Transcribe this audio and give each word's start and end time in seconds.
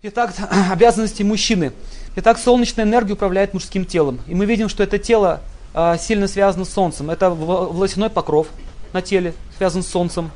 Итак, 0.00 0.32
обязанности 0.70 1.24
мужчины. 1.24 1.72
Итак, 2.14 2.38
солнечная 2.38 2.84
энергия 2.84 3.14
управляет 3.14 3.52
мужским 3.52 3.84
телом. 3.84 4.20
И 4.28 4.34
мы 4.36 4.46
видим, 4.46 4.68
что 4.68 4.84
это 4.84 4.96
тело 4.96 5.40
э, 5.74 5.96
сильно 5.98 6.28
связано 6.28 6.64
с 6.64 6.72
солнцем. 6.72 7.10
Это 7.10 7.30
волосяной 7.30 8.08
покров 8.08 8.46
на 8.92 9.02
теле 9.02 9.34
связан 9.56 9.82
с 9.82 9.88
солнцем. 9.88 10.30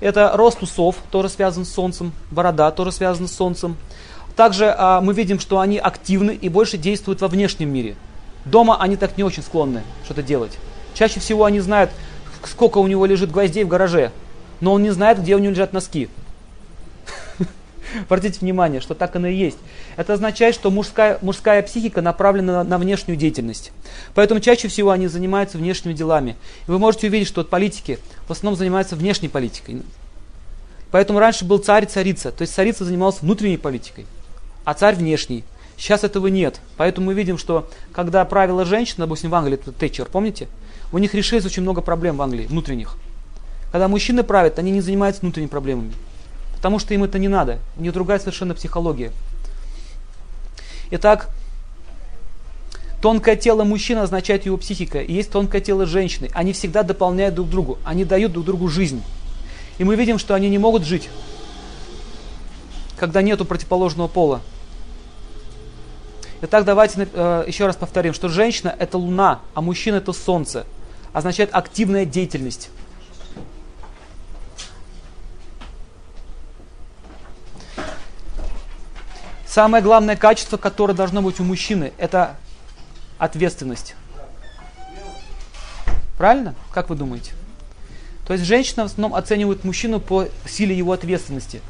Это 0.00 0.32
рост 0.34 0.62
усов, 0.62 0.96
тоже 1.10 1.28
связан 1.28 1.66
с 1.66 1.74
солнцем. 1.74 2.12
Борода 2.30 2.70
тоже 2.70 2.90
связана 2.90 3.28
с 3.28 3.34
солнцем. 3.34 3.76
Также 4.34 4.64
э, 4.64 5.00
мы 5.02 5.12
видим, 5.12 5.40
что 5.40 5.60
они 5.60 5.76
активны 5.76 6.30
и 6.30 6.48
больше 6.48 6.78
действуют 6.78 7.20
во 7.20 7.28
внешнем 7.28 7.70
мире. 7.70 7.96
Дома 8.46 8.80
они 8.80 8.96
так 8.96 9.18
не 9.18 9.24
очень 9.24 9.42
склонны 9.42 9.82
что-то 10.06 10.22
делать. 10.22 10.56
Чаще 10.94 11.20
всего 11.20 11.44
они 11.44 11.60
знают, 11.60 11.90
сколько 12.46 12.78
у 12.78 12.86
него 12.86 13.04
лежит 13.04 13.30
гвоздей 13.30 13.64
в 13.64 13.68
гараже, 13.68 14.10
но 14.62 14.72
он 14.72 14.82
не 14.82 14.90
знает, 14.90 15.20
где 15.20 15.36
у 15.36 15.38
него 15.38 15.52
лежат 15.52 15.74
носки. 15.74 16.08
Обратите 18.08 18.40
внимание, 18.40 18.80
что 18.80 18.94
так 18.94 19.16
оно 19.16 19.28
и 19.28 19.34
есть. 19.34 19.58
Это 19.96 20.14
означает, 20.14 20.54
что 20.54 20.70
мужская, 20.70 21.18
мужская 21.22 21.62
психика 21.62 22.02
направлена 22.02 22.62
на, 22.62 22.64
на 22.64 22.78
внешнюю 22.78 23.16
деятельность. 23.16 23.72
Поэтому 24.14 24.40
чаще 24.40 24.68
всего 24.68 24.90
они 24.90 25.06
занимаются 25.06 25.58
внешними 25.58 25.94
делами. 25.94 26.36
И 26.66 26.70
вы 26.70 26.78
можете 26.78 27.08
увидеть, 27.08 27.28
что 27.28 27.44
политики 27.44 27.98
в 28.26 28.32
основном 28.32 28.58
занимаются 28.58 28.96
внешней 28.96 29.28
политикой. 29.28 29.82
Поэтому 30.90 31.18
раньше 31.18 31.44
был 31.44 31.58
царь 31.58 31.84
и 31.84 31.86
царица. 31.86 32.30
То 32.32 32.42
есть 32.42 32.54
царица 32.54 32.84
занималась 32.84 33.20
внутренней 33.20 33.58
политикой, 33.58 34.06
а 34.64 34.74
царь 34.74 34.94
внешней. 34.94 35.44
Сейчас 35.76 36.04
этого 36.04 36.28
нет. 36.28 36.60
Поэтому 36.76 37.08
мы 37.08 37.14
видим, 37.14 37.36
что 37.36 37.68
когда 37.92 38.24
правила 38.24 38.64
женщина, 38.64 39.04
допустим, 39.04 39.30
в 39.30 39.34
Англии, 39.34 39.54
это 39.54 39.72
Тэтчер, 39.72 40.06
помните? 40.06 40.48
У 40.92 40.98
них 40.98 41.14
решилось 41.14 41.44
очень 41.44 41.62
много 41.62 41.82
проблем 41.82 42.16
в 42.16 42.22
Англии, 42.22 42.46
внутренних. 42.46 42.96
Когда 43.72 43.88
мужчины 43.88 44.22
правят, 44.22 44.58
они 44.58 44.70
не 44.70 44.80
занимаются 44.80 45.20
внутренними 45.20 45.50
проблемами. 45.50 45.92
Потому 46.66 46.80
что 46.80 46.94
им 46.94 47.04
это 47.04 47.20
не 47.20 47.28
надо. 47.28 47.60
У 47.76 47.82
них 47.82 47.92
другая 47.92 48.18
совершенно 48.18 48.52
психология. 48.52 49.12
Итак, 50.90 51.30
тонкое 53.00 53.36
тело 53.36 53.62
мужчины 53.62 54.00
означает 54.00 54.46
его 54.46 54.56
психика. 54.56 55.00
И 55.00 55.12
есть 55.12 55.30
тонкое 55.30 55.60
тело 55.60 55.86
женщины. 55.86 56.28
Они 56.32 56.52
всегда 56.52 56.82
дополняют 56.82 57.36
друг 57.36 57.48
другу. 57.50 57.78
Они 57.84 58.04
дают 58.04 58.32
друг 58.32 58.46
другу 58.46 58.66
жизнь. 58.66 59.00
И 59.78 59.84
мы 59.84 59.94
видим, 59.94 60.18
что 60.18 60.34
они 60.34 60.50
не 60.50 60.58
могут 60.58 60.82
жить, 60.82 61.08
когда 62.96 63.22
нету 63.22 63.44
противоположного 63.44 64.08
пола. 64.08 64.40
Итак, 66.42 66.64
давайте 66.64 67.06
э, 67.12 67.44
еще 67.46 67.66
раз 67.66 67.76
повторим, 67.76 68.12
что 68.12 68.28
женщина 68.28 68.74
это 68.76 68.98
луна, 68.98 69.38
а 69.54 69.60
мужчина 69.60 69.98
это 69.98 70.12
солнце. 70.12 70.66
Означает 71.12 71.50
активная 71.52 72.06
деятельность. 72.06 72.70
Самое 79.56 79.82
главное 79.82 80.16
качество, 80.16 80.58
которое 80.58 80.92
должно 80.92 81.22
быть 81.22 81.40
у 81.40 81.42
мужчины, 81.42 81.94
это 81.96 82.36
ответственность. 83.16 83.94
Правильно? 86.18 86.54
Как 86.74 86.90
вы 86.90 86.94
думаете? 86.94 87.32
То 88.26 88.34
есть 88.34 88.44
женщина 88.44 88.82
в 88.82 88.92
основном 88.92 89.14
оценивает 89.14 89.64
мужчину 89.64 89.98
по 89.98 90.28
силе 90.46 90.76
его 90.76 90.92
ответственности. 90.92 91.62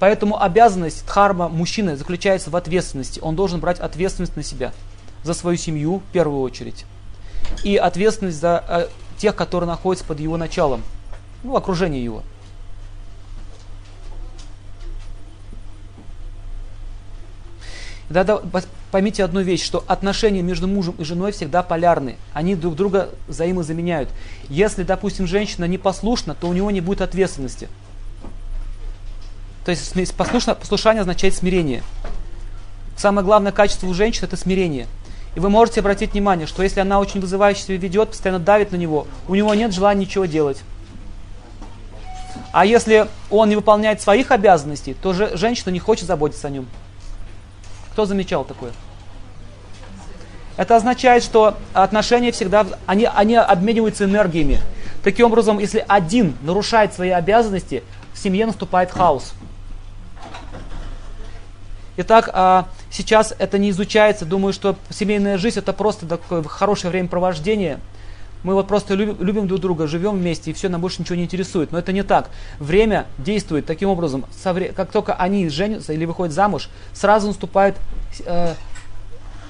Поэтому 0.00 0.42
обязанность 0.42 1.04
дхарма 1.04 1.50
мужчины 1.50 1.96
заключается 1.96 2.48
в 2.48 2.56
ответственности. 2.56 3.20
Он 3.20 3.36
должен 3.36 3.60
брать 3.60 3.78
ответственность 3.78 4.36
на 4.36 4.42
себя. 4.42 4.72
За 5.22 5.34
свою 5.34 5.58
семью 5.58 5.98
в 5.98 6.12
первую 6.14 6.40
очередь. 6.40 6.86
И 7.62 7.76
ответственность 7.76 8.40
за 8.40 8.64
э, 8.66 8.86
тех, 9.18 9.36
которые 9.36 9.68
находятся 9.68 10.06
под 10.06 10.18
его 10.18 10.38
началом. 10.38 10.82
Ну, 11.42 11.56
окружение 11.56 12.02
его. 12.02 12.22
Тогда 18.08 18.40
поймите 18.90 19.24
одну 19.24 19.40
вещь, 19.40 19.64
что 19.64 19.82
отношения 19.86 20.42
между 20.42 20.68
мужем 20.68 20.94
и 20.98 21.04
женой 21.04 21.32
всегда 21.32 21.62
полярны. 21.62 22.16
Они 22.32 22.54
друг 22.54 22.76
друга 22.76 23.08
взаимозаменяют. 23.28 24.10
Если, 24.48 24.82
допустим, 24.82 25.26
женщина 25.26 25.64
непослушна, 25.64 26.34
то 26.34 26.48
у 26.48 26.52
него 26.52 26.70
не 26.70 26.80
будет 26.80 27.00
ответственности. 27.00 27.68
То 29.64 29.70
есть 29.70 30.14
послушно, 30.14 30.54
послушание 30.54 31.00
означает 31.00 31.34
смирение. 31.34 31.82
Самое 32.96 33.24
главное 33.24 33.52
качество 33.52 33.86
у 33.86 33.94
женщины 33.94 34.26
это 34.26 34.36
смирение. 34.36 34.86
И 35.34 35.40
вы 35.40 35.48
можете 35.48 35.80
обратить 35.80 36.12
внимание, 36.12 36.46
что 36.46 36.62
если 36.62 36.80
она 36.80 37.00
очень 37.00 37.20
вызывающе 37.20 37.62
себя 37.62 37.76
ведет, 37.78 38.10
постоянно 38.10 38.38
давит 38.38 38.70
на 38.70 38.76
него, 38.76 39.06
у 39.26 39.34
него 39.34 39.52
нет 39.54 39.72
желания 39.72 40.02
ничего 40.02 40.26
делать. 40.26 40.58
А 42.52 42.64
если 42.64 43.08
он 43.30 43.48
не 43.48 43.56
выполняет 43.56 44.00
своих 44.00 44.30
обязанностей, 44.30 44.94
то 44.94 45.12
же 45.12 45.36
женщина 45.36 45.70
не 45.70 45.80
хочет 45.80 46.06
заботиться 46.06 46.46
о 46.46 46.50
нем. 46.50 46.68
Кто 47.94 48.06
замечал 48.06 48.44
такое? 48.44 48.72
Это 50.56 50.74
означает, 50.74 51.22
что 51.22 51.56
отношения 51.72 52.32
всегда, 52.32 52.66
они, 52.86 53.04
они 53.04 53.36
обмениваются 53.36 54.04
энергиями. 54.04 54.60
Таким 55.04 55.26
образом, 55.26 55.60
если 55.60 55.84
один 55.86 56.34
нарушает 56.42 56.92
свои 56.92 57.10
обязанности, 57.10 57.84
в 58.12 58.18
семье 58.18 58.46
наступает 58.46 58.90
хаос. 58.90 59.32
Итак, 61.96 62.30
а, 62.32 62.66
сейчас 62.90 63.32
это 63.38 63.58
не 63.58 63.70
изучается. 63.70 64.24
Думаю, 64.24 64.52
что 64.52 64.74
семейная 64.90 65.38
жизнь 65.38 65.60
это 65.60 65.72
просто 65.72 66.04
такое 66.04 66.42
хорошее 66.42 66.90
времяпровождение. 66.90 67.78
Мы 68.44 68.52
вот 68.52 68.68
просто 68.68 68.94
любим, 68.94 69.48
друг 69.48 69.58
друга, 69.58 69.86
живем 69.86 70.18
вместе, 70.18 70.50
и 70.50 70.54
все, 70.54 70.68
нам 70.68 70.82
больше 70.82 71.00
ничего 71.00 71.16
не 71.16 71.24
интересует. 71.24 71.72
Но 71.72 71.78
это 71.78 71.92
не 71.92 72.02
так. 72.02 72.28
Время 72.60 73.06
действует 73.16 73.64
таким 73.64 73.88
образом. 73.88 74.26
Как 74.76 74.92
только 74.92 75.14
они 75.14 75.48
женятся 75.48 75.94
или 75.94 76.04
выходят 76.04 76.34
замуж, 76.34 76.68
сразу 76.92 77.28
наступает 77.28 77.76
э, 78.26 78.54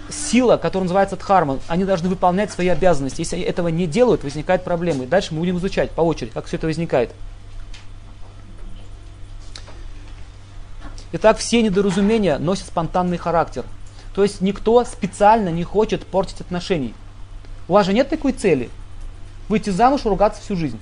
сила, 0.08 0.58
которая 0.58 0.84
называется 0.84 1.16
дхарма. 1.16 1.58
Они 1.66 1.84
должны 1.84 2.08
выполнять 2.08 2.52
свои 2.52 2.68
обязанности. 2.68 3.20
Если 3.20 3.40
этого 3.40 3.66
не 3.66 3.88
делают, 3.88 4.22
возникают 4.22 4.62
проблемы. 4.62 5.06
Дальше 5.06 5.34
мы 5.34 5.40
будем 5.40 5.58
изучать 5.58 5.90
по 5.90 6.02
очереди, 6.02 6.32
как 6.32 6.46
все 6.46 6.56
это 6.56 6.68
возникает. 6.68 7.10
Итак, 11.10 11.38
все 11.38 11.62
недоразумения 11.62 12.38
носят 12.38 12.66
спонтанный 12.66 13.18
характер. 13.18 13.64
То 14.14 14.22
есть 14.22 14.40
никто 14.40 14.84
специально 14.84 15.48
не 15.48 15.64
хочет 15.64 16.06
портить 16.06 16.40
отношений. 16.40 16.94
У 17.66 17.72
вас 17.72 17.86
же 17.86 17.92
нет 17.92 18.08
такой 18.08 18.30
цели 18.30 18.70
выйти 19.48 19.70
замуж 19.70 20.02
и 20.04 20.08
ругаться 20.08 20.40
всю 20.40 20.56
жизнь. 20.56 20.78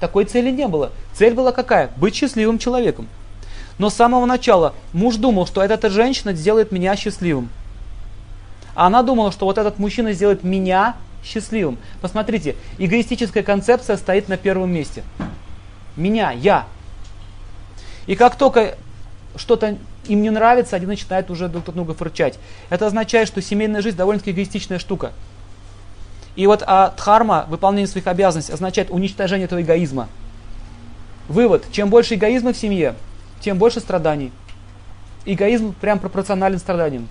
Такой 0.00 0.24
цели 0.24 0.50
не 0.50 0.66
было. 0.66 0.90
Цель 1.14 1.34
была 1.34 1.52
какая? 1.52 1.90
Быть 1.96 2.14
счастливым 2.14 2.58
человеком. 2.58 3.08
Но 3.78 3.88
с 3.88 3.94
самого 3.94 4.26
начала 4.26 4.74
муж 4.92 5.16
думал, 5.16 5.46
что 5.46 5.62
эта 5.62 5.88
женщина 5.90 6.32
сделает 6.34 6.72
меня 6.72 6.96
счастливым. 6.96 7.48
А 8.74 8.86
она 8.86 9.02
думала, 9.02 9.32
что 9.32 9.46
вот 9.46 9.58
этот 9.58 9.78
мужчина 9.78 10.12
сделает 10.12 10.44
меня 10.44 10.96
счастливым. 11.24 11.78
Посмотрите, 12.00 12.56
эгоистическая 12.78 13.42
концепция 13.42 13.96
стоит 13.96 14.28
на 14.28 14.36
первом 14.36 14.72
месте. 14.72 15.04
Меня, 15.96 16.32
я. 16.32 16.66
И 18.06 18.16
как 18.16 18.36
только 18.36 18.76
что-то 19.36 19.78
им 20.08 20.22
не 20.22 20.30
нравится, 20.30 20.76
они 20.76 20.86
начинают 20.86 21.30
уже 21.30 21.48
друг 21.48 21.64
друга 21.72 21.94
фырчать. 21.94 22.38
Это 22.70 22.86
означает, 22.86 23.28
что 23.28 23.40
семейная 23.40 23.82
жизнь 23.82 23.96
довольно-таки 23.96 24.32
эгоистичная 24.32 24.78
штука. 24.78 25.12
И 26.34 26.46
вот 26.46 26.62
а 26.66 26.90
дхарма, 26.96 27.46
выполнение 27.48 27.86
своих 27.86 28.06
обязанностей, 28.06 28.52
означает 28.52 28.90
уничтожение 28.90 29.44
этого 29.44 29.60
эгоизма. 29.60 30.08
Вывод. 31.28 31.64
Чем 31.72 31.90
больше 31.90 32.14
эгоизма 32.14 32.52
в 32.52 32.56
семье, 32.56 32.94
тем 33.40 33.58
больше 33.58 33.80
страданий. 33.80 34.32
Эгоизм 35.24 35.74
прям 35.74 35.98
пропорционален 35.98 36.58
страданиям. 36.58 37.08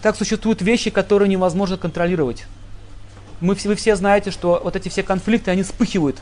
Так 0.00 0.16
существуют 0.16 0.62
вещи, 0.62 0.90
которые 0.90 1.28
невозможно 1.28 1.76
контролировать. 1.76 2.44
Мы, 3.40 3.54
вы 3.64 3.74
все 3.74 3.96
знаете, 3.96 4.30
что 4.30 4.60
вот 4.62 4.76
эти 4.76 4.88
все 4.88 5.02
конфликты, 5.02 5.50
они 5.50 5.62
вспыхивают 5.62 6.18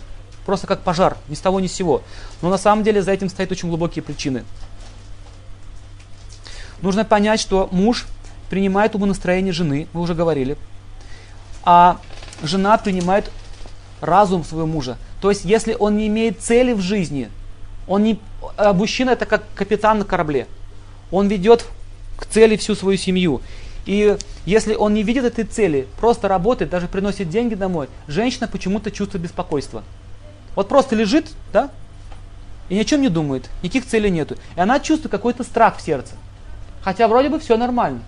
просто 0.47 0.67
как 0.67 0.81
пожар, 0.81 1.17
ни 1.29 1.35
с 1.35 1.41
того 1.41 1.61
ни 1.61 1.67
с 1.67 1.73
сего. 1.73 2.03
Но 2.41 2.51
на 2.51 2.59
самом 2.59 2.85
деле 2.85 3.03
за 3.03 3.13
этим 3.13 3.29
стоят 3.29 3.53
очень 3.53 3.69
глубокие 3.69 4.03
причины. 4.03 4.45
Нужно 6.83 7.05
понять, 7.05 7.41
что 7.41 7.69
муж 7.73 8.07
принимает 8.51 8.95
умонастроение 8.95 9.53
жены, 9.53 9.89
мы 9.93 10.03
уже 10.03 10.15
говорили, 10.15 10.59
а 11.65 11.99
жена 12.43 12.77
принимает 12.77 13.31
разум 14.01 14.45
своего 14.45 14.67
мужа. 14.67 14.99
То 15.21 15.31
есть, 15.31 15.45
если 15.45 15.75
он 15.79 15.97
не 15.97 16.09
имеет 16.09 16.41
цели 16.41 16.73
в 16.73 16.81
жизни, 16.81 17.31
он 17.87 18.03
не, 18.03 18.19
а 18.57 18.73
мужчина 18.73 19.11
это 19.11 19.27
как 19.27 19.45
капитан 19.55 20.01
на 20.01 20.05
корабле. 20.05 20.49
Он 21.11 21.29
ведет 21.29 21.65
к 22.17 22.27
цели 22.27 22.57
всю 22.57 22.75
свою 22.75 22.99
семью. 22.99 23.41
И 23.87 24.17
если 24.45 24.75
он 24.75 24.95
не 24.95 25.03
видит 25.03 25.25
этой 25.25 25.45
цели, 25.45 25.87
просто 25.99 26.29
работает, 26.29 26.71
даже 26.71 26.89
приносит 26.89 27.31
деньги 27.31 27.55
домой, 27.55 27.89
женщина 28.09 28.49
почему-то 28.49 28.91
чувствует 28.91 29.23
беспокойство. 29.23 29.85
Вот 30.57 30.69
просто 30.69 30.97
лежит, 30.97 31.31
да, 31.53 31.71
и 32.69 32.75
ни 32.75 32.81
о 32.81 32.85
чем 32.85 33.03
не 33.03 33.09
думает, 33.09 33.49
никаких 33.63 33.87
целей 33.87 34.11
нету. 34.11 34.37
И 34.57 34.61
она 34.61 34.81
чувствует 34.81 35.11
какой-то 35.13 35.45
страх 35.45 35.79
в 35.79 35.83
сердце. 35.83 36.15
Хотя 36.83 37.09
вроде 37.09 37.29
бы 37.29 37.39
все 37.39 37.57
нормально. 37.57 38.03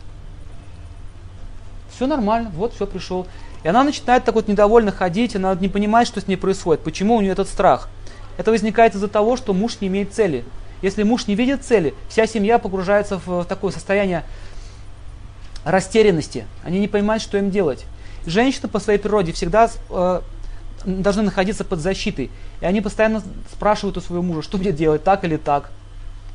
Все 1.95 2.07
нормально, 2.07 2.51
вот 2.55 2.75
все 2.75 2.87
пришел. 2.87 3.27
И 3.63 3.69
она 3.69 3.85
начинает 3.85 4.25
так 4.25 4.35
вот 4.35 4.49
недовольно 4.49 4.91
ходить, 4.91 5.37
она 5.37 5.55
не 5.55 5.69
понимает, 5.69 6.09
что 6.09 6.21
с 6.21 6.27
ней 6.27 6.37
происходит, 6.37 6.83
почему 6.83 7.17
у 7.17 7.21
нее 7.21 7.33
этот 7.33 7.49
страх. 7.49 7.89
Это 8.37 8.51
возникает 8.51 8.95
из-за 8.95 9.09
того, 9.09 9.37
что 9.37 9.55
муж 9.55 9.81
не 9.81 9.89
имеет 9.89 10.13
цели. 10.13 10.45
Если 10.83 11.03
муж 11.03 11.29
не 11.29 11.35
видит 11.35 11.65
цели, 11.65 11.95
вся 12.09 12.27
семья 12.27 12.59
погружается 12.59 13.21
в 13.25 13.45
такое 13.45 13.71
состояние 13.73 14.25
растерянности. 15.65 16.45
Они 16.63 16.79
не 16.79 16.89
понимают, 16.89 17.23
что 17.23 17.39
им 17.39 17.51
делать. 17.51 17.87
Женщины 18.27 18.69
по 18.69 18.81
своей 18.81 18.99
природе 18.99 19.33
всегда 19.33 19.71
э, 19.89 20.21
должны 20.85 21.23
находиться 21.23 21.65
под 21.65 21.81
защитой. 21.81 22.31
И 22.61 22.65
они 22.65 22.81
постоянно 22.81 23.23
спрашивают 23.53 23.97
у 23.97 24.01
своего 24.01 24.23
мужа, 24.23 24.43
что 24.43 24.59
мне 24.59 24.73
делать, 24.73 25.05
так 25.05 25.25
или 25.25 25.37
так. 25.37 25.71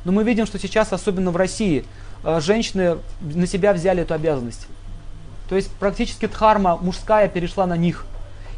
Но 0.04 0.12
мы 0.12 0.24
видим, 0.24 0.46
что 0.46 0.58
сейчас, 0.58 0.92
особенно 0.92 1.30
в 1.30 1.36
России, 1.36 1.84
женщины 2.24 2.98
на 3.20 3.46
себя 3.46 3.72
взяли 3.72 4.02
эту 4.02 4.14
обязанность. 4.14 4.66
То 5.48 5.56
есть 5.56 5.70
практически 5.72 6.26
дхарма 6.26 6.76
мужская 6.76 7.28
перешла 7.28 7.66
на 7.66 7.76
них. 7.76 8.06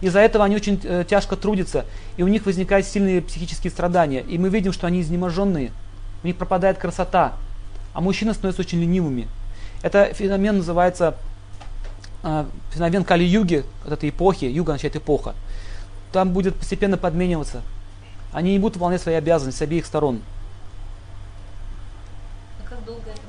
Из-за 0.03 0.19
этого 0.19 0.45
они 0.45 0.57
очень 0.57 0.81
э, 0.83 1.05
тяжко 1.09 1.37
трудятся, 1.37 1.87
и 2.17 2.25
у 2.25 2.29
них 2.29 2.45
возникают 2.45 2.87
сильные 2.87 3.23
психические 3.23 3.71
страдания. 3.71 4.21
И 4.21 4.37
мы 4.37 4.49
видим, 4.49 4.73
что 4.73 4.89
они 4.89 5.01
изнеможенные, 5.01 5.71
у 6.23 6.27
них 6.27 6.37
пропадает 6.37 6.77
красота, 6.77 7.35
а 7.95 8.01
мужчины 8.01 8.35
становятся 8.35 8.63
очень 8.63 8.81
ленивыми. 8.81 9.29
Это 9.83 10.13
феномен 10.13 10.59
называется 10.59 11.17
э, 12.25 12.45
феномен 12.73 13.05
Кали-юги, 13.05 13.65
вот 13.85 13.93
этой 13.93 14.11
эпохи, 14.11 14.47
юга 14.47 14.73
означает 14.73 14.97
эпоха. 14.97 15.35
Там 16.13 16.33
будет 16.33 16.57
постепенно 16.57 16.99
подмениваться. 16.99 17.63
Они 18.33 18.53
не 18.53 18.59
будут 18.59 18.77
выполнять 18.77 19.01
свои 19.01 19.15
обязанности 19.15 19.61
с 19.61 19.63
обеих 19.63 19.87
сторон. 19.87 20.21
А 22.61 22.69
как 22.69 22.85
долго 22.85 23.09
это? 23.09 23.22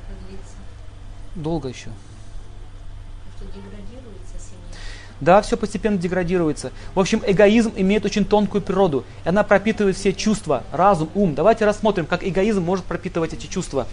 Долго 1.34 1.68
еще. 1.68 1.90
Да, 5.20 5.40
все 5.42 5.56
постепенно 5.56 5.96
деградируется. 5.96 6.72
В 6.94 7.00
общем, 7.00 7.22
эгоизм 7.26 7.72
имеет 7.76 8.04
очень 8.04 8.24
тонкую 8.24 8.62
природу. 8.62 9.04
И 9.24 9.28
она 9.28 9.42
пропитывает 9.42 9.96
все 9.96 10.12
чувства, 10.12 10.64
разум, 10.72 11.08
ум. 11.14 11.34
Давайте 11.34 11.64
рассмотрим, 11.64 12.06
как 12.06 12.26
эгоизм 12.26 12.62
может 12.62 12.84
пропитывать 12.84 13.32
эти 13.32 13.46
чувства. 13.46 13.86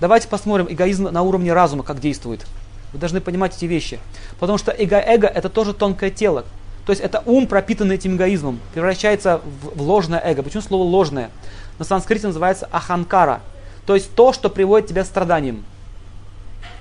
Давайте 0.00 0.28
посмотрим 0.28 0.66
эгоизм 0.68 1.04
на 1.04 1.22
уровне 1.22 1.52
разума, 1.52 1.84
как 1.84 2.00
действует. 2.00 2.46
Вы 2.92 2.98
должны 2.98 3.20
понимать 3.20 3.56
эти 3.56 3.64
вещи. 3.64 3.98
Потому 4.38 4.58
что 4.58 4.72
эго-эго 4.72 5.26
это 5.26 5.48
тоже 5.48 5.74
тонкое 5.74 6.10
тело. 6.10 6.44
То 6.86 6.90
есть 6.90 7.00
это 7.00 7.22
ум, 7.24 7.46
пропитанный 7.46 7.94
этим 7.94 8.16
эгоизмом, 8.16 8.60
превращается 8.74 9.40
в, 9.62 9.78
в 9.78 9.82
ложное 9.82 10.20
эго. 10.22 10.42
Почему 10.42 10.62
слово 10.62 10.82
ложное? 10.82 11.30
На 11.78 11.84
санскрите 11.84 12.26
называется 12.26 12.68
аханкара. 12.70 13.40
То 13.86 13.94
есть 13.94 14.14
то, 14.14 14.32
что 14.32 14.50
приводит 14.50 14.88
тебя 14.88 15.02
к 15.02 15.06
страданиям. 15.06 15.64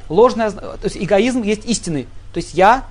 Ложное, 0.09 0.51
то 0.51 0.79
есть 0.83 0.97
эгоизм 0.97 1.41
есть 1.43 1.65
истинный. 1.65 2.07
То 2.33 2.37
есть 2.37 2.53
я 2.53 2.85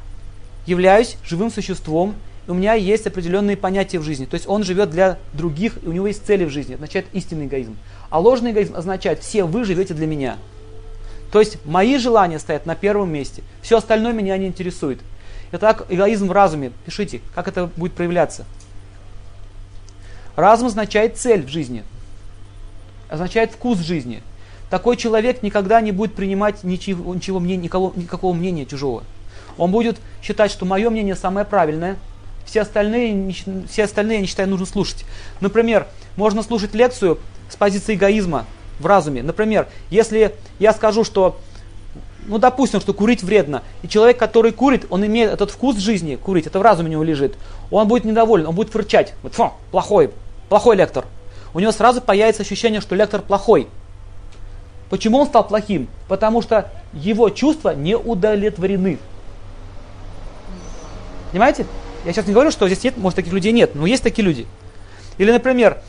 являюсь 0.66 1.16
живым 1.24 1.50
существом, 1.50 2.14
и 2.46 2.50
у 2.50 2.54
меня 2.54 2.74
есть 2.74 3.06
определенные 3.06 3.56
понятия 3.56 3.98
в 3.98 4.02
жизни. 4.02 4.24
То 4.24 4.34
есть 4.34 4.48
он 4.48 4.64
живет 4.64 4.90
для 4.90 5.18
других, 5.32 5.78
и 5.82 5.86
у 5.86 5.92
него 5.92 6.06
есть 6.06 6.26
цели 6.26 6.44
в 6.44 6.50
жизни. 6.50 6.74
Это 6.74 6.84
означает 6.84 7.06
истинный 7.12 7.46
эгоизм. 7.46 7.76
А 8.10 8.18
ложный 8.18 8.52
эгоизм 8.52 8.76
означает, 8.76 9.20
все 9.20 9.44
вы 9.44 9.64
живете 9.64 9.94
для 9.94 10.06
меня. 10.06 10.36
То 11.30 11.40
есть 11.40 11.64
мои 11.64 11.96
желания 11.98 12.38
стоят 12.38 12.66
на 12.66 12.74
первом 12.74 13.12
месте. 13.12 13.42
Все 13.62 13.78
остальное 13.78 14.12
меня 14.12 14.36
не 14.36 14.46
интересует. 14.46 15.00
Итак, 15.52 15.86
эгоизм 15.88 16.28
в 16.28 16.32
разуме. 16.32 16.72
Пишите, 16.84 17.20
как 17.34 17.48
это 17.48 17.70
будет 17.76 17.92
проявляться. 17.92 18.44
Разум 20.36 20.68
означает 20.68 21.18
цель 21.18 21.44
в 21.44 21.48
жизни. 21.48 21.84
Означает 23.08 23.52
вкус 23.52 23.78
жизни. 23.78 24.22
Такой 24.72 24.96
человек 24.96 25.42
никогда 25.42 25.82
не 25.82 25.92
будет 25.92 26.14
принимать 26.14 26.64
ничего, 26.64 27.14
ничего 27.14 27.40
мнения, 27.40 27.64
никого, 27.64 27.92
никакого 27.94 28.32
мнения 28.32 28.64
чужого. 28.64 29.04
Он 29.58 29.70
будет 29.70 29.98
считать, 30.22 30.50
что 30.50 30.64
мое 30.64 30.88
мнение 30.88 31.14
самое 31.14 31.44
правильное, 31.44 31.98
все 32.46 32.62
остальные, 32.62 33.34
все 33.70 33.84
остальные, 33.84 34.14
я 34.14 34.20
не 34.22 34.26
считаю, 34.26 34.48
нужно 34.48 34.64
слушать. 34.64 35.04
Например, 35.42 35.88
можно 36.16 36.42
слушать 36.42 36.72
лекцию 36.72 37.19
с 37.50 37.56
позиции 37.56 37.96
эгоизма 37.96 38.46
в 38.80 38.86
разуме. 38.86 39.22
Например, 39.22 39.69
если 39.90 40.34
я 40.58 40.72
скажу, 40.72 41.04
что 41.04 41.38
ну, 42.26 42.38
допустим, 42.38 42.80
что 42.80 42.94
курить 42.94 43.22
вредно, 43.22 43.64
и 43.82 43.88
человек, 43.88 44.16
который 44.16 44.52
курит, 44.52 44.86
он 44.88 45.04
имеет 45.04 45.32
этот 45.32 45.50
вкус 45.50 45.76
жизни, 45.76 46.16
курить, 46.16 46.46
это 46.46 46.58
в 46.58 46.62
разуме 46.62 46.88
у 46.88 46.92
него 46.92 47.02
лежит, 47.02 47.34
он 47.70 47.88
будет 47.88 48.06
недоволен, 48.06 48.46
он 48.46 48.54
будет 48.54 48.70
фырчать, 48.70 49.12
вот, 49.22 49.34
фу, 49.34 49.52
плохой, 49.70 50.12
плохой 50.48 50.76
лектор. 50.76 51.04
У 51.52 51.60
него 51.60 51.72
сразу 51.72 52.00
появится 52.00 52.40
ощущение, 52.40 52.80
что 52.80 52.94
лектор 52.94 53.20
плохой. 53.20 53.69
Почему 54.92 55.20
он 55.20 55.26
стал 55.26 55.48
плохим? 55.48 55.88
Потому 56.06 56.42
что 56.42 56.70
его 56.92 57.30
чувства 57.30 57.74
не 57.74 57.96
удовлетворены. 57.96 58.98
Понимаете? 61.30 61.64
Я 62.04 62.12
сейчас 62.12 62.26
не 62.26 62.34
говорю, 62.34 62.50
что 62.50 62.66
здесь 62.66 62.84
нет, 62.84 62.98
может 62.98 63.16
таких 63.16 63.32
людей 63.32 63.52
нет, 63.52 63.74
но 63.74 63.86
есть 63.86 64.02
такие 64.02 64.22
люди. 64.22 64.46
Или, 65.16 65.32
например, 65.32 65.80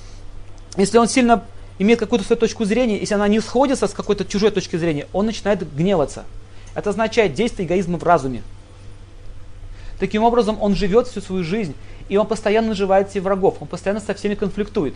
если 0.78 1.00
он 1.00 1.10
сильно 1.10 1.44
имеет 1.80 2.00
какую-то 2.00 2.26
свою 2.26 2.40
точку 2.40 2.64
зрения, 2.64 2.98
если 2.98 3.16
она 3.16 3.28
не 3.28 3.42
сходится 3.42 3.88
с 3.88 3.92
какой-то 3.92 4.24
чужой 4.24 4.52
точки 4.52 4.78
зрения, 4.78 5.08
он 5.12 5.26
начинает 5.26 5.70
гневаться. 5.76 6.24
Это 6.74 6.92
означает 6.92 7.34
действие 7.34 7.68
эгоизма 7.68 7.98
в 7.98 8.04
разуме. 8.04 8.42
Таким 10.00 10.24
образом, 10.24 10.58
он 10.62 10.76
живет 10.76 11.08
всю 11.08 11.20
свою 11.20 11.44
жизнь, 11.44 11.76
и 12.08 12.16
он 12.16 12.26
постоянно 12.26 12.70
наживает 12.70 13.12
себе 13.12 13.20
врагов, 13.20 13.58
он 13.60 13.68
постоянно 13.68 14.00
со 14.00 14.14
всеми 14.14 14.36
конфликтует. 14.36 14.96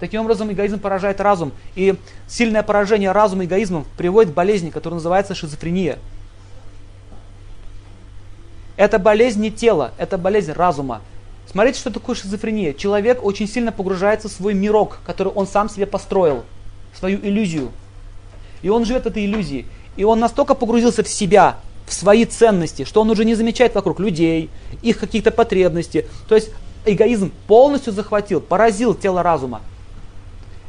Таким 0.00 0.22
образом, 0.22 0.50
эгоизм 0.50 0.80
поражает 0.80 1.20
разум, 1.20 1.52
и 1.74 1.94
сильное 2.26 2.62
поражение 2.62 3.12
разума 3.12 3.44
эгоизмом 3.44 3.84
приводит 3.98 4.32
к 4.32 4.34
болезни, 4.34 4.70
которая 4.70 4.96
называется 4.96 5.34
шизофрения. 5.34 5.98
Это 8.76 8.98
болезнь 8.98 9.42
не 9.42 9.50
тела, 9.50 9.92
это 9.98 10.16
болезнь 10.16 10.52
разума. 10.52 11.02
Смотрите, 11.46 11.78
что 11.78 11.90
такое 11.90 12.16
шизофрения. 12.16 12.72
Человек 12.72 13.22
очень 13.22 13.46
сильно 13.46 13.72
погружается 13.72 14.28
в 14.28 14.32
свой 14.32 14.54
мирок, 14.54 15.00
который 15.04 15.32
он 15.32 15.46
сам 15.46 15.68
себе 15.68 15.84
построил, 15.84 16.44
свою 16.98 17.18
иллюзию. 17.18 17.70
И 18.62 18.70
он 18.70 18.86
живет 18.86 19.04
этой 19.04 19.26
иллюзией. 19.26 19.66
И 19.96 20.04
он 20.04 20.18
настолько 20.18 20.54
погрузился 20.54 21.02
в 21.02 21.08
себя, 21.08 21.56
в 21.86 21.92
свои 21.92 22.24
ценности, 22.24 22.84
что 22.84 23.02
он 23.02 23.10
уже 23.10 23.26
не 23.26 23.34
замечает 23.34 23.74
вокруг 23.74 24.00
людей, 24.00 24.48
их 24.80 24.98
каких-то 24.98 25.30
потребностей. 25.30 26.06
То 26.26 26.36
есть 26.36 26.50
эгоизм 26.86 27.32
полностью 27.46 27.92
захватил, 27.92 28.40
поразил 28.40 28.94
тело 28.94 29.22
разума. 29.22 29.60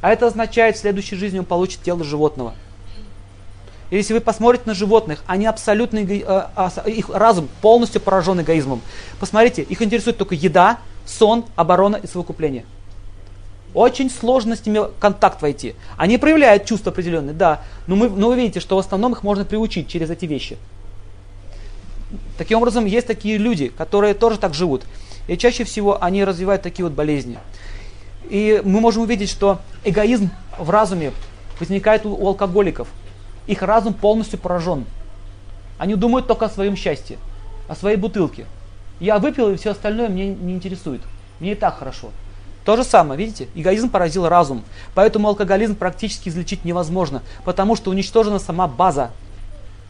А 0.01 0.11
это 0.11 0.27
означает, 0.27 0.75
в 0.75 0.79
следующей 0.79 1.15
жизни 1.15 1.39
он 1.39 1.45
получит 1.45 1.81
тело 1.81 2.03
животного. 2.03 2.53
И 3.91 3.97
если 3.97 4.13
вы 4.13 4.21
посмотрите 4.21 4.63
на 4.65 4.73
животных, 4.73 5.23
они 5.27 5.45
абсолютно, 5.45 5.99
э, 5.99 6.69
их 6.87 7.09
разум 7.09 7.49
полностью 7.61 8.01
поражен 8.01 8.39
эгоизмом. 8.41 8.81
Посмотрите, 9.19 9.61
их 9.61 9.81
интересует 9.81 10.17
только 10.17 10.33
еда, 10.33 10.79
сон, 11.05 11.45
оборона 11.55 11.97
и 11.97 12.07
совокупление. 12.07 12.65
Очень 13.73 14.09
сложно 14.09 14.55
с 14.55 14.65
ними 14.65 14.81
контакт 14.99 15.41
войти. 15.41 15.75
Они 15.97 16.17
проявляют 16.17 16.65
чувства 16.65 16.91
определенные, 16.91 17.33
да, 17.33 17.61
но, 17.87 17.95
мы, 17.95 18.09
но 18.09 18.29
вы 18.29 18.35
видите, 18.35 18.59
что 18.59 18.75
в 18.75 18.79
основном 18.79 19.13
их 19.13 19.23
можно 19.23 19.45
приучить 19.45 19.87
через 19.87 20.09
эти 20.09 20.25
вещи. 20.25 20.57
Таким 22.37 22.57
образом, 22.57 22.85
есть 22.85 23.07
такие 23.07 23.37
люди, 23.37 23.69
которые 23.69 24.13
тоже 24.13 24.37
так 24.37 24.53
живут. 24.53 24.83
И 25.27 25.37
чаще 25.37 25.63
всего 25.63 26.01
они 26.03 26.23
развивают 26.25 26.61
такие 26.61 26.85
вот 26.85 26.93
болезни. 26.93 27.37
И 28.31 28.63
мы 28.65 28.79
можем 28.79 29.03
увидеть, 29.03 29.29
что 29.29 29.59
эгоизм 29.83 30.31
в 30.57 30.71
разуме 30.71 31.11
возникает 31.59 32.07
у, 32.07 32.15
у 32.15 32.27
алкоголиков– 32.29 32.87
их 33.47 33.61
разум 33.63 33.93
полностью 33.93 34.39
поражен. 34.39 34.85
Они 35.77 35.95
думают 35.95 36.27
только 36.27 36.45
о 36.45 36.49
своем 36.49 36.75
счастье, 36.75 37.17
о 37.67 37.75
своей 37.75 37.97
бутылке. 37.97 38.45
Я 38.99 39.17
выпил, 39.17 39.49
и 39.49 39.57
все 39.57 39.71
остальное 39.71 40.09
мне 40.09 40.27
не 40.27 40.53
интересует. 40.53 41.01
Мне 41.39 41.53
и 41.53 41.55
так 41.55 41.79
хорошо. 41.79 42.11
То 42.65 42.77
же 42.77 42.83
самое, 42.83 43.17
видите, 43.17 43.47
эгоизм 43.55 43.89
поразил 43.89 44.29
разум. 44.29 44.63
Поэтому 44.93 45.27
алкоголизм 45.27 45.75
практически 45.75 46.29
излечить 46.29 46.63
невозможно, 46.63 47.23
потому 47.43 47.75
что 47.75 47.89
уничтожена 47.89 48.37
сама 48.37 48.67
база. 48.67 49.11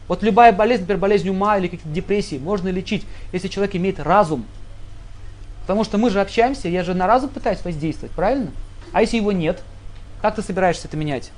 Вот 0.08 0.22
любая 0.22 0.52
болезнь, 0.52 0.82
например, 0.82 1.00
болезнь 1.00 1.28
ума 1.28 1.58
или 1.58 1.68
какие-то 1.68 1.88
депрессии, 1.90 2.38
можно 2.38 2.68
лечить, 2.68 3.04
если 3.32 3.48
человек 3.48 3.76
имеет 3.76 4.00
разум. 4.00 4.46
Потому 5.62 5.84
что 5.84 5.98
мы 5.98 6.10
же 6.10 6.20
общаемся, 6.20 6.68
я 6.68 6.84
же 6.84 6.94
на 6.94 7.06
разум 7.06 7.30
пытаюсь 7.30 7.64
воздействовать, 7.64 8.12
правильно? 8.14 8.50
А 8.92 9.00
если 9.00 9.16
его 9.16 9.32
нет, 9.32 9.62
как 10.20 10.34
ты 10.34 10.42
собираешься 10.42 10.88
это 10.88 10.96
менять? 10.96 11.30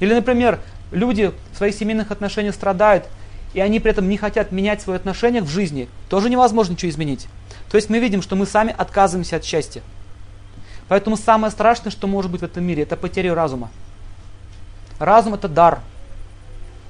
Или, 0.00 0.14
например, 0.14 0.58
люди 0.90 1.32
в 1.52 1.56
своих 1.56 1.74
семейных 1.74 2.10
отношениях 2.10 2.54
страдают, 2.54 3.06
и 3.54 3.60
они 3.60 3.80
при 3.80 3.90
этом 3.90 4.08
не 4.08 4.16
хотят 4.16 4.50
менять 4.50 4.80
свои 4.82 4.96
отношения 4.96 5.42
в 5.42 5.48
жизни, 5.48 5.88
тоже 6.08 6.28
невозможно 6.28 6.72
ничего 6.72 6.90
изменить. 6.90 7.28
То 7.70 7.76
есть 7.76 7.88
мы 7.88 7.98
видим, 7.98 8.20
что 8.22 8.34
мы 8.34 8.46
сами 8.46 8.74
отказываемся 8.76 9.36
от 9.36 9.44
счастья. 9.44 9.82
Поэтому 10.88 11.16
самое 11.16 11.50
страшное, 11.50 11.90
что 11.90 12.06
может 12.06 12.30
быть 12.30 12.40
в 12.40 12.44
этом 12.44 12.64
мире, 12.64 12.82
это 12.82 12.96
потеря 12.96 13.34
разума. 13.34 13.70
Разум 14.98 15.34
это 15.34 15.48
дар. 15.48 15.80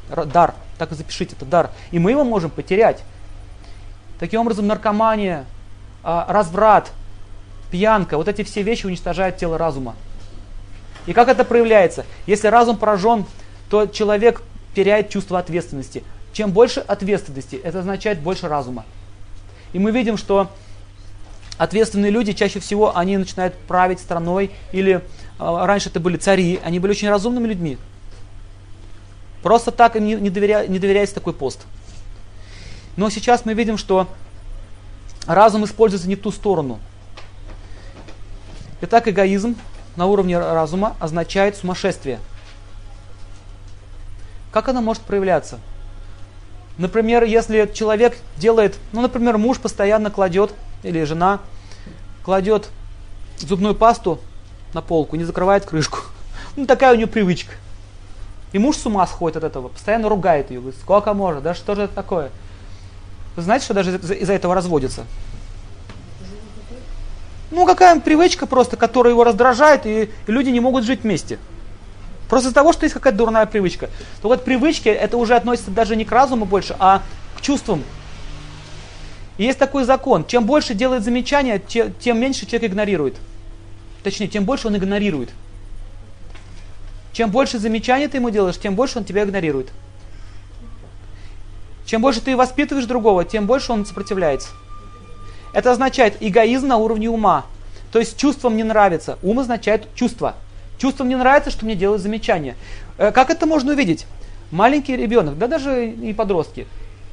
Дар. 0.08 0.54
Так 0.78 0.92
и 0.92 0.94
запишите, 0.94 1.36
это 1.36 1.44
дар. 1.44 1.70
И 1.90 1.98
мы 1.98 2.10
его 2.10 2.24
можем 2.24 2.50
потерять. 2.50 3.02
Таким 4.18 4.40
образом, 4.40 4.66
наркомания, 4.66 5.44
разврат, 6.02 6.92
пьянка, 7.70 8.16
вот 8.16 8.28
эти 8.28 8.42
все 8.42 8.62
вещи 8.62 8.86
уничтожают 8.86 9.36
тело 9.36 9.58
разума. 9.58 9.94
И 11.06 11.12
как 11.12 11.28
это 11.28 11.44
проявляется? 11.44 12.04
Если 12.26 12.48
разум 12.48 12.76
поражен 12.76 13.26
то 13.72 13.86
человек 13.86 14.42
теряет 14.74 15.08
чувство 15.08 15.38
ответственности. 15.38 16.04
Чем 16.34 16.50
больше 16.50 16.80
ответственности, 16.80 17.56
это 17.56 17.78
означает 17.78 18.20
больше 18.20 18.46
разума. 18.46 18.84
И 19.72 19.78
мы 19.78 19.92
видим, 19.92 20.18
что 20.18 20.50
ответственные 21.56 22.10
люди 22.10 22.34
чаще 22.34 22.60
всего 22.60 22.94
они 22.94 23.16
начинают 23.16 23.54
править 23.54 23.98
страной 23.98 24.50
или 24.72 24.96
э, 24.96 25.00
раньше 25.38 25.88
это 25.88 26.00
были 26.00 26.18
цари, 26.18 26.60
они 26.62 26.80
были 26.80 26.90
очень 26.90 27.08
разумными 27.08 27.46
людьми. 27.48 27.78
Просто 29.42 29.70
так 29.70 29.96
им 29.96 30.04
не, 30.04 30.28
доверя, 30.28 30.66
не 30.68 30.78
доверяется 30.78 31.14
такой 31.14 31.32
пост. 31.32 31.60
Но 32.96 33.08
сейчас 33.08 33.46
мы 33.46 33.54
видим, 33.54 33.78
что 33.78 34.06
разум 35.26 35.64
используется 35.64 36.08
не 36.08 36.16
в 36.16 36.20
ту 36.20 36.30
сторону. 36.30 36.80
Итак, 38.80 39.08
эгоизм 39.08 39.56
на 39.96 40.06
уровне 40.06 40.38
разума 40.38 40.96
означает 40.98 41.56
сумасшествие. 41.56 42.18
Как 44.50 44.68
оно 44.68 44.82
может 44.82 45.02
проявляться? 45.02 45.58
Например, 46.78 47.22
если 47.24 47.70
человек 47.72 48.16
делает, 48.36 48.76
ну, 48.92 49.02
например, 49.02 49.38
муж 49.38 49.58
постоянно 49.58 50.10
кладет, 50.10 50.52
или 50.82 51.04
жена 51.04 51.40
кладет 52.24 52.70
зубную 53.38 53.74
пасту 53.74 54.20
на 54.74 54.82
полку, 54.82 55.16
не 55.16 55.24
закрывает 55.24 55.64
крышку. 55.64 55.98
Ну, 56.54 56.66
такая 56.66 56.92
у 56.92 56.96
нее 56.96 57.06
привычка. 57.06 57.54
И 58.52 58.58
муж 58.58 58.76
с 58.76 58.84
ума 58.84 59.06
сходит 59.06 59.38
от 59.38 59.44
этого, 59.44 59.68
постоянно 59.68 60.10
ругает 60.10 60.50
ее, 60.50 60.60
говорит, 60.60 60.78
сколько 60.78 61.14
можно, 61.14 61.40
да 61.40 61.54
что 61.54 61.74
же 61.74 61.82
это 61.82 61.94
такое? 61.94 62.30
Вы 63.36 63.42
знаете, 63.42 63.64
что 63.64 63.74
даже 63.74 63.96
из-за 63.96 64.32
этого 64.32 64.54
разводится? 64.54 65.04
Ну, 67.50 67.66
какая 67.66 68.00
привычка 68.00 68.46
просто, 68.46 68.76
которая 68.76 69.12
его 69.12 69.24
раздражает, 69.24 69.86
и, 69.86 70.10
люди 70.26 70.50
не 70.50 70.60
могут 70.60 70.84
жить 70.84 71.02
вместе. 71.02 71.38
Просто 72.28 72.48
из-за 72.48 72.54
того, 72.54 72.72
что 72.72 72.84
есть 72.84 72.94
какая-то 72.94 73.18
дурная 73.18 73.44
привычка. 73.44 73.90
То 74.22 74.28
вот 74.28 74.44
привычки, 74.44 74.88
это 74.88 75.18
уже 75.18 75.34
относится 75.34 75.70
даже 75.70 75.96
не 75.96 76.06
к 76.06 76.12
разуму 76.12 76.46
больше, 76.46 76.74
а 76.78 77.02
к 77.36 77.42
чувствам. 77.42 77.84
И 79.36 79.44
есть 79.44 79.58
такой 79.58 79.84
закон. 79.84 80.24
Чем 80.26 80.46
больше 80.46 80.72
делает 80.72 81.04
замечания, 81.04 81.58
тем 81.58 82.18
меньше 82.18 82.46
человек 82.46 82.70
игнорирует. 82.70 83.16
Точнее, 84.02 84.28
тем 84.28 84.44
больше 84.44 84.68
он 84.68 84.76
игнорирует. 84.76 85.30
Чем 87.12 87.30
больше 87.30 87.58
замечаний 87.58 88.08
ты 88.08 88.16
ему 88.16 88.30
делаешь, 88.30 88.58
тем 88.58 88.74
больше 88.74 88.98
он 88.98 89.04
тебя 89.04 89.24
игнорирует. 89.24 89.68
Чем 91.92 92.00
больше 92.00 92.22
ты 92.22 92.34
воспитываешь 92.38 92.86
другого, 92.86 93.22
тем 93.22 93.44
больше 93.44 93.70
он 93.70 93.84
сопротивляется. 93.84 94.48
Это 95.52 95.72
означает 95.72 96.16
эгоизм 96.20 96.68
на 96.68 96.78
уровне 96.78 97.10
ума. 97.10 97.44
То 97.92 97.98
есть 97.98 98.16
чувствам 98.16 98.56
не 98.56 98.62
нравится. 98.62 99.18
Ум 99.22 99.40
означает 99.40 99.94
чувство. 99.94 100.36
Чувствам 100.78 101.10
не 101.10 101.16
нравится, 101.16 101.50
что 101.50 101.66
мне 101.66 101.74
делают 101.74 102.00
замечания. 102.00 102.56
Э, 102.96 103.12
как 103.12 103.28
это 103.28 103.44
можно 103.44 103.72
увидеть? 103.72 104.06
Маленький 104.50 104.96
ребенок, 104.96 105.36
да 105.36 105.48
даже 105.48 105.86
и 105.86 106.14
подростки. 106.14 106.66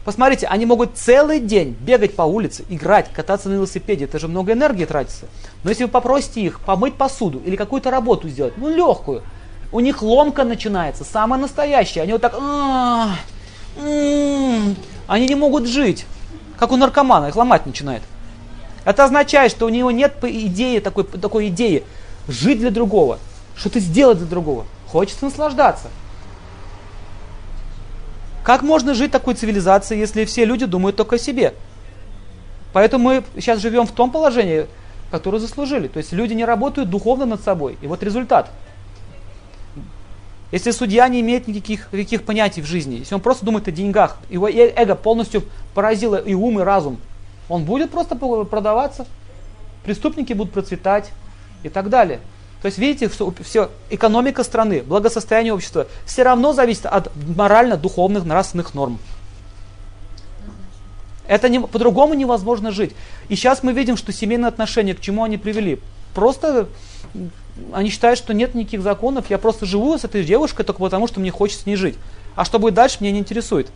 Посмотрите, 0.05 0.48
они 0.48 0.65
могут 0.65 0.95
целый 0.95 1.41
день 1.41 1.75
бегать 1.81 2.15
по 2.15 2.21
улице, 2.21 2.63
играть, 2.69 3.12
кататься 3.12 3.50
на 3.50 3.55
велосипеде. 3.55 4.05
Это 4.05 4.17
же 4.17 4.29
много 4.29 4.53
энергии 4.53 4.86
тратится. 4.86 5.25
Но 5.65 5.71
если 5.71 5.83
вы 5.83 5.89
попросите 5.89 6.39
их 6.39 6.62
помыть 6.62 6.93
посуду 6.93 7.41
или 7.45 7.57
какую-то 7.57 7.91
работу 7.91 8.29
сделать, 8.29 8.53
ну 8.55 8.74
легкую, 8.74 9.24
у 9.74 9.81
них 9.81 10.01
ломка 10.01 10.45
начинается, 10.45 11.03
самая 11.03 11.38
настоящая. 11.38 12.03
Они 12.03 12.13
вот 12.13 12.21
так, 12.21 12.33
они 15.07 15.27
не 15.27 15.36
могут 15.36 15.67
жить, 15.67 16.05
как 16.57 16.71
у 16.71 16.77
наркомана, 16.77 17.27
их 17.27 17.36
ломать 17.36 17.65
начинает. 17.65 18.03
Это 18.86 19.05
означает, 19.05 19.51
что 19.51 19.65
у 19.65 19.69
него 19.69 19.91
нет 19.91 20.15
идеи, 20.24 20.79
такой, 20.79 21.03
такой 21.03 21.48
идеи 21.50 21.83
жить 22.27 22.59
для 22.59 22.71
другого, 22.71 23.19
что-то 23.55 23.79
сделать 23.79 24.17
для 24.17 24.27
другого. 24.27 24.65
Хочется 24.88 25.25
наслаждаться. 25.25 25.89
Как 28.43 28.62
можно 28.63 28.93
жить 28.93 29.12
такой 29.12 29.36
цивилизацией, 29.36 30.00
если 30.00 30.25
все 30.25 30.45
люди 30.45 30.65
думают 30.65 30.95
только 30.95 31.17
о 31.17 31.19
себе? 31.19 31.53
Поэтому 32.74 33.03
мы 33.03 33.24
сейчас 33.36 33.59
живем 33.59 33.86
в 33.86 33.91
том 33.91 34.12
положении, 34.12 34.67
которое 35.12 35.39
заслужили. 35.39 35.88
То 35.88 35.98
есть 35.98 36.13
люди 36.13 36.33
не 36.33 36.45
работают 36.45 36.89
духовно 36.89 37.25
над 37.25 37.43
собой. 37.43 37.77
И 37.81 37.88
вот 37.88 38.03
результат. 38.03 38.51
Если 40.51 40.72
судья 40.72 41.08
не 41.08 41.22
имеет 41.22 41.48
никаких, 41.48 41.91
никаких 41.91 42.24
понятий 42.24 42.62
в 42.62 42.65
жизни, 42.65 42.96
если 42.96 43.13
он 43.13 43.22
просто 43.22 43.46
думает 43.46 43.68
о 43.68 43.72
деньгах, 43.72 44.18
его 44.29 44.48
э, 44.48 44.74
эго 44.75 44.96
полностью 44.96 45.44
поразило 45.75 46.15
и 46.15 46.34
ум, 46.34 46.60
и 46.60 46.63
разум, 46.63 47.00
он 47.50 47.65
будет 47.65 47.91
просто 47.91 48.15
продаваться, 48.15 49.06
преступники 49.84 50.34
будут 50.34 50.53
процветать 50.53 51.12
и 51.63 51.70
так 51.70 51.89
далее. 51.89 52.20
То 52.62 52.65
есть 52.65 52.77
видите, 52.77 53.10
что 53.10 53.34
все, 53.44 53.70
экономика 53.89 54.44
страны, 54.44 54.82
благосостояние 54.82 55.53
общества 55.53 55.88
все 56.06 56.24
равно 56.24 56.51
зависит 56.51 56.88
от 56.88 57.10
морально-духовных 57.15 58.25
нравственных 58.25 58.74
норм. 58.74 59.00
Это 61.27 61.48
не, 61.48 61.60
по-другому 61.60 62.15
невозможно 62.15 62.72
жить. 62.72 62.96
И 63.29 63.36
сейчас 63.36 63.62
мы 63.62 63.72
видим, 63.72 63.98
что 63.98 64.12
семейные 64.12 64.50
отношения, 64.50 64.96
к 64.96 65.00
чему 65.00 65.24
они 65.24 65.38
привели? 65.38 65.79
Просто 66.15 66.68
они 67.74 67.89
считают, 67.89 68.18
что 68.18 68.34
нет 68.34 68.56
никаких 68.56 68.82
законов, 68.82 69.29
я 69.29 69.38
просто 69.38 69.65
живу 69.65 69.98
с 69.98 70.03
этой 70.03 70.24
девушкой 70.24 70.63
только 70.63 70.79
потому, 70.79 71.08
что 71.08 71.20
мне 71.20 71.32
хочется 71.32 71.63
с 71.63 71.65
ней 71.65 71.75
жить. 71.75 71.96
А 72.36 72.46
что 72.46 72.60
будет 72.60 72.74
дальше, 72.74 72.98
меня 73.01 73.12
не 73.12 73.20
интересует. 73.20 73.70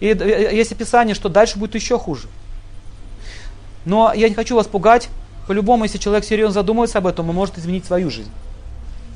И 0.00 0.06
есть 0.06 0.72
описание, 0.72 1.14
что 1.14 1.28
дальше 1.28 1.58
будет 1.58 1.74
еще 1.74 1.98
хуже. 1.98 2.28
Но 3.84 4.12
я 4.14 4.28
не 4.28 4.34
хочу 4.34 4.56
вас 4.56 4.66
пугать. 4.66 5.08
По-любому, 5.46 5.84
если 5.84 5.98
человек 5.98 6.24
серьезно 6.24 6.54
задумывается 6.54 6.98
об 6.98 7.06
этом, 7.06 7.28
он 7.28 7.34
может 7.34 7.58
изменить 7.58 7.84
свою 7.84 8.10
жизнь. 8.10 8.30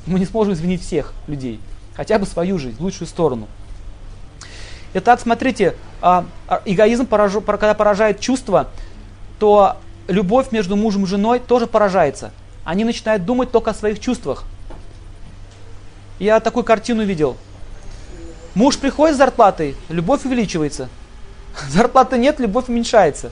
Мы 0.05 0.19
не 0.19 0.25
сможем 0.25 0.53
изменить 0.53 0.81
всех 0.81 1.13
людей. 1.27 1.59
Хотя 1.95 2.19
бы 2.19 2.25
свою 2.25 2.57
жизнь, 2.57 2.77
в 2.77 2.81
лучшую 2.81 3.07
сторону. 3.07 3.47
Итак, 4.93 5.19
смотрите, 5.19 5.75
а, 6.01 6.25
а, 6.47 6.61
эгоизм, 6.65 7.05
когда 7.05 7.73
поражает 7.73 8.19
чувство, 8.19 8.69
то 9.37 9.77
любовь 10.07 10.51
между 10.51 10.75
мужем 10.75 11.03
и 11.03 11.07
женой 11.07 11.39
тоже 11.39 11.67
поражается. 11.67 12.31
Они 12.69 12.83
начинают 12.83 13.25
думать 13.25 13.51
только 13.51 13.71
о 13.71 13.73
своих 13.73 13.99
чувствах. 13.99 14.43
Я 16.19 16.39
такую 16.39 16.63
картину 16.63 17.03
видел. 17.03 17.35
Муж 18.53 18.77
приходит 18.77 19.15
с 19.15 19.17
зарплатой, 19.17 19.75
любовь 19.89 20.23
увеличивается. 20.23 20.87
Зарплаты 21.69 22.19
нет, 22.19 22.39
любовь 22.39 22.69
уменьшается. 22.69 23.31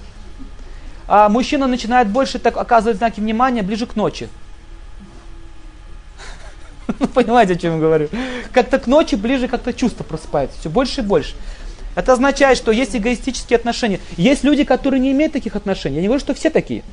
А 1.08 1.30
мужчина 1.30 1.68
начинает 1.68 2.08
больше 2.08 2.40
так 2.40 2.58
оказывать 2.58 2.98
знаки 2.98 3.20
внимания 3.20 3.62
ближе 3.62 3.86
к 3.86 3.96
ночи. 3.96 4.28
Понимаете, 7.14 7.54
о 7.54 7.58
чем 7.58 7.76
я 7.76 7.80
говорю? 7.80 8.10
Как-то 8.52 8.80
к 8.80 8.88
ночи 8.88 9.14
ближе 9.14 9.48
как-то 9.48 9.72
чувство 9.72 10.04
просыпается. 10.04 10.60
Все 10.60 10.72
больше 10.72 11.02
и 11.02 11.04
больше. 11.04 11.36
Это 11.96 12.14
означает, 12.14 12.58
что 12.58 12.72
есть 12.72 12.96
эгоистические 12.96 13.58
отношения. 13.58 14.00
Есть 14.18 14.44
люди, 14.44 14.64
которые 14.64 15.00
не 15.00 15.12
имеют 15.12 15.34
таких 15.34 15.56
отношений. 15.56 15.98
Я 15.98 16.02
не 16.02 16.08
говорю, 16.08 16.22
что 16.22 16.34
все 16.34 16.50
такие. 16.50 16.84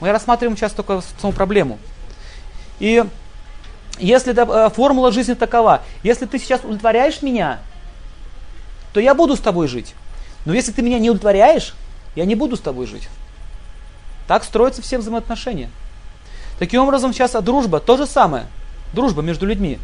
Мы 0.00 0.10
рассматриваем 0.12 0.56
сейчас 0.56 0.72
только 0.72 1.02
саму 1.20 1.32
проблему. 1.32 1.78
И 2.78 3.04
если 3.98 4.34
э, 4.34 4.70
формула 4.70 5.12
жизни 5.12 5.34
такова, 5.34 5.82
если 6.02 6.26
ты 6.26 6.38
сейчас 6.38 6.60
удовлетворяешь 6.60 7.22
меня, 7.22 7.60
то 8.92 9.00
я 9.00 9.14
буду 9.14 9.36
с 9.36 9.40
тобой 9.40 9.68
жить. 9.68 9.94
Но 10.46 10.54
если 10.54 10.72
ты 10.72 10.82
меня 10.82 10.98
не 10.98 11.10
удовлетворяешь, 11.10 11.74
я 12.14 12.24
не 12.24 12.34
буду 12.34 12.56
с 12.56 12.60
тобой 12.60 12.86
жить. 12.86 13.08
Так 14.26 14.44
строятся 14.44 14.80
все 14.80 14.98
взаимоотношения. 14.98 15.70
Таким 16.58 16.82
образом, 16.82 17.12
сейчас 17.12 17.34
а 17.34 17.40
дружба 17.40 17.80
то 17.80 17.96
же 17.96 18.06
самое. 18.06 18.46
Дружба 18.92 19.22
между 19.22 19.46
людьми. 19.46 19.78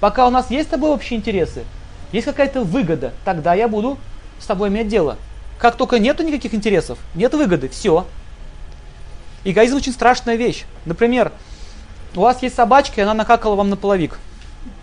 Пока 0.00 0.26
у 0.26 0.30
нас 0.30 0.50
есть 0.50 0.68
с 0.68 0.70
тобой 0.70 0.90
общие 0.90 1.18
интересы, 1.18 1.64
есть 2.12 2.24
какая-то 2.24 2.62
выгода, 2.62 3.12
тогда 3.24 3.54
я 3.54 3.68
буду 3.68 3.98
с 4.40 4.46
тобой 4.46 4.68
иметь 4.68 4.88
дело. 4.88 5.16
Как 5.58 5.76
только 5.76 5.98
нету 5.98 6.22
никаких 6.22 6.54
интересов, 6.54 6.98
нет 7.14 7.34
выгоды, 7.34 7.68
все. 7.68 8.06
Эгоизм 9.50 9.76
очень 9.76 9.92
страшная 9.92 10.36
вещь. 10.36 10.66
Например, 10.84 11.32
у 12.14 12.20
вас 12.20 12.42
есть 12.42 12.54
собачка, 12.54 13.00
и 13.00 13.04
она 13.04 13.14
накакала 13.14 13.54
вам 13.54 13.70
на 13.70 13.76
половик. 13.76 14.18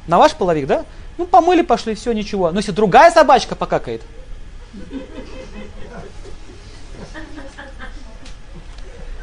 На 0.08 0.18
ваш 0.18 0.34
половик, 0.34 0.66
да? 0.66 0.86
Ну, 1.20 1.28
помыли, 1.28 1.62
пошли, 1.62 1.94
все, 1.94 2.14
ничего. 2.14 2.50
Но 2.50 2.58
если 2.58 2.72
другая 2.72 3.12
собачка 3.12 3.56
покакает, 3.56 4.02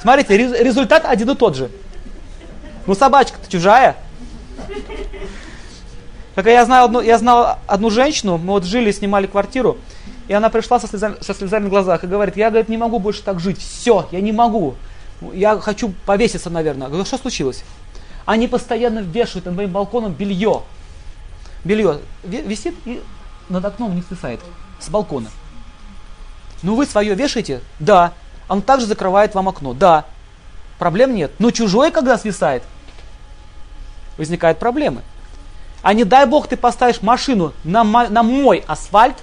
Смотрите, 0.00 0.36
результат 0.36 1.04
один 1.04 1.30
и 1.30 1.34
тот 1.34 1.56
же. 1.56 1.70
Ну, 2.86 2.94
собачка-то 2.94 3.50
чужая. 3.50 3.96
Как 6.36 6.46
я 6.46 6.64
знал, 6.64 6.84
одну, 6.84 7.00
я 7.00 7.18
знал 7.18 7.58
одну 7.66 7.90
женщину, 7.90 8.38
мы 8.38 8.52
вот 8.52 8.64
жили, 8.64 8.92
снимали 8.92 9.26
квартиру, 9.26 9.78
и 10.28 10.32
она 10.32 10.50
пришла 10.50 10.78
со 10.78 10.86
слезами, 10.86 11.16
со 11.20 11.34
слезами 11.34 11.66
в 11.66 11.68
глазах 11.68 12.04
и 12.04 12.06
говорит, 12.06 12.36
я, 12.36 12.50
говорит, 12.50 12.68
не 12.68 12.78
могу 12.78 12.98
больше 13.00 13.22
так 13.22 13.38
жить, 13.38 13.58
все, 13.58 14.08
я 14.10 14.20
не 14.20 14.32
могу, 14.32 14.76
я 15.32 15.58
хочу 15.58 15.94
повеситься, 16.06 16.50
наверное. 16.50 16.88
Говорю, 16.88 17.04
что 17.04 17.18
случилось? 17.18 17.64
Они 18.24 18.48
постоянно 18.48 19.00
вешают 19.00 19.46
над 19.46 19.54
моим 19.54 19.70
балконом 19.70 20.12
белье. 20.12 20.62
Белье 21.64 22.00
висит 22.24 22.74
и 22.84 23.02
над 23.48 23.64
окном 23.64 23.94
не 23.94 24.02
свисает, 24.02 24.40
с 24.80 24.88
балкона. 24.88 25.28
Ну 26.62 26.74
вы 26.74 26.86
свое 26.86 27.14
вешаете? 27.14 27.60
Да 27.78 28.12
он 28.48 28.62
также 28.62 28.86
закрывает 28.86 29.34
вам 29.34 29.48
окно. 29.48 29.72
Да, 29.72 30.04
проблем 30.78 31.14
нет. 31.14 31.32
Но 31.38 31.50
чужой, 31.50 31.90
когда 31.90 32.18
свисает, 32.18 32.62
возникают 34.18 34.58
проблемы. 34.58 35.02
А 35.82 35.94
не 35.94 36.04
дай 36.04 36.26
бог 36.26 36.48
ты 36.48 36.56
поставишь 36.56 37.02
машину 37.02 37.52
на, 37.64 37.82
на 37.82 38.22
мой 38.22 38.64
асфальт. 38.66 39.16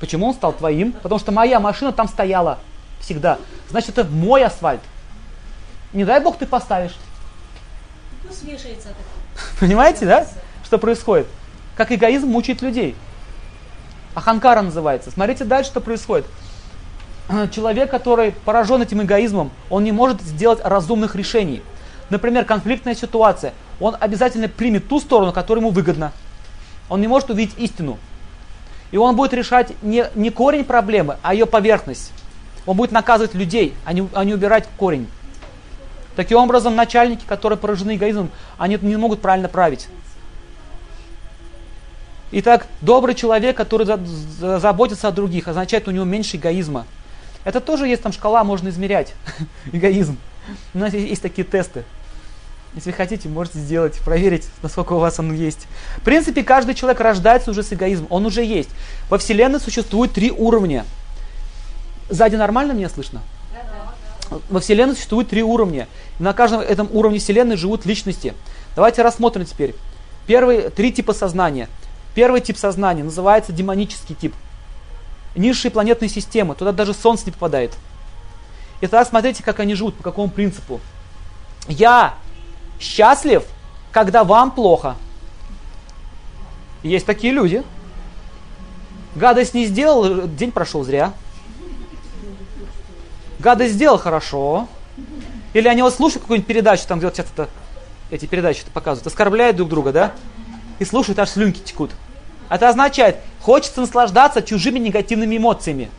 Почему 0.00 0.28
он 0.28 0.34
стал 0.34 0.52
твоим? 0.52 0.92
Потому 0.92 1.18
что 1.18 1.32
моя 1.32 1.58
машина 1.58 1.92
там 1.92 2.08
стояла. 2.08 2.58
Всегда, 3.06 3.38
значит 3.70 3.96
это 3.96 4.10
мой 4.10 4.44
асфальт. 4.44 4.80
Не 5.92 6.04
дай 6.04 6.20
бог 6.20 6.36
ты 6.36 6.46
поставишь. 6.46 6.96
Пусть 8.26 8.42
вешается 8.42 8.88
так. 8.88 9.46
Понимаете, 9.60 10.04
да? 10.04 10.26
Что 10.64 10.78
происходит? 10.78 11.26
Как 11.76 11.92
эгоизм 11.92 12.26
мучает 12.26 12.60
людей. 12.62 12.96
Аханкара 14.14 14.62
называется. 14.62 15.10
Смотрите 15.10 15.44
дальше, 15.44 15.70
что 15.70 15.80
происходит. 15.80 16.26
Человек, 17.52 17.90
который 17.90 18.32
поражен 18.32 18.82
этим 18.82 19.02
эгоизмом, 19.02 19.52
он 19.70 19.84
не 19.84 19.92
может 19.92 20.20
сделать 20.22 20.60
разумных 20.64 21.14
решений. 21.14 21.62
Например, 22.10 22.44
конфликтная 22.44 22.94
ситуация. 22.94 23.54
Он 23.80 23.96
обязательно 23.98 24.48
примет 24.48 24.88
ту 24.88 25.00
сторону, 25.00 25.32
которая 25.32 25.62
ему 25.62 25.70
выгодна. 25.70 26.12
Он 26.88 27.00
не 27.00 27.08
может 27.08 27.30
увидеть 27.30 27.54
истину. 27.58 27.98
И 28.90 28.96
он 28.96 29.14
будет 29.16 29.32
решать 29.32 29.72
не, 29.82 30.06
не 30.14 30.30
корень 30.30 30.64
проблемы, 30.64 31.18
а 31.22 31.34
ее 31.34 31.46
поверхность. 31.46 32.12
Он 32.66 32.76
будет 32.76 32.92
наказывать 32.92 33.34
людей, 33.34 33.74
а 33.84 33.92
не, 33.92 34.08
а 34.12 34.24
не 34.24 34.34
убирать 34.34 34.68
корень. 34.76 35.08
Таким 36.16 36.38
образом, 36.38 36.74
начальники, 36.74 37.24
которые 37.26 37.58
поражены 37.58 37.96
эгоизмом, 37.96 38.30
они 38.58 38.78
не 38.80 38.96
могут 38.96 39.20
правильно 39.20 39.48
править. 39.48 39.88
Итак, 42.32 42.66
добрый 42.80 43.14
человек, 43.14 43.56
который 43.56 43.86
заботится 43.86 45.08
о 45.08 45.12
других, 45.12 45.46
означает 45.46 45.86
у 45.86 45.92
него 45.92 46.04
меньше 46.04 46.36
эгоизма. 46.36 46.86
Это 47.44 47.60
тоже 47.60 47.86
есть 47.86 48.02
там 48.02 48.12
шкала, 48.12 48.42
можно 48.42 48.68
измерять 48.70 49.14
эгоизм. 49.72 50.18
У 50.74 50.78
нас 50.78 50.92
есть 50.92 51.22
такие 51.22 51.44
тесты. 51.44 51.84
Если 52.74 52.90
хотите, 52.90 53.28
можете 53.28 53.58
сделать, 53.58 53.98
проверить, 54.00 54.48
насколько 54.62 54.94
у 54.94 54.98
вас 54.98 55.18
он 55.18 55.32
есть. 55.32 55.66
В 55.98 56.02
принципе, 56.02 56.42
каждый 56.42 56.74
человек 56.74 57.00
рождается 57.00 57.50
уже 57.50 57.62
с 57.62 57.72
эгоизмом, 57.72 58.08
он 58.10 58.26
уже 58.26 58.44
есть. 58.44 58.70
Во 59.08 59.18
Вселенной 59.18 59.60
существует 59.60 60.12
три 60.12 60.30
уровня. 60.30 60.84
Сзади 62.08 62.36
нормально 62.36 62.72
меня 62.72 62.88
слышно? 62.88 63.22
Во 64.48 64.60
Вселенной 64.60 64.94
существует 64.94 65.28
три 65.28 65.42
уровня. 65.42 65.88
На 66.18 66.32
каждом 66.32 66.60
этом 66.60 66.88
уровне 66.92 67.18
Вселенной 67.18 67.56
живут 67.56 67.86
личности. 67.86 68.34
Давайте 68.74 69.02
рассмотрим 69.02 69.44
теперь. 69.44 69.74
Первые 70.26 70.70
три 70.70 70.92
типа 70.92 71.12
сознания. 71.12 71.68
Первый 72.14 72.40
тип 72.40 72.56
сознания 72.56 73.04
называется 73.04 73.52
демонический 73.52 74.14
тип. 74.14 74.34
Низшие 75.36 75.70
планетные 75.70 76.08
системы, 76.08 76.54
туда 76.54 76.72
даже 76.72 76.94
Солнце 76.94 77.26
не 77.26 77.32
попадает. 77.32 77.74
И 78.80 78.86
тогда 78.86 79.04
смотрите, 79.04 79.42
как 79.42 79.60
они 79.60 79.74
живут, 79.74 79.96
по 79.96 80.02
какому 80.02 80.30
принципу. 80.30 80.80
Я 81.68 82.14
счастлив, 82.80 83.44
когда 83.92 84.24
вам 84.24 84.50
плохо. 84.50 84.96
Есть 86.82 87.06
такие 87.06 87.32
люди. 87.32 87.62
Гадость 89.14 89.54
не 89.54 89.66
сделал, 89.66 90.26
день 90.26 90.52
прошел 90.52 90.84
зря. 90.84 91.12
Гадость 93.46 93.74
сделал 93.74 93.96
хорошо. 93.96 94.66
Или 95.54 95.68
они 95.68 95.80
вот 95.80 95.94
слушают 95.94 96.22
какую-нибудь 96.22 96.48
передачу, 96.48 96.82
там 96.88 96.98
где 96.98 97.06
вот 97.06 97.16
это, 97.16 97.48
эти 98.10 98.26
передачи 98.26 98.64
показывают, 98.74 99.06
оскорбляют 99.06 99.56
друг 99.56 99.68
друга, 99.68 99.92
да? 99.92 100.12
И 100.80 100.84
слушают, 100.84 101.20
аж 101.20 101.28
слюнки 101.28 101.60
текут. 101.60 101.92
Это 102.48 102.68
означает, 102.68 103.18
хочется 103.40 103.82
наслаждаться 103.82 104.42
чужими 104.42 104.80
негативными 104.80 105.36
эмоциями. 105.36 105.90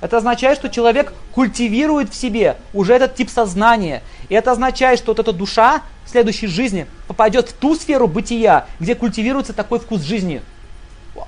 Это 0.00 0.16
означает, 0.16 0.56
что 0.56 0.70
человек 0.70 1.12
культивирует 1.34 2.08
в 2.10 2.14
себе 2.14 2.56
уже 2.72 2.94
этот 2.94 3.16
тип 3.16 3.28
сознания. 3.28 4.02
И 4.30 4.34
это 4.34 4.52
означает, 4.52 4.98
что 4.98 5.10
вот 5.10 5.18
эта 5.18 5.34
душа 5.34 5.82
в 6.06 6.08
следующей 6.08 6.46
жизни 6.46 6.86
попадет 7.06 7.50
в 7.50 7.52
ту 7.52 7.74
сферу 7.74 8.06
бытия, 8.06 8.64
где 8.78 8.94
культивируется 8.94 9.52
такой 9.52 9.78
вкус 9.78 10.00
жизни. 10.00 10.40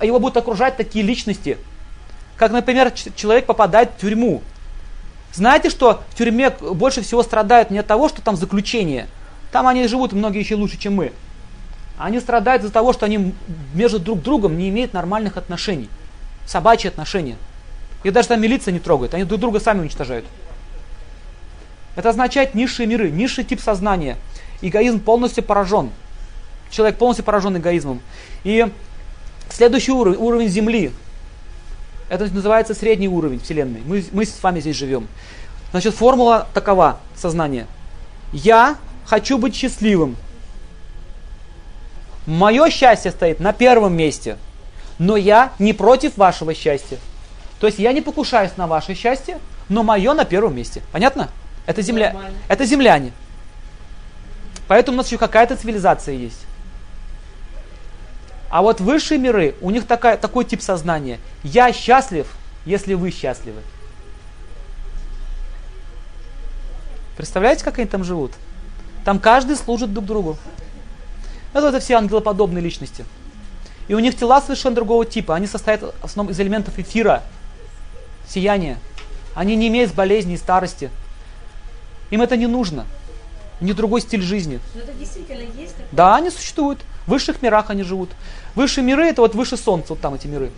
Его 0.00 0.19
будут 0.19 0.38
окружать 0.38 0.78
такие 0.78 1.04
личности. 1.04 1.59
Как, 2.38 2.50
например, 2.50 2.90
человек 3.14 3.45
попадает 3.45 3.90
в 3.90 4.00
тюрьму. 4.00 4.40
Знаете, 5.33 5.71
что 5.71 6.03
в 6.11 6.15
тюрьме 6.15 6.51
больше 6.51 7.03
всего 7.03 7.23
страдают 7.23 7.71
не 7.71 7.79
от 7.79 7.87
того, 7.87 8.09
что 8.09 8.21
там 8.21 8.37
заключение. 8.37 9.07
Там 9.51 9.67
они 9.67 9.87
живут 9.87 10.12
многие 10.12 10.41
еще 10.41 10.55
лучше, 10.55 10.79
чем 10.79 10.95
мы. 10.95 11.12
Они 11.99 12.21
страдают 12.21 12.63
из-за 12.63 12.73
того, 12.73 12.93
что 12.93 13.06
они 13.06 13.35
между 13.75 13.99
друг 13.99 14.23
другом 14.23 14.59
не 14.59 14.69
имеют 14.69 14.93
нормальных 14.93 15.37
отношений. 15.37 15.89
Собачьи 16.47 16.89
отношения. 16.89 17.37
Их 18.02 18.13
даже 18.13 18.28
там 18.28 18.41
милиция 18.41 18.73
не 18.73 18.80
трогает, 18.80 19.15
они 19.15 19.25
друг 19.25 19.41
друга 19.41 19.61
сами 19.61 19.80
уничтожают. 19.80 20.25
Это 21.95 22.09
означает 22.09 22.54
низшие 22.54 22.87
миры, 22.87 23.11
низший 23.11 23.45
тип 23.45 23.61
сознания. 23.61 24.17
Эгоизм 24.63 25.00
полностью 25.00 25.45
поражен. 25.45 25.91
Человек 26.71 26.97
полностью 26.97 27.25
поражен 27.25 27.56
эгоизмом. 27.56 28.00
И 28.45 28.67
следующий 29.50 29.93
уровень, 29.93 30.19
уровень 30.19 30.49
Земли. 30.49 30.93
Это 32.13 32.27
называется 32.27 32.75
средний 32.75 33.09
уровень 33.09 33.41
Вселенной. 33.41 33.81
Мы, 33.87 34.05
мы 34.13 34.27
с 34.27 34.43
вами 34.43 34.61
здесь 34.61 34.77
живем. 34.77 35.09
Значит, 35.71 35.95
формула 35.95 36.47
такова 36.53 37.01
сознания. 37.17 37.67
Я 38.35 38.77
хочу 39.07 39.39
быть 39.39 39.57
счастливым. 39.57 40.17
Мое 42.27 42.69
счастье 42.69 43.13
стоит 43.13 43.41
на 43.41 43.55
первом 43.55 43.97
месте. 43.97 44.37
Но 44.99 45.17
я 45.17 45.55
не 45.59 45.73
против 45.73 46.19
вашего 46.19 46.53
счастья. 46.53 46.99
То 47.59 47.67
есть 47.67 47.79
я 47.79 47.95
не 47.95 48.03
покушаюсь 48.03 48.59
на 48.59 48.67
ваше 48.67 48.95
счастье, 48.95 49.39
но 49.71 49.83
мое 49.83 50.13
на 50.13 50.27
первом 50.27 50.55
месте. 50.55 50.83
Понятно? 50.93 51.31
Это, 51.65 51.81
земля... 51.81 52.15
это 52.47 52.67
земляне. 52.67 53.13
Поэтому 54.69 54.97
у 54.97 54.99
нас 54.99 55.07
еще 55.07 55.17
какая-то 55.17 55.57
цивилизация 55.57 56.15
есть. 56.15 56.45
А 58.52 58.60
вот 58.60 58.82
высшие 58.82 59.19
миры, 59.19 59.54
у 59.62 59.71
них 59.71 59.86
такая, 59.86 60.19
такой 60.19 60.45
тип 60.45 60.60
сознания. 60.60 61.19
Я 61.43 61.73
счастлив, 61.73 62.26
если 62.67 62.93
вы 62.93 63.10
счастливы. 63.10 63.62
Представляете, 67.17 67.65
как 67.65 67.78
они 67.78 67.88
там 67.88 68.04
живут? 68.04 68.32
Там 69.06 69.21
каждый 69.21 69.56
служит 69.56 69.95
друг 69.95 70.04
другу. 70.04 70.36
Это, 71.54 71.69
это 71.69 71.80
все 71.80 71.95
ангелоподобные 71.95 72.62
личности. 72.62 73.06
И 73.88 73.95
у 73.95 74.00
них 74.00 74.19
тела 74.19 74.43
совершенно 74.43 74.75
другого 74.75 75.06
типа. 75.06 75.34
Они 75.34 75.47
состоят 75.47 75.80
в 75.80 76.04
основном 76.04 76.30
из 76.30 76.38
элементов 76.38 76.78
эфира, 76.78 77.23
сияние. 78.28 78.76
Они 79.34 79.56
не 79.56 79.69
имеют 79.69 79.95
болезней 79.95 80.34
и 80.34 80.36
старости. 80.36 80.91
Им 82.10 82.21
это 82.21 82.36
не 82.36 82.49
нужно. 82.49 82.84
Не 83.62 83.73
другой 83.73 84.02
стиль 84.02 84.21
жизни. 84.21 84.60
Но 84.75 84.82
это 84.82 84.93
действительно 84.93 85.41
есть? 85.58 85.73
Такое? 85.73 85.88
Да, 85.93 86.17
они 86.17 86.28
существуют. 86.28 86.80
В 87.06 87.10
высших 87.10 87.43
мирах 87.43 87.71
они 87.71 87.82
живут. 87.82 88.10
Высшие 88.54 88.84
миры 88.84 89.06
это 89.06 89.23
вот 89.23 89.34
выше 89.34 89.56
Солнца, 89.56 89.95
вот 89.95 90.00
там 90.00 90.15
эти 90.15 90.26
миры. 90.26 90.50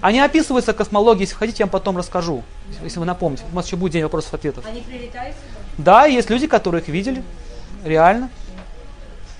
Они 0.00 0.20
описываются 0.20 0.72
космологией, 0.72 1.24
если 1.24 1.34
хотите, 1.34 1.58
я 1.60 1.66
вам 1.66 1.72
потом 1.72 1.96
расскажу, 1.96 2.42
если 2.82 2.98
вы 3.00 3.04
напомните. 3.04 3.42
У 3.52 3.56
нас 3.56 3.66
еще 3.66 3.76
будет 3.76 3.92
день 3.92 4.04
вопросов-ответов. 4.04 4.64
Они 4.66 4.80
прилетают 4.80 5.34
сюда? 5.36 5.58
Да, 5.78 6.06
есть 6.06 6.30
люди, 6.30 6.46
которые 6.46 6.82
их 6.82 6.88
видели, 6.88 7.22
реально. 7.84 8.30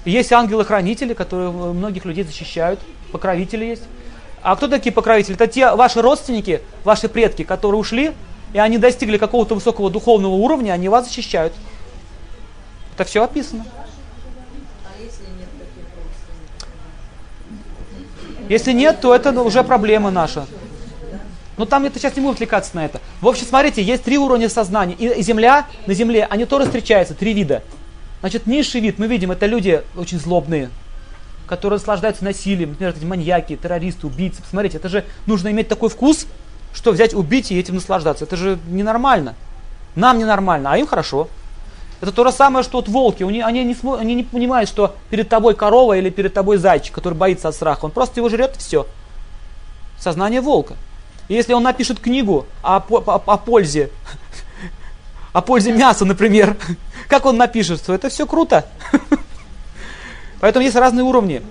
Есть 0.05 0.33
ангелы-хранители, 0.33 1.15
которые 1.15 1.51
многих 1.51 2.05
людей 2.05 2.25
защищают, 2.25 2.81
покровители 3.13 3.65
есть. 3.65 3.83
А 4.43 4.57
кто 4.57 4.69
такие 4.69 4.93
покровители? 4.93 5.35
Это 5.35 5.47
те 5.47 5.75
ваши 5.75 6.01
родственники, 6.01 6.63
ваши 6.85 7.09
предки, 7.09 7.43
которые 7.45 7.81
ушли, 7.81 8.13
и 8.53 8.59
они 8.59 8.79
достигли 8.79 9.19
какого-то 9.19 9.55
высокого 9.55 9.91
духовного 9.91 10.33
уровня, 10.33 10.73
они 10.73 10.89
вас 10.89 11.07
защищают. 11.07 11.53
Это 12.95 13.05
все 13.05 13.23
описано. 13.23 13.65
А 14.85 15.01
если 15.01 15.25
нет 15.39 15.49
таких 15.59 15.85
родственников? 15.95 16.69
Если 18.49 18.73
нет, 18.73 19.01
то 19.01 19.15
это 19.15 19.31
уже 19.43 19.63
проблема 19.63 20.11
наша. 20.11 20.47
Но 21.57 21.65
там 21.65 21.85
это 21.85 21.99
сейчас 21.99 22.15
не 22.17 22.23
будем 22.23 22.35
отвлекаться 22.35 22.71
на 22.75 22.85
это. 22.85 23.01
В 23.21 23.27
общем, 23.27 23.45
смотрите, 23.47 23.83
есть 23.83 24.05
три 24.05 24.17
уровня 24.17 24.49
сознания. 24.49 24.95
И 24.95 25.23
Земля, 25.23 25.67
на 25.87 25.95
Земле, 25.95 26.27
они 26.31 26.45
тоже 26.45 26.67
встречаются, 26.67 27.15
три 27.15 27.35
вида. 27.35 27.63
Значит, 28.21 28.47
низший 28.47 28.81
вид, 28.81 28.99
мы 28.99 29.07
видим, 29.07 29.33
это 29.33 29.47
люди 29.47 29.83
очень 29.97 30.19
злобные, 30.19 30.71
которые 31.47 31.79
наслаждаются 31.79 32.25
насилием, 32.25 32.71
например, 32.71 32.95
эти 32.97 33.05
маньяки, 33.05 33.57
террористы, 33.57 34.07
убийцы. 34.07 34.41
Посмотрите, 34.41 34.79
это 34.79 34.89
же 34.89 35.05
нужно 35.27 35.49
иметь 35.51 35.69
такой 35.69 35.89
вкус, 35.89 36.27
что 36.73 36.93
взять, 36.93 37.15
убить 37.15 37.51
и 37.51 37.59
этим 37.59 37.75
наслаждаться. 37.75 38.25
Это 38.25 38.37
же 38.37 38.59
ненормально. 38.69 39.35
Нам 39.95 40.19
ненормально, 40.19 40.73
а 40.73 40.79
им 40.79 40.87
хорошо. 40.87 41.29
Это 42.01 42.13
то 42.13 42.25
же 42.25 42.33
самое, 42.33 42.63
что 42.65 42.79
вот 42.79 42.89
волки. 42.89 43.25
Они, 43.25 43.41
они, 43.41 43.65
не, 43.65 43.77
они 43.99 44.15
не 44.15 44.23
понимают, 44.23 44.69
что 44.69 44.95
перед 45.11 45.29
тобой 45.29 45.55
корова 45.55 45.95
или 45.95 46.11
перед 46.11 46.33
тобой 46.33 46.57
зайчик, 46.59 46.95
который 46.95 47.15
боится 47.15 47.49
от 47.49 47.55
страха. 47.55 47.87
Он 47.87 47.91
просто 47.91 48.21
его 48.21 48.29
жрет 48.29 48.57
и 48.57 48.59
все. 48.59 48.87
Сознание 49.99 50.41
волка. 50.41 50.75
И 51.27 51.35
если 51.35 51.55
он 51.55 51.63
напишет 51.63 51.99
книгу 51.99 52.47
о, 52.63 52.77
о, 52.77 53.23
о 53.27 53.37
пользе, 53.37 53.91
о 55.33 55.43
пользе 55.43 55.73
мяса, 55.73 56.05
например, 56.05 56.57
как 57.09 57.27
он 57.27 57.37
напишет, 57.37 57.83
то 57.83 57.93
это 57.93 58.09
все 58.09 58.27
круто. 58.27 58.67
Поэтому 60.41 60.65
есть 60.65 60.77
разные 60.77 61.03
уровни. 61.03 61.43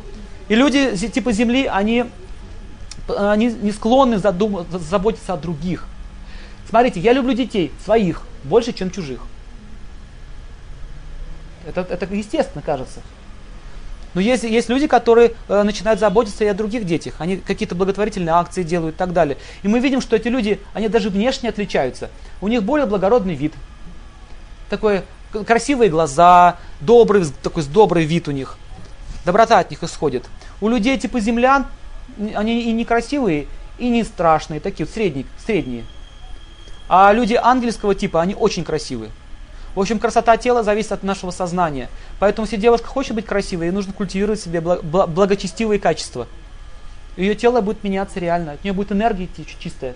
И 0.48 0.56
люди 0.56 0.96
типа 0.96 1.34
Земли, 1.34 1.66
они, 1.66 2.06
они 3.10 3.48
не 3.48 3.74
склонны 3.74 4.18
задум, 4.18 4.66
заботиться 4.72 5.34
о 5.34 5.38
других. 5.38 5.86
Смотрите, 6.70 7.02
я 7.02 7.12
люблю 7.12 7.34
детей, 7.34 7.74
своих, 7.84 8.22
больше, 8.46 8.72
чем 8.72 8.92
чужих. 8.92 9.20
Это, 11.67 11.82
это 11.82 12.06
естественно 12.13 12.62
кажется. 12.65 13.01
Но 14.13 14.21
есть, 14.21 14.43
есть 14.43 14.69
люди, 14.69 14.88
которые 14.88 15.34
э, 15.47 15.63
начинают 15.63 15.99
заботиться 15.99 16.43
и 16.43 16.47
о 16.47 16.53
других 16.53 16.86
детях. 16.86 17.15
Они 17.19 17.38
какие-то 17.38 17.75
благотворительные 17.75 18.34
акции 18.34 18.63
делают 18.63 18.95
и 18.95 18.97
так 18.97 19.13
далее. 19.13 19.38
И 19.63 19.67
мы 19.67 19.80
видим, 19.80 20.01
что 20.01 20.15
эти 20.15 20.30
люди, 20.30 20.60
они 20.73 20.88
даже 20.88 21.10
внешне 21.10 21.49
отличаются. 21.49 22.10
У 22.41 22.47
них 22.47 22.63
более 22.63 22.88
благородный 22.88 23.36
вид. 23.36 23.53
Такой 24.69 25.03
красивые 25.45 25.89
глаза, 25.89 26.58
добрый, 26.80 27.25
такой 27.43 27.63
добрый 27.65 28.06
вид 28.06 28.27
у 28.27 28.32
них. 28.32 28.58
Доброта 29.25 29.60
от 29.60 29.69
них 29.69 29.84
исходит. 29.84 30.25
У 30.62 30.69
людей 30.69 30.97
типа 30.97 31.19
землян, 31.19 31.67
они 32.34 32.63
и 32.63 32.71
некрасивые, 32.71 33.47
и 33.77 33.89
не 33.89 34.03
страшные, 34.03 34.60
такие 34.62 34.86
вот 34.86 34.93
средние, 34.95 35.25
средние. 35.45 35.84
А 36.89 37.12
люди 37.12 37.34
ангельского 37.39 37.93
типа, 37.93 38.21
они 38.21 38.34
очень 38.34 38.63
красивые. 38.63 39.12
В 39.78 39.80
общем, 39.80 40.00
красота 40.00 40.38
тела 40.38 40.63
зависит 40.63 40.92
от 40.92 41.04
нашего 41.04 41.30
сознания. 41.30 41.88
Поэтому, 42.18 42.48
если 42.48 42.58
девушка 42.58 42.88
хочет 42.88 43.13
быть 43.13 43.28
красивой, 43.28 43.68
ей 43.68 43.72
нужно 43.72 43.94
культивировать 43.94 44.40
в 44.40 44.44
себе 44.44 44.60
благочестивые 44.60 45.80
качества. 45.80 46.28
Ее 47.16 47.36
тело 47.36 47.62
будет 47.62 47.84
меняться 47.84 48.20
реально, 48.20 48.54
от 48.54 48.63
нее 48.63 48.74
будет 48.74 48.92
энергия 48.92 49.30
чистая. 49.60 49.94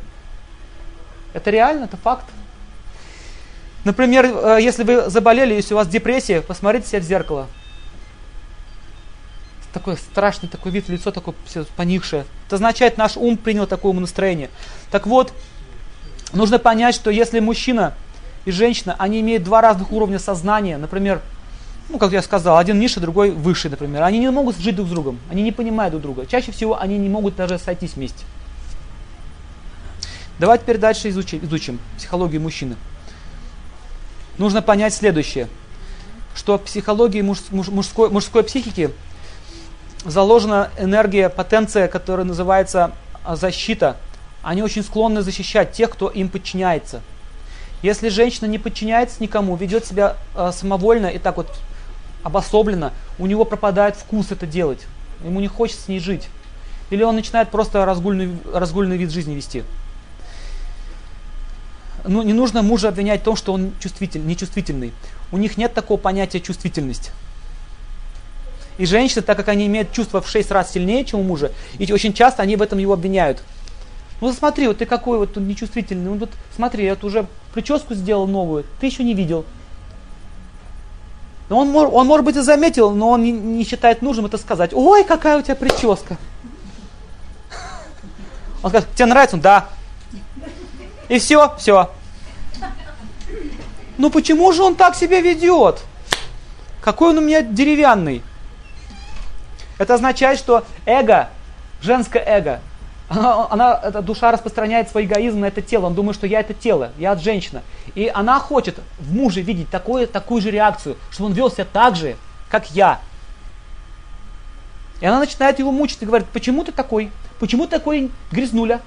Это 1.34 1.50
реально, 1.50 1.86
это 1.86 1.98
факт. 1.98 2.26
Например, 3.84 4.26
э, 4.26 4.60
если 4.62 4.84
вы 4.84 5.10
заболели, 5.10 5.56
если 5.56 5.74
у 5.74 5.78
вас 5.78 5.88
депрессия, 5.88 6.42
посмотрите 6.42 6.88
себя 6.88 7.00
в 7.00 7.04
зеркало. 7.04 7.48
Такой 9.74 9.98
страшный 9.98 10.48
такой 10.48 10.72
вид, 10.74 10.90
лицо 10.90 11.10
такое 11.10 11.34
все 11.48 11.66
поникшее. 11.76 12.26
Это 12.46 12.58
означает, 12.58 13.00
наш 13.00 13.18
ум 13.18 13.36
принял 13.36 13.66
такое 13.66 13.94
настроение. 13.94 14.52
Так 14.92 15.08
вот, 15.08 15.34
нужно 16.34 16.60
понять, 16.60 16.94
что 16.94 17.10
если 17.10 17.40
мужчина 17.40 17.96
и 18.46 18.52
женщина, 18.52 18.96
они 18.98 19.22
имеют 19.22 19.44
два 19.44 19.62
разных 19.62 19.92
уровня 19.92 20.20
сознания, 20.20 20.78
например, 20.78 21.22
ну, 21.90 21.98
как 21.98 22.12
я 22.14 22.22
сказал, 22.22 22.58
один 22.58 22.80
ниже, 22.80 23.00
другой 23.00 23.32
выше, 23.32 23.70
например. 23.70 24.04
Они 24.04 24.20
не 24.20 24.32
могут 24.32 24.58
жить 24.58 24.76
друг 24.76 24.88
с 24.88 24.92
другом, 24.92 25.20
они 25.30 25.44
не 25.44 25.52
понимают 25.52 25.92
друг 25.92 26.04
друга. 26.04 26.26
Чаще 26.26 26.52
всего 26.52 26.80
они 26.80 26.98
не 26.98 27.10
могут 27.10 27.36
даже 27.36 27.60
сойтись 27.60 27.96
вместе. 27.96 28.24
Давайте 30.40 30.64
теперь 30.64 30.78
дальше 30.78 31.10
изучим, 31.10 31.40
изучим 31.44 31.80
психологию 31.98 32.42
мужчины 32.42 32.76
нужно 34.42 34.62
понять 34.62 34.94
следующее, 34.94 35.48
что 36.36 36.58
в 36.58 36.64
психологии 36.64 37.22
муж, 37.22 37.40
муж, 37.52 37.68
мужской, 37.68 38.10
мужской 38.10 38.44
психики 38.44 38.92
заложена 40.04 40.72
энергия, 40.78 41.30
потенция, 41.30 41.88
которая 41.88 42.26
называется 42.26 42.92
а, 43.24 43.36
защита. 43.36 43.98
Они 44.42 44.64
очень 44.64 44.84
склонны 44.84 45.22
защищать 45.22 45.74
тех, 45.74 45.92
кто 45.92 46.10
им 46.10 46.28
подчиняется. 46.28 47.02
Если 47.82 48.10
женщина 48.10 48.46
не 48.46 48.60
подчиняется 48.60 49.22
никому, 49.22 49.56
ведет 49.56 49.86
себя 49.86 50.18
э, 50.36 50.52
самовольно 50.54 51.08
и 51.08 51.18
так 51.18 51.38
вот 51.38 51.48
обособленно, 52.24 52.94
у 53.18 53.26
него 53.26 53.46
пропадает 53.46 53.96
вкус 53.96 54.32
это 54.32 54.46
делать. 54.46 54.86
Ему 55.24 55.40
не 55.40 55.48
хочется 55.48 55.84
с 55.84 55.88
ней 55.88 56.00
жить. 56.00 56.28
Или 56.92 57.04
он 57.04 57.16
начинает 57.16 57.50
просто 57.50 57.86
разгульный, 57.86 58.38
разгульный 58.54 58.98
вид 58.98 59.12
жизни 59.12 59.34
вести 59.34 59.64
ну, 62.06 62.22
не 62.22 62.34
нужно 62.34 62.62
мужа 62.62 62.90
обвинять 62.90 63.22
в 63.22 63.24
том, 63.24 63.36
что 63.36 63.54
он 63.54 63.74
чувствитель, 63.80 64.26
нечувствительный. 64.26 64.92
У 65.32 65.38
них 65.38 65.58
нет 65.58 65.74
такого 65.74 65.98
понятия 65.98 66.40
чувствительность. 66.40 67.12
И 68.78 68.86
женщины, 68.86 69.22
так 69.22 69.38
как 69.38 69.50
они 69.50 69.68
имеют 69.68 69.92
чувства 69.92 70.22
в 70.22 70.30
6 70.30 70.50
раз 70.52 70.72
сильнее, 70.72 71.06
чем 71.06 71.20
у 71.20 71.24
мужа, 71.24 71.52
и 71.78 71.92
очень 71.92 72.14
часто 72.14 72.42
они 72.42 72.56
в 72.56 72.62
этом 72.62 72.80
его 72.80 72.94
обвиняют. 72.94 73.44
Ну 74.22 74.32
смотри, 74.32 74.68
вот 74.68 74.78
ты 74.78 74.86
какой 74.86 75.18
вот 75.18 75.36
он 75.36 75.48
нечувствительный. 75.48 76.12
Вот 76.12 76.30
смотри, 76.56 76.86
я 76.86 76.92
вот 76.92 77.04
уже 77.04 77.26
прическу 77.54 77.96
сделал 77.96 78.28
новую, 78.28 78.66
ты 78.80 78.86
еще 78.86 79.04
не 79.04 79.16
видел. 79.16 79.46
Он, 81.50 81.76
он 81.76 82.08
может 82.08 82.26
быть 82.26 82.38
и 82.38 82.42
заметил, 82.42 82.92
но 82.92 83.10
он 83.10 83.24
не, 83.24 83.32
не 83.32 83.66
считает 83.66 84.02
нужным 84.02 84.28
это 84.28 84.38
сказать. 84.38 84.74
Ой, 84.74 85.04
какая 85.04 85.38
у 85.38 85.42
тебя 85.42 85.56
прическа. 85.56 86.18
Он 88.64 88.70
скажет, 88.70 88.88
тебе 88.94 89.08
нравится? 89.08 89.38
Да. 89.38 89.68
И 91.10 91.20
все, 91.20 91.54
все. 91.58 91.92
Ну 93.98 94.10
почему 94.10 94.52
же 94.54 94.64
он 94.64 94.76
так 94.76 94.96
себя 94.96 95.20
ведет? 95.20 95.82
Какой 96.82 97.10
он 97.10 97.18
у 97.18 97.22
меня 97.22 97.42
деревянный? 97.42 98.24
Это 99.78 99.96
означает, 99.96 100.40
что 100.40 100.64
эго, 100.86 101.30
женское 101.82 102.24
эго, 102.24 102.62
она, 103.12 103.48
она, 103.50 103.80
эта 103.84 104.02
душа 104.02 104.32
распространяет 104.32 104.90
свой 104.90 105.04
эгоизм 105.04 105.42
на 105.42 105.46
это 105.46 105.62
тело. 105.62 105.88
Он 105.88 105.94
думает, 105.94 106.16
что 106.16 106.28
я 106.28 106.40
это 106.40 106.54
тело, 106.54 106.92
я 106.98 107.12
от 107.12 107.22
женщина. 107.22 107.62
И 107.94 108.10
она 108.14 108.40
хочет 108.40 108.80
в 109.00 109.14
муже 109.14 109.42
видеть 109.42 109.70
такое, 109.70 110.08
такую 110.08 110.42
же 110.42 110.50
реакцию, 110.50 110.96
чтобы 111.12 111.30
он 111.30 111.34
вел 111.34 111.52
себя 111.52 111.66
так 111.66 111.98
же, 111.98 112.16
как 112.50 112.72
я. 112.72 113.02
И 115.02 115.06
она 115.06 115.20
начинает 115.20 115.60
его 115.60 115.72
мучить 115.72 116.02
и 116.02 116.06
говорит, 116.06 116.28
почему 116.30 116.64
ты 116.64 116.72
такой? 116.72 117.12
Почему 117.40 117.66
ты 117.66 117.72
такой 117.72 118.12
грязнуля? 118.32 118.80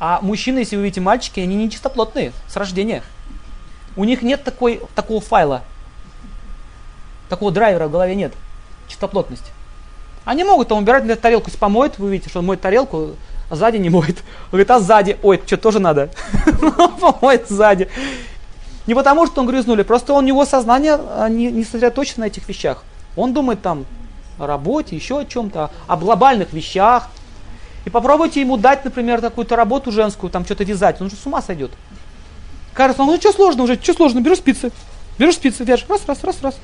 А 0.00 0.20
мужчины, 0.22 0.60
если 0.60 0.76
вы 0.76 0.84
видите 0.84 1.02
мальчики, 1.02 1.40
они 1.40 1.56
не 1.56 1.70
чистоплотные 1.70 2.32
с 2.48 2.56
рождения. 2.56 3.02
У 3.96 4.04
них 4.04 4.22
нет 4.22 4.44
такой, 4.44 4.80
такого 4.94 5.20
файла, 5.20 5.62
такого 7.28 7.50
драйвера 7.52 7.88
в 7.88 7.92
голове 7.92 8.14
нет, 8.14 8.32
чистоплотности. 8.88 9.50
Они 10.26 10.42
могут 10.42 10.66
там 10.66 10.78
убирать, 10.78 11.02
например, 11.02 11.18
тарелку, 11.18 11.46
если 11.46 11.58
помоет, 11.58 12.00
вы 12.00 12.10
видите, 12.10 12.28
что 12.28 12.40
он 12.40 12.46
моет 12.46 12.60
тарелку, 12.60 13.10
а 13.48 13.54
сзади 13.54 13.76
не 13.76 13.90
моет. 13.90 14.18
Он 14.46 14.50
говорит, 14.50 14.70
а 14.72 14.80
сзади, 14.80 15.16
ой, 15.22 15.40
что, 15.46 15.56
тоже 15.56 15.78
надо? 15.78 16.10
Помоет 17.00 17.48
сзади. 17.48 17.88
Не 18.88 18.96
потому, 18.96 19.26
что 19.28 19.40
он 19.40 19.46
грязнули, 19.46 19.84
просто 19.84 20.14
у 20.14 20.20
него 20.20 20.44
сознание 20.44 20.98
а, 20.98 21.28
не, 21.28 21.52
не 21.52 21.62
сосредоточено 21.62 22.22
на 22.22 22.26
этих 22.26 22.48
вещах. 22.48 22.82
Он 23.14 23.32
думает 23.32 23.62
там 23.62 23.86
о 24.40 24.48
работе, 24.48 24.96
еще 24.96 25.20
о 25.20 25.24
чем-то, 25.24 25.70
о 25.86 25.96
глобальных 25.96 26.52
вещах, 26.52 27.08
и 27.84 27.90
попробуйте 27.90 28.40
ему 28.40 28.56
дать, 28.56 28.84
например, 28.84 29.20
какую-то 29.20 29.54
работу 29.54 29.92
женскую, 29.92 30.28
там 30.28 30.44
что-то 30.44 30.64
вязать, 30.64 31.00
он 31.00 31.08
же 31.08 31.14
с 31.14 31.24
ума 31.24 31.40
сойдет. 31.40 31.70
Кажется, 32.74 33.04
ну 33.04 33.16
что 33.16 33.32
сложно 33.32 33.62
уже, 33.62 33.80
что 33.80 33.94
сложно, 33.94 34.18
беру 34.20 34.34
спицы, 34.34 34.72
беру 35.18 35.30
спицы, 35.30 35.62
вяжешь, 35.62 35.86
раз, 35.88 36.02
раз, 36.04 36.24
раз, 36.24 36.42
раз. 36.42 36.56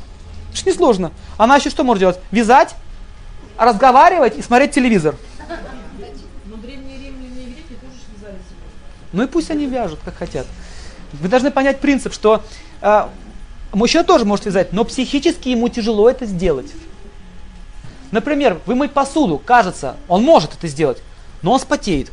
Это 0.50 0.58
же 0.58 0.64
не 0.66 0.72
сложно. 0.72 1.12
Она 1.38 1.56
еще 1.56 1.70
что 1.70 1.84
может 1.84 2.00
делать? 2.00 2.18
Вязать, 2.32 2.74
разговаривать 3.56 4.38
и 4.38 4.42
смотреть 4.42 4.72
телевизор. 4.72 5.14
Ну 9.12 9.22
и 9.24 9.26
пусть 9.26 9.50
они 9.50 9.66
вяжут, 9.66 10.00
как 10.04 10.16
хотят. 10.16 10.46
Вы 11.12 11.28
должны 11.28 11.50
понять 11.50 11.80
принцип, 11.80 12.14
что 12.14 12.42
э, 12.80 13.08
мужчина 13.72 14.04
тоже 14.04 14.24
может 14.24 14.46
вязать, 14.46 14.72
но 14.72 14.84
психически 14.84 15.50
ему 15.50 15.68
тяжело 15.68 16.08
это 16.08 16.24
сделать. 16.24 16.72
Например, 18.10 18.58
вымыть 18.66 18.92
посуду, 18.92 19.38
кажется, 19.38 19.96
он 20.08 20.22
может 20.22 20.54
это 20.54 20.68
сделать, 20.68 21.02
но 21.42 21.52
он 21.52 21.60
спотеет. 21.60 22.10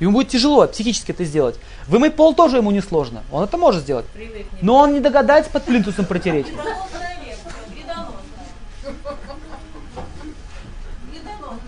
Ему 0.00 0.12
будет 0.12 0.28
тяжело 0.28 0.66
психически 0.66 1.10
это 1.10 1.24
сделать. 1.24 1.56
Вымыть 1.88 2.14
пол 2.14 2.34
тоже 2.34 2.58
ему 2.58 2.70
не 2.70 2.80
сложно. 2.80 3.22
Он 3.32 3.44
это 3.44 3.56
может 3.56 3.82
сделать. 3.82 4.06
Но 4.62 4.76
он 4.76 4.92
не 4.92 5.00
догадается 5.00 5.50
под 5.50 5.64
плинтусом 5.64 6.04
протереть. 6.04 6.46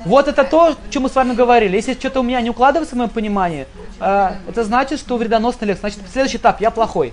Вот 0.04 0.28
это 0.28 0.44
то, 0.44 0.68
о 0.68 0.76
чем 0.90 1.02
мы 1.02 1.08
с 1.08 1.14
вами 1.14 1.34
говорили. 1.34 1.76
Если 1.76 1.94
что-то 1.94 2.20
у 2.20 2.22
меня 2.22 2.40
не 2.40 2.50
укладывается 2.50 2.94
в 2.94 2.98
моем 2.98 3.10
понимании, 3.10 3.66
э, 4.00 4.30
это 4.48 4.64
значит, 4.64 4.98
что 5.00 5.16
вредоносный 5.16 5.68
лек. 5.68 5.78
Значит, 5.78 6.00
следующий 6.12 6.38
этап, 6.38 6.60
я 6.60 6.70
плохой. 6.70 7.12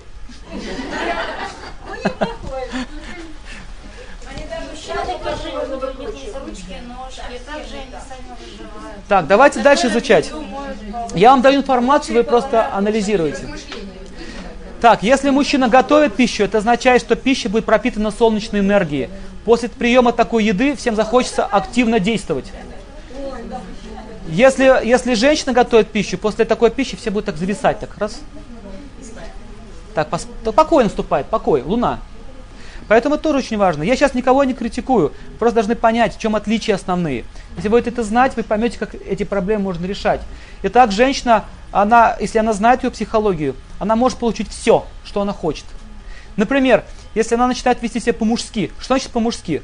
Так, 9.08 9.26
давайте 9.26 9.60
дальше 9.60 9.88
изучать. 9.88 10.30
Я 11.14 11.30
вам 11.30 11.42
даю 11.42 11.60
информацию, 11.60 12.16
вы 12.16 12.24
просто 12.24 12.74
анализируете. 12.74 13.48
Так, 14.80 15.02
если 15.02 15.30
мужчина 15.30 15.68
готовит 15.68 16.14
пищу, 16.14 16.44
это 16.44 16.58
означает, 16.58 17.02
что 17.02 17.16
пища 17.16 17.48
будет 17.48 17.64
пропитана 17.64 18.10
солнечной 18.10 18.60
энергией. 18.60 19.08
После 19.44 19.68
приема 19.68 20.12
такой 20.12 20.44
еды 20.44 20.76
всем 20.76 20.94
захочется 20.94 21.44
активно 21.44 21.98
действовать. 21.98 22.52
Если, 24.28 24.86
если 24.86 25.14
женщина 25.14 25.52
готовит 25.52 25.90
пищу, 25.90 26.18
после 26.18 26.44
такой 26.44 26.70
пищи 26.70 26.96
все 26.96 27.10
будут 27.10 27.26
так 27.26 27.36
зависать. 27.36 27.80
Так, 27.80 27.96
раз. 27.98 28.20
Так, 29.94 30.08
пос, 30.08 30.28
так 30.44 30.54
покой 30.54 30.84
наступает, 30.84 31.26
покой, 31.26 31.62
луна. 31.62 32.00
Поэтому 32.88 33.16
это 33.16 33.24
тоже 33.24 33.38
очень 33.38 33.58
важно. 33.58 33.82
Я 33.82 33.96
сейчас 33.96 34.14
никого 34.14 34.44
не 34.44 34.54
критикую, 34.54 35.12
просто 35.38 35.56
должны 35.56 35.76
понять, 35.76 36.16
в 36.16 36.20
чем 36.20 36.36
отличия 36.36 36.74
основные. 36.74 37.24
Если 37.56 37.68
вы 37.68 37.80
это 37.80 38.02
знать, 38.02 38.34
вы 38.36 38.42
поймете, 38.42 38.78
как 38.78 38.94
эти 38.94 39.24
проблемы 39.24 39.64
можно 39.64 39.84
решать. 39.84 40.20
Итак, 40.62 40.90
женщина, 40.90 41.44
она, 41.70 42.16
если 42.18 42.38
она 42.38 42.54
знает 42.54 42.84
ее 42.84 42.90
психологию, 42.90 43.56
она 43.78 43.94
может 43.94 44.18
получить 44.18 44.48
все, 44.48 44.86
что 45.04 45.20
она 45.20 45.32
хочет. 45.34 45.64
Например, 46.36 46.84
если 47.14 47.34
она 47.34 47.46
начинает 47.46 47.82
вести 47.82 48.00
себя 48.00 48.14
по-мужски, 48.14 48.72
что 48.78 48.94
значит 48.94 49.10
по-мужски? 49.10 49.62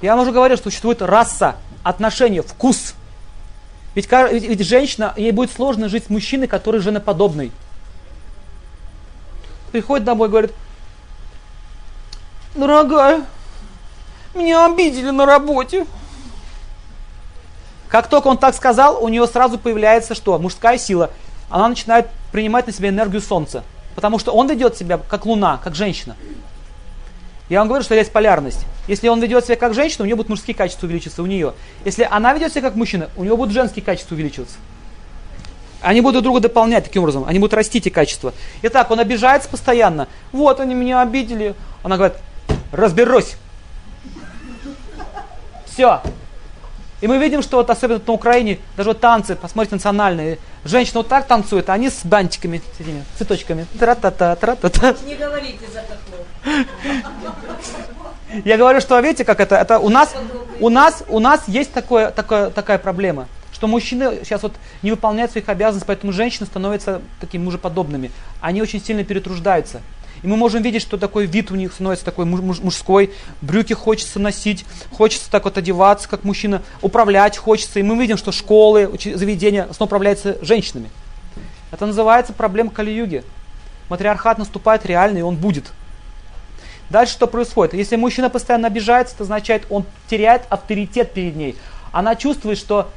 Я 0.00 0.14
вам 0.14 0.22
уже 0.22 0.32
говорил, 0.32 0.56
что 0.56 0.70
существует 0.70 1.02
раса, 1.02 1.56
отношения, 1.88 2.42
вкус. 2.42 2.94
Ведь, 3.94 4.10
ведь, 4.10 4.44
ведь 4.44 4.66
женщина, 4.66 5.14
ей 5.16 5.32
будет 5.32 5.50
сложно 5.50 5.88
жить 5.88 6.04
с 6.04 6.10
мужчиной, 6.10 6.46
который 6.46 6.80
женоподобный. 6.80 7.50
Приходит 9.72 10.04
домой 10.04 10.28
и 10.28 10.30
говорит, 10.30 10.52
дорогая, 12.54 13.24
Меня 14.34 14.66
обидели 14.66 15.10
на 15.10 15.24
работе. 15.24 15.86
Как 17.88 18.08
только 18.08 18.28
он 18.28 18.36
так 18.36 18.54
сказал, 18.54 19.02
у 19.02 19.08
нее 19.08 19.26
сразу 19.26 19.58
появляется 19.58 20.14
что? 20.14 20.38
Мужская 20.38 20.76
сила. 20.76 21.10
Она 21.48 21.68
начинает 21.68 22.08
принимать 22.30 22.66
на 22.66 22.72
себя 22.72 22.90
энергию 22.90 23.22
солнца. 23.22 23.64
Потому 23.94 24.18
что 24.18 24.32
он 24.32 24.48
ведет 24.48 24.76
себя 24.76 24.98
как 24.98 25.24
луна, 25.24 25.58
как 25.64 25.74
женщина. 25.74 26.14
Я 27.48 27.60
вам 27.60 27.68
говорю, 27.68 27.82
что 27.82 27.94
есть 27.94 28.12
полярность. 28.12 28.66
Если 28.88 29.08
он 29.08 29.20
ведет 29.20 29.44
себя 29.46 29.56
как 29.56 29.74
женщина, 29.74 30.02
у 30.02 30.06
нее 30.06 30.16
будут 30.16 30.28
мужские 30.28 30.54
качества 30.54 30.86
увеличиваться, 30.86 31.22
у 31.22 31.26
нее. 31.26 31.54
Если 31.84 32.06
она 32.10 32.34
ведет 32.34 32.52
себя 32.52 32.62
как 32.62 32.74
мужчина, 32.74 33.08
у 33.16 33.24
него 33.24 33.36
будут 33.36 33.54
женские 33.54 33.84
качества 33.84 34.14
увеличиваться. 34.14 34.56
Они 35.80 36.00
будут 36.00 36.14
друг 36.14 36.24
друга 36.24 36.40
дополнять 36.40 36.84
таким 36.84 37.02
образом. 37.02 37.24
Они 37.26 37.38
будут 37.38 37.54
расти 37.54 37.78
эти 37.78 37.88
качества. 37.88 38.34
Итак, 38.62 38.90
он 38.90 39.00
обижается 39.00 39.48
постоянно. 39.48 40.08
Вот 40.32 40.60
они 40.60 40.74
меня 40.74 41.00
обидели. 41.00 41.54
Она 41.82 41.96
говорит, 41.96 42.18
разберусь. 42.72 43.36
Все. 45.66 46.02
И 47.00 47.06
мы 47.06 47.18
видим, 47.18 47.42
что 47.42 47.58
вот 47.58 47.70
особенно 47.70 48.00
на 48.04 48.12
Украине, 48.12 48.58
даже 48.76 48.90
вот 48.90 49.00
танцы, 49.00 49.36
посмотрите, 49.36 49.76
национальные, 49.76 50.38
женщины 50.68 50.98
вот 50.98 51.08
так 51.08 51.26
танцуют, 51.26 51.68
а 51.70 51.74
они 51.74 51.90
с 51.90 52.04
бантиками, 52.04 52.62
с 52.76 52.80
этими 52.80 53.04
цветочками. 53.16 53.66
Тра-та-та, 53.78 54.36
тра-та-та. 54.36 54.94
Не 55.06 55.14
говорите 55.14 55.64
за. 55.72 55.82
Я 58.44 58.56
говорю, 58.58 58.80
что 58.80 58.98
видите, 59.00 59.24
как 59.24 59.40
это, 59.40 59.56
это 59.56 59.78
у 59.78 59.88
нас, 59.88 60.14
у 60.60 60.68
нас, 60.68 61.02
у 61.08 61.18
нас 61.18 61.48
есть 61.48 61.72
такое, 61.72 62.10
такое, 62.10 62.50
такая 62.50 62.78
проблема, 62.78 63.26
что 63.52 63.66
мужчины 63.66 64.20
сейчас 64.22 64.42
вот 64.42 64.52
не 64.82 64.90
выполняют 64.90 65.32
своих 65.32 65.48
обязанностей, 65.48 65.86
поэтому 65.86 66.12
женщины 66.12 66.46
становятся 66.46 67.00
такими 67.20 67.42
мужеподобными. 67.42 68.10
Они 68.40 68.60
очень 68.60 68.82
сильно 68.82 69.02
перетруждаются. 69.02 69.80
И 70.22 70.26
мы 70.26 70.36
можем 70.36 70.62
видеть, 70.62 70.82
что 70.82 70.96
такой 70.96 71.26
вид 71.26 71.50
у 71.50 71.54
них 71.54 71.72
становится 71.72 72.04
такой 72.04 72.24
муж- 72.24 72.60
мужской, 72.60 73.12
брюки 73.40 73.72
хочется 73.72 74.18
носить, 74.18 74.64
хочется 74.92 75.30
так 75.30 75.44
вот 75.44 75.58
одеваться, 75.58 76.08
как 76.08 76.24
мужчина, 76.24 76.62
управлять 76.82 77.36
хочется. 77.36 77.78
И 77.78 77.82
мы 77.82 77.96
видим, 77.98 78.16
что 78.16 78.32
школы, 78.32 78.90
заведения 79.14 79.68
снова 79.72 79.88
управляются 79.88 80.38
женщинами. 80.42 80.90
Это 81.70 81.86
называется 81.86 82.32
проблема 82.32 82.70
Кали-юги. 82.70 83.24
Матриархат 83.88 84.38
наступает 84.38 84.84
реально, 84.86 85.18
и 85.18 85.22
он 85.22 85.36
будет. 85.36 85.72
Дальше 86.90 87.12
что 87.12 87.26
происходит? 87.26 87.74
Если 87.74 87.96
мужчина 87.96 88.30
постоянно 88.30 88.66
обижается, 88.66 89.14
это 89.14 89.24
означает, 89.24 89.64
он 89.68 89.84
теряет 90.08 90.42
авторитет 90.48 91.12
перед 91.12 91.36
ней. 91.36 91.56
Она 91.92 92.16
чувствует, 92.16 92.58
что, 92.58 92.90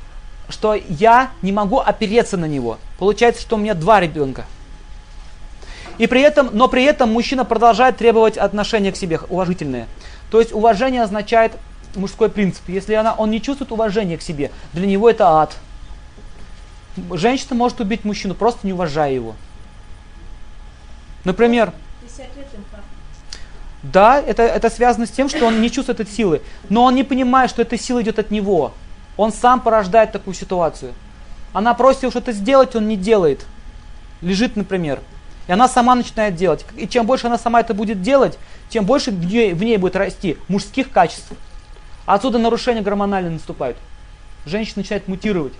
что 0.49 0.73
я 0.73 1.31
не 1.41 1.51
могу 1.51 1.79
опереться 1.79 2.37
на 2.37 2.45
него. 2.45 2.77
Получается, 2.97 3.41
что 3.41 3.57
у 3.57 3.59
меня 3.59 3.73
два 3.73 3.99
ребенка. 3.99 4.45
И 5.97 6.07
при 6.07 6.21
этом, 6.21 6.49
но 6.53 6.67
при 6.67 6.83
этом 6.83 7.11
мужчина 7.11 7.45
продолжает 7.45 7.97
требовать 7.97 8.37
отношения 8.37 8.91
к 8.91 8.95
себе 8.95 9.19
уважительные. 9.29 9.87
То 10.29 10.39
есть 10.39 10.53
уважение 10.53 11.03
означает 11.03 11.53
мужской 11.95 12.29
принцип. 12.29 12.67
Если 12.67 12.93
она, 12.93 13.13
он 13.13 13.31
не 13.31 13.41
чувствует 13.41 13.71
уважения 13.71 14.17
к 14.17 14.21
себе, 14.21 14.51
для 14.73 14.87
него 14.87 15.09
это 15.09 15.27
ад. 15.27 15.55
Женщина 17.13 17.55
может 17.55 17.79
убить 17.79 18.03
мужчину, 18.03 18.33
просто 18.33 18.65
не 18.65 18.73
уважая 18.73 19.13
его. 19.13 19.35
Например, 21.23 21.73
50 22.01 22.19
лет 22.35 22.47
инфаркт. 22.57 22.85
да, 23.83 24.19
это, 24.19 24.43
это 24.43 24.69
связано 24.69 25.05
с 25.05 25.11
тем, 25.11 25.29
что 25.29 25.45
он 25.45 25.61
не 25.61 25.69
чувствует 25.69 25.99
этой 25.99 26.11
силы, 26.11 26.41
но 26.69 26.83
он 26.83 26.95
не 26.95 27.03
понимает, 27.03 27.49
что 27.49 27.61
эта 27.61 27.77
сила 27.77 28.01
идет 28.01 28.19
от 28.19 28.31
него. 28.31 28.73
Он 29.17 29.31
сам 29.31 29.61
порождает 29.61 30.11
такую 30.11 30.33
ситуацию. 30.33 30.93
Она 31.53 31.73
просит 31.73 32.03
его 32.03 32.11
что-то 32.11 32.31
сделать, 32.31 32.75
он 32.75 32.87
не 32.87 32.95
делает. 32.95 33.45
Лежит, 34.21 34.55
например. 34.55 34.99
И 35.47 35.51
она 35.51 35.67
сама 35.67 35.95
начинает 35.95 36.35
делать. 36.35 36.65
И 36.75 36.87
чем 36.87 37.05
больше 37.05 37.27
она 37.27 37.37
сама 37.37 37.59
это 37.59 37.73
будет 37.73 38.01
делать, 38.01 38.37
тем 38.69 38.85
больше 38.85 39.11
в 39.11 39.25
ней, 39.25 39.53
в 39.53 39.63
ней 39.63 39.77
будет 39.77 39.95
расти 39.95 40.37
мужских 40.47 40.91
качеств. 40.91 41.31
Отсюда 42.05 42.37
нарушения 42.37 42.81
гормональные 42.81 43.31
наступают. 43.31 43.77
Женщина 44.45 44.77
начинает 44.77 45.07
мутировать. 45.07 45.53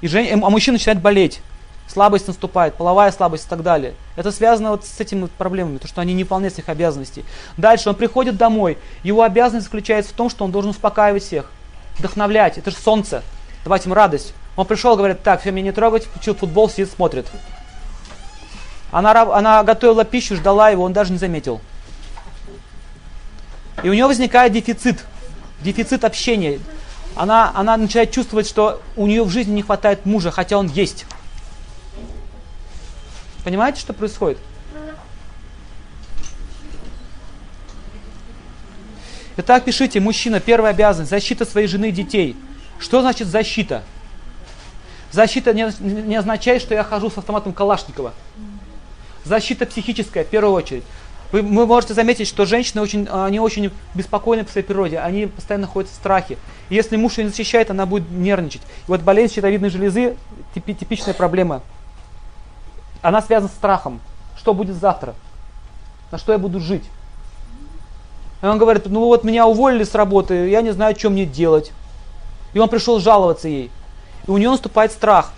И 0.00 0.08
жен... 0.08 0.42
А 0.44 0.50
мужчина 0.50 0.74
начинает 0.74 1.00
болеть. 1.00 1.40
Слабость 1.86 2.26
наступает, 2.26 2.74
половая 2.74 3.12
слабость 3.12 3.46
и 3.46 3.48
так 3.48 3.62
далее. 3.62 3.94
Это 4.16 4.32
связано 4.32 4.70
вот 4.70 4.86
с 4.86 5.00
этими 5.00 5.26
проблемами, 5.26 5.76
то, 5.78 5.86
что 5.86 6.00
они 6.00 6.14
не 6.14 6.24
выполняют 6.24 6.54
своих 6.54 6.70
обязанностей. 6.70 7.24
Дальше 7.58 7.90
он 7.90 7.94
приходит 7.94 8.36
домой. 8.36 8.78
Его 9.02 9.22
обязанность 9.22 9.66
заключается 9.66 10.12
в 10.12 10.16
том, 10.16 10.30
что 10.30 10.44
он 10.44 10.50
должен 10.50 10.70
успокаивать 10.70 11.22
всех, 11.22 11.50
вдохновлять. 11.98 12.56
Это 12.56 12.70
же 12.70 12.76
солнце. 12.76 13.22
Давать 13.64 13.84
им 13.86 13.92
радость. 13.92 14.32
Он 14.56 14.66
пришел, 14.66 14.96
говорит, 14.96 15.22
так, 15.22 15.40
все, 15.40 15.50
меня 15.50 15.66
не 15.66 15.72
трогать, 15.72 16.04
включил 16.04 16.34
футбол, 16.34 16.70
сидит, 16.70 16.90
смотрит. 16.90 17.26
Она, 18.94 19.22
она 19.22 19.64
готовила 19.64 20.04
пищу, 20.04 20.36
ждала 20.36 20.70
его, 20.70 20.84
он 20.84 20.92
даже 20.92 21.10
не 21.10 21.18
заметил. 21.18 21.60
И 23.82 23.88
у 23.88 23.92
нее 23.92 24.06
возникает 24.06 24.52
дефицит, 24.52 25.04
дефицит 25.62 26.04
общения. 26.04 26.60
Она, 27.16 27.50
она 27.56 27.76
начинает 27.76 28.12
чувствовать, 28.12 28.46
что 28.46 28.80
у 28.94 29.08
нее 29.08 29.24
в 29.24 29.30
жизни 29.30 29.50
не 29.50 29.62
хватает 29.62 30.06
мужа, 30.06 30.30
хотя 30.30 30.58
он 30.58 30.68
есть. 30.68 31.06
Понимаете, 33.42 33.80
что 33.80 33.94
происходит? 33.94 34.38
Итак, 39.36 39.64
пишите, 39.64 39.98
мужчина, 39.98 40.38
первая 40.38 40.72
обязанность, 40.72 41.10
защита 41.10 41.44
своей 41.44 41.66
жены 41.66 41.88
и 41.88 41.92
детей. 41.92 42.36
Что 42.78 43.00
значит 43.00 43.26
защита? 43.26 43.82
Защита 45.10 45.52
не, 45.52 45.68
не 45.80 46.14
означает, 46.14 46.62
что 46.62 46.74
я 46.74 46.84
хожу 46.84 47.10
с 47.10 47.18
автоматом 47.18 47.52
Калашникова. 47.52 48.14
Защита 49.24 49.66
психическая, 49.66 50.24
в 50.24 50.28
первую 50.28 50.54
очередь. 50.54 50.84
Вы, 51.32 51.42
вы 51.42 51.66
можете 51.66 51.94
заметить, 51.94 52.28
что 52.28 52.44
женщины 52.46 52.80
очень, 52.80 53.08
они 53.08 53.40
очень 53.40 53.72
беспокойны 53.94 54.44
по 54.44 54.52
своей 54.52 54.66
природе, 54.66 55.00
они 55.00 55.26
постоянно 55.26 55.66
ходят 55.66 55.90
в 55.90 55.94
страхе. 55.94 56.38
И 56.68 56.74
если 56.74 56.96
муж 56.96 57.18
ее 57.18 57.24
не 57.24 57.30
защищает, 57.30 57.70
она 57.70 57.86
будет 57.86 58.10
нервничать. 58.10 58.62
И 58.62 58.90
вот 58.90 59.00
болезнь 59.00 59.34
щитовидной 59.34 59.70
железы 59.70 60.16
типи- 60.54 60.74
типичная 60.74 61.14
проблема. 61.14 61.62
Она 63.02 63.20
связана 63.20 63.50
с 63.50 63.54
страхом. 63.54 64.00
Что 64.38 64.54
будет 64.54 64.76
завтра? 64.76 65.14
На 66.12 66.18
что 66.18 66.32
я 66.32 66.38
буду 66.38 66.60
жить? 66.60 66.84
И 68.42 68.46
он 68.46 68.58
говорит, 68.58 68.84
ну 68.86 69.00
вот 69.06 69.24
меня 69.24 69.46
уволили 69.46 69.84
с 69.84 69.94
работы, 69.94 70.48
я 70.48 70.60
не 70.60 70.70
знаю, 70.70 70.94
что 70.96 71.10
мне 71.10 71.24
делать. 71.24 71.72
И 72.52 72.58
он 72.58 72.68
пришел 72.68 73.00
жаловаться 73.00 73.48
ей. 73.48 73.70
И 74.26 74.30
у 74.30 74.36
нее 74.36 74.50
наступает 74.50 74.92
страх. 74.92 75.32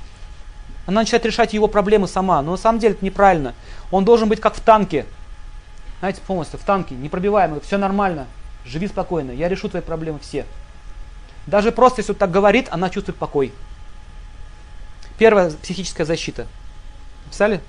Она 0.87 1.01
начинает 1.01 1.27
решать 1.27 1.53
его 1.53 1.69
проблемы 1.69 2.09
сама. 2.09 2.41
Но 2.43 2.53
на 2.53 2.57
самом 2.57 2.79
деле 2.79 2.95
это 2.95 3.05
неправильно. 3.05 3.55
Он 3.91 4.05
должен 4.05 4.29
быть 4.29 4.41
как 4.41 4.55
в 4.55 4.61
танке. 4.61 5.05
Знаете, 5.99 6.21
полностью 6.27 6.59
в 6.59 6.65
танке, 6.65 6.95
непробиваемый, 6.95 7.61
все 7.61 7.79
нормально. 7.79 8.27
Живи 8.65 8.87
спокойно, 8.89 9.31
я 9.31 9.49
решу 9.49 9.69
твои 9.69 9.83
проблемы 9.83 10.19
все. 10.19 10.45
Даже 11.47 11.73
просто, 11.73 12.01
если 12.01 12.13
он 12.13 12.19
так 12.19 12.31
говорит, 12.31 12.69
она 12.71 12.91
чувствует 12.91 13.17
покой. 13.17 13.53
Первая 15.19 15.51
психическая 15.51 16.05
защита. 16.05 16.47
Написали? 17.25 17.61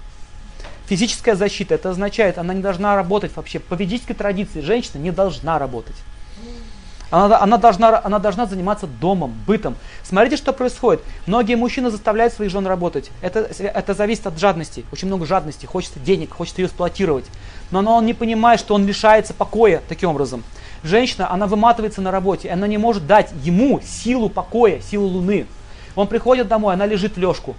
Физическая 0.88 1.36
защита, 1.36 1.76
это 1.76 1.90
означает, 1.90 2.38
она 2.38 2.54
не 2.54 2.62
должна 2.62 2.96
работать 2.96 3.36
вообще. 3.36 3.60
По 3.60 3.76
ведической 3.76 4.16
традиции 4.16 4.62
женщина 4.62 5.00
не 5.00 5.12
должна 5.12 5.60
работать. 5.60 5.96
Она, 7.10 7.40
она, 7.40 7.58
должна, 7.58 8.02
она 8.04 8.20
должна 8.20 8.46
заниматься 8.46 8.86
домом, 8.86 9.34
бытом. 9.48 9.76
Смотрите, 10.04 10.36
что 10.36 10.52
происходит. 10.52 11.02
Многие 11.26 11.56
мужчины 11.56 11.90
заставляют 11.90 12.34
своих 12.34 12.52
жен 12.52 12.68
работать. 12.68 13.12
Это, 13.22 13.40
это 13.40 13.94
зависит 13.94 14.28
от 14.28 14.38
жадности. 14.38 14.84
Очень 14.92 15.08
много 15.08 15.26
жадности. 15.26 15.66
Хочется 15.66 16.00
денег, 16.00 16.34
хочется 16.34 16.62
ее 16.62 16.68
эксплуатировать. 16.68 17.26
Но 17.72 17.80
он 17.96 18.06
не 18.06 18.14
понимает, 18.14 18.60
что 18.60 18.76
он 18.76 18.86
лишается 18.86 19.34
покоя 19.34 19.82
таким 19.88 20.10
образом. 20.10 20.44
Женщина, 20.84 21.32
она 21.32 21.48
выматывается 21.48 22.02
на 22.02 22.12
работе. 22.12 22.50
Она 22.50 22.68
не 22.68 22.78
может 22.78 23.08
дать 23.08 23.32
ему 23.42 23.80
силу 23.82 24.30
покоя, 24.30 24.82
силу 24.82 25.08
луны. 25.08 25.48
Он 25.96 26.08
приходит 26.08 26.48
домой, 26.48 26.74
она 26.74 26.86
лежит 26.86 27.16
в 27.16 27.20
лёжку. 27.20 27.56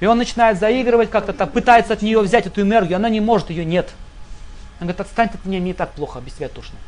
И 0.00 0.06
он 0.06 0.18
начинает 0.18 0.58
заигрывать 0.58 1.10
как-то 1.10 1.32
так, 1.32 1.52
пытается 1.52 1.92
от 1.92 2.02
нее 2.02 2.20
взять 2.20 2.46
эту 2.46 2.60
энергию, 2.60 2.96
она 2.96 3.08
не 3.08 3.20
может, 3.20 3.50
ее 3.50 3.64
нет. 3.64 3.90
Она 4.78 4.92
говорит, 4.92 5.00
отстань 5.00 5.28
от 5.32 5.44
меня, 5.44 5.60
мне 5.60 5.72
и 5.72 5.74
так 5.74 5.90
плохо, 5.92 6.20
без 6.20 6.34
тебя 6.34 6.48
тошно. 6.48 6.78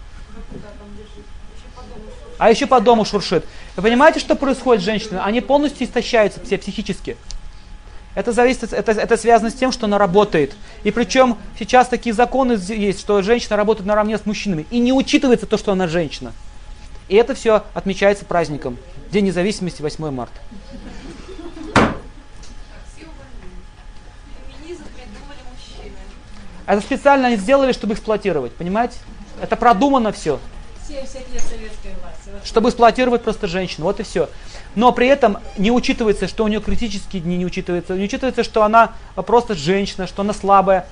А 2.41 2.49
еще 2.49 2.67
по 2.67 2.81
дому 2.81 3.05
шуршит. 3.05 3.45
Вы 3.77 3.83
понимаете, 3.83 4.19
что 4.19 4.35
происходит 4.35 4.83
с 4.83 4.87
женщинами? 4.87 5.21
Они 5.23 5.43
полностью 5.43 5.87
истощаются 5.87 6.41
все 6.43 6.57
психически. 6.57 7.19
Это 8.15 8.33
зависит, 8.33 8.73
это, 8.73 8.93
это 8.93 9.17
связано 9.19 9.51
с 9.51 9.55
тем, 9.55 9.73
что 9.73 9.85
она 9.85 9.99
работает. 9.99 10.55
И 10.83 10.91
причем 10.91 11.37
сейчас 11.59 11.89
такие 11.89 12.15
законы 12.15 12.59
есть, 12.69 12.99
что 12.99 13.21
женщина 13.21 13.59
работает 13.59 13.87
наравне 13.87 14.17
с 14.17 14.25
мужчинами. 14.25 14.65
И 14.71 14.79
не 14.79 14.91
учитывается 14.91 15.45
то, 15.45 15.59
что 15.59 15.73
она 15.73 15.87
женщина. 15.87 16.33
И 17.09 17.17
это 17.17 17.35
все 17.35 17.65
отмечается 17.75 18.25
праздником. 18.25 18.79
День 19.13 19.27
независимости 19.27 19.83
8 19.83 20.11
марта. 20.11 20.41
Это 26.65 26.81
специально 26.81 27.27
они 27.27 27.37
сделали, 27.37 27.73
чтобы 27.73 27.93
эксплуатировать, 27.93 28.53
понимаете? 28.53 28.97
Это 29.43 29.57
продумано 29.57 30.11
все. 30.11 30.41
70 30.91 31.33
лет 31.33 31.43
советской 31.43 31.95
власти. 32.01 32.20
Чтобы 32.45 32.69
эксплуатировать 32.69 33.23
просто 33.23 33.47
женщину. 33.47 33.87
Вот 33.87 34.01
и 34.01 34.03
все. 34.03 34.29
Но 34.75 34.93
при 34.93 35.09
этом 35.09 35.39
не 35.59 35.71
учитывается, 35.71 36.29
что 36.29 36.45
у 36.45 36.49
нее 36.49 36.61
критические 36.61 37.23
дни, 37.23 37.37
не 37.37 37.47
учитывается, 37.47 37.95
не 37.95 38.05
учитывается, 38.05 38.45
что 38.45 38.63
она 38.63 38.93
просто 39.15 39.55
женщина, 39.55 40.07
что 40.07 40.23
она 40.23 40.33
слабая. 40.33 40.87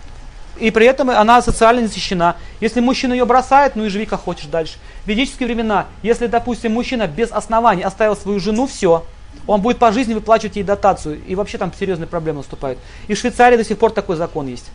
и 0.60 0.70
при 0.70 0.86
этом 0.86 1.10
она 1.10 1.40
социально 1.42 1.86
защищена. 1.86 2.36
Если 2.60 2.80
мужчина 2.80 3.12
ее 3.12 3.24
бросает, 3.24 3.76
ну 3.76 3.84
и 3.84 3.88
живи 3.88 4.06
как 4.06 4.20
хочешь 4.20 4.46
дальше. 4.46 4.74
В 5.04 5.08
ведические 5.08 5.46
времена, 5.46 5.86
если, 6.02 6.26
допустим, 6.26 6.72
мужчина 6.72 7.06
без 7.06 7.30
оснований 7.30 7.82
оставил 7.82 8.16
свою 8.16 8.40
жену, 8.40 8.66
все, 8.66 9.04
он 9.46 9.60
будет 9.60 9.78
по 9.78 9.92
жизни 9.92 10.14
выплачивать 10.14 10.56
ей 10.56 10.62
дотацию, 10.62 11.22
и 11.24 11.34
вообще 11.34 11.58
там 11.58 11.72
серьезные 11.78 12.08
проблемы 12.08 12.38
наступают. 12.38 12.78
И 13.06 13.14
в 13.14 13.18
Швейцарии 13.18 13.56
до 13.56 13.64
сих 13.64 13.78
пор 13.78 13.92
такой 13.92 14.16
закон 14.16 14.46
есть. 14.46 14.66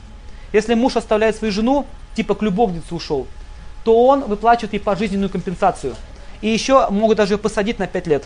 Если 0.53 0.73
муж 0.73 0.95
оставляет 0.95 1.35
свою 1.35 1.51
жену, 1.51 1.85
типа 2.15 2.35
к 2.35 2.41
любовнице 2.41 2.93
ушел, 2.95 3.27
то 3.83 4.05
он 4.05 4.21
выплачивает 4.21 4.73
ей 4.73 4.79
пожизненную 4.79 5.29
компенсацию. 5.29 5.95
И 6.43 6.49
еще 6.49 6.89
могут 6.89 7.15
даже 7.15 7.35
ее 7.35 7.37
посадить 7.37 7.79
на 7.79 7.87
5 7.87 8.05
лет. 8.05 8.25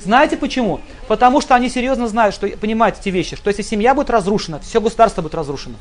Знаете 0.00 0.38
почему? 0.38 0.80
Потому 1.06 1.42
что 1.42 1.54
они 1.54 1.68
серьезно 1.68 2.08
знают, 2.08 2.34
что 2.34 2.48
понимают 2.56 2.98
эти 2.98 3.10
вещи, 3.10 3.36
что 3.36 3.50
если 3.50 3.60
семья 3.60 3.94
будет 3.94 4.08
разрушена, 4.08 4.58
все 4.60 4.80
государство 4.80 5.20
будет 5.20 5.34
разрушено. 5.34 5.76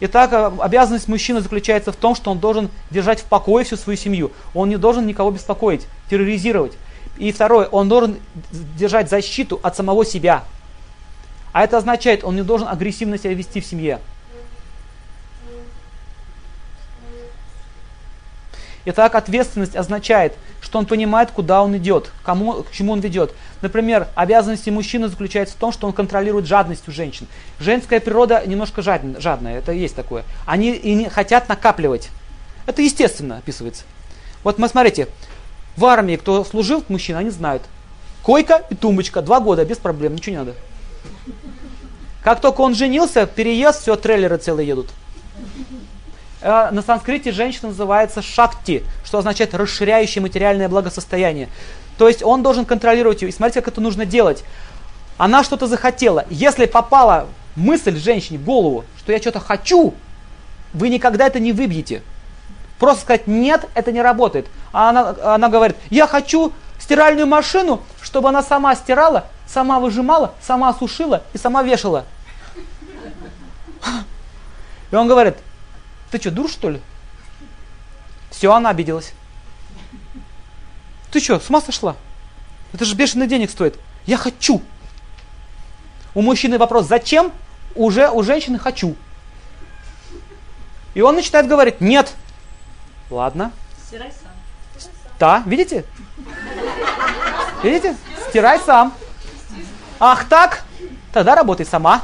Итак, 0.00 0.32
э, 0.32 0.50
обязанность 0.58 1.06
мужчины 1.06 1.40
заключается 1.40 1.92
в 1.92 1.96
том, 1.96 2.16
что 2.16 2.32
он 2.32 2.40
должен 2.40 2.68
держать 2.90 3.20
в 3.20 3.24
покое 3.26 3.64
всю 3.64 3.76
свою 3.76 3.96
семью. 3.96 4.32
Он 4.54 4.68
не 4.68 4.76
должен 4.76 5.06
никого 5.06 5.30
беспокоить, 5.30 5.86
терроризировать. 6.10 6.72
И 7.16 7.30
второе, 7.30 7.68
он 7.68 7.88
должен 7.88 8.16
держать 8.76 9.08
защиту 9.08 9.60
от 9.62 9.76
самого 9.76 10.04
себя. 10.04 10.42
А 11.52 11.62
это 11.62 11.78
означает, 11.78 12.24
он 12.24 12.34
не 12.34 12.42
должен 12.42 12.66
агрессивно 12.66 13.18
себя 13.18 13.34
вести 13.34 13.60
в 13.60 13.66
семье. 13.66 14.00
Итак, 18.84 19.14
ответственность 19.14 19.76
означает, 19.76 20.34
что 20.60 20.78
он 20.78 20.86
понимает, 20.86 21.30
куда 21.30 21.62
он 21.62 21.76
идет, 21.76 22.10
кому, 22.24 22.64
к 22.64 22.72
чему 22.72 22.92
он 22.92 23.00
ведет. 23.00 23.32
Например, 23.60 24.08
обязанности 24.16 24.70
мужчины 24.70 25.08
заключаются 25.08 25.54
в 25.54 25.58
том, 25.58 25.70
что 25.70 25.86
он 25.86 25.92
контролирует 25.92 26.46
жадность 26.46 26.88
у 26.88 26.92
женщин. 26.92 27.28
Женская 27.60 28.00
природа 28.00 28.42
немножко 28.44 28.82
жадная, 28.82 29.20
жадная 29.20 29.58
это 29.58 29.72
есть 29.72 29.94
такое. 29.94 30.24
Они 30.46 30.72
и 30.72 30.94
не 30.94 31.08
хотят 31.08 31.48
накапливать. 31.48 32.08
Это 32.66 32.82
естественно 32.82 33.38
описывается. 33.38 33.84
Вот 34.42 34.58
мы 34.58 34.68
смотрите, 34.68 35.08
в 35.76 35.84
армии, 35.84 36.16
кто 36.16 36.44
служил 36.44 36.84
мужчина, 36.88 37.20
они 37.20 37.30
знают. 37.30 37.62
Койка 38.22 38.62
и 38.68 38.74
тумбочка, 38.74 39.22
два 39.22 39.40
года, 39.40 39.64
без 39.64 39.78
проблем, 39.78 40.14
ничего 40.14 40.32
не 40.32 40.38
надо. 40.38 40.54
Как 42.22 42.40
только 42.40 42.60
он 42.60 42.74
женился, 42.74 43.26
переезд, 43.26 43.82
все, 43.82 43.96
трейлеры 43.96 44.36
целые 44.38 44.66
едут. 44.66 44.90
Э, 46.42 46.70
на 46.72 46.82
санскрите 46.82 47.30
женщина 47.30 47.68
называется 47.68 48.20
шакти, 48.20 48.84
что 49.04 49.18
означает 49.18 49.54
расширяющее 49.54 50.20
материальное 50.20 50.68
благосостояние. 50.68 51.48
То 51.98 52.08
есть 52.08 52.22
он 52.22 52.42
должен 52.42 52.64
контролировать 52.64 53.22
ее. 53.22 53.28
И 53.28 53.32
смотрите, 53.32 53.60
как 53.60 53.72
это 53.72 53.80
нужно 53.80 54.04
делать. 54.04 54.44
Она 55.18 55.44
что-то 55.44 55.68
захотела. 55.68 56.24
Если 56.30 56.66
попала 56.66 57.28
мысль 57.54 57.96
женщине 57.96 58.38
в 58.38 58.44
голову, 58.44 58.84
что 58.98 59.12
я 59.12 59.18
что-то 59.18 59.38
хочу, 59.38 59.94
вы 60.72 60.88
никогда 60.88 61.26
это 61.26 61.38
не 61.38 61.52
выбьете. 61.52 62.02
Просто 62.78 63.02
сказать 63.02 63.28
нет, 63.28 63.68
это 63.74 63.92
не 63.92 64.02
работает. 64.02 64.48
А 64.72 64.90
она, 64.90 65.14
она 65.34 65.48
говорит, 65.48 65.76
я 65.90 66.08
хочу 66.08 66.52
стиральную 66.80 67.28
машину, 67.28 67.82
чтобы 68.00 68.30
она 68.30 68.42
сама 68.42 68.74
стирала, 68.74 69.26
сама 69.46 69.78
выжимала, 69.78 70.34
сама 70.42 70.74
сушила 70.74 71.22
и 71.34 71.38
сама 71.38 71.62
вешала. 71.62 72.04
И 74.90 74.94
он 74.96 75.06
говорит, 75.06 75.36
ты 76.12 76.20
что, 76.20 76.30
дур 76.30 76.50
что 76.50 76.68
ли? 76.68 76.80
Все, 78.30 78.52
она 78.52 78.68
обиделась. 78.68 79.14
Ты 81.10 81.20
что, 81.20 81.40
с 81.40 81.48
ума 81.48 81.62
сошла? 81.62 81.96
Это 82.74 82.84
же 82.84 82.94
бешеный 82.94 83.26
денег 83.26 83.50
стоит. 83.50 83.78
Я 84.04 84.18
хочу. 84.18 84.62
У 86.14 86.20
мужчины 86.20 86.58
вопрос, 86.58 86.86
зачем? 86.86 87.32
Уже 87.74 88.10
у 88.10 88.22
женщины 88.22 88.58
хочу. 88.58 88.94
И 90.92 91.00
он 91.00 91.14
начинает 91.14 91.48
говорить, 91.48 91.80
нет. 91.80 92.12
Ладно. 93.08 93.50
Стирай 93.86 94.12
сам. 94.22 94.32
Да, 95.18 95.42
видите? 95.46 95.86
Видите? 97.62 97.96
Стирай 98.28 98.60
сам. 98.60 98.92
Ах 99.98 100.28
так? 100.28 100.64
Тогда 101.14 101.34
работай 101.34 101.64
сама. 101.64 102.02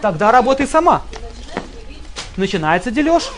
Тогда 0.00 0.32
работай 0.32 0.66
сама. 0.66 1.02
Начинается 2.36 2.90
дележ. 2.90 3.30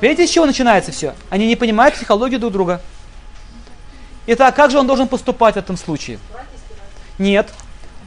Видите, 0.00 0.26
с 0.26 0.30
чего 0.30 0.44
начинается 0.44 0.92
все? 0.92 1.14
Они 1.30 1.46
не 1.46 1.56
понимают 1.56 1.94
психологию 1.94 2.38
друг 2.38 2.52
друга. 2.52 2.82
Итак, 4.26 4.54
как 4.54 4.70
же 4.70 4.78
он 4.78 4.86
должен 4.86 5.08
поступать 5.08 5.54
в 5.54 5.58
этом 5.58 5.76
случае? 5.76 6.18
Нет. 7.18 7.48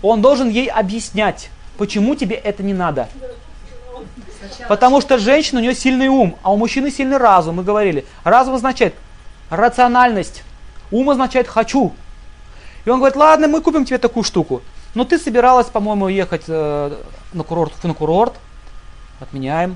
Он 0.04 0.22
должен 0.22 0.50
ей 0.50 0.68
объяснять, 0.68 1.50
почему 1.78 2.14
тебе 2.16 2.36
это 2.36 2.62
не 2.62 2.74
надо. 2.74 3.10
Потому 4.68 5.02
что 5.02 5.18
женщина, 5.18 5.60
у 5.60 5.64
нее 5.64 5.74
сильный 5.74 6.08
ум, 6.08 6.38
а 6.44 6.52
у 6.52 6.58
мужчины 6.58 6.92
сильный 6.92 7.18
разум. 7.18 7.56
Мы 7.56 7.64
говорили. 7.64 8.06
Разум 8.24 8.56
означает 8.56 8.94
рациональность. 9.50 10.44
Ум 10.92 11.10
означает 11.10 11.48
хочу. 11.48 11.94
И 12.88 12.90
он 12.90 13.00
говорит, 13.00 13.18
ладно, 13.18 13.50
мы 13.50 13.60
купим 13.60 13.84
тебе 13.84 13.98
такую 13.98 14.24
штуку. 14.24 14.62
Но 14.96 15.04
ты 15.04 15.20
собиралась, 15.20 15.68
по-моему, 15.68 16.08
ехать 16.08 16.46
э, 16.48 16.98
на 17.34 17.44
курорт, 17.44 17.74
на 17.84 17.94
курорт. 17.94 18.34
Отменяем. 19.20 19.76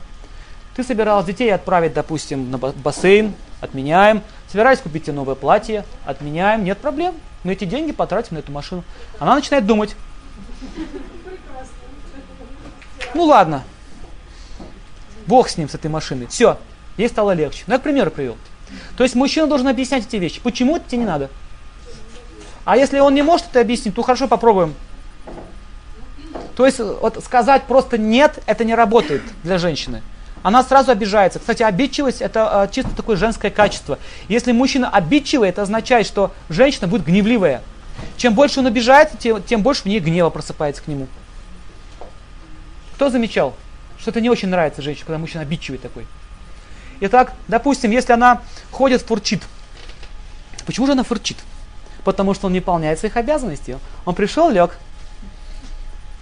Ты 0.78 0.84
собиралась 0.86 1.26
детей 1.26 1.54
отправить, 1.54 1.94
допустим, 1.94 2.50
на 2.50 2.58
бассейн. 2.58 3.34
Отменяем. 3.60 4.22
Собирались 4.48 4.80
купить 4.80 5.04
тебе 5.04 5.14
новое 5.16 5.36
платье. 5.36 5.84
Отменяем. 6.06 6.64
Нет 6.64 6.78
проблем. 6.78 7.16
Мы 7.44 7.52
эти 7.52 7.66
деньги 7.66 7.92
потратим 7.92 8.36
на 8.36 8.40
эту 8.40 8.54
машину. 8.54 8.86
Она 9.20 9.36
начинает 9.36 9.66
думать. 9.66 9.94
Ну 13.14 13.26
ладно. 13.26 13.66
Бог 15.28 15.50
с 15.50 15.58
ним, 15.58 15.68
с 15.68 15.76
этой 15.76 15.92
машиной. 15.92 16.28
Все. 16.28 16.58
Ей 16.96 17.10
стало 17.10 17.32
легче. 17.32 17.66
Ну, 17.68 17.74
я 17.74 17.80
к 17.80 17.84
примеру 17.84 18.10
привел. 18.10 18.38
То 18.96 19.04
есть 19.04 19.16
мужчина 19.16 19.48
должен 19.48 19.68
объяснять 19.68 20.08
эти 20.08 20.16
вещи. 20.16 20.40
Почему 20.40 20.78
это 20.78 20.88
тебе 20.88 21.00
не 21.00 21.06
надо? 21.06 21.30
А 22.66 22.78
если 22.78 23.00
он 23.00 23.14
не 23.16 23.22
может 23.22 23.48
это 23.50 23.62
объяснить, 23.62 23.96
то 23.96 24.02
хорошо, 24.04 24.28
попробуем. 24.28 24.76
То 26.56 26.66
есть 26.66 26.80
вот 26.80 27.24
сказать 27.24 27.64
просто 27.64 27.98
нет, 27.98 28.40
это 28.46 28.64
не 28.64 28.76
работает 28.76 29.24
для 29.44 29.58
женщины. 29.58 30.02
Она 30.44 30.64
сразу 30.64 30.92
обижается. 30.92 31.40
Кстати, 31.40 31.64
обидчивость 31.64 32.22
это 32.22 32.68
э, 32.68 32.74
чисто 32.74 32.96
такое 32.96 33.16
женское 33.16 33.52
качество. 33.52 34.00
Если 34.28 34.52
мужчина 34.52 34.90
обидчивый, 34.90 35.50
это 35.50 35.62
означает, 35.62 36.08
что 36.08 36.34
женщина 36.50 36.88
будет 36.88 37.06
гневливая. 37.06 37.62
Чем 38.18 38.34
больше 38.34 38.60
он 38.60 38.68
обижается, 38.68 39.18
тем, 39.18 39.42
тем 39.44 39.62
больше 39.62 39.84
в 39.84 39.86
ней 39.86 40.00
гнева 40.00 40.30
просыпается 40.30 40.82
к 40.82 40.88
нему. 40.88 41.08
Кто 42.96 43.10
замечал, 43.10 43.56
что 44.00 44.10
это 44.10 44.22
не 44.22 44.30
очень 44.30 44.50
нравится 44.50 44.82
женщине, 44.82 45.06
когда 45.06 45.20
мужчина 45.20 45.44
обидчивый 45.44 45.78
такой? 45.78 46.08
Итак, 47.02 47.34
допустим, 47.48 47.92
если 47.92 48.14
она 48.14 48.42
ходит, 48.72 49.02
фурчит. 49.02 49.44
Почему 50.66 50.86
же 50.88 50.94
она 50.94 51.04
фурчит? 51.04 51.38
Потому 52.04 52.34
что 52.34 52.48
он 52.48 52.54
не 52.54 52.60
выполняет 52.60 53.00
своих 53.00 53.18
обязанностей. 53.18 53.78
Он 54.06 54.16
пришел, 54.16 54.50
лег. 54.50 54.78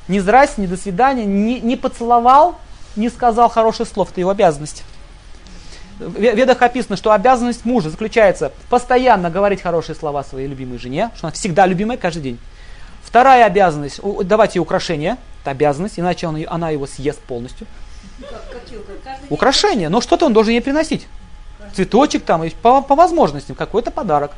Ни 0.08 0.20
здрасте, 0.20 0.62
ни 0.62 0.66
до 0.66 0.78
свидания, 0.78 1.26
не, 1.26 1.60
не 1.60 1.76
поцеловал, 1.76 2.56
не 2.96 3.10
сказал 3.10 3.50
хороших 3.50 3.88
слов. 3.88 4.12
Это 4.12 4.22
его 4.22 4.32
обязанность. 4.32 4.84
В 6.00 6.18
ведах 6.18 6.62
описано, 6.62 6.96
что 6.96 7.12
обязанность 7.12 7.66
мужа 7.66 7.90
заключается 7.90 8.54
постоянно 8.70 9.30
говорить 9.30 9.62
хорошие 9.62 9.96
слова 9.96 10.24
своей 10.24 10.48
любимой 10.48 10.78
жене, 10.80 11.12
что 11.16 11.28
она 11.28 11.34
всегда 11.34 11.66
любимая 11.66 11.98
каждый 11.98 12.22
день. 12.22 12.40
Вторая 13.04 13.46
обязанность, 13.46 14.00
давать 14.24 14.56
ей 14.56 14.62
украшения, 14.62 15.18
это 15.42 15.52
обязанность, 15.52 16.00
иначе 16.00 16.28
он, 16.28 16.44
она 16.48 16.70
его 16.70 16.88
съест 16.88 17.20
полностью. 17.20 17.68
Украшения, 19.30 19.90
но 19.90 20.00
что-то 20.00 20.26
он 20.26 20.34
должен 20.34 20.54
ей 20.54 20.62
приносить. 20.62 21.08
Цветочек 21.74 22.24
там, 22.24 22.50
по, 22.62 22.82
по 22.82 22.96
возможностям, 22.96 23.56
какой-то 23.56 23.92
подарок. 23.92 24.32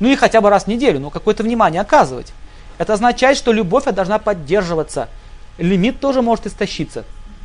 Ну 0.00 0.08
и 0.08 0.16
хотя 0.16 0.40
бы 0.40 0.50
раз 0.50 0.64
в 0.64 0.66
неделю, 0.66 0.98
но 0.98 1.10
какое-то 1.10 1.42
внимание 1.42 1.80
оказывать. 1.80 2.32
Это 2.78 2.94
означает, 2.94 3.36
что 3.36 3.52
любовь 3.52 3.84
должна 3.84 4.18
поддерживаться. 4.18 5.08
Лимит 5.58 6.00
тоже 6.00 6.22
может 6.22 6.46
истощиться. 6.46 7.04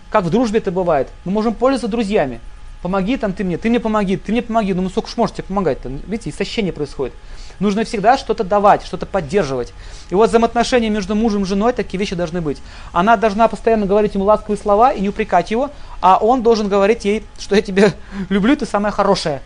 Как 0.10 0.24
в 0.24 0.30
дружбе 0.30 0.60
это 0.60 0.72
бывает. 0.72 1.10
Мы 1.26 1.34
можем 1.34 1.54
пользоваться 1.54 1.90
друзьями. 1.90 2.40
Помоги 2.82 3.18
там 3.18 3.34
ты 3.34 3.44
мне, 3.44 3.58
ты 3.58 3.70
мне 3.70 3.80
помоги, 3.80 4.16
ты 4.16 4.32
мне 4.32 4.42
помоги. 4.42 4.74
Ну, 4.74 4.90
сколько 4.90 5.10
ж 5.10 5.18
можете 5.18 5.44
помогать-то? 5.44 5.90
Видите, 6.08 6.30
истощение 6.30 6.72
происходит. 6.72 7.14
Нужно 7.60 7.84
всегда 7.84 8.18
что-то 8.18 8.44
давать, 8.44 8.86
что-то 8.86 9.06
поддерживать. 9.06 9.74
И 10.10 10.16
вот 10.16 10.30
взаимоотношения 10.30 10.90
между 10.90 11.16
мужем 11.16 11.44
и 11.44 11.46
женой, 11.46 11.74
такие 11.74 11.98
вещи 12.00 12.16
должны 12.16 12.42
быть. 12.42 12.60
Она 12.94 13.18
должна 13.18 13.48
постоянно 13.48 13.86
говорить 13.86 14.14
ему 14.14 14.26
ласковые 14.26 14.58
слова 14.58 14.92
и 14.92 15.02
не 15.02 15.10
упрекать 15.10 15.52
его, 15.52 15.72
а 16.00 16.18
он 16.18 16.44
должен 16.44 16.70
говорить 16.70 17.06
ей, 17.06 17.24
что 17.40 17.56
я 17.56 17.62
тебя 17.62 17.94
люблю, 18.30 18.56
ты 18.56 18.66
самая 18.66 18.92
хорошая. 18.92 19.42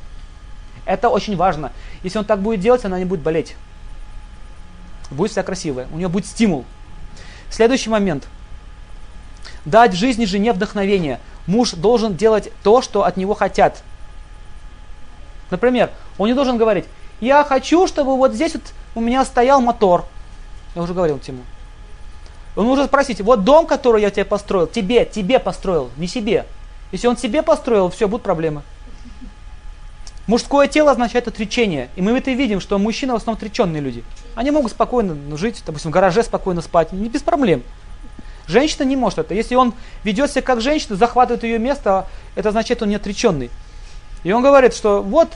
Это 0.86 1.10
очень 1.10 1.36
важно. 1.36 1.72
Если 2.04 2.18
он 2.18 2.26
так 2.26 2.40
будет 2.40 2.60
делать, 2.60 2.86
она 2.86 3.00
не 3.00 3.06
будет 3.06 3.22
болеть. 3.22 3.56
Будет 5.12 5.32
вся 5.32 5.44
красивая. 5.44 5.88
У 5.92 5.98
нее 5.98 6.08
будет 6.08 6.26
стимул. 6.26 6.66
Следующий 7.50 7.90
момент. 7.90 8.28
Дать 9.66 9.94
жизни 9.94 10.26
жене 10.26 10.54
вдохновение. 10.54 11.20
Муж 11.48 11.72
должен 11.72 12.16
делать 12.16 12.52
то, 12.64 12.82
что 12.82 13.04
от 13.04 13.18
него 13.18 13.34
хотят. 13.34 13.84
Например, 15.50 15.90
он 16.18 16.28
не 16.28 16.36
должен 16.36 16.58
говорить, 16.58 16.86
Я 17.20 17.44
хочу, 17.44 17.88
чтобы 17.88 18.16
вот 18.16 18.34
здесь 18.34 18.54
вот 18.54 18.64
у 18.96 19.02
меня 19.02 19.26
стоял 19.26 19.62
мотор. 19.62 20.06
Я 20.76 20.84
уже 20.84 20.94
говорил 20.94 21.20
Тиму. 21.20 21.44
Он 22.56 22.66
может 22.66 22.88
спросить, 22.88 23.22
вот 23.22 23.44
дом, 23.44 23.66
который 23.66 24.02
я 24.02 24.10
тебе 24.10 24.26
построил, 24.26 24.68
тебе, 24.68 25.06
тебе 25.06 25.40
построил, 25.40 25.90
не 25.98 26.08
себе. 26.08 26.46
Если 26.92 27.08
он 27.08 27.18
себе 27.18 27.42
построил, 27.44 27.90
все, 27.90 28.08
будут 28.08 28.24
проблемы. 28.24 28.64
Мужское 30.30 30.68
тело 30.68 30.92
означает 30.92 31.28
отречение. 31.28 31.90
И 31.96 32.04
мы 32.04 32.12
это 32.12 32.30
видим, 32.30 32.62
что 32.62 32.78
мужчины 32.78 33.14
в 33.14 33.16
основном 33.16 33.38
отреченные 33.38 33.82
люди. 33.82 34.04
Они 34.36 34.52
могут 34.52 34.72
спокойно 34.72 35.18
жить, 35.36 35.64
допустим, 35.66 35.90
в 35.90 35.94
гараже 35.96 36.22
спокойно 36.22 36.62
спать, 36.62 36.92
не 36.92 37.10
без 37.10 37.24
проблем. 37.24 37.64
Женщина 38.46 38.84
не 38.84 38.96
может 38.96 39.18
это. 39.18 39.34
Если 39.34 39.56
он 39.56 39.74
ведет 40.04 40.30
себя 40.30 40.44
как 40.44 40.62
женщина, 40.62 40.98
захватывает 40.98 41.44
ее 41.44 41.58
место, 41.58 42.08
это 42.36 42.50
означает, 42.50 42.84
он 42.84 42.90
не 42.90 42.96
отреченный. 42.98 43.50
И 44.24 44.32
он 44.32 44.44
говорит, 44.44 44.76
что 44.76 45.02
вот 45.02 45.30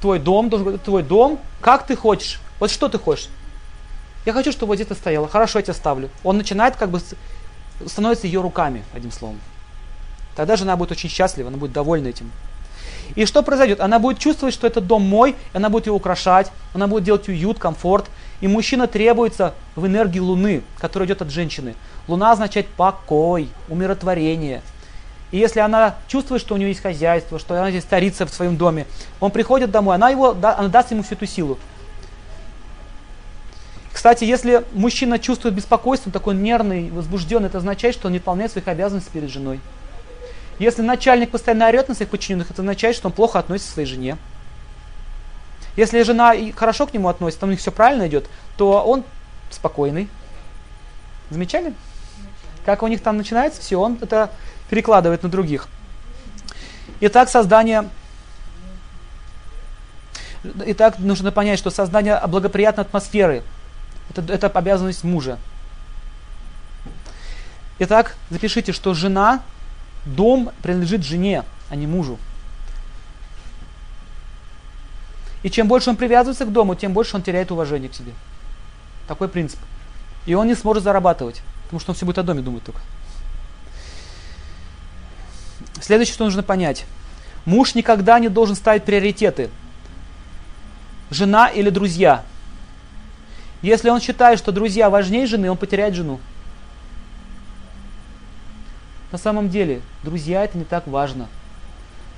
твой 0.00 0.18
дом, 0.18 0.50
твой 0.80 1.04
дом, 1.04 1.38
как 1.60 1.86
ты 1.86 1.94
хочешь, 1.94 2.40
вот 2.58 2.72
что 2.72 2.88
ты 2.88 2.98
хочешь. 2.98 3.28
Я 4.26 4.32
хочу, 4.32 4.50
чтобы 4.50 4.70
вот 4.70 4.74
здесь 4.74 4.88
ты 4.88 4.96
стояла. 4.96 5.28
Хорошо, 5.28 5.60
я 5.60 5.62
тебя 5.62 5.74
ставлю. 5.74 6.10
Он 6.24 6.36
начинает 6.38 6.74
как 6.74 6.90
бы 6.90 7.00
становится 7.86 8.26
ее 8.26 8.40
руками, 8.40 8.82
одним 8.92 9.12
словом. 9.12 9.38
Тогда 10.34 10.56
жена 10.56 10.74
будет 10.76 10.90
очень 10.90 11.08
счастлива, 11.08 11.50
она 11.50 11.56
будет 11.56 11.70
довольна 11.70 12.08
этим. 12.08 12.32
И 13.16 13.26
что 13.26 13.42
произойдет? 13.42 13.80
Она 13.80 13.98
будет 13.98 14.18
чувствовать, 14.18 14.54
что 14.54 14.66
этот 14.66 14.86
дом 14.86 15.02
мой, 15.02 15.36
она 15.52 15.68
будет 15.68 15.86
его 15.86 15.96
украшать, 15.96 16.50
она 16.74 16.86
будет 16.86 17.04
делать 17.04 17.28
уют, 17.28 17.58
комфорт. 17.58 18.06
И 18.40 18.48
мужчина 18.48 18.86
требуется 18.86 19.54
в 19.76 19.86
энергии 19.86 20.18
Луны, 20.18 20.62
которая 20.78 21.06
идет 21.06 21.22
от 21.22 21.30
женщины. 21.30 21.74
Луна 22.08 22.32
означает 22.32 22.68
покой, 22.68 23.48
умиротворение. 23.68 24.62
И 25.30 25.38
если 25.38 25.60
она 25.60 25.96
чувствует, 26.08 26.40
что 26.40 26.54
у 26.54 26.56
нее 26.56 26.68
есть 26.68 26.80
хозяйство, 26.80 27.38
что 27.38 27.54
она 27.54 27.70
здесь 27.70 27.84
старится 27.84 28.26
в 28.26 28.30
своем 28.30 28.56
доме, 28.56 28.86
он 29.20 29.30
приходит 29.30 29.70
домой, 29.70 29.94
она, 29.94 30.10
его, 30.10 30.30
она 30.30 30.68
даст 30.68 30.90
ему 30.90 31.02
всю 31.02 31.14
эту 31.14 31.26
силу. 31.26 31.58
Кстати, 33.92 34.24
если 34.24 34.64
мужчина 34.72 35.18
чувствует 35.18 35.54
беспокойство, 35.54 36.10
такой 36.10 36.34
нервный, 36.34 36.90
возбужденный, 36.90 37.48
это 37.48 37.58
означает, 37.58 37.94
что 37.94 38.06
он 38.06 38.12
не 38.12 38.18
выполняет 38.18 38.50
своих 38.50 38.66
обязанностей 38.68 39.10
перед 39.12 39.28
женой. 39.30 39.60
Если 40.60 40.82
начальник 40.82 41.30
постоянно 41.30 41.66
орет 41.68 41.88
на 41.88 41.94
своих 41.94 42.10
подчиненных, 42.10 42.50
это 42.50 42.60
означает, 42.60 42.94
что 42.94 43.08
он 43.08 43.14
плохо 43.14 43.38
относится 43.38 43.70
к 43.70 43.74
своей 43.74 43.88
жене. 43.88 44.18
Если 45.74 46.02
жена 46.02 46.34
хорошо 46.54 46.86
к 46.86 46.92
нему 46.92 47.08
относится, 47.08 47.40
там 47.40 47.48
у 47.48 47.52
них 47.52 47.60
все 47.60 47.72
правильно 47.72 48.06
идет, 48.06 48.28
то 48.58 48.84
он 48.84 49.02
спокойный. 49.48 50.10
Замечали? 51.30 51.72
Как 52.66 52.82
у 52.82 52.88
них 52.88 53.02
там 53.02 53.16
начинается, 53.16 53.62
все, 53.62 53.80
он 53.80 53.96
это 54.02 54.30
перекладывает 54.68 55.22
на 55.22 55.30
других. 55.30 55.66
Итак, 57.00 57.30
создание 57.30 57.88
Итак, 60.66 60.98
нужно 60.98 61.32
понять, 61.32 61.58
что 61.58 61.70
создание 61.70 62.20
благоприятной 62.26 62.84
атмосферы 62.84 63.42
это, 64.10 64.30
это 64.30 64.48
обязанность 64.48 65.04
мужа. 65.04 65.38
Итак, 67.78 68.16
запишите, 68.28 68.72
что 68.72 68.92
жена 68.92 69.40
Дом 70.04 70.50
принадлежит 70.62 71.04
жене, 71.04 71.44
а 71.68 71.76
не 71.76 71.86
мужу. 71.86 72.18
И 75.42 75.50
чем 75.50 75.68
больше 75.68 75.90
он 75.90 75.96
привязывается 75.96 76.44
к 76.44 76.52
дому, 76.52 76.74
тем 76.74 76.92
больше 76.92 77.16
он 77.16 77.22
теряет 77.22 77.50
уважение 77.50 77.88
к 77.88 77.94
себе. 77.94 78.12
Такой 79.08 79.28
принцип. 79.28 79.58
И 80.26 80.34
он 80.34 80.46
не 80.46 80.54
сможет 80.54 80.82
зарабатывать, 80.82 81.42
потому 81.64 81.80
что 81.80 81.92
он 81.92 81.96
все 81.96 82.04
будет 82.04 82.18
о 82.18 82.22
доме 82.22 82.42
думать 82.42 82.62
только. 82.62 82.80
Следующее, 85.80 86.14
что 86.14 86.24
нужно 86.24 86.42
понять. 86.42 86.84
Муж 87.46 87.74
никогда 87.74 88.18
не 88.18 88.28
должен 88.28 88.54
ставить 88.54 88.84
приоритеты. 88.84 89.50
Жена 91.10 91.48
или 91.48 91.70
друзья. 91.70 92.22
Если 93.62 93.88
он 93.88 94.00
считает, 94.00 94.38
что 94.38 94.52
друзья 94.52 94.90
важнее 94.90 95.26
жены, 95.26 95.50
он 95.50 95.56
потеряет 95.56 95.94
жену. 95.94 96.20
На 99.12 99.18
самом 99.18 99.48
деле, 99.48 99.82
друзья, 100.04 100.44
это 100.44 100.56
не 100.56 100.64
так 100.64 100.86
важно. 100.86 101.26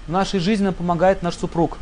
В 0.07 0.11
нашей 0.11 0.40
жизни 0.40 0.64
нам 0.64 0.74
помогает 0.74 1.22
наш 1.22 1.36
супруг. 1.36 1.78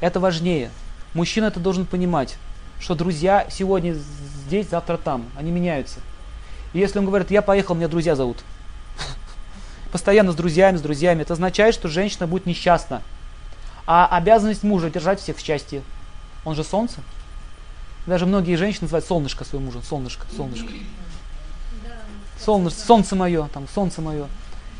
Это 0.00 0.18
важнее. 0.18 0.70
Мужчина 1.14 1.46
это 1.46 1.60
должен 1.60 1.86
понимать, 1.86 2.36
что 2.80 2.94
друзья 2.94 3.46
сегодня 3.50 3.94
здесь, 4.46 4.68
завтра 4.68 4.96
там. 4.96 5.26
Они 5.36 5.52
меняются. 5.52 6.00
И 6.72 6.78
если 6.78 6.98
он 6.98 7.06
говорит, 7.06 7.30
я 7.30 7.42
поехал, 7.42 7.74
меня 7.76 7.86
друзья 7.86 8.16
зовут. 8.16 8.38
Постоянно 9.92 10.32
с 10.32 10.34
друзьями, 10.34 10.78
с 10.78 10.80
друзьями. 10.80 11.22
Это 11.22 11.34
означает, 11.34 11.74
что 11.74 11.88
женщина 11.88 12.26
будет 12.26 12.46
несчастна. 12.46 13.02
А 13.86 14.06
обязанность 14.06 14.64
мужа 14.64 14.90
держать 14.90 15.20
всех 15.20 15.36
в 15.36 15.40
счастье. 15.40 15.82
Он 16.44 16.56
же 16.56 16.64
солнце. 16.64 17.00
Даже 18.06 18.26
многие 18.26 18.56
женщины 18.56 18.82
называют 18.82 19.06
солнышко 19.06 19.44
своего 19.44 19.66
мужа. 19.66 19.82
Солнышко, 19.82 20.26
солнышко 20.34 20.72
солнце, 22.44 22.76
солнце 22.84 23.16
мое, 23.16 23.48
там, 23.52 23.66
солнце 23.72 24.00
мое. 24.00 24.26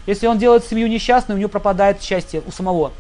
Если 0.07 0.27
он 0.27 0.39
делает 0.39 0.65
семью 0.65 0.89
несчастной, 0.89 1.37
у 1.37 1.39
него 1.39 1.49
пропадает 1.49 2.03
счастье 2.03 2.43
у 2.47 2.51
самого. 2.51 2.93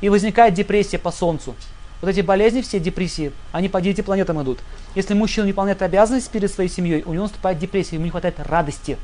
И 0.00 0.08
возникает 0.08 0.54
депрессия 0.54 0.98
по 0.98 1.10
солнцу. 1.10 1.54
Вот 2.00 2.08
эти 2.08 2.20
болезни, 2.20 2.62
все 2.62 2.80
депрессии, 2.80 3.32
они 3.52 3.68
по 3.68 3.80
девяти 3.80 4.00
планетам 4.00 4.42
идут. 4.42 4.60
Если 4.94 5.12
мужчина 5.12 5.44
не 5.44 5.52
выполняет 5.52 5.82
обязанности 5.82 6.30
перед 6.30 6.50
своей 6.50 6.70
семьей, 6.70 7.02
у 7.02 7.12
него 7.12 7.24
наступает 7.24 7.58
депрессия, 7.58 7.96
ему 7.96 8.04
не 8.04 8.10
хватает 8.10 8.36
радости 8.38 8.96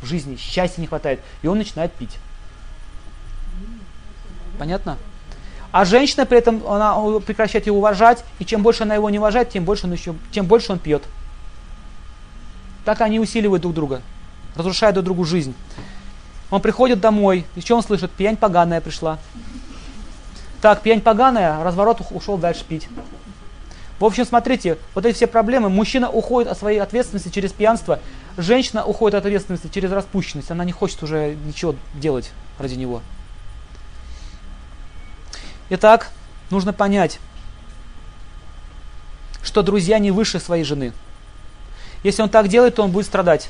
в 0.00 0.06
жизни, 0.06 0.36
счастья 0.36 0.80
не 0.80 0.86
хватает, 0.86 1.20
и 1.42 1.48
он 1.48 1.58
начинает 1.58 1.92
пить. 1.92 2.16
Понятно? 4.58 4.96
А 5.72 5.84
женщина 5.84 6.24
при 6.24 6.38
этом 6.38 6.64
она 6.68 6.96
прекращает 7.20 7.66
его 7.66 7.78
уважать, 7.78 8.24
и 8.38 8.44
чем 8.44 8.62
больше 8.62 8.84
она 8.84 8.94
его 8.94 9.10
не 9.10 9.18
уважает, 9.18 9.50
тем 9.50 9.64
больше 9.64 9.86
он 9.86 9.92
еще, 9.92 10.14
тем 10.30 10.46
больше 10.46 10.70
он 10.70 10.78
пьет. 10.78 11.02
Так 12.84 13.00
они 13.00 13.18
усиливают 13.18 13.62
друг 13.62 13.74
друга 13.74 14.02
разрушая 14.56 14.92
друг 14.92 15.04
другу 15.04 15.24
жизнь. 15.24 15.54
Он 16.50 16.60
приходит 16.60 17.00
домой, 17.00 17.44
и 17.56 17.60
что 17.60 17.76
он 17.76 17.82
слышит? 17.82 18.10
Пьянь 18.12 18.36
поганая 18.36 18.80
пришла. 18.80 19.18
Так, 20.60 20.82
пьянь 20.82 21.00
поганая, 21.00 21.62
разворот 21.62 22.00
ушел 22.10 22.38
дальше 22.38 22.64
пить. 22.64 22.88
В 23.98 24.04
общем, 24.04 24.26
смотрите, 24.26 24.78
вот 24.94 25.06
эти 25.06 25.16
все 25.16 25.26
проблемы. 25.26 25.70
Мужчина 25.70 26.10
уходит 26.10 26.50
от 26.50 26.58
своей 26.58 26.78
ответственности 26.78 27.30
через 27.30 27.52
пьянство, 27.52 27.98
женщина 28.36 28.84
уходит 28.84 29.16
от 29.16 29.24
ответственности 29.24 29.68
через 29.72 29.90
распущенность. 29.90 30.50
Она 30.50 30.64
не 30.64 30.72
хочет 30.72 31.02
уже 31.02 31.34
ничего 31.46 31.74
делать 31.94 32.30
ради 32.58 32.74
него. 32.74 33.00
Итак, 35.70 36.10
нужно 36.50 36.72
понять, 36.72 37.18
что 39.42 39.62
друзья 39.62 39.98
не 39.98 40.10
выше 40.10 40.38
своей 40.38 40.64
жены. 40.64 40.92
Если 42.02 42.22
он 42.22 42.28
так 42.28 42.48
делает, 42.48 42.76
то 42.76 42.84
он 42.84 42.92
будет 42.92 43.06
страдать. 43.06 43.48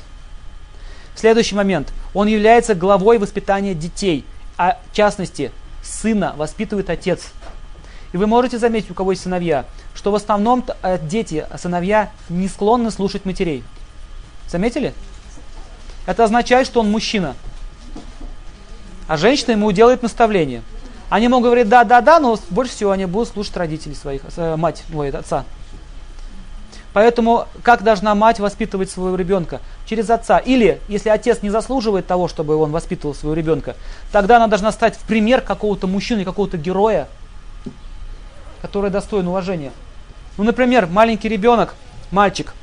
Следующий 1.17 1.55
момент. 1.55 1.91
Он 2.13 2.27
является 2.27 2.75
главой 2.75 3.17
воспитания 3.17 3.73
детей, 3.73 4.23
а 4.55 4.77
в 4.91 4.95
частности, 4.95 5.51
сына 5.81 6.35
воспитывает 6.37 6.91
отец. 6.91 7.31
И 8.13 8.17
вы 8.17 8.27
можете 8.27 8.59
заметить, 8.59 8.91
у 8.91 8.93
кого 8.93 9.11
есть 9.11 9.23
сыновья, 9.23 9.65
что 9.95 10.11
в 10.11 10.15
основном 10.15 10.63
э, 10.83 10.99
дети, 11.01 11.45
сыновья 11.57 12.11
не 12.29 12.47
склонны 12.47 12.91
слушать 12.91 13.25
матерей. 13.25 13.63
Заметили? 14.47 14.93
Это 16.05 16.23
означает, 16.23 16.67
что 16.67 16.81
он 16.81 16.91
мужчина. 16.91 17.35
А 19.07 19.17
женщина 19.17 19.51
ему 19.51 19.71
делает 19.71 20.03
наставление. 20.03 20.61
Они 21.09 21.27
могут 21.27 21.45
говорить 21.45 21.67
да, 21.67 21.83
да, 21.83 22.01
да, 22.01 22.19
но 22.19 22.37
больше 22.51 22.73
всего 22.73 22.91
они 22.91 23.05
будут 23.05 23.29
слушать 23.29 23.57
родителей 23.57 23.95
своих, 23.95 24.21
э, 24.35 24.55
мать, 24.55 24.83
ой, 24.93 25.09
отца. 25.09 25.45
Поэтому 26.97 27.47
как 27.61 27.83
должна 27.83 28.15
мать 28.15 28.39
воспитывать 28.39 28.89
своего 28.89 29.15
ребенка? 29.15 29.61
Через 29.85 30.09
отца. 30.09 30.39
Или, 30.39 30.81
если 30.87 31.09
отец 31.09 31.43
не 31.43 31.51
заслуживает 31.51 32.07
того, 32.07 32.27
чтобы 32.27 32.55
он 32.55 32.71
воспитывал 32.71 33.13
своего 33.13 33.35
ребенка, 33.35 33.75
тогда 34.11 34.37
она 34.37 34.47
должна 34.47 34.71
стать 34.71 34.95
в 34.95 35.01
пример 35.01 35.41
какого-то 35.41 35.85
мужчины, 35.85 36.25
какого-то 36.25 36.57
героя, 36.57 37.07
который 38.63 38.89
достоин 38.89 39.27
уважения. 39.27 39.71
Ну, 40.39 40.43
например, 40.43 40.87
маленький 40.87 41.29
ребенок, 41.29 41.75
мальчик, 42.09 42.55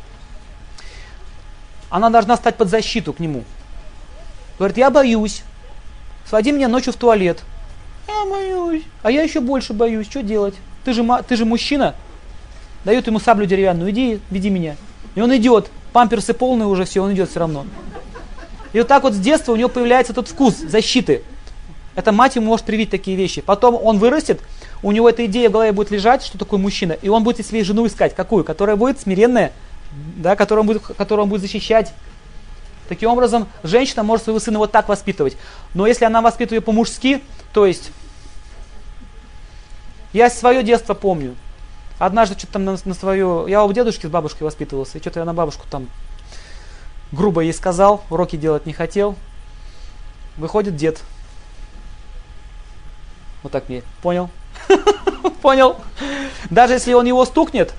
она 1.88 2.10
должна 2.10 2.36
стать 2.36 2.56
под 2.56 2.68
защиту 2.68 3.12
к 3.12 3.20
нему. 3.20 3.44
Говорит, 4.58 4.78
я 4.78 4.90
боюсь, 4.90 5.44
своди 6.28 6.50
меня 6.50 6.66
ночью 6.66 6.92
в 6.92 6.96
туалет. 6.96 7.38
Я 8.08 8.28
боюсь. 8.28 8.82
А 9.04 9.12
я 9.12 9.22
еще 9.22 9.38
больше 9.38 9.74
боюсь, 9.74 10.10
что 10.10 10.24
делать? 10.24 10.56
Ты 10.84 10.92
же, 10.92 11.06
ты 11.28 11.36
же 11.36 11.44
мужчина, 11.44 11.94
дают 12.84 13.06
ему 13.06 13.18
саблю 13.18 13.46
деревянную, 13.46 13.90
иди, 13.90 14.20
веди 14.30 14.50
меня. 14.50 14.76
И 15.14 15.20
он 15.20 15.34
идет, 15.36 15.70
памперсы 15.92 16.34
полные 16.34 16.66
уже, 16.66 16.84
все, 16.84 17.02
он 17.02 17.12
идет 17.12 17.30
все 17.30 17.40
равно. 17.40 17.66
И 18.72 18.78
вот 18.78 18.88
так 18.88 19.02
вот 19.04 19.14
с 19.14 19.18
детства 19.18 19.52
у 19.52 19.56
него 19.56 19.68
появляется 19.68 20.12
этот 20.12 20.28
вкус 20.28 20.56
защиты. 20.56 21.22
Это 21.94 22.10
мать 22.10 22.34
ему 22.36 22.46
может 22.46 22.66
привить 22.66 22.90
такие 22.90 23.16
вещи. 23.16 23.40
Потом 23.40 23.78
он 23.80 23.98
вырастет, 23.98 24.40
у 24.82 24.90
него 24.90 25.08
эта 25.08 25.24
идея 25.26 25.48
в 25.48 25.52
голове 25.52 25.72
будет 25.72 25.90
лежать, 25.90 26.24
что 26.24 26.38
такое 26.38 26.58
мужчина, 26.58 26.92
и 26.92 27.08
он 27.08 27.22
будет 27.22 27.46
себе 27.46 27.62
жену 27.62 27.86
искать. 27.86 28.14
Какую? 28.14 28.44
Которая 28.44 28.76
будет 28.76 29.00
смиренная, 29.00 29.52
да, 30.16 30.34
которую 30.34 30.62
он 30.62 30.66
будет, 30.66 30.82
которую 30.82 31.24
он 31.24 31.30
будет 31.30 31.42
защищать. 31.42 31.92
Таким 32.88 33.08
образом, 33.10 33.46
женщина 33.62 34.02
может 34.02 34.24
своего 34.24 34.40
сына 34.40 34.58
вот 34.58 34.72
так 34.72 34.88
воспитывать. 34.88 35.36
Но 35.72 35.86
если 35.86 36.04
она 36.04 36.20
воспитывает 36.20 36.64
по-мужски, 36.64 37.22
то 37.52 37.64
есть 37.64 37.92
Я 40.14 40.30
свое 40.30 40.62
детство 40.62 40.94
помню. 40.94 41.34
Однажды 42.04 42.36
что-то 42.38 42.54
там 42.54 42.64
на, 42.64 42.76
на 42.84 42.94
свое... 42.94 43.46
Я 43.48 43.64
у 43.64 43.72
дедушки 43.72 44.06
с 44.06 44.10
бабушкой 44.10 44.44
воспитывался, 44.44 44.98
и 44.98 45.00
что-то 45.00 45.20
я 45.20 45.24
на 45.24 45.34
бабушку 45.34 45.66
там 45.70 45.88
грубо 47.14 47.40
ей 47.40 47.52
сказал, 47.52 48.02
уроки 48.10 48.36
делать 48.36 48.66
не 48.66 48.72
хотел. 48.72 49.16
Выходит 50.36 50.76
дед. 50.76 51.00
Вот 53.42 53.52
так 53.52 53.68
мне. 53.68 53.82
Понял? 54.02 54.30
Понял? 55.42 55.76
Даже 56.50 56.74
если 56.74 56.92
он 56.92 57.06
его 57.06 57.24
стукнет, 57.24 57.72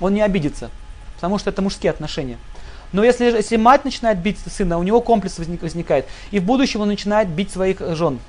он 0.00 0.14
не 0.14 0.22
обидится. 0.22 0.70
Потому 1.16 1.38
что 1.38 1.50
это 1.50 1.62
мужские 1.62 1.90
отношения. 1.90 2.38
Но 2.92 3.02
если, 3.02 3.24
если 3.24 3.56
мать 3.56 3.84
начинает 3.84 4.18
бить 4.18 4.38
сына, 4.38 4.78
у 4.78 4.82
него 4.82 5.00
комплекс 5.00 5.38
возник, 5.38 5.62
возникает. 5.62 6.06
И 6.30 6.38
в 6.38 6.44
будущем 6.44 6.82
он 6.82 6.88
начинает 6.88 7.28
бить 7.28 7.50
своих 7.50 7.80
жен. 7.96 8.20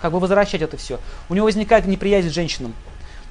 Как 0.00 0.12
бы 0.12 0.20
возвращать 0.20 0.62
это 0.62 0.76
все. 0.76 1.00
У 1.28 1.34
него 1.34 1.46
возникает 1.46 1.86
неприязнь 1.86 2.28
к 2.28 2.32
женщинам. 2.32 2.74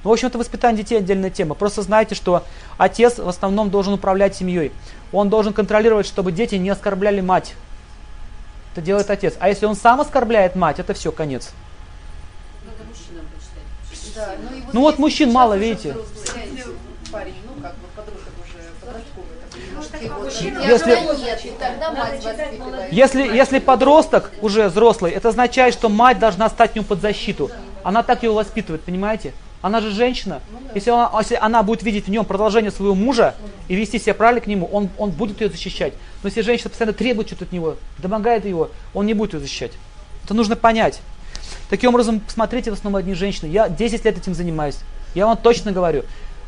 Ну, 0.02 0.10
в 0.10 0.12
общем, 0.12 0.28
это 0.28 0.38
воспитание 0.38 0.82
детей 0.82 0.98
отдельная 0.98 1.30
тема. 1.30 1.54
Просто 1.54 1.82
знайте, 1.82 2.14
что 2.14 2.44
отец 2.78 3.18
в 3.18 3.28
основном 3.28 3.70
должен 3.70 3.92
управлять 3.94 4.34
семьей. 4.34 4.72
Он 5.12 5.28
должен 5.28 5.52
контролировать, 5.52 6.06
чтобы 6.06 6.32
дети 6.32 6.54
не 6.54 6.70
оскорбляли 6.70 7.20
мать. 7.20 7.54
Это 8.72 8.80
делает 8.80 9.10
отец. 9.10 9.34
А 9.40 9.48
если 9.48 9.66
он 9.66 9.76
сам 9.76 10.00
оскорбляет 10.00 10.56
мать, 10.56 10.78
это 10.78 10.94
все, 10.94 11.12
конец. 11.12 11.50
Надо 12.64 12.88
мужчинам 12.88 13.26
почитать. 13.90 14.14
Да, 14.14 14.34
ну, 14.50 14.56
и 14.56 14.62
Ну 14.72 14.80
вот 14.80 14.98
мужчин 14.98 15.32
мало, 15.32 15.56
видите. 15.58 15.94
парень, 17.12 17.34
ну 17.44 17.60
как 17.60 17.74
бы 17.74 17.86
подросток 17.94 18.32
уже 18.42 18.58
подростковый, 18.80 19.36
там, 21.78 21.96
Если-. 22.88 22.94
Если, 22.94 23.22
если 23.22 23.58
подросток 23.58 24.30
уже 24.40 24.68
взрослый, 24.68 25.12
это 25.12 25.28
означает, 25.28 25.74
что 25.74 25.88
мать 25.88 26.18
должна 26.18 26.48
стать 26.48 26.76
ему 26.76 26.86
под 26.86 27.00
защиту. 27.00 27.50
Она 27.82 28.02
так 28.02 28.22
его 28.22 28.34
воспитывает, 28.34 28.82
понимаете? 28.82 29.34
Она 29.62 29.80
же 29.80 29.90
женщина. 29.90 30.40
Если 30.74 30.90
она, 30.90 31.10
если 31.18 31.34
она 31.34 31.62
будет 31.62 31.82
видеть 31.82 32.06
в 32.06 32.10
нем 32.10 32.24
продолжение 32.24 32.70
своего 32.70 32.94
мужа 32.94 33.34
и 33.68 33.74
вести 33.74 33.98
себя 33.98 34.14
правильно 34.14 34.40
к 34.40 34.46
нему, 34.46 34.66
он, 34.66 34.88
он 34.96 35.10
будет 35.10 35.40
ее 35.40 35.50
защищать. 35.50 35.92
Но 36.22 36.28
если 36.28 36.40
женщина 36.40 36.70
постоянно 36.70 36.94
требует 36.94 37.28
что-то 37.28 37.44
от 37.44 37.52
него, 37.52 37.76
домогает 37.98 38.46
его, 38.46 38.70
он 38.94 39.06
не 39.06 39.12
будет 39.12 39.34
ее 39.34 39.40
защищать. 39.40 39.72
Это 40.24 40.32
нужно 40.32 40.56
понять. 40.56 41.00
Таким 41.68 41.90
образом, 41.90 42.20
посмотрите 42.20 42.70
в 42.70 42.74
основном 42.74 43.00
одни 43.00 43.14
женщины. 43.14 43.48
Я 43.48 43.68
10 43.68 44.04
лет 44.04 44.18
этим 44.18 44.34
занимаюсь. 44.34 44.78
Я 45.14 45.26
вам 45.26 45.36
точно 45.36 45.72
говорю. 45.72 46.04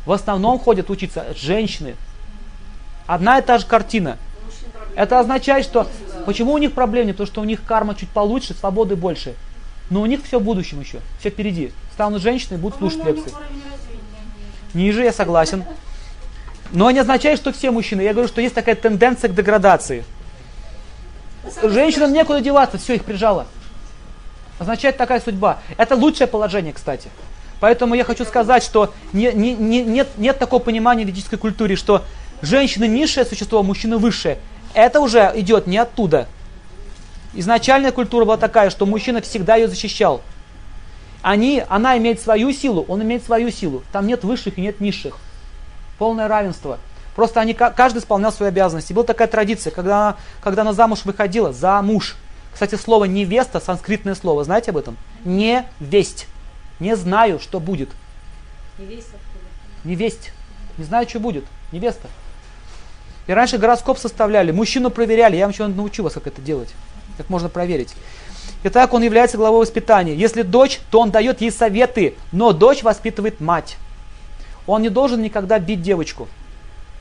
В 0.07 0.13
основном 0.13 0.59
ходят 0.59 0.89
учиться 0.89 1.27
женщины. 1.37 1.97
Одна 3.07 3.39
и 3.39 3.43
та 3.43 3.59
же 3.59 3.67
картина. 3.67 4.17
Это 4.95 5.21
означает, 5.21 5.65
что 5.65 5.87
почему 6.27 6.53
у 6.53 6.59
них 6.59 6.73
проблем 6.73 7.07
нет? 7.07 7.17
Потому 7.17 7.27
что 7.27 7.41
у 7.41 7.45
них 7.45 7.63
карма 7.65 7.95
чуть 7.95 8.09
получше, 8.09 8.55
свободы 8.55 8.97
больше. 8.97 9.35
Но 9.91 10.01
у 10.01 10.07
них 10.07 10.21
все 10.25 10.39
в 10.39 10.43
будущем 10.43 10.81
еще, 10.81 11.01
все 11.21 11.31
впереди. 11.31 11.73
Станут 11.93 12.23
женщины 12.23 12.55
и 12.55 12.59
будут 12.59 12.79
слушать 12.79 13.05
лекции. 13.05 13.33
Ниже, 14.75 15.05
я 15.05 15.13
согласен. 15.13 15.65
Но 16.73 16.91
не 16.91 17.01
означает, 17.01 17.39
что 17.39 17.53
все 17.53 17.71
мужчины. 17.71 18.01
Я 18.01 18.13
говорю, 18.13 18.29
что 18.29 18.41
есть 18.41 18.55
такая 18.55 18.75
тенденция 18.75 19.29
к 19.29 19.35
деградации. 19.35 20.05
Женщинам 21.63 22.13
некуда 22.13 22.41
деваться, 22.41 22.79
все, 22.79 22.95
их 22.95 23.05
прижало. 23.05 23.47
Означает 24.59 24.97
такая 24.97 25.21
судьба. 25.21 25.59
Это 25.77 25.97
лучшее 25.97 26.27
положение, 26.27 26.73
кстати. 26.73 27.09
Поэтому 27.61 27.95
я 27.95 28.05
хочу 28.05 28.25
сказать, 28.25 28.63
что 28.63 28.95
не- 29.13 29.33
не- 29.33 29.55
не- 29.55 29.83
нет, 29.83 30.09
нет 30.17 30.39
такого 30.39 30.61
понимания 30.61 31.05
в 31.05 31.09
ведической 31.09 31.39
культуре, 31.39 31.77
что 31.77 32.05
женщина 32.41 32.85
низшее 32.85 33.27
существо, 33.27 33.59
а 33.61 33.63
мужчина 33.63 33.99
высшее. 33.99 34.39
Это 34.75 35.01
уже 35.01 35.31
идет 35.35 35.67
не 35.67 35.79
оттуда. 35.79 36.27
Изначальная 37.35 37.93
культура 37.93 38.25
была 38.25 38.37
такая, 38.37 38.71
что 38.71 38.85
мужчина 38.87 39.21
всегда 39.23 39.57
ее 39.57 39.69
защищал. 39.69 40.21
Они, 41.23 41.63
она 41.69 41.97
имеет 41.99 42.21
свою 42.21 42.53
силу, 42.53 42.85
он 42.89 43.03
имеет 43.03 43.25
свою 43.25 43.51
силу. 43.51 43.83
Там 43.93 44.07
нет 44.07 44.25
высших 44.25 44.59
и 44.59 44.61
нет 44.61 44.81
низших. 44.81 45.19
Полное 45.99 46.29
равенство. 46.29 46.79
Просто 47.15 47.41
они, 47.41 47.55
ка- 47.55 47.71
каждый 47.71 47.99
исполнял 47.99 48.33
свои 48.33 48.49
обязанности. 48.49 48.93
Была 48.93 49.05
такая 49.05 49.29
традиция, 49.29 49.71
когда 49.71 50.09
она, 50.09 50.17
когда 50.41 50.63
она 50.63 50.73
замуж 50.73 51.05
выходила, 51.05 51.53
за 51.53 51.81
муж. 51.83 52.17
Кстати, 52.53 52.75
слово 52.75 53.05
невеста, 53.05 53.61
санскритное 53.61 54.15
слово, 54.15 54.45
знаете 54.45 54.73
об 54.73 54.77
этом? 54.77 54.97
Не 55.25 55.65
весть. 55.81 56.27
Не 56.81 56.97
знаю, 56.97 57.39
что 57.39 57.61
будет. 57.61 57.91
Не 58.79 58.87
весь 58.87 59.05
откуда. 59.05 59.45
Не 59.85 59.95
весть. 59.95 60.33
Не 60.77 60.85
знаю, 60.85 61.09
что 61.09 61.21
будет. 61.21 61.45
Невеста. 61.71 62.09
И 63.27 63.33
раньше 63.33 63.59
гороскоп 63.59 63.99
составляли, 63.99 64.51
мужчину 64.51 64.91
проверяли. 64.91 65.37
Я 65.37 65.45
вам 65.45 65.53
еще 65.53 65.67
научу 65.67 66.03
вас, 66.03 66.15
как 66.15 66.27
это 66.27 66.43
делать. 66.43 66.71
Как 67.17 67.29
можно 67.29 67.49
проверить. 67.49 67.95
Итак, 68.65 68.93
он 68.95 69.03
является 69.03 69.37
главой 69.37 69.61
воспитания. 69.61 70.15
Если 70.15 70.43
дочь, 70.43 70.81
то 70.91 71.01
он 71.01 71.11
дает 71.11 71.41
ей 71.41 71.51
советы, 71.51 72.15
но 72.31 72.53
дочь 72.53 72.83
воспитывает 72.83 73.41
мать. 73.41 73.77
Он 74.67 74.83
не 74.83 74.89
должен 74.89 75.21
никогда 75.21 75.59
бить 75.59 75.83
девочку. 75.83 76.29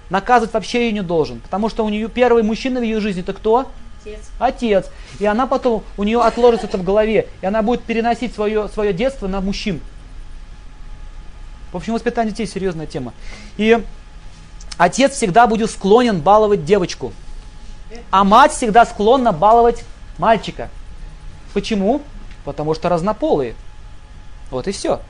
Наказывать 0.09 0.53
вообще 0.53 0.87
ее 0.87 0.91
не 0.91 1.01
должен. 1.01 1.39
Потому 1.39 1.69
что 1.69 1.85
у 1.85 1.89
нее 1.89 2.09
первый 2.09 2.43
мужчина 2.43 2.79
в 2.79 2.83
ее 2.83 2.99
жизни 2.99 3.21
это 3.21 3.33
кто? 3.33 3.69
Отец. 4.01 4.19
Отец. 4.39 4.85
И 5.19 5.25
она 5.25 5.45
потом, 5.45 5.83
у 5.97 6.03
нее 6.03 6.21
отложится 6.21 6.67
это 6.67 6.77
в 6.77 6.83
голове. 6.83 7.27
И 7.41 7.45
она 7.45 7.61
будет 7.61 7.83
переносить 7.83 8.33
свое, 8.33 8.67
свое 8.67 8.93
детство 8.93 9.27
на 9.27 9.39
мужчин. 9.41 9.79
В 11.71 11.77
общем, 11.77 11.93
воспитание 11.93 12.31
детей 12.31 12.47
серьезная 12.47 12.87
тема. 12.87 13.13
И 13.57 13.81
отец 14.77 15.13
всегда 15.13 15.47
будет 15.47 15.69
склонен 15.69 16.19
баловать 16.19 16.65
девочку. 16.65 17.13
А 18.09 18.23
мать 18.23 18.53
всегда 18.53 18.85
склонна 18.85 19.31
баловать 19.31 19.83
мальчика. 20.17 20.69
Почему? 21.53 22.01
Потому 22.45 22.73
что 22.73 22.89
разнополые. 22.89 23.55
Вот 24.49 24.67
и 24.67 24.71
все. 24.71 25.01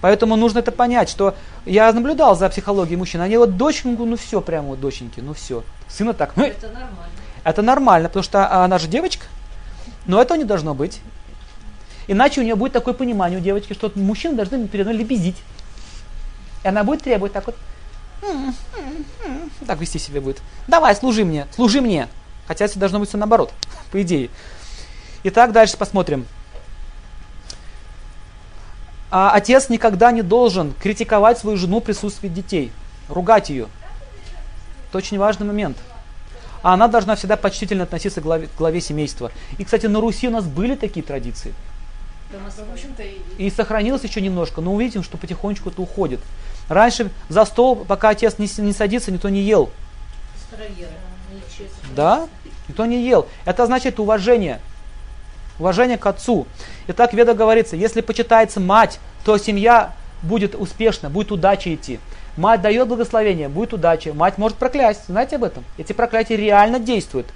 Поэтому 0.00 0.36
нужно 0.36 0.60
это 0.60 0.72
понять, 0.72 1.08
что 1.10 1.34
я 1.66 1.92
наблюдал 1.92 2.34
за 2.36 2.48
психологией 2.48 2.96
мужчин. 2.96 3.20
Они 3.20 3.36
вот 3.36 3.56
доченьку, 3.56 4.04
ну 4.04 4.16
все, 4.16 4.40
прямо 4.40 4.68
вот 4.68 4.80
доченьки, 4.80 5.20
ну 5.20 5.34
все. 5.34 5.62
Сына 5.88 6.14
так, 6.14 6.36
ну 6.36 6.44
Это 6.44 6.68
нормально. 6.68 7.12
это 7.44 7.62
нормально, 7.62 8.08
потому 8.08 8.22
что 8.22 8.64
она 8.64 8.78
же 8.78 8.88
девочка. 8.88 9.26
Но 10.06 10.20
этого 10.20 10.38
не 10.38 10.44
должно 10.44 10.74
быть. 10.74 11.00
Иначе 12.06 12.40
у 12.40 12.44
нее 12.44 12.54
будет 12.56 12.72
такое 12.72 12.94
понимание 12.94 13.38
у 13.38 13.42
девочки, 13.42 13.74
что 13.74 13.92
мужчины 13.94 14.34
должны 14.34 14.66
передо 14.68 14.90
мной 14.90 15.02
лебезить. 15.02 15.36
И 16.64 16.68
она 16.68 16.82
будет 16.82 17.02
требовать 17.02 17.32
так 17.32 17.46
вот. 17.46 17.56
Так 19.66 19.80
вести 19.80 19.98
себя 19.98 20.20
будет. 20.20 20.40
Давай, 20.66 20.94
служи 20.96 21.24
мне, 21.24 21.46
служи 21.54 21.80
мне. 21.80 22.08
Хотя 22.50 22.64
это 22.64 22.80
должно 22.80 22.98
быть 22.98 23.08
все 23.08 23.16
наоборот, 23.16 23.52
по 23.92 24.02
идее. 24.02 24.28
Итак, 25.22 25.52
дальше 25.52 25.76
посмотрим. 25.76 26.26
А 29.08 29.30
отец 29.30 29.68
никогда 29.68 30.10
не 30.10 30.22
должен 30.22 30.72
критиковать 30.82 31.38
свою 31.38 31.56
жену 31.56 31.78
в 31.78 31.84
присутствии 31.84 32.26
детей, 32.26 32.72
ругать 33.08 33.50
ее. 33.50 33.68
Это 34.88 34.98
очень 34.98 35.16
важный 35.16 35.46
момент. 35.46 35.76
А 36.64 36.74
она 36.74 36.88
должна 36.88 37.14
всегда 37.14 37.36
почтительно 37.36 37.84
относиться 37.84 38.20
к 38.20 38.24
главе, 38.24 38.48
к 38.48 38.56
главе 38.58 38.80
семейства. 38.80 39.30
И, 39.58 39.64
кстати, 39.64 39.86
на 39.86 40.00
Руси 40.00 40.26
у 40.26 40.32
нас 40.32 40.44
были 40.44 40.74
такие 40.74 41.06
традиции. 41.06 41.54
И 43.38 43.48
сохранилось 43.50 44.02
еще 44.02 44.20
немножко, 44.20 44.60
но 44.60 44.74
увидим, 44.74 45.04
что 45.04 45.18
потихонечку 45.18 45.70
это 45.70 45.80
уходит. 45.80 46.18
Раньше 46.68 47.12
за 47.28 47.44
стол, 47.44 47.76
пока 47.76 48.08
отец 48.08 48.38
не, 48.38 48.50
не 48.60 48.72
садится, 48.72 49.12
никто 49.12 49.28
не 49.28 49.42
ел. 49.42 49.70
Да? 51.94 52.28
Никто 52.70 52.86
не 52.86 53.02
ел. 53.02 53.26
Это 53.44 53.64
означает 53.64 53.98
уважение. 53.98 54.60
Уважение 55.58 55.98
к 55.98 56.06
отцу. 56.06 56.46
Итак, 56.86 57.12
в 57.12 57.16
Ведах 57.16 57.36
говорится, 57.36 57.74
если 57.74 58.00
почитается 58.00 58.60
мать, 58.60 59.00
то 59.24 59.36
семья 59.38 59.92
будет 60.22 60.54
успешна, 60.54 61.10
будет 61.10 61.32
удача 61.32 61.74
идти. 61.74 61.98
Мать 62.36 62.62
дает 62.62 62.86
благословение, 62.86 63.48
будет 63.48 63.72
удача. 63.72 64.14
Мать 64.14 64.38
может 64.38 64.56
проклясть. 64.56 65.06
Знаете 65.06 65.34
об 65.34 65.44
этом? 65.44 65.64
Эти 65.78 65.92
проклятия 65.92 66.36
реально 66.36 66.78
действуют. 66.78 67.26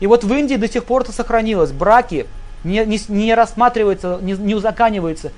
И 0.00 0.06
вот 0.06 0.24
в 0.24 0.32
Индии 0.32 0.54
до 0.54 0.66
сих 0.66 0.86
пор 0.86 1.02
это 1.02 1.12
сохранилось. 1.12 1.72
Браки 1.72 2.26
не, 2.64 2.86
не, 2.86 2.98
не 3.08 3.34
рассматриваются, 3.34 4.18
не, 4.22 4.32
не 4.32 4.54
узаканиваются 4.54 5.30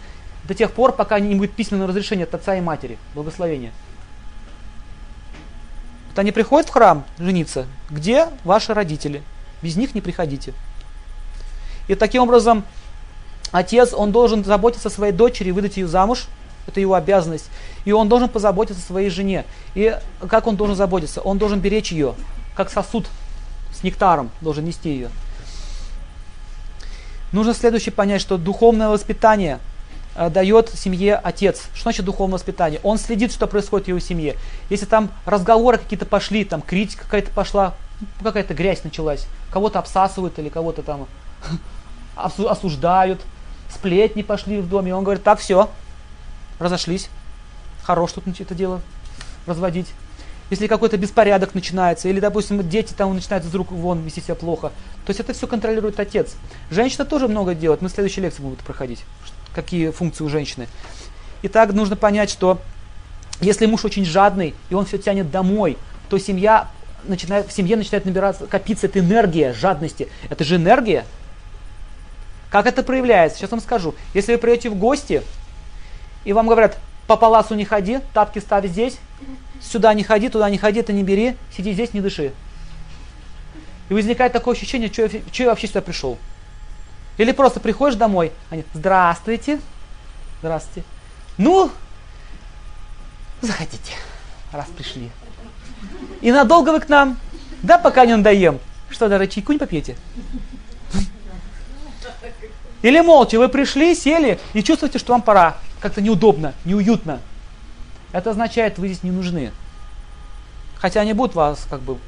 до 0.44 0.54
тех 0.54 0.70
пор, 0.70 0.92
пока 0.92 1.18
не 1.18 1.34
будет 1.34 1.50
письменного 1.50 1.88
разрешения 1.88 2.24
от 2.24 2.34
отца 2.34 2.54
и 2.54 2.60
матери. 2.60 2.96
Благословения. 3.16 3.72
Вот 6.18 6.22
они 6.22 6.32
приходят 6.32 6.68
в 6.68 6.72
храм 6.72 7.04
жениться. 7.20 7.66
Где 7.90 8.26
ваши 8.42 8.74
родители? 8.74 9.22
Без 9.62 9.76
них 9.76 9.94
не 9.94 10.00
приходите. 10.00 10.52
И 11.86 11.94
таким 11.94 12.24
образом 12.24 12.64
отец, 13.52 13.94
он 13.94 14.10
должен 14.10 14.44
заботиться 14.44 14.88
о 14.88 14.90
своей 14.90 15.12
дочери, 15.12 15.52
выдать 15.52 15.76
ее 15.76 15.86
замуж. 15.86 16.26
Это 16.66 16.80
его 16.80 16.94
обязанность. 16.94 17.48
И 17.84 17.92
он 17.92 18.08
должен 18.08 18.28
позаботиться 18.28 18.82
о 18.82 18.84
своей 18.84 19.10
жене. 19.10 19.44
И 19.76 19.96
как 20.28 20.48
он 20.48 20.56
должен 20.56 20.74
заботиться? 20.74 21.20
Он 21.20 21.38
должен 21.38 21.60
беречь 21.60 21.92
ее, 21.92 22.16
как 22.56 22.68
сосуд 22.68 23.06
с 23.72 23.84
нектаром, 23.84 24.30
должен 24.40 24.64
нести 24.64 24.90
ее. 24.90 25.10
Нужно 27.30 27.54
следующее 27.54 27.92
понять, 27.92 28.20
что 28.20 28.38
духовное 28.38 28.88
воспитание 28.88 29.60
дает 30.28 30.68
семье 30.70 31.14
отец. 31.14 31.68
Что 31.72 31.84
значит 31.84 32.04
духовное 32.04 32.34
воспитание? 32.34 32.80
Он 32.82 32.98
следит, 32.98 33.32
что 33.32 33.46
происходит 33.46 33.86
в 33.86 33.88
его 33.88 34.00
семье. 34.00 34.36
Если 34.68 34.84
там 34.84 35.10
разговоры 35.24 35.78
какие-то 35.78 36.06
пошли, 36.06 36.44
там 36.44 36.60
критика 36.60 37.04
какая-то 37.04 37.30
пошла, 37.30 37.74
ну, 38.00 38.24
какая-то 38.24 38.52
грязь 38.54 38.82
началась, 38.84 39.26
кого-то 39.52 39.78
обсасывают 39.78 40.38
или 40.38 40.48
кого-то 40.48 40.82
там 40.82 41.06
осу- 42.16 42.48
осуждают, 42.48 43.20
сплетни 43.72 44.22
пошли 44.22 44.60
в 44.60 44.68
доме, 44.68 44.94
он 44.94 45.04
говорит, 45.04 45.22
так, 45.22 45.38
все, 45.38 45.70
разошлись. 46.58 47.08
Хорош 47.84 48.12
тут 48.12 48.24
это 48.26 48.54
дело 48.54 48.80
разводить. 49.46 49.86
Если 50.50 50.66
какой-то 50.66 50.96
беспорядок 50.96 51.54
начинается, 51.54 52.08
или, 52.08 52.20
допустим, 52.20 52.66
дети 52.66 52.94
там 52.94 53.14
начинают 53.14 53.44
из 53.44 53.54
рук 53.54 53.70
вон 53.70 54.00
вести 54.00 54.22
себя 54.22 54.34
плохо, 54.34 54.72
то 55.04 55.10
есть 55.10 55.20
это 55.20 55.34
все 55.34 55.46
контролирует 55.46 56.00
отец. 56.00 56.34
Женщина 56.70 57.04
тоже 57.04 57.28
много 57.28 57.54
делает. 57.54 57.82
Мы 57.82 57.88
следующей 57.90 58.22
лекции 58.22 58.42
будем 58.42 58.56
проходить, 58.56 59.04
какие 59.62 59.90
функции 59.90 60.22
у 60.22 60.28
женщины. 60.28 60.68
Итак, 61.42 61.72
нужно 61.72 61.96
понять, 61.96 62.30
что 62.30 62.60
если 63.40 63.66
муж 63.66 63.84
очень 63.84 64.04
жадный, 64.04 64.54
и 64.70 64.74
он 64.74 64.86
все 64.86 64.98
тянет 64.98 65.32
домой, 65.32 65.76
то 66.08 66.18
семья 66.18 66.68
начинает, 67.04 67.48
в 67.48 67.52
семье 67.52 67.76
начинает 67.76 68.04
набираться, 68.04 68.46
копиться 68.46 68.86
эта 68.86 69.00
энергия 69.00 69.52
жадности. 69.52 70.08
Это 70.30 70.44
же 70.44 70.56
энергия. 70.56 71.04
Как 72.50 72.66
это 72.66 72.84
проявляется? 72.84 73.38
Сейчас 73.38 73.50
вам 73.50 73.60
скажу. 73.60 73.94
Если 74.14 74.32
вы 74.32 74.38
придете 74.38 74.70
в 74.70 74.76
гости, 74.76 75.22
и 76.24 76.32
вам 76.32 76.46
говорят, 76.46 76.78
по 77.08 77.16
паласу 77.16 77.56
не 77.56 77.64
ходи, 77.64 77.98
тапки 78.14 78.38
ставь 78.38 78.66
здесь, 78.66 78.98
сюда 79.60 79.92
не 79.92 80.04
ходи, 80.04 80.28
туда 80.28 80.48
не 80.50 80.58
ходи, 80.58 80.82
ты 80.82 80.92
не 80.92 81.02
бери, 81.02 81.36
сиди 81.56 81.72
здесь, 81.72 81.94
не 81.94 82.00
дыши. 82.00 82.32
И 83.88 83.94
возникает 83.94 84.32
такое 84.32 84.54
ощущение, 84.54 84.92
что 84.92 85.02
я, 85.02 85.08
что 85.08 85.42
я 85.42 85.48
вообще 85.48 85.66
сюда 85.66 85.80
пришел. 85.80 86.16
Или 87.18 87.32
просто 87.32 87.58
приходишь 87.58 87.96
домой, 87.96 88.32
они, 88.48 88.64
здравствуйте, 88.72 89.60
здравствуйте. 90.40 90.88
Ну, 91.36 91.70
заходите, 93.42 93.92
раз 94.52 94.66
пришли. 94.76 95.10
И 96.20 96.30
надолго 96.30 96.70
вы 96.70 96.80
к 96.80 96.88
нам? 96.88 97.18
Да, 97.62 97.76
пока 97.76 98.06
не 98.06 98.16
надоем. 98.16 98.60
Что, 98.88 99.08
даже 99.08 99.26
чайку 99.26 99.52
не 99.52 99.58
попьете? 99.58 99.96
Или 102.82 103.00
молча, 103.00 103.38
вы 103.38 103.48
пришли, 103.48 103.94
сели 103.94 104.38
и 104.52 104.62
чувствуете, 104.62 104.98
что 104.98 105.12
вам 105.12 105.22
пора. 105.22 105.58
Как-то 105.80 106.00
неудобно, 106.00 106.54
неуютно. 106.64 107.20
Это 108.12 108.30
означает, 108.30 108.78
вы 108.78 108.88
здесь 108.88 109.02
не 109.02 109.10
нужны. 109.10 109.52
Хотя 110.76 111.00
они 111.00 111.12
будут 111.12 111.34
вас 111.34 111.66
как 111.68 111.80
бы 111.80 111.98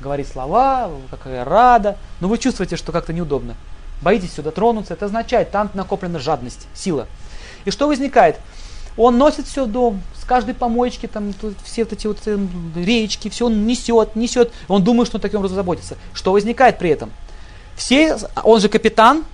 говорить 0.00 0.28
слова, 0.28 0.90
какая 1.10 1.44
рада, 1.44 1.96
но 2.20 2.28
вы 2.28 2.38
чувствуете, 2.38 2.76
что 2.76 2.92
как-то 2.92 3.12
неудобно. 3.12 3.54
Боитесь 4.02 4.32
сюда 4.32 4.50
тронуться, 4.50 4.94
это 4.94 5.06
означает, 5.06 5.50
там 5.50 5.70
накоплена 5.74 6.18
жадность, 6.18 6.66
сила. 6.74 7.06
И 7.64 7.70
что 7.70 7.86
возникает? 7.86 8.38
Он 8.96 9.18
носит 9.18 9.46
все 9.46 9.66
дом, 9.66 10.02
с 10.20 10.24
каждой 10.24 10.54
помоечки, 10.54 11.06
там, 11.06 11.32
все 11.64 11.84
вот 11.84 11.92
эти 11.92 12.06
вот 12.06 12.18
э, 12.26 13.30
все 13.30 13.46
он 13.46 13.66
несет, 13.66 14.16
несет. 14.16 14.52
Он 14.68 14.82
думает, 14.82 15.08
что 15.08 15.18
он 15.18 15.20
таким 15.20 15.38
образом 15.38 15.56
заботится. 15.56 15.96
Что 16.12 16.32
возникает 16.32 16.78
при 16.78 16.90
этом? 16.90 17.10
Все, 17.76 18.16
он 18.42 18.60
же 18.60 18.68
капитан, 18.68 19.24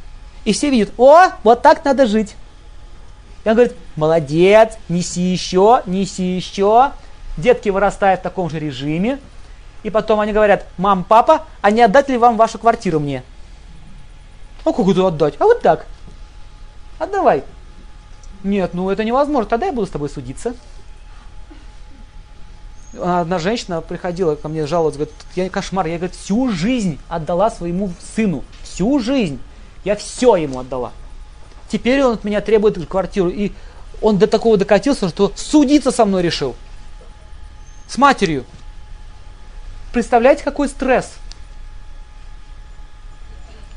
и 0.44 0.52
все 0.52 0.70
видят, 0.70 0.92
о, 0.98 1.30
вот 1.42 1.62
так 1.62 1.84
надо 1.84 2.06
жить. 2.06 2.36
И 3.44 3.48
он 3.48 3.54
говорит, 3.54 3.74
молодец, 3.96 4.76
неси 4.88 5.20
еще, 5.20 5.82
неси 5.86 6.36
еще. 6.36 6.92
Детки 7.36 7.68
вырастают 7.68 8.20
в 8.20 8.22
таком 8.22 8.50
же 8.50 8.58
режиме. 8.58 9.18
И 9.86 9.90
потом 9.90 10.18
они 10.18 10.32
говорят, 10.32 10.66
мам, 10.78 11.04
папа, 11.04 11.44
а 11.60 11.70
не 11.70 11.80
отдать 11.80 12.08
ли 12.08 12.18
вам 12.18 12.36
вашу 12.36 12.58
квартиру 12.58 12.98
мне? 12.98 13.22
А 14.64 14.72
как 14.72 14.88
это 14.88 15.06
отдать? 15.06 15.34
А 15.38 15.44
вот 15.44 15.62
так. 15.62 15.86
Отдавай. 16.98 17.44
Нет, 18.42 18.74
ну 18.74 18.90
это 18.90 19.04
невозможно. 19.04 19.48
Тогда 19.48 19.66
я 19.66 19.72
буду 19.72 19.86
с 19.86 19.90
тобой 19.90 20.08
судиться. 20.10 20.56
Одна 23.00 23.38
женщина 23.38 23.80
приходила 23.80 24.34
ко 24.34 24.48
мне 24.48 24.66
жаловаться, 24.66 24.98
говорит, 24.98 25.14
я 25.36 25.48
кошмар, 25.48 25.86
я 25.86 25.98
говорит, 25.98 26.16
всю 26.16 26.50
жизнь 26.50 26.98
отдала 27.08 27.48
своему 27.48 27.92
сыну, 28.16 28.42
всю 28.64 28.98
жизнь, 28.98 29.38
я 29.84 29.94
все 29.94 30.34
ему 30.34 30.58
отдала. 30.58 30.90
Теперь 31.68 32.02
он 32.02 32.14
от 32.14 32.24
меня 32.24 32.40
требует 32.40 32.84
квартиру, 32.88 33.28
и 33.28 33.52
он 34.02 34.18
до 34.18 34.26
такого 34.26 34.56
докатился, 34.56 35.08
что 35.10 35.30
судиться 35.36 35.92
со 35.92 36.04
мной 36.04 36.22
решил. 36.22 36.56
С 37.86 37.96
матерью. 37.98 38.44
Представляете, 39.96 40.44
какой 40.44 40.68
стресс? 40.68 41.14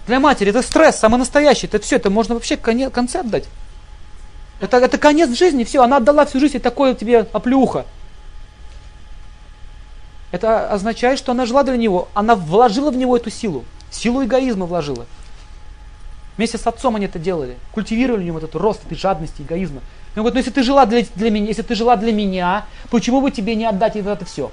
Для 0.05 0.20
матери 0.20 0.49
это 0.49 0.61
стресс, 0.61 0.97
самый 0.97 1.15
настоящий. 1.15 1.65
Это 1.65 1.80
все, 1.80 1.95
это 1.95 2.09
можно 2.09 2.34
вообще 2.34 2.57
конец, 2.57 2.91
конце 2.91 3.22
отдать. 3.22 3.45
Это, 4.59 4.80
это 4.80 4.97
конец 4.97 5.30
жизни, 5.30 5.63
все, 5.63 5.82
она 5.82 5.95
отдала 5.95 6.26
всю 6.26 6.41
жизнь, 6.41 6.57
и 6.57 6.59
такое 6.59 6.93
тебе 6.93 7.20
оплюха. 7.20 7.86
Это 10.32 10.70
означает, 10.70 11.20
что 11.20 11.32
она 11.32 11.45
жила 11.45 11.63
для 11.63 11.78
него, 11.78 12.09
она 12.13 12.36
вложила 12.36 12.91
в 12.91 12.97
него 12.97 13.15
эту 13.15 13.30
силу, 13.30 13.63
силу 13.89 14.26
эгоизма 14.26 14.65
вложила. 14.65 15.05
Вместе 16.36 16.57
с 16.57 16.67
отцом 16.67 16.97
они 16.97 17.05
это 17.05 17.17
делали, 17.17 17.55
культивировали 17.72 18.24
в 18.24 18.26
нем 18.26 18.36
этот 18.36 18.55
рост 18.55 18.86
этой 18.86 18.97
жадности, 18.97 19.41
эгоизма. 19.41 19.80
И 20.15 20.20
он 20.20 20.26
говорит, 20.26 20.34
ну 20.34 20.39
если 20.39 20.51
ты 20.51 20.63
жила 20.63 20.86
для, 20.86 21.05
для 21.15 21.32
меня, 21.32 21.47
если 21.47 21.61
ты 21.61 21.76
жила 21.76 21.95
для 21.95 22.11
меня, 22.11 22.65
почему 22.89 23.22
бы 23.22 23.32
тебе 23.32 23.55
не 23.55 23.65
отдать 23.65 23.95
это 23.95 24.26
все? 24.26 24.51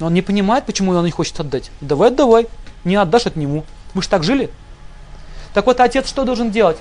Но 0.00 0.06
он 0.06 0.14
не 0.14 0.22
понимает, 0.22 0.64
почему 0.64 0.92
он 0.92 1.04
не 1.04 1.10
хочет 1.10 1.38
отдать. 1.38 1.70
Давай 1.80 2.08
отдавай, 2.08 2.48
не 2.84 2.96
отдашь 2.96 3.26
от 3.26 3.36
нему. 3.36 3.64
Мы 3.92 4.02
же 4.02 4.08
так 4.08 4.24
жили. 4.24 4.50
Так 5.52 5.66
вот, 5.66 5.78
отец 5.78 6.08
что 6.08 6.24
должен 6.24 6.50
делать? 6.50 6.78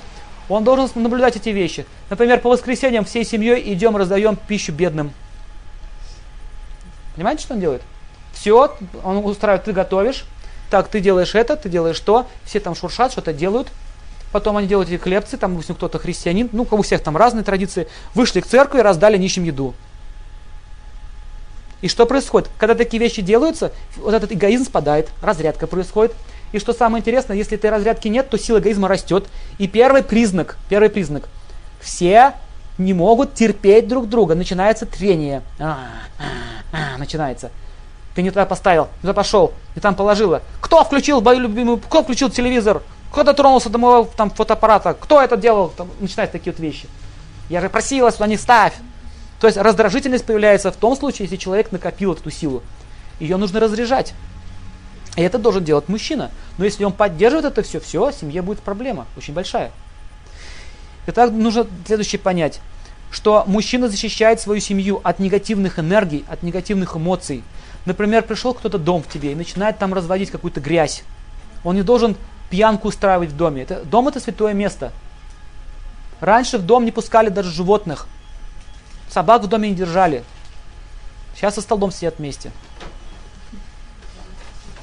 Он 0.48 0.64
должен 0.64 0.90
наблюдать 0.96 1.36
эти 1.36 1.50
вещи. 1.50 1.86
Например, 2.10 2.40
по 2.40 2.50
воскресеньям 2.50 3.04
всей 3.06 3.26
семьей 3.26 3.74
идем, 3.74 3.98
раздаем 3.98 4.36
пищу 4.36 4.72
бедным. 4.72 5.12
Понимаете, 7.16 7.44
что 7.44 7.54
он 7.54 7.60
делает? 7.60 7.82
Все, 8.34 8.76
он 9.04 9.18
устраивает, 9.18 9.66
ты 9.66 9.74
готовишь, 9.74 10.24
так, 10.70 10.88
ты 10.88 11.02
делаешь 11.02 11.36
это, 11.36 11.58
ты 11.58 11.68
делаешь 11.68 12.00
то, 12.00 12.26
все 12.46 12.60
там 12.60 12.74
шуршат, 12.74 13.12
что-то 13.12 13.34
делают. 13.34 13.68
Потом 14.32 14.56
они 14.58 14.68
делают 14.68 14.90
эти 14.90 15.02
хлебцы, 15.02 15.38
там, 15.38 15.52
допустим, 15.52 15.76
кто-то 15.76 16.00
христианин, 16.00 16.50
ну, 16.52 16.66
у 16.70 16.82
всех 16.84 17.04
там 17.04 17.18
разные 17.18 17.44
традиции, 17.44 17.88
вышли 18.14 18.40
к 18.40 18.48
церкви, 18.48 18.80
раздали 18.80 19.18
нищим 19.18 19.44
еду. 19.44 19.74
И 21.82 21.88
что 21.88 22.06
происходит? 22.06 22.50
Когда 22.58 22.76
такие 22.76 23.00
вещи 23.00 23.22
делаются, 23.22 23.72
вот 23.98 24.14
этот 24.14 24.32
эгоизм 24.32 24.66
спадает, 24.66 25.10
разрядка 25.22 25.68
происходит. 25.68 26.14
И 26.52 26.60
что 26.60 26.74
самое 26.74 27.02
интересное, 27.02 27.38
если 27.38 27.58
этой 27.58 27.70
разрядки 27.70 28.08
нет, 28.08 28.30
то 28.30 28.38
сила 28.38 28.60
эгоизма 28.60 28.88
растет. 28.88 29.28
И 29.60 29.68
первый 29.68 30.04
признак, 30.04 30.58
первый 30.68 30.90
признак, 30.90 31.30
все 31.80 32.34
не 32.78 32.94
могут 32.94 33.34
терпеть 33.34 33.88
друг 33.88 34.10
друга. 34.10 34.36
Начинается 34.36 34.86
трение. 34.86 35.42
А, 35.60 35.80
а, 36.18 36.94
а, 36.96 36.98
начинается. 36.98 37.52
Ты 38.16 38.24
не 38.24 38.30
туда 38.30 38.46
поставил, 38.46 38.86
не 38.98 39.02
туда 39.02 39.14
пошел, 39.14 39.54
и 39.76 39.80
там 39.80 39.96
положила. 39.96 40.42
Кто 40.60 40.84
включил 40.84 41.22
мою 41.22 41.42
любимую, 41.42 41.78
кто 41.78 42.04
включил 42.04 42.30
телевизор? 42.30 42.82
Кто 43.12 43.24
дотронулся 43.24 43.70
до 43.70 43.78
моего 43.78 44.10
там, 44.16 44.30
фотоаппарата? 44.30 44.94
Кто 45.00 45.22
это 45.22 45.38
делал? 45.38 45.70
Там, 45.70 45.88
начинаются 46.00 46.34
такие 46.34 46.52
вот 46.52 46.60
вещи. 46.60 46.88
Я 47.50 47.62
же 47.62 47.70
просила 47.70 48.12
сюда 48.12 48.28
не 48.28 48.38
ставь. 48.38 48.74
То 49.40 49.48
есть 49.48 49.58
раздражительность 49.58 50.26
появляется 50.26 50.72
в 50.72 50.76
том 50.76 50.96
случае, 50.96 51.26
если 51.26 51.38
человек 51.38 51.72
накопил 51.72 52.14
эту 52.14 52.30
силу. 52.30 52.62
Ее 53.20 53.38
нужно 53.38 53.60
разряжать. 53.60 54.14
И 55.16 55.22
это 55.22 55.38
должен 55.38 55.64
делать 55.64 55.88
мужчина. 55.88 56.32
Но 56.58 56.66
если 56.66 56.84
он 56.84 56.94
поддерживает 56.94 57.46
это 57.46 57.64
все, 57.64 57.80
все, 57.80 58.12
семье 58.12 58.42
будет 58.42 58.60
проблема 58.60 59.08
очень 59.18 59.34
большая. 59.34 59.72
Итак, 61.08 61.32
нужно 61.32 61.66
следующее 61.88 62.20
понять, 62.20 62.60
что 63.12 63.44
мужчина 63.48 63.90
защищает 63.90 64.40
свою 64.40 64.62
семью 64.62 65.02
от 65.04 65.20
негативных 65.20 65.80
энергий, 65.80 66.26
от 66.28 66.44
негативных 66.44 66.96
эмоций. 66.96 67.44
Например, 67.86 68.22
пришел 68.24 68.54
кто-то 68.54 68.78
дом 68.78 69.02
в 69.02 69.08
тебе 69.08 69.32
и 69.32 69.36
начинает 69.36 69.78
там 69.78 69.94
разводить 69.94 70.32
какую-то 70.32 70.60
грязь. 70.60 71.04
Он 71.64 71.76
не 71.76 71.82
должен 71.82 72.16
пьянку 72.50 72.90
устраивать 72.90 73.30
в 73.30 73.38
доме. 73.38 73.64
Это, 73.64 73.84
дом 73.86 74.08
это 74.08 74.20
святое 74.20 74.54
место. 74.54 74.92
Раньше 76.20 76.58
в 76.58 76.66
дом 76.66 76.86
не 76.86 76.92
пускали 76.92 77.30
даже 77.30 77.52
животных. 77.52 78.08
Собак 79.10 79.44
в 79.44 79.48
доме 79.48 79.70
не 79.70 79.76
держали. 79.76 80.24
Сейчас 81.36 81.56
со 81.56 81.62
столом 81.62 81.92
сидят 81.92 82.20
вместе. 82.20 82.52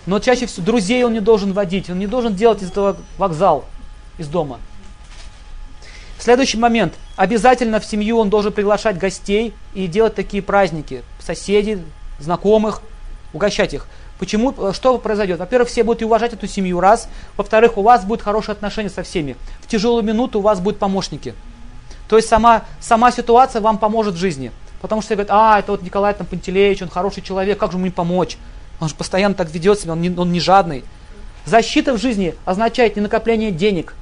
Но 0.07 0.21
чаще 0.21 0.47
всего 0.47 0.65
друзей 0.65 1.05
он 1.05 1.13
не 1.13 1.21
должен 1.21 1.53
водить, 1.53 1.91
он 1.91 1.99
не 1.99 2.07
должен 2.07 2.35
делать 2.35 2.63
из 2.63 2.71
этого 2.71 2.97
вокзал, 3.19 3.65
из 4.19 4.29
дома. 4.29 4.61
Следующий 6.19 6.59
момент. 6.59 6.95
Обязательно 7.17 7.81
в 7.81 7.85
семью 7.85 8.19
он 8.19 8.31
должен 8.31 8.53
приглашать 8.53 8.99
гостей 8.99 9.53
и 9.75 9.87
делать 9.87 10.15
такие 10.15 10.43
праздники. 10.43 11.03
Соседей, 11.21 11.83
знакомых, 12.19 12.83
угощать 13.33 13.75
их. 13.75 13.87
Почему, 14.19 14.55
что 14.73 14.97
произойдет? 14.99 15.39
Во-первых, 15.39 15.69
все 15.69 15.85
будут 15.85 16.03
уважать 16.03 16.33
эту 16.33 16.47
семью, 16.47 16.81
раз. 16.81 17.09
Во-вторых, 17.37 17.77
у 17.77 17.83
вас 17.83 18.05
будет 18.05 18.23
хорошее 18.23 18.55
отношение 18.55 18.91
со 18.91 19.03
всеми. 19.03 19.37
В 19.61 19.67
тяжелую 19.67 20.03
минуту 20.03 20.39
у 20.39 20.43
вас 20.43 20.59
будут 20.61 20.79
помощники. 20.79 21.35
То 22.09 22.17
есть 22.17 22.29
сама, 22.29 22.65
сама 22.81 23.11
ситуация 23.11 23.61
вам 23.61 23.79
поможет 23.79 24.15
в 24.15 24.19
жизни. 24.19 24.53
Потому 24.81 25.03
что 25.03 25.15
говорят, 25.15 25.31
а, 25.33 25.59
это 25.59 25.73
вот 25.73 25.83
Николай 25.83 26.15
там, 26.15 26.27
Пантелеич, 26.27 26.83
он 26.83 26.89
хороший 26.89 27.23
человек, 27.23 27.59
как 27.59 27.73
же 27.73 27.77
ему 27.77 27.87
не 27.87 27.91
помочь? 27.91 28.37
Он 28.81 28.89
же 28.89 28.95
постоянно 28.95 29.35
так 29.35 29.51
ведет 29.51 29.81
себя, 29.81 29.93
он 29.93 30.01
не, 30.01 30.11
он 30.11 30.33
не 30.33 30.41
жадный. 30.41 30.85
Защита 31.45 31.93
в 31.93 31.99
жизни 31.99 32.35
означает 32.45 32.97
не 32.97 33.03
накопление 33.03 33.51
денег, 33.51 33.95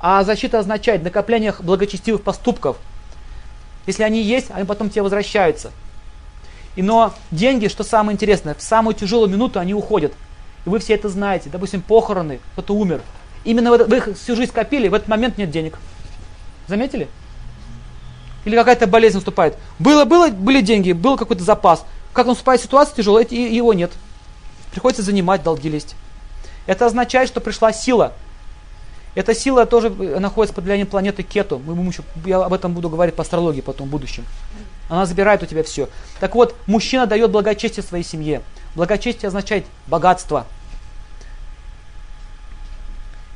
а 0.00 0.22
защита 0.22 0.58
означает 0.58 1.02
накопление 1.02 1.54
благочестивых 1.58 2.22
поступков. 2.22 2.76
Если 3.86 4.02
они 4.02 4.22
есть, 4.22 4.50
они 4.50 4.64
потом 4.64 4.90
тебе 4.90 5.02
возвращаются. 5.02 5.72
И 6.76 6.82
но 6.82 7.12
деньги, 7.30 7.68
что 7.68 7.82
самое 7.82 8.14
интересное, 8.14 8.54
в 8.54 8.62
самую 8.62 8.94
тяжелую 8.94 9.28
минуту 9.28 9.58
они 9.58 9.74
уходят. 9.74 10.12
И 10.64 10.68
вы 10.68 10.78
все 10.78 10.94
это 10.94 11.08
знаете. 11.08 11.50
Допустим, 11.50 11.82
похороны, 11.82 12.38
кто-то 12.52 12.74
умер. 12.74 13.00
Именно 13.44 13.72
вы 13.72 13.96
их 13.96 14.10
всю 14.16 14.36
жизнь 14.36 14.52
копили, 14.52 14.88
в 14.88 14.94
этот 14.94 15.08
момент 15.08 15.38
нет 15.38 15.50
денег. 15.50 15.78
Заметили? 16.68 17.08
Или 18.44 18.54
какая-то 18.54 18.86
болезнь 18.86 19.16
наступает. 19.16 19.56
Было, 19.78 20.04
было, 20.04 20.28
были 20.28 20.60
деньги, 20.60 20.92
был 20.92 21.16
какой-то 21.16 21.42
запас. 21.42 21.84
Как 22.12 22.26
наступает 22.26 22.60
ситуация 22.60 22.94
тяжелая, 22.96 23.24
и 23.24 23.54
его 23.54 23.74
нет. 23.74 23.90
Приходится 24.70 25.02
занимать, 25.02 25.42
долги 25.42 25.68
лезть. 25.68 25.96
Это 26.66 26.86
означает, 26.86 27.28
что 27.28 27.40
пришла 27.40 27.72
сила. 27.72 28.12
Эта 29.14 29.34
сила 29.34 29.66
тоже 29.66 29.90
находится 29.90 30.54
под 30.54 30.64
влиянием 30.64 30.86
планеты 30.86 31.22
Кету. 31.22 31.58
Мы, 31.58 31.92
я 32.26 32.44
об 32.44 32.52
этом 32.52 32.74
буду 32.74 32.88
говорить 32.88 33.16
по 33.16 33.22
астрологии 33.22 33.62
потом 33.62 33.88
в 33.88 33.90
будущем. 33.90 34.24
Она 34.88 35.06
забирает 35.06 35.42
у 35.42 35.46
тебя 35.46 35.62
все. 35.62 35.88
Так 36.20 36.34
вот, 36.34 36.54
мужчина 36.66 37.06
дает 37.06 37.30
благочестие 37.30 37.82
своей 37.82 38.04
семье. 38.04 38.42
Благочестие 38.74 39.28
означает 39.28 39.64
богатство. 39.86 40.46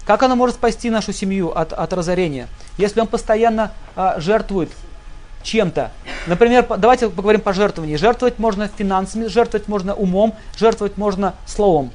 Как 0.07 0.23
она 0.23 0.35
может 0.35 0.57
спасти 0.57 0.91
нашу 0.91 1.13
семью 1.13 1.57
от, 1.57 1.73
от 1.73 1.93
разорения? 1.93 2.49
Если 2.77 3.01
он 3.01 3.07
постоянно 3.07 3.73
а, 3.95 4.19
жертвует 4.19 4.71
чем-то. 5.43 5.91
Например, 6.27 6.67
давайте 6.79 7.09
поговорим 7.09 7.41
по 7.41 7.53
жертвованию. 7.53 7.99
Жертвовать 7.99 8.39
можно 8.39 8.69
финансами, 8.69 9.27
жертвовать 9.27 9.69
можно 9.69 9.95
умом, 9.95 10.35
жертвовать 10.57 10.97
можно 10.97 11.35
словом. 11.47 11.91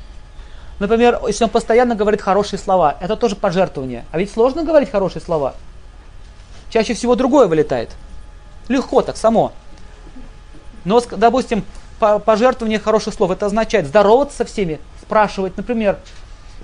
Например, 0.79 1.19
если 1.25 1.45
он 1.45 1.49
постоянно 1.49 1.95
говорит 1.95 2.21
хорошие 2.21 2.59
слова, 2.59 2.97
это 2.99 3.15
тоже 3.15 3.35
пожертвование. 3.35 4.05
А 4.11 4.17
ведь 4.17 4.31
сложно 4.31 4.63
говорить 4.63 4.91
хорошие 4.91 5.21
слова. 5.21 5.55
Чаще 6.69 6.93
всего 6.93 7.15
другое 7.15 7.47
вылетает. 7.47 7.89
Легко 8.67 9.01
так, 9.01 9.17
само. 9.17 9.53
Но, 10.83 11.01
допустим, 11.11 11.63
пожертвование 11.99 12.79
хороших 12.79 13.13
слов, 13.13 13.31
это 13.31 13.47
означает 13.47 13.87
здороваться 13.87 14.37
со 14.37 14.45
всеми, 14.45 14.79
спрашивать, 15.01 15.57
например, 15.57 15.97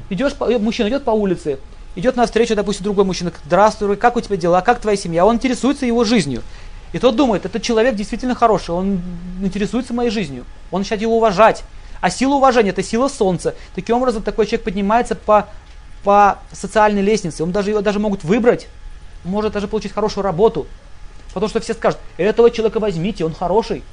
идешь, 0.09 0.33
мужчина 0.59 0.89
идет 0.89 1.03
по 1.03 1.11
улице, 1.11 1.59
идет 1.95 2.15
навстречу, 2.15 2.55
допустим, 2.55 2.83
другой 2.83 3.05
мужчина, 3.05 3.31
здравствуй, 3.45 3.95
как 3.95 4.15
у 4.15 4.21
тебя 4.21 4.37
дела, 4.37 4.61
как 4.61 4.79
твоя 4.79 4.97
семья, 4.97 5.25
он 5.25 5.35
интересуется 5.35 5.85
его 5.85 6.03
жизнью. 6.03 6.41
И 6.91 6.99
тот 6.99 7.15
думает, 7.15 7.45
этот 7.45 7.61
человек 7.63 7.95
действительно 7.95 8.35
хороший, 8.35 8.71
он 8.71 9.01
интересуется 9.41 9.93
моей 9.93 10.11
жизнью, 10.11 10.45
он 10.71 10.81
начинает 10.81 11.01
его 11.01 11.17
уважать. 11.17 11.63
А 12.03 12.09
сила 12.09 12.33
уважения– 12.33 12.69
это 12.71 12.83
сила 12.83 13.07
солнца. 13.07 13.55
Таким 13.75 13.95
образом, 13.95 14.23
такой 14.23 14.45
человек 14.45 14.65
поднимается 14.65 15.15
по, 15.15 15.47
по 16.03 16.39
социальной 16.51 17.01
лестнице. 17.01 17.43
Он 17.43 17.53
даже, 17.53 17.69
его 17.69 17.79
даже 17.79 17.97
могут 17.97 18.25
выбрать, 18.25 18.67
может 19.23 19.53
даже 19.53 19.69
получить 19.69 19.93
хорошую 19.93 20.25
работу. 20.25 20.67
Потому 21.33 21.49
что 21.49 21.61
все 21.61 21.73
скажут, 21.73 22.01
этого 22.17 22.51
человека 22.51 22.81
возьмите, 22.81 23.23
он 23.23 23.33
хороший. 23.33 23.83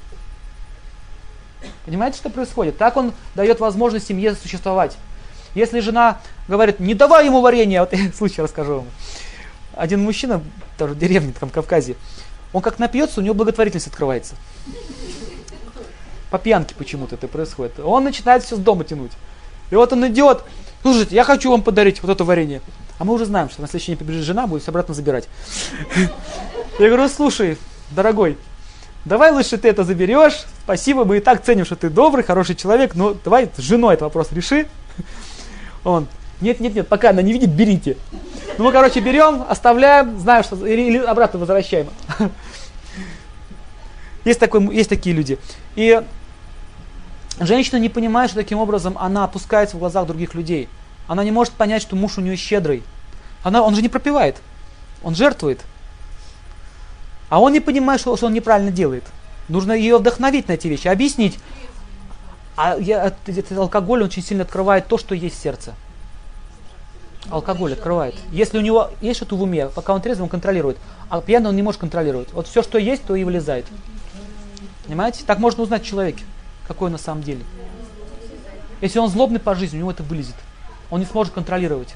Понимаете, 1.85 2.17
что 2.17 2.29
происходит? 2.29 2.77
Так 2.77 2.97
он 2.97 3.13
дает 3.33 3.61
возможность 3.61 4.07
семье 4.07 4.35
существовать. 4.35 4.97
Если 5.53 5.79
жена 5.79 6.19
говорит, 6.47 6.79
не 6.79 6.93
давай 6.93 7.25
ему 7.25 7.41
варенье, 7.41 7.79
вот 7.81 7.93
я 7.93 8.11
случай 8.13 8.41
расскажу 8.41 8.75
вам. 8.75 8.85
Один 9.73 10.03
мужчина, 10.03 10.41
тоже 10.77 10.93
в 10.93 10.97
деревне, 10.97 11.33
там, 11.39 11.49
в 11.49 11.53
Кавказе, 11.53 11.95
он 12.53 12.61
как 12.61 12.79
напьется, 12.79 13.19
у 13.21 13.23
него 13.23 13.33
благотворительность 13.33 13.87
открывается. 13.87 14.35
По 16.29 16.37
пьянке 16.37 16.75
почему-то 16.75 17.15
это 17.15 17.27
происходит. 17.27 17.79
Он 17.79 18.03
начинает 18.03 18.43
все 18.43 18.55
с 18.55 18.59
дома 18.59 18.83
тянуть. 18.83 19.11
И 19.69 19.75
вот 19.75 19.91
он 19.93 20.05
идет, 20.07 20.43
слушайте, 20.81 21.15
я 21.15 21.23
хочу 21.23 21.49
вам 21.49 21.61
подарить 21.61 22.01
вот 22.01 22.11
это 22.11 22.23
варенье. 22.23 22.61
А 22.99 23.03
мы 23.03 23.13
уже 23.13 23.25
знаем, 23.25 23.49
что 23.49 23.61
на 23.61 23.67
следующий 23.67 23.93
день 23.93 23.97
прибежит 23.97 24.23
жена, 24.23 24.47
будет 24.47 24.61
все 24.61 24.71
обратно 24.71 24.93
забирать. 24.93 25.27
Я 26.79 26.87
говорю, 26.87 27.07
слушай, 27.09 27.57
дорогой, 27.91 28.37
давай 29.05 29.31
лучше 29.31 29.57
ты 29.57 29.69
это 29.69 29.83
заберешь. 29.83 30.45
Спасибо, 30.63 31.05
мы 31.05 31.17
и 31.17 31.19
так 31.19 31.43
ценим, 31.43 31.65
что 31.65 31.75
ты 31.75 31.89
добрый, 31.89 32.23
хороший 32.23 32.55
человек, 32.55 32.95
но 32.95 33.13
давай 33.13 33.49
с 33.55 33.61
женой 33.61 33.95
этот 33.95 34.03
вопрос 34.03 34.31
реши. 34.31 34.67
Он, 35.83 36.07
нет, 36.41 36.59
нет, 36.59 36.75
нет, 36.75 36.87
пока 36.87 37.09
она 37.09 37.21
не 37.21 37.33
видит, 37.33 37.51
берите. 37.51 37.97
Ну 38.57 38.65
мы, 38.65 38.71
короче, 38.71 38.99
берем, 38.99 39.43
оставляем, 39.47 40.19
знаем, 40.19 40.43
что 40.43 40.65
или, 40.65 40.97
обратно 40.97 41.39
возвращаем. 41.39 41.87
Есть, 44.25 44.39
такой, 44.39 44.63
есть 44.75 44.89
такие 44.89 45.15
люди. 45.15 45.39
И 45.75 45.99
Женщина 47.39 47.79
не 47.79 47.89
понимает, 47.89 48.29
что 48.29 48.39
таким 48.39 48.59
образом 48.59 48.95
она 48.99 49.23
опускается 49.23 49.75
в 49.75 49.79
глазах 49.79 50.05
других 50.05 50.35
людей. 50.35 50.69
Она 51.07 51.23
не 51.23 51.31
может 51.31 51.53
понять, 51.53 51.81
что 51.81 51.95
муж 51.95 52.19
у 52.19 52.21
нее 52.21 52.35
щедрый. 52.35 52.83
Она, 53.43 53.63
он 53.63 53.75
же 53.75 53.81
не 53.81 53.89
пропивает, 53.89 54.37
он 55.01 55.15
жертвует. 55.15 55.61
А 57.29 57.39
он 57.39 57.51
не 57.53 57.59
понимает, 57.59 57.99
что, 57.99 58.15
что 58.15 58.27
он 58.27 58.33
неправильно 58.33 58.69
делает. 58.69 59.03
Нужно 59.47 59.71
ее 59.71 59.97
вдохновить 59.97 60.49
на 60.49 60.53
эти 60.53 60.67
вещи, 60.67 60.87
объяснить. 60.87 61.39
А 62.55 62.77
я, 62.77 63.13
этот 63.25 63.57
алкоголь 63.57 64.03
очень 64.03 64.23
сильно 64.23 64.43
открывает 64.43 64.87
то, 64.87 64.97
что 64.97 65.15
есть 65.15 65.41
сердце. 65.41 65.73
Алкоголь 67.29 67.73
открывает. 67.73 68.15
Если 68.31 68.57
у 68.57 68.61
него 68.61 68.89
есть 68.99 69.17
что-то 69.17 69.35
в 69.35 69.43
уме, 69.43 69.67
пока 69.67 69.93
он 69.93 70.01
трезвый, 70.01 70.23
он 70.23 70.29
контролирует. 70.29 70.77
А 71.09 71.21
пьяный 71.21 71.49
он 71.49 71.55
не 71.55 71.61
может 71.61 71.79
контролировать. 71.79 72.33
Вот 72.33 72.47
все, 72.47 72.61
что 72.61 72.77
есть, 72.77 73.03
то 73.03 73.15
и 73.15 73.23
вылезает. 73.23 73.65
Понимаете? 74.85 75.23
Так 75.25 75.39
можно 75.39 75.63
узнать 75.63 75.83
человека 75.83 76.21
какой 76.71 76.87
он 76.87 76.93
на 76.93 76.97
самом 76.97 77.21
деле. 77.21 77.43
Если 78.79 78.97
он 78.99 79.09
злобный 79.09 79.39
по 79.39 79.55
жизни, 79.55 79.77
у 79.77 79.79
него 79.79 79.91
это 79.91 80.03
вылезет. 80.03 80.35
Он 80.89 80.99
не 80.99 81.05
сможет 81.05 81.33
контролировать. 81.33 81.95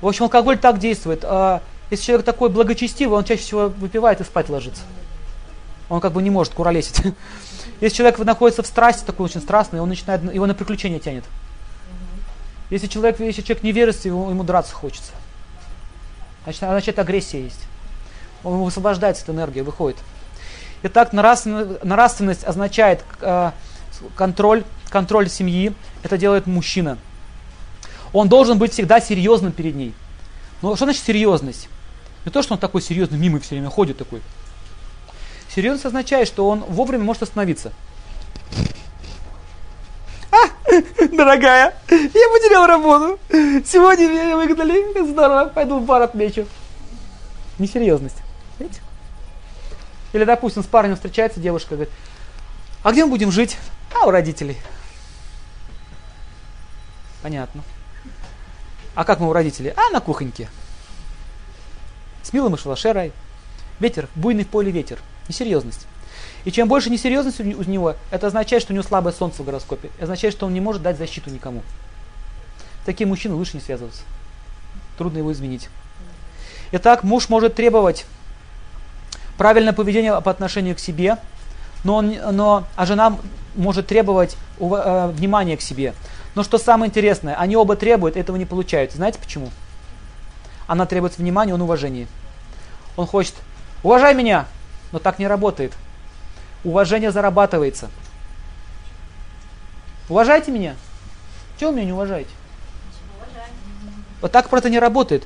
В 0.00 0.08
общем, 0.08 0.24
алкоголь 0.24 0.58
так 0.58 0.78
действует. 0.78 1.24
А 1.24 1.62
если 1.90 2.04
человек 2.06 2.26
такой 2.26 2.48
благочестивый, 2.48 3.18
он 3.18 3.24
чаще 3.24 3.42
всего 3.42 3.68
выпивает 3.68 4.20
и 4.20 4.24
спать 4.24 4.48
ложится. 4.48 4.82
Он 5.88 6.00
как 6.00 6.12
бы 6.12 6.22
не 6.22 6.30
может 6.30 6.54
куролесить. 6.54 7.02
Если 7.80 7.96
человек 7.96 8.18
находится 8.18 8.62
в 8.62 8.66
страсти, 8.66 9.04
такой 9.04 9.26
очень 9.26 9.40
страстный, 9.40 9.80
он 9.80 9.88
начинает, 9.88 10.22
его 10.34 10.46
на 10.46 10.54
приключения 10.54 10.98
тянет. 10.98 11.24
Если 12.70 12.86
человек, 12.86 13.20
если 13.20 13.40
человек 13.42 13.62
не 13.62 13.72
верит, 13.72 14.04
ему, 14.04 14.28
ему 14.30 14.44
драться 14.44 14.74
хочется. 14.74 15.12
Значит, 16.44 16.60
значит 16.60 16.98
агрессия 16.98 17.42
есть. 17.42 17.60
Он 18.44 18.62
высвобождается 18.62 19.22
эта 19.22 19.32
энергия, 19.32 19.62
выходит. 19.62 19.98
Итак, 20.82 21.12
нравственность 21.12 22.44
означает 22.44 23.04
э, 23.20 23.52
контроль, 24.16 24.64
контроль 24.90 25.28
семьи. 25.28 25.72
Это 26.02 26.18
делает 26.18 26.46
мужчина. 26.46 26.98
Он 28.12 28.28
должен 28.28 28.58
быть 28.58 28.72
всегда 28.72 29.00
серьезным 29.00 29.52
перед 29.52 29.74
ней. 29.74 29.94
Но 30.62 30.76
что 30.76 30.84
значит 30.84 31.04
серьезность? 31.04 31.68
Не 32.24 32.30
то, 32.30 32.42
что 32.42 32.54
он 32.54 32.60
такой 32.60 32.82
серьезный, 32.82 33.18
мимо 33.18 33.40
все 33.40 33.50
время 33.50 33.70
ходит 33.70 33.98
такой. 33.98 34.22
Серьезность 35.58 35.86
означает, 35.86 36.28
что 36.28 36.48
он 36.48 36.60
вовремя 36.60 37.02
может 37.02 37.24
остановиться. 37.24 37.72
А, 40.30 40.46
дорогая, 41.08 41.74
я 41.90 41.98
потерял 41.98 42.64
работу. 42.64 43.18
Сегодня 43.66 44.06
меня 44.06 44.36
выгнали. 44.36 45.02
Здорово, 45.10 45.46
пойду 45.46 45.80
в 45.80 45.84
бар 45.84 46.02
отмечу. 46.02 46.46
Несерьезность. 47.58 48.18
Видите? 48.60 48.80
Или, 50.12 50.22
допустим, 50.22 50.62
с 50.62 50.66
парнем 50.66 50.94
встречается 50.94 51.40
девушка, 51.40 51.74
говорит, 51.74 51.92
а 52.84 52.92
где 52.92 53.04
мы 53.04 53.10
будем 53.10 53.32
жить? 53.32 53.56
А 54.00 54.06
у 54.06 54.12
родителей. 54.12 54.58
Понятно. 57.20 57.64
А 58.94 59.02
как 59.02 59.18
мы 59.18 59.28
у 59.28 59.32
родителей? 59.32 59.72
А 59.74 59.90
на 59.90 59.98
кухоньке. 59.98 60.48
С 62.22 62.32
милым 62.32 62.54
и 62.54 62.58
шалашерой. 62.58 63.12
Ветер, 63.80 64.06
буйный 64.14 64.44
в 64.44 64.48
поле 64.50 64.70
ветер. 64.70 65.00
Несерьезность. 65.28 65.86
И 66.44 66.50
чем 66.50 66.68
больше 66.68 66.90
несерьезности 66.90 67.42
у 67.42 67.62
него, 67.64 67.94
это 68.10 68.28
означает, 68.28 68.62
что 68.62 68.72
у 68.72 68.74
него 68.74 68.86
слабое 68.86 69.12
солнце 69.12 69.42
в 69.42 69.46
гороскопе. 69.46 69.90
Это 69.96 70.04
означает, 70.04 70.34
что 70.34 70.46
он 70.46 70.54
не 70.54 70.60
может 70.60 70.82
дать 70.82 70.96
защиту 70.96 71.30
никому. 71.30 71.62
Такие 72.86 73.06
мужчины 73.06 73.34
лучше 73.34 73.56
не 73.56 73.60
связываться. 73.60 74.02
Трудно 74.96 75.18
его 75.18 75.32
изменить. 75.32 75.68
Итак, 76.72 77.02
муж 77.02 77.28
может 77.28 77.54
требовать 77.54 78.06
правильное 79.36 79.72
поведение 79.72 80.20
по 80.20 80.30
отношению 80.30 80.74
к 80.74 80.78
себе, 80.78 81.18
но, 81.84 81.96
он, 81.96 82.14
но 82.32 82.64
а 82.76 82.86
жена 82.86 83.18
может 83.54 83.86
требовать 83.86 84.36
э, 84.58 85.10
внимания 85.14 85.56
к 85.56 85.60
себе. 85.60 85.94
Но 86.34 86.42
что 86.42 86.58
самое 86.58 86.88
интересное, 86.88 87.34
они 87.34 87.56
оба 87.56 87.76
требуют, 87.76 88.16
этого 88.16 88.36
не 88.36 88.44
получают. 88.44 88.92
Знаете 88.92 89.18
почему? 89.18 89.50
Она 90.66 90.86
требует 90.86 91.18
внимания, 91.18 91.54
он 91.54 91.62
уважения. 91.62 92.06
Он 92.96 93.06
хочет, 93.06 93.34
уважай 93.82 94.14
меня, 94.14 94.46
но 94.92 94.98
так 94.98 95.18
не 95.18 95.26
работает. 95.26 95.72
Уважение 96.64 97.10
зарабатывается. 97.10 97.88
Уважайте 100.08 100.50
меня. 100.50 100.74
Чего 101.58 101.70
меня 101.70 101.84
не 101.84 101.92
уважаете? 101.92 102.30
Вот 104.20 104.32
так 104.32 104.48
просто 104.48 104.70
не 104.70 104.78
работает. 104.78 105.24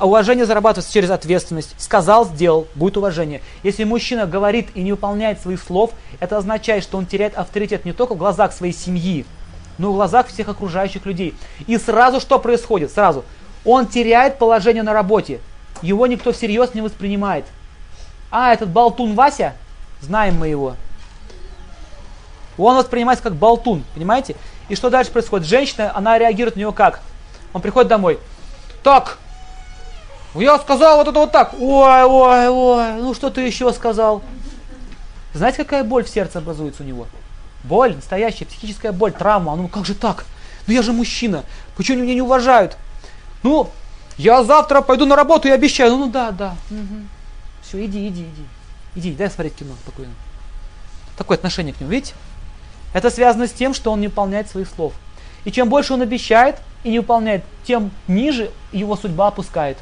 Уважение 0.00 0.44
зарабатывается 0.44 0.92
через 0.92 1.10
ответственность. 1.10 1.74
Сказал, 1.78 2.26
сделал, 2.26 2.66
будет 2.74 2.96
уважение. 2.96 3.40
Если 3.62 3.84
мужчина 3.84 4.26
говорит 4.26 4.68
и 4.74 4.82
не 4.82 4.92
выполняет 4.92 5.40
своих 5.40 5.62
слов, 5.62 5.92
это 6.20 6.36
означает, 6.36 6.82
что 6.82 6.98
он 6.98 7.06
теряет 7.06 7.34
авторитет 7.34 7.84
не 7.84 7.92
только 7.92 8.14
в 8.14 8.18
глазах 8.18 8.52
своей 8.52 8.74
семьи, 8.74 9.24
но 9.78 9.88
и 9.88 9.90
в 9.92 9.94
глазах 9.94 10.26
всех 10.26 10.48
окружающих 10.48 11.06
людей. 11.06 11.34
И 11.66 11.78
сразу 11.78 12.20
что 12.20 12.38
происходит? 12.38 12.90
Сразу. 12.90 13.24
Он 13.64 13.86
теряет 13.86 14.38
положение 14.38 14.82
на 14.82 14.92
работе. 14.92 15.40
Его 15.80 16.06
никто 16.06 16.32
всерьез 16.32 16.74
не 16.74 16.82
воспринимает. 16.82 17.46
А, 18.30 18.52
этот 18.52 18.68
болтун 18.68 19.14
Вася, 19.14 19.54
знаем 20.00 20.38
мы 20.38 20.48
его. 20.48 20.76
Он 22.58 22.76
воспринимается 22.76 23.22
как 23.22 23.34
болтун, 23.34 23.84
понимаете? 23.94 24.36
И 24.68 24.74
что 24.74 24.90
дальше 24.90 25.10
происходит? 25.10 25.46
Женщина, 25.46 25.92
она 25.94 26.18
реагирует 26.18 26.56
на 26.56 26.60
него 26.60 26.72
как? 26.72 27.00
Он 27.52 27.60
приходит 27.60 27.88
домой. 27.88 28.18
Так, 28.82 29.18
Я 30.34 30.58
сказал 30.58 30.98
вот 30.98 31.08
это 31.08 31.18
вот 31.18 31.32
так. 31.32 31.54
Ой, 31.58 32.04
ой, 32.04 32.48
ой, 32.48 32.92
ну 32.94 33.14
что 33.14 33.30
ты 33.30 33.40
еще 33.42 33.72
сказал? 33.72 34.22
Знаете, 35.32 35.58
какая 35.58 35.82
боль 35.84 36.04
в 36.04 36.08
сердце 36.08 36.38
образуется 36.38 36.82
у 36.82 36.86
него? 36.86 37.06
Боль, 37.64 37.94
настоящая 37.94 38.44
психическая 38.44 38.92
боль, 38.92 39.12
травма. 39.12 39.56
Ну 39.56 39.68
как 39.68 39.86
же 39.86 39.94
так? 39.94 40.24
Ну 40.66 40.74
я 40.74 40.82
же 40.82 40.92
мужчина. 40.92 41.44
Почему 41.76 41.96
они 41.96 42.02
меня 42.02 42.14
не 42.14 42.22
уважают? 42.22 42.76
Ну, 43.42 43.70
я 44.18 44.44
завтра 44.44 44.82
пойду 44.82 45.06
на 45.06 45.16
работу 45.16 45.48
и 45.48 45.50
обещаю. 45.50 45.92
Ну, 45.92 46.06
ну 46.06 46.10
да, 46.10 46.30
да. 46.30 46.56
Угу. 46.70 47.15
Все, 47.66 47.84
иди, 47.84 48.06
иди, 48.08 48.22
иди. 48.22 48.46
Иди, 48.94 49.14
дай 49.14 49.28
смотреть 49.28 49.56
кино 49.56 49.74
спокойно. 49.82 50.12
Такое 51.18 51.36
отношение 51.36 51.74
к 51.74 51.80
нему, 51.80 51.90
видите? 51.90 52.14
Это 52.94 53.10
связано 53.10 53.48
с 53.48 53.52
тем, 53.52 53.74
что 53.74 53.90
он 53.90 54.00
не 54.00 54.06
выполняет 54.06 54.48
своих 54.48 54.68
слов. 54.68 54.92
И 55.44 55.50
чем 55.50 55.68
больше 55.68 55.92
он 55.92 56.02
обещает 56.02 56.60
и 56.84 56.90
не 56.90 57.00
выполняет, 57.00 57.44
тем 57.64 57.90
ниже 58.06 58.52
его 58.72 58.96
судьба 58.96 59.28
опускает. 59.28 59.78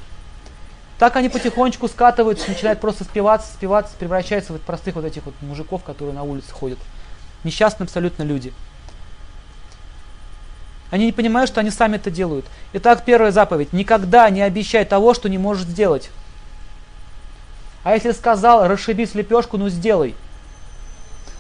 Так 0.98 1.16
они 1.16 1.28
потихонечку 1.28 1.88
скатываются, 1.88 2.48
начинают 2.48 2.80
просто 2.80 3.04
спиваться, 3.04 3.52
спиваться, 3.52 3.94
превращаются 3.98 4.52
в 4.52 4.58
простых 4.58 4.94
вот 4.94 5.04
этих 5.04 5.26
вот 5.26 5.34
мужиков, 5.42 5.82
которые 5.82 6.14
на 6.14 6.22
улице 6.22 6.52
ходят. 6.52 6.78
Несчастные 7.42 7.84
абсолютно 7.84 8.22
люди. 8.22 8.52
Они 10.90 11.06
не 11.06 11.12
понимают, 11.12 11.50
что 11.50 11.60
они 11.60 11.70
сами 11.70 11.96
это 11.96 12.10
делают. 12.10 12.46
Итак, 12.72 13.04
первая 13.04 13.32
заповедь. 13.32 13.72
Никогда 13.72 14.30
не 14.30 14.40
обещай 14.40 14.84
того, 14.84 15.12
что 15.12 15.28
не 15.28 15.38
можешь 15.38 15.64
сделать. 15.64 16.10
А 17.84 17.92
если 17.92 18.12
сказал, 18.12 18.66
расшибись 18.66 19.14
лепешку, 19.14 19.58
ну 19.58 19.68
сделай. 19.68 20.16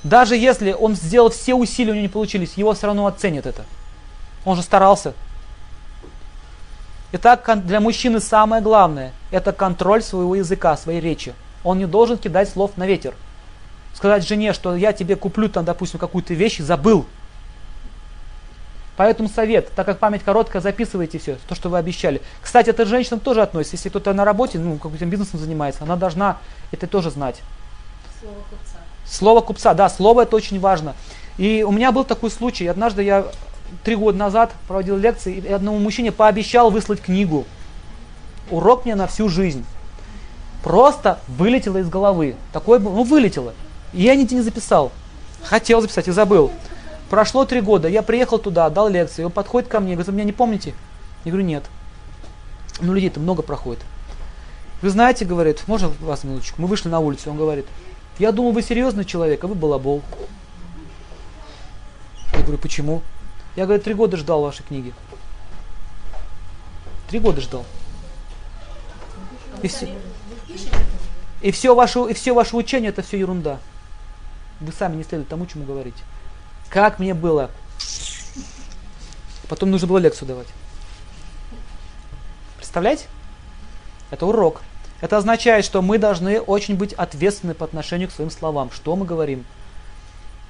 Даже 0.04 0.36
если 0.36 0.72
он 0.72 0.94
сделал 0.94 1.30
все 1.30 1.54
усилия, 1.54 1.92
у 1.92 1.94
него 1.94 2.02
не 2.02 2.08
получились, 2.08 2.54
его 2.54 2.74
все 2.74 2.86
равно 2.86 3.06
оценят 3.06 3.46
это. 3.46 3.64
Он 4.44 4.54
же 4.54 4.62
старался. 4.62 5.14
Итак, 7.12 7.48
для 7.64 7.80
мужчины 7.80 8.20
самое 8.20 8.60
главное– 8.60 9.12
это 9.30 9.52
контроль 9.52 10.02
своего 10.02 10.34
языка, 10.34 10.76
своей 10.76 11.00
речи. 11.00 11.32
Он 11.62 11.78
не 11.78 11.86
должен 11.86 12.18
кидать 12.18 12.50
слов 12.50 12.72
на 12.76 12.86
ветер. 12.86 13.14
Сказать 13.94 14.26
жене, 14.26 14.52
что 14.52 14.76
я 14.76 14.92
тебе 14.92 15.16
куплю 15.16 15.48
там, 15.48 15.64
допустим, 15.64 15.98
какую-то 15.98 16.34
вещь 16.34 16.60
и 16.60 16.62
забыл. 16.62 17.06
Поэтому 18.96 19.28
совет, 19.28 19.70
так 19.74 19.86
как 19.86 19.98
память 19.98 20.22
короткая, 20.22 20.62
записывайте 20.62 21.18
все, 21.18 21.36
то, 21.48 21.54
что 21.54 21.68
вы 21.68 21.78
обещали. 21.78 22.22
Кстати, 22.40 22.70
это 22.70 22.86
женщинам 22.86 23.18
тоже 23.18 23.42
относится. 23.42 23.76
Если 23.76 23.88
кто-то 23.88 24.12
на 24.12 24.24
работе, 24.24 24.58
ну, 24.58 24.76
каким-то 24.76 25.06
бизнесом 25.06 25.40
занимается, 25.40 25.82
она 25.82 25.96
должна 25.96 26.38
это 26.70 26.86
тоже 26.86 27.10
знать. 27.10 27.42
Слово 28.20 28.36
купца. 28.48 28.76
Слово 29.04 29.40
купца, 29.40 29.74
да, 29.74 29.88
слово 29.88 30.22
это 30.22 30.36
очень 30.36 30.60
важно. 30.60 30.94
И 31.38 31.64
у 31.66 31.72
меня 31.72 31.90
был 31.90 32.04
такой 32.04 32.30
случай. 32.30 32.66
Однажды 32.68 33.02
я 33.02 33.26
три 33.82 33.96
года 33.96 34.16
назад 34.16 34.52
проводил 34.68 34.96
лекции, 34.96 35.34
и 35.38 35.52
одному 35.52 35.78
мужчине 35.78 36.12
пообещал 36.12 36.70
выслать 36.70 37.00
книгу. 37.00 37.44
Урок 38.50 38.84
мне 38.84 38.94
на 38.94 39.08
всю 39.08 39.28
жизнь. 39.28 39.64
Просто 40.62 41.18
вылетело 41.26 41.78
из 41.78 41.88
головы. 41.88 42.36
Такое 42.52 42.78
ну 42.78 43.02
вылетело. 43.02 43.54
И 43.92 44.02
я 44.02 44.14
нигде 44.14 44.36
не 44.36 44.42
записал. 44.42 44.92
Хотел 45.42 45.80
записать 45.80 46.08
и 46.08 46.12
забыл. 46.12 46.52
Прошло 47.14 47.44
три 47.44 47.60
года, 47.60 47.86
я 47.86 48.02
приехал 48.02 48.40
туда, 48.40 48.68
дал 48.70 48.88
лекцию, 48.88 49.26
он 49.26 49.30
подходит 49.30 49.68
ко 49.68 49.78
мне, 49.78 49.92
говорит, 49.92 50.08
вы 50.08 50.14
меня 50.14 50.24
не 50.24 50.32
помните? 50.32 50.74
Я 51.24 51.30
говорю, 51.30 51.46
нет. 51.46 51.62
Ну, 52.80 52.92
людей-то 52.92 53.20
много 53.20 53.42
проходит. 53.42 53.80
Вы 54.82 54.90
знаете, 54.90 55.24
говорит, 55.24 55.62
можно 55.68 55.90
вас 56.00 56.24
минуточку? 56.24 56.60
Мы 56.60 56.66
вышли 56.66 56.88
на 56.88 56.98
улицу, 56.98 57.30
он 57.30 57.36
говорит, 57.36 57.66
я 58.18 58.32
думал, 58.32 58.50
вы 58.50 58.62
серьезный 58.62 59.04
человек, 59.04 59.44
а 59.44 59.46
вы 59.46 59.54
балабол. 59.54 60.02
Я 62.32 62.40
говорю, 62.40 62.58
почему? 62.58 63.00
Я, 63.54 63.66
говорю, 63.66 63.80
три 63.80 63.94
года 63.94 64.16
ждал 64.16 64.42
вашей 64.42 64.64
книги. 64.64 64.92
Три 67.10 67.20
года 67.20 67.40
ждал. 67.40 67.64
И 69.62 69.68
все, 69.68 69.88
и 71.42 71.52
все, 71.52 71.76
ваше, 71.76 72.10
и 72.10 72.12
все 72.12 72.34
ваше 72.34 72.56
учение 72.56 72.88
это 72.88 73.02
все 73.02 73.20
ерунда. 73.20 73.60
Вы 74.58 74.72
сами 74.72 74.96
не 74.96 75.04
следуете 75.04 75.30
тому, 75.30 75.46
чему 75.46 75.64
говорите. 75.64 76.02
Как 76.74 76.98
мне 76.98 77.14
было. 77.14 77.52
Потом 79.48 79.70
нужно 79.70 79.86
было 79.86 79.98
лекцию 79.98 80.26
давать. 80.26 80.48
Представляете? 82.56 83.04
Это 84.10 84.26
урок. 84.26 84.60
Это 85.00 85.16
означает, 85.16 85.64
что 85.64 85.82
мы 85.82 85.98
должны 85.98 86.40
очень 86.40 86.74
быть 86.74 86.92
ответственны 86.92 87.54
по 87.54 87.64
отношению 87.64 88.08
к 88.08 88.12
своим 88.12 88.28
словам. 88.28 88.72
Что 88.72 88.96
мы 88.96 89.06
говорим? 89.06 89.44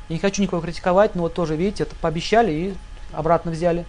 Я 0.08 0.14
не 0.14 0.18
хочу 0.18 0.40
никого 0.40 0.62
критиковать, 0.62 1.14
но 1.14 1.24
вот 1.24 1.34
тоже, 1.34 1.56
видите, 1.56 1.82
это 1.82 1.94
пообещали 1.96 2.52
и 2.52 2.74
обратно 3.12 3.50
взяли. 3.50 3.84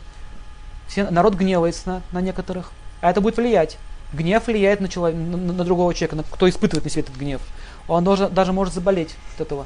Все, 0.90 1.10
народ 1.10 1.36
гневается 1.36 1.88
на, 1.88 2.02
на 2.12 2.20
некоторых. 2.20 2.74
А 3.00 3.12
это 3.12 3.22
будет 3.22 3.38
влиять. 3.38 3.78
Гнев 4.12 4.48
влияет 4.48 4.82
на, 4.82 4.90
человека, 4.90 5.22
на, 5.22 5.38
на 5.38 5.64
другого 5.64 5.94
человека, 5.94 6.18
на, 6.18 6.24
кто 6.24 6.50
испытывает 6.50 6.84
на 6.84 6.90
себе 6.90 7.04
этот 7.04 7.16
гнев. 7.16 7.42
Он 7.88 8.04
должен, 8.04 8.34
даже 8.34 8.52
может 8.52 8.74
заболеть 8.74 9.16
от 9.36 9.42
этого. 9.42 9.66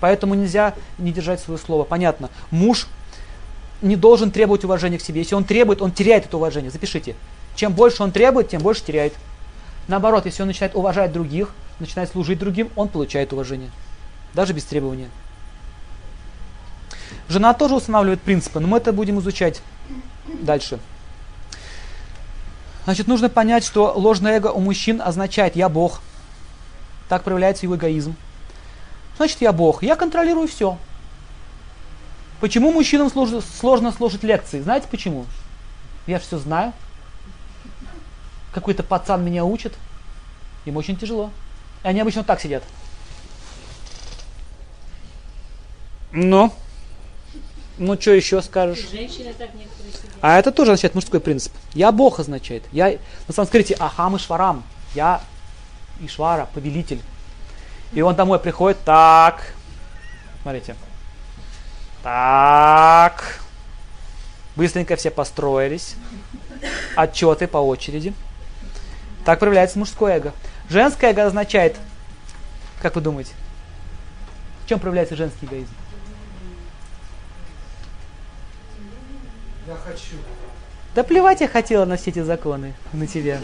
Поэтому 0.00 0.34
нельзя 0.34 0.74
не 0.98 1.12
держать 1.12 1.40
свое 1.40 1.58
слово. 1.58 1.84
Понятно. 1.84 2.30
Муж 2.50 2.86
не 3.82 3.96
должен 3.96 4.30
требовать 4.30 4.64
уважения 4.64 4.98
к 4.98 5.02
себе. 5.02 5.20
Если 5.20 5.34
он 5.34 5.44
требует, 5.44 5.82
он 5.82 5.92
теряет 5.92 6.26
это 6.26 6.36
уважение. 6.36 6.70
Запишите. 6.70 7.14
Чем 7.54 7.72
больше 7.72 8.02
он 8.02 8.12
требует, 8.12 8.48
тем 8.48 8.62
больше 8.62 8.82
теряет. 8.82 9.14
Наоборот, 9.88 10.26
если 10.26 10.42
он 10.42 10.48
начинает 10.48 10.74
уважать 10.74 11.12
других, 11.12 11.50
начинает 11.78 12.10
служить 12.10 12.38
другим, 12.38 12.70
он 12.76 12.88
получает 12.88 13.32
уважение. 13.32 13.70
Даже 14.34 14.52
без 14.52 14.64
требования. 14.64 15.08
Жена 17.28 17.54
тоже 17.54 17.74
устанавливает 17.74 18.20
принципы, 18.20 18.60
но 18.60 18.68
мы 18.68 18.78
это 18.78 18.92
будем 18.92 19.18
изучать 19.20 19.62
дальше. 20.26 20.78
Значит, 22.84 23.06
нужно 23.06 23.28
понять, 23.28 23.64
что 23.64 23.92
ложное 23.94 24.36
эго 24.36 24.48
у 24.48 24.60
мужчин 24.60 25.00
означает 25.00 25.56
«я 25.56 25.68
Бог». 25.68 26.00
Так 27.08 27.22
проявляется 27.24 27.66
его 27.66 27.76
эгоизм. 27.76 28.16
Значит, 29.20 29.42
я 29.42 29.52
Бог, 29.52 29.82
я 29.82 29.96
контролирую 29.96 30.48
все. 30.48 30.78
Почему 32.40 32.72
мужчинам 32.72 33.10
сложно, 33.10 33.42
сложно 33.42 33.92
слушать 33.92 34.22
лекции? 34.22 34.62
Знаете 34.62 34.88
почему? 34.90 35.26
Я 36.06 36.18
все 36.18 36.38
знаю. 36.38 36.72
Какой-то 38.54 38.82
пацан 38.82 39.22
меня 39.22 39.44
учит. 39.44 39.74
Им 40.64 40.78
очень 40.78 40.96
тяжело. 40.96 41.30
И 41.84 41.88
они 41.88 42.00
обычно 42.00 42.24
так 42.24 42.40
сидят. 42.40 42.62
Ну? 46.12 46.50
Ну, 47.76 48.00
что 48.00 48.12
еще 48.12 48.40
скажешь? 48.40 48.88
Женщины 48.90 49.34
так 49.34 49.52
некоторые 49.52 49.92
сидят. 49.92 50.14
А 50.22 50.38
это 50.38 50.50
тоже 50.50 50.72
означает 50.72 50.94
мужской 50.94 51.20
принцип. 51.20 51.52
Я 51.74 51.92
Бог 51.92 52.20
означает. 52.20 52.64
Я 52.72 52.96
на 53.28 53.34
санскрите 53.34 53.76
Ахам 53.78 54.16
и 54.16 54.18
Шварам. 54.18 54.64
Я 54.94 55.20
Ишвара, 56.00 56.48
повелитель. 56.54 57.02
И 57.92 58.02
он 58.02 58.14
домой 58.14 58.38
приходит, 58.38 58.78
так, 58.84 59.52
смотрите, 60.42 60.76
так, 62.02 63.40
быстренько 64.54 64.96
все 64.96 65.10
построились, 65.10 65.96
отчеты 66.94 67.48
по 67.48 67.58
очереди. 67.58 68.14
Так 69.24 69.40
проявляется 69.40 69.78
мужское 69.78 70.16
эго. 70.16 70.32
Женское 70.68 71.10
эго 71.10 71.26
означает, 71.26 71.76
как 72.80 72.94
вы 72.94 73.00
думаете, 73.00 73.32
в 74.64 74.68
чем 74.68 74.78
проявляется 74.78 75.16
женский 75.16 75.46
эгоизм? 75.46 75.74
Я 79.66 79.76
хочу. 79.76 80.16
Да 80.94 81.02
плевать 81.04 81.40
я 81.40 81.48
хотела 81.48 81.84
на 81.84 81.96
все 81.96 82.10
эти 82.10 82.20
законы, 82.20 82.74
на 82.92 83.06
тебя. 83.06 83.40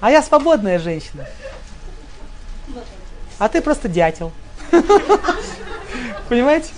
А 0.00 0.10
я 0.10 0.22
свободная 0.22 0.78
женщина. 0.78 1.26
А 3.38 3.48
ты 3.48 3.60
просто 3.60 3.88
дятел. 3.88 4.32
Понимаете? 6.28 6.70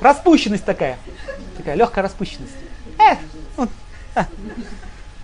Распущенность 0.00 0.64
такая. 0.64 0.98
Такая 1.56 1.74
легкая 1.74 2.02
распущенность. 2.04 2.52
Эх, 2.98 3.18
вот, 3.56 3.68
а. 4.14 4.26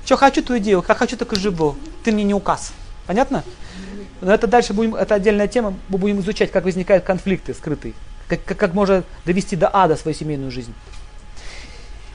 Что 0.04 0.16
хочу, 0.16 0.42
то 0.42 0.54
и 0.54 0.60
делаю. 0.60 0.82
Как 0.82 0.98
хочу, 0.98 1.16
так 1.16 1.32
и 1.32 1.36
живу. 1.36 1.76
Ты 2.04 2.12
мне 2.12 2.24
не 2.24 2.34
указ. 2.34 2.72
Понятно? 3.06 3.44
Но 4.20 4.32
это 4.32 4.46
дальше 4.46 4.72
будем, 4.72 4.94
это 4.94 5.14
отдельная 5.14 5.48
тема. 5.48 5.74
Мы 5.88 5.98
будем 5.98 6.20
изучать, 6.20 6.50
как 6.50 6.64
возникают 6.64 7.04
конфликты 7.04 7.54
скрытые. 7.54 7.94
Как, 8.28 8.44
как, 8.44 8.56
как 8.56 8.74
можно 8.74 9.04
довести 9.24 9.56
до 9.56 9.70
ада 9.72 9.96
свою 9.96 10.16
семейную 10.16 10.50
жизнь. 10.50 10.74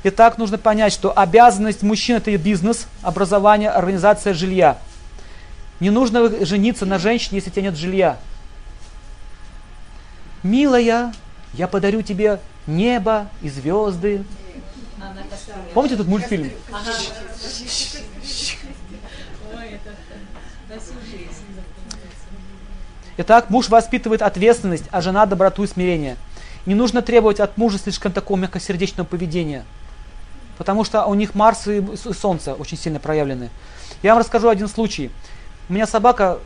Итак, 0.04 0.38
нужно 0.38 0.58
понять, 0.58 0.94
что 0.94 1.18
обязанность 1.18 1.84
мужчин 1.84 2.18
это 2.18 2.36
бизнес, 2.38 2.88
образование, 3.02 3.70
организация 3.70 4.34
жилья. 4.34 4.78
Не 5.80 5.90
нужно 5.92 6.46
жениться 6.46 6.86
на 6.86 6.98
женщине, 6.98 7.38
если 7.38 7.50
у 7.50 7.54
тебя 7.54 7.64
нет 7.64 7.76
жилья. 7.76 8.18
Милая, 10.44 11.14
я 11.54 11.68
подарю 11.68 12.02
тебе 12.02 12.40
небо 12.66 13.30
и 13.42 13.50
звезды. 13.50 14.24
Помните 15.74 15.96
этот 15.96 16.08
мультфильм? 16.08 16.52
Итак, 23.20 23.50
муж 23.50 23.70
воспитывает 23.70 24.22
ответственность, 24.22 24.86
а 24.92 25.02
жена 25.02 25.26
доброту 25.26 25.64
и 25.64 25.68
смирение. 25.68 26.18
Не 26.66 26.76
нужно 26.76 27.02
требовать 27.02 27.40
от 27.40 27.58
мужа 27.58 27.78
слишком 27.80 28.12
такого 28.12 28.38
мягкосердечного 28.38 29.08
поведения. 29.08 29.66
Потому 30.58 30.84
что 30.84 31.06
у 31.06 31.14
них 31.14 31.34
Марс 31.34 31.68
и 31.68 31.84
Солнце 32.14 32.54
очень 32.54 32.78
сильно 32.78 33.00
проявлены. 33.00 33.50
Я 34.04 34.14
вам 34.14 34.20
расскажу 34.20 34.50
один 34.50 34.68
случай. 34.68 35.12
У 35.70 35.74
меня 35.74 35.86
собака 35.86 36.40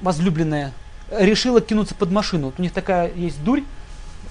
возлюбленная 0.00 0.72
решила 1.10 1.60
кинуться 1.60 1.94
под 1.94 2.10
машину. 2.10 2.46
Вот 2.46 2.54
у 2.58 2.62
них 2.62 2.72
такая 2.72 3.12
есть 3.14 3.42
дурь, 3.42 3.62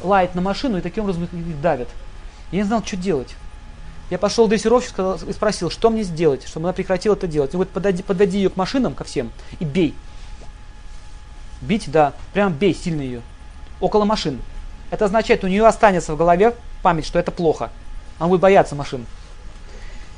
лает 0.04 0.36
на 0.36 0.42
машину 0.42 0.78
и 0.78 0.82
таким 0.82 1.04
образом 1.04 1.26
их 1.26 1.62
давят. 1.62 1.90
Я 2.52 2.60
не 2.60 2.64
знал, 2.64 2.84
что 2.86 2.98
делать. 2.98 3.36
Я 4.10 4.18
пошел 4.18 4.48
дрессировщик 4.48 5.00
и 5.28 5.32
спросил, 5.32 5.70
что 5.70 5.90
мне 5.90 6.04
сделать, 6.04 6.46
чтобы 6.46 6.68
она 6.68 6.74
прекратила 6.74 7.14
это 7.14 7.28
делать. 7.28 7.52
Он 7.54 7.60
говорит, 7.60 7.74
подойди, 7.74 8.04
подойди 8.04 8.38
ее 8.38 8.50
к 8.50 8.58
машинам, 8.58 8.94
ко 8.94 9.04
всем, 9.04 9.32
и 9.60 9.66
бей. 9.66 9.96
Бить, 11.62 11.90
да, 11.90 12.14
прям 12.34 12.52
бей 12.52 12.74
сильно 12.74 13.02
ее. 13.02 13.22
Около 13.80 14.04
машин. 14.04 14.42
Это 14.90 15.06
означает, 15.06 15.44
у 15.44 15.48
нее 15.48 15.66
останется 15.66 16.14
в 16.14 16.18
голове 16.18 16.56
память, 16.82 17.06
что 17.06 17.20
это 17.20 17.32
плохо. 17.32 17.70
Она 18.20 18.28
будет 18.28 18.42
бояться 18.42 18.76
машин. 18.76 19.06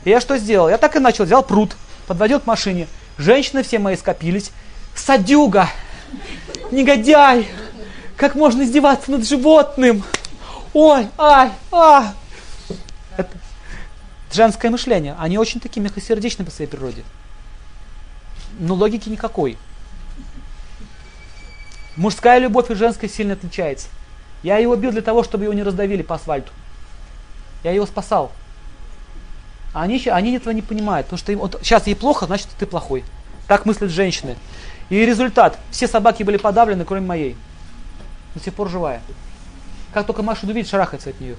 И 0.06 0.10
я 0.10 0.20
что 0.20 0.38
сделал? 0.38 0.70
Я 0.70 0.78
так 0.78 0.96
и 0.96 1.00
начал. 1.00 1.26
Взял 1.26 1.44
пруд, 1.44 1.76
подводил 2.08 2.40
к 2.40 2.48
машине. 2.48 2.88
Женщины 3.18 3.64
все 3.64 3.80
мои 3.80 3.96
скопились. 3.96 4.52
Садюга! 4.96 5.70
Негодяй! 6.72 7.48
Как 8.18 8.36
можно 8.36 8.64
издеваться 8.64 9.12
над 9.12 9.28
животным? 9.28 10.04
Ой, 10.74 11.08
ай, 11.18 11.52
а! 11.72 12.14
Это 13.18 13.30
женское 14.32 14.72
мышление. 14.72 15.16
Они 15.20 15.38
очень 15.38 15.60
такие 15.60 15.82
мягкосердечные 15.82 16.46
по 16.46 16.52
своей 16.52 16.70
природе. 16.70 17.04
Но 18.60 18.76
логики 18.76 19.10
никакой. 19.10 19.58
Мужская 21.96 22.40
любовь 22.40 22.72
и 22.72 22.76
женская 22.76 23.08
сильно 23.08 23.34
отличается. 23.34 23.88
Я 24.42 24.58
его 24.58 24.76
бил 24.76 24.92
для 24.92 25.02
того, 25.02 25.24
чтобы 25.24 25.44
его 25.44 25.54
не 25.54 25.64
раздавили 25.64 26.02
по 26.02 26.16
асфальту. 26.16 26.52
Я 27.64 27.72
его 27.72 27.86
спасал. 27.86 28.32
А 29.74 29.82
они, 29.82 30.02
они 30.06 30.36
этого 30.36 30.54
не 30.54 30.62
понимают, 30.62 31.08
потому 31.08 31.18
что 31.18 31.32
им, 31.32 31.40
вот, 31.40 31.60
сейчас 31.64 31.88
ей 31.88 31.96
плохо, 31.96 32.28
значит 32.28 32.48
ты 32.60 32.66
плохой. 32.66 33.04
Так 33.48 33.66
мыслят 33.66 33.90
женщины. 33.90 34.38
И 34.90 35.06
результат. 35.06 35.58
Все 35.72 35.88
собаки 35.88 36.24
были 36.24 36.38
подавлены, 36.38 36.86
кроме 36.86 37.06
моей. 37.06 37.36
До 38.36 38.44
сих 38.44 38.54
пор 38.54 38.70
живая. 38.70 39.02
Как 39.94 40.06
только 40.06 40.22
машину 40.22 40.54
видит, 40.54 40.70
шарахается 40.70 41.10
от 41.10 41.20
нее. 41.20 41.36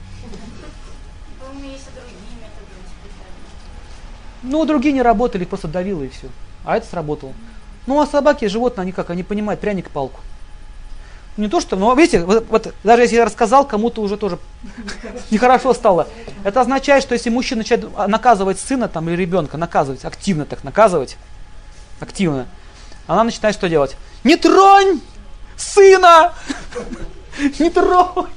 Ну, 4.43 4.65
другие 4.67 4.93
не 4.93 5.03
работали, 5.03 5.45
просто 5.45 5.69
давило 5.69 6.03
и 6.03 6.09
все. 6.09 6.29
А 6.65 6.77
это 6.77 6.87
сработало. 6.87 7.33
Ну, 7.87 8.01
а 8.01 8.07
собаки, 8.07 8.47
животные, 8.47 8.83
они 8.83 8.93
как, 8.93 9.11
они 9.11 9.23
понимают 9.23 9.61
пряник 9.61 9.91
палку. 9.91 10.21
Не 11.37 11.49
то 11.49 11.61
что, 11.61 11.75
но 11.75 11.93
видите, 11.95 12.25
вот, 12.25 12.47
вот 12.49 12.75
даже 12.85 13.03
если 13.03 13.17
я 13.17 13.25
рассказал, 13.25 13.67
кому-то 13.67 14.01
уже 14.03 14.17
тоже 14.17 14.39
нехорошо 15.31 15.75
стало. 15.75 16.07
Это 16.45 16.61
означает, 16.61 17.03
что 17.03 17.15
если 17.15 17.31
мужчина 17.31 17.59
начинает 17.59 18.09
наказывать 18.09 18.61
сына 18.61 18.89
там, 18.89 19.09
или 19.09 19.17
ребенка, 19.17 19.57
наказывать, 19.57 20.05
активно 20.05 20.45
так 20.45 20.63
наказывать, 20.63 21.17
активно, 21.99 22.47
она 23.09 23.25
начинает 23.25 23.57
что 23.57 23.69
делать? 23.69 23.97
Не 24.23 24.37
тронь 24.37 25.01
сына! 25.57 26.35
Не 27.59 27.69
тронь! 27.71 28.31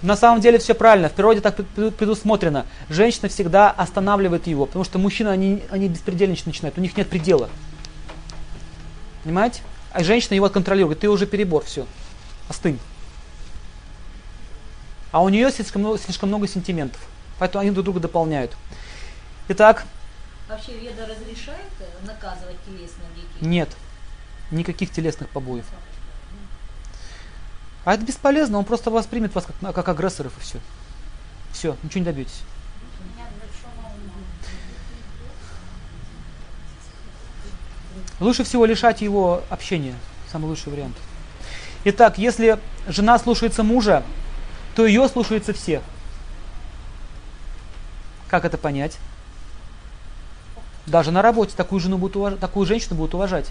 На 0.00 0.16
самом 0.16 0.40
деле 0.40 0.58
все 0.58 0.74
правильно, 0.74 1.08
в 1.08 1.12
природе 1.12 1.40
так 1.40 1.56
предусмотрено. 1.56 2.66
Женщина 2.90 3.28
всегда 3.28 3.70
останавливает 3.70 4.46
его, 4.46 4.66
потому 4.66 4.84
что 4.84 4.98
мужчины, 4.98 5.28
они, 5.28 5.62
они 5.70 5.88
беспредельничать 5.88 6.46
начинают, 6.46 6.76
у 6.76 6.80
них 6.80 6.96
нет 6.96 7.08
предела. 7.08 7.48
Понимаете? 9.24 9.62
А 9.94 10.02
женщина 10.02 10.34
его 10.34 10.50
контролирует, 10.50 10.98
ты 10.98 11.08
уже 11.08 11.24
перебор, 11.24 11.64
все, 11.64 11.86
остынь. 12.48 12.80
А 15.12 15.22
у 15.22 15.28
нее 15.28 15.52
слишком 15.52 15.82
много, 15.82 15.98
слишком 15.98 16.30
много 16.30 16.48
сентиментов, 16.48 17.00
поэтому 17.38 17.62
они 17.62 17.70
друг 17.70 17.84
друга 17.84 18.00
дополняют. 18.00 18.56
Итак. 19.46 19.84
Вообще 20.48 20.72
Веда 20.80 21.06
разрешает 21.06 21.70
э, 21.78 22.06
наказывать 22.08 22.56
телесно 22.66 23.04
детей? 23.14 23.46
Нет, 23.46 23.68
никаких 24.50 24.90
телесных 24.90 25.28
побоев. 25.28 25.66
А 27.84 27.94
это 27.94 28.04
бесполезно, 28.04 28.58
он 28.58 28.64
просто 28.64 28.90
воспримет 28.90 29.32
вас 29.32 29.46
как, 29.46 29.74
как 29.76 29.88
агрессоров 29.88 30.36
и 30.38 30.40
все. 30.40 30.58
Все, 31.52 31.76
ничего 31.84 32.00
не 32.00 32.06
добьетесь. 32.06 32.40
Лучше 38.20 38.44
всего 38.44 38.64
лишать 38.64 39.02
его 39.02 39.42
общения. 39.50 39.94
Самый 40.30 40.46
лучший 40.46 40.72
вариант. 40.72 40.96
Итак, 41.84 42.18
если 42.18 42.58
жена 42.88 43.18
слушается 43.18 43.62
мужа, 43.62 44.02
то 44.74 44.86
ее 44.86 45.08
слушаются 45.08 45.52
все. 45.52 45.82
Как 48.28 48.44
это 48.44 48.56
понять? 48.56 48.98
Даже 50.86 51.10
на 51.10 51.22
работе 51.22 51.54
такую, 51.56 51.80
жену 51.80 51.98
будут 51.98 52.16
уваж... 52.16 52.34
такую 52.38 52.66
женщину 52.66 52.96
будут 52.96 53.14
уважать. 53.14 53.46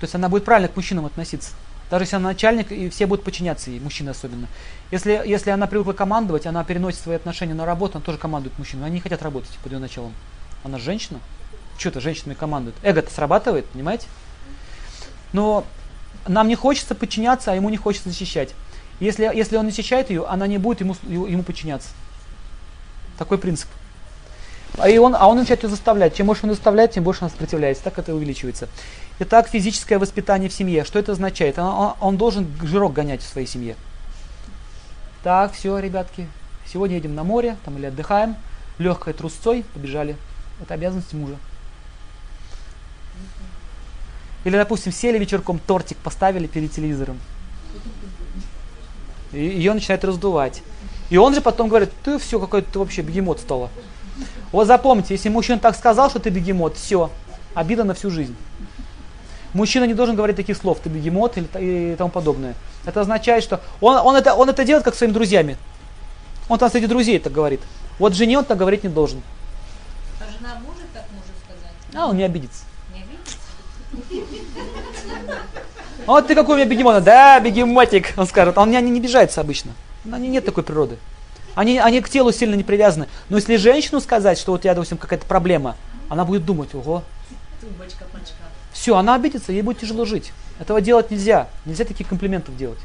То 0.00 0.04
есть 0.04 0.14
она 0.14 0.28
будет 0.28 0.44
правильно 0.44 0.68
к 0.68 0.76
мужчинам 0.76 1.06
относиться. 1.06 1.52
Даже 1.90 2.04
если 2.04 2.16
она 2.16 2.30
начальник, 2.30 2.72
и 2.72 2.88
все 2.88 3.06
будут 3.06 3.24
подчиняться 3.24 3.70
ей, 3.70 3.78
мужчины 3.78 4.10
особенно. 4.10 4.48
Если, 4.90 5.22
если 5.26 5.50
она 5.50 5.66
привыкла 5.66 5.92
командовать, 5.92 6.46
она 6.46 6.64
переносит 6.64 7.00
свои 7.00 7.16
отношения 7.16 7.54
на 7.54 7.66
работу, 7.66 7.98
она 7.98 8.04
тоже 8.04 8.18
командует 8.18 8.58
мужчинам. 8.58 8.86
Они 8.86 8.94
не 8.94 9.00
хотят 9.00 9.22
работать 9.22 9.50
под 9.62 9.72
ее 9.72 9.78
началом. 9.78 10.14
Она 10.64 10.78
женщина 10.78 11.20
что-то 11.78 12.00
женщинами 12.00 12.34
командует. 12.34 12.76
Эго-то 12.82 13.12
срабатывает, 13.12 13.66
понимаете? 13.66 14.06
Но 15.32 15.64
нам 16.26 16.48
не 16.48 16.54
хочется 16.54 16.94
подчиняться, 16.94 17.52
а 17.52 17.54
ему 17.54 17.68
не 17.70 17.76
хочется 17.76 18.10
защищать. 18.10 18.50
Если, 19.00 19.24
если 19.34 19.56
он 19.56 19.66
защищает 19.66 20.10
ее, 20.10 20.26
она 20.26 20.46
не 20.46 20.58
будет 20.58 20.80
ему, 20.80 20.94
ему 21.08 21.42
подчиняться. 21.42 21.88
Такой 23.18 23.38
принцип. 23.38 23.68
А, 24.78 24.88
и 24.88 24.96
он, 24.98 25.14
а 25.14 25.26
он 25.26 25.36
начинает 25.36 25.62
ее 25.64 25.68
заставлять. 25.68 26.14
Чем 26.14 26.26
больше 26.26 26.44
он 26.44 26.50
заставляет, 26.50 26.92
тем 26.92 27.04
больше 27.04 27.22
она 27.22 27.30
сопротивляется. 27.30 27.84
Так 27.84 27.98
это 27.98 28.14
увеличивается. 28.14 28.68
Итак, 29.18 29.48
физическое 29.48 29.98
воспитание 29.98 30.48
в 30.48 30.52
семье. 30.52 30.84
Что 30.84 30.98
это 30.98 31.12
означает? 31.12 31.58
Он, 31.58 31.94
он, 32.00 32.16
должен 32.16 32.46
жирок 32.62 32.92
гонять 32.92 33.22
в 33.22 33.26
своей 33.26 33.46
семье. 33.46 33.76
Так, 35.22 35.52
все, 35.52 35.78
ребятки. 35.78 36.28
Сегодня 36.66 36.96
едем 36.96 37.14
на 37.14 37.24
море 37.24 37.56
там, 37.64 37.76
или 37.78 37.86
отдыхаем. 37.86 38.36
Легкой 38.78 39.12
трусцой 39.12 39.64
побежали. 39.74 40.16
Это 40.60 40.74
обязанность 40.74 41.12
мужа. 41.12 41.36
Или, 44.44 44.56
допустим, 44.56 44.92
сели 44.92 45.18
вечерком, 45.18 45.58
тортик 45.58 45.98
поставили 45.98 46.46
перед 46.46 46.72
телевизором. 46.72 47.18
И 49.32 49.38
ее 49.38 49.72
начинает 49.72 50.04
раздувать. 50.04 50.62
И 51.10 51.16
он 51.16 51.34
же 51.34 51.40
потом 51.40 51.68
говорит, 51.68 51.90
ты 52.04 52.18
все, 52.18 52.40
какой 52.40 52.62
ты 52.62 52.78
вообще 52.78 53.02
бегемот 53.02 53.40
стала. 53.40 53.70
Вот 54.50 54.66
запомните, 54.66 55.14
если 55.14 55.28
мужчина 55.28 55.58
так 55.58 55.76
сказал, 55.76 56.10
что 56.10 56.18
ты 56.18 56.30
бегемот, 56.30 56.76
все, 56.76 57.10
обида 57.54 57.84
на 57.84 57.94
всю 57.94 58.10
жизнь. 58.10 58.36
Мужчина 59.54 59.84
не 59.84 59.94
должен 59.94 60.16
говорить 60.16 60.36
таких 60.36 60.56
слов, 60.56 60.78
ты 60.82 60.88
бегемот 60.88 61.36
или 61.36 61.46
и 61.58 61.96
тому 61.96 62.10
подобное. 62.10 62.54
Это 62.84 63.02
означает, 63.02 63.44
что 63.44 63.60
он, 63.80 63.96
он, 63.96 64.16
это, 64.16 64.34
он 64.34 64.48
это 64.48 64.64
делает 64.64 64.84
как 64.84 64.94
своими 64.94 65.12
друзьями. 65.12 65.56
Он 66.48 66.58
там 66.58 66.70
среди 66.70 66.86
друзей 66.86 67.18
так 67.18 67.32
говорит. 67.32 67.60
Вот 67.98 68.14
жене 68.14 68.38
он 68.38 68.44
так 68.44 68.58
говорить 68.58 68.82
не 68.82 68.88
должен. 68.88 69.22
А 70.20 70.24
жена 70.24 70.54
может 70.66 70.90
так 70.92 71.04
может 71.12 71.30
сказать? 71.44 71.72
А 71.94 72.08
он 72.08 72.16
не 72.16 72.24
обидится. 72.24 72.64
Вот 76.06 76.26
ты 76.26 76.34
какой 76.34 76.54
у 76.54 76.58
меня 76.58 76.68
бегемот. 76.68 77.04
Да, 77.04 77.38
бегемотик, 77.40 78.14
он 78.16 78.26
скажет. 78.26 78.58
Он 78.58 78.70
не, 78.70 78.80
не 78.80 78.98
обижается 78.98 79.40
обычно. 79.40 79.72
Они 80.10 80.28
нет 80.28 80.44
такой 80.44 80.64
природы. 80.64 80.98
Они, 81.54 81.78
они 81.78 82.00
к 82.00 82.08
телу 82.08 82.32
сильно 82.32 82.54
не 82.54 82.64
привязаны. 82.64 83.08
Но 83.28 83.36
если 83.36 83.56
женщину 83.56 84.00
сказать, 84.00 84.38
что 84.38 84.52
вот 84.52 84.62
тебя, 84.62 84.74
допустим, 84.74 84.98
какая-то 84.98 85.26
проблема, 85.26 85.76
она 86.08 86.24
будет 86.24 86.44
думать, 86.44 86.74
ого. 86.74 87.04
Тумбочка. 87.60 88.04
Все, 88.72 88.96
она 88.96 89.14
обидится, 89.14 89.52
ей 89.52 89.62
будет 89.62 89.80
тяжело 89.80 90.04
жить. 90.04 90.32
Этого 90.58 90.80
делать 90.80 91.10
нельзя. 91.10 91.48
Нельзя 91.66 91.84
таких 91.84 92.08
комплиментов 92.08 92.56
делать. 92.56 92.78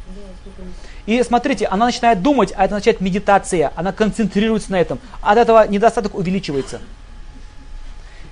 И 1.05 1.23
смотрите, 1.23 1.65
она 1.65 1.85
начинает 1.85 2.21
думать, 2.21 2.51
а 2.55 2.65
это 2.65 2.75
означает 2.75 3.01
медитация. 3.01 3.71
Она 3.75 3.93
концентрируется 3.93 4.71
на 4.71 4.79
этом. 4.79 4.99
От 5.21 5.37
этого 5.37 5.65
недостаток 5.67 6.15
увеличивается. 6.15 6.81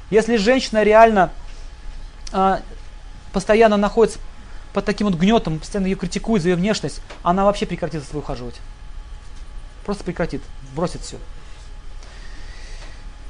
Если 0.09 0.35
женщина 0.35 0.83
реально 0.83 1.31
а, 2.31 2.61
постоянно 3.35 3.75
находится 3.75 4.17
под 4.71 4.85
таким 4.85 5.07
вот 5.07 5.19
гнетом, 5.19 5.59
постоянно 5.59 5.87
ее 5.87 5.97
критикует 5.97 6.41
за 6.41 6.49
ее 6.49 6.55
внешность, 6.55 7.01
она 7.21 7.43
вообще 7.43 7.65
прекратит 7.65 7.99
за 7.99 8.07
собой 8.07 8.21
ухаживать. 8.21 8.55
Просто 9.83 10.05
прекратит, 10.05 10.41
бросит 10.73 11.01
все. 11.01 11.17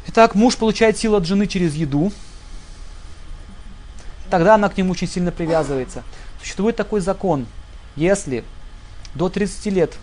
Итак, 0.06 0.36
муж 0.36 0.58
получает 0.58 0.96
силу 0.96 1.18
от 1.18 1.26
жены 1.26 1.48
через 1.48 1.74
еду. 1.74 2.12
Тогда 4.30 4.54
она 4.54 4.70
к 4.70 4.78
нему 4.78 4.92
очень 4.92 5.08
сильно 5.08 5.32
привязывается. 5.32 6.04
Существует 6.40 6.76
такой 6.76 7.02
закон. 7.02 7.48
Если 7.96 8.44
до 9.16 9.28
30 9.28 9.66
лет 9.74 9.98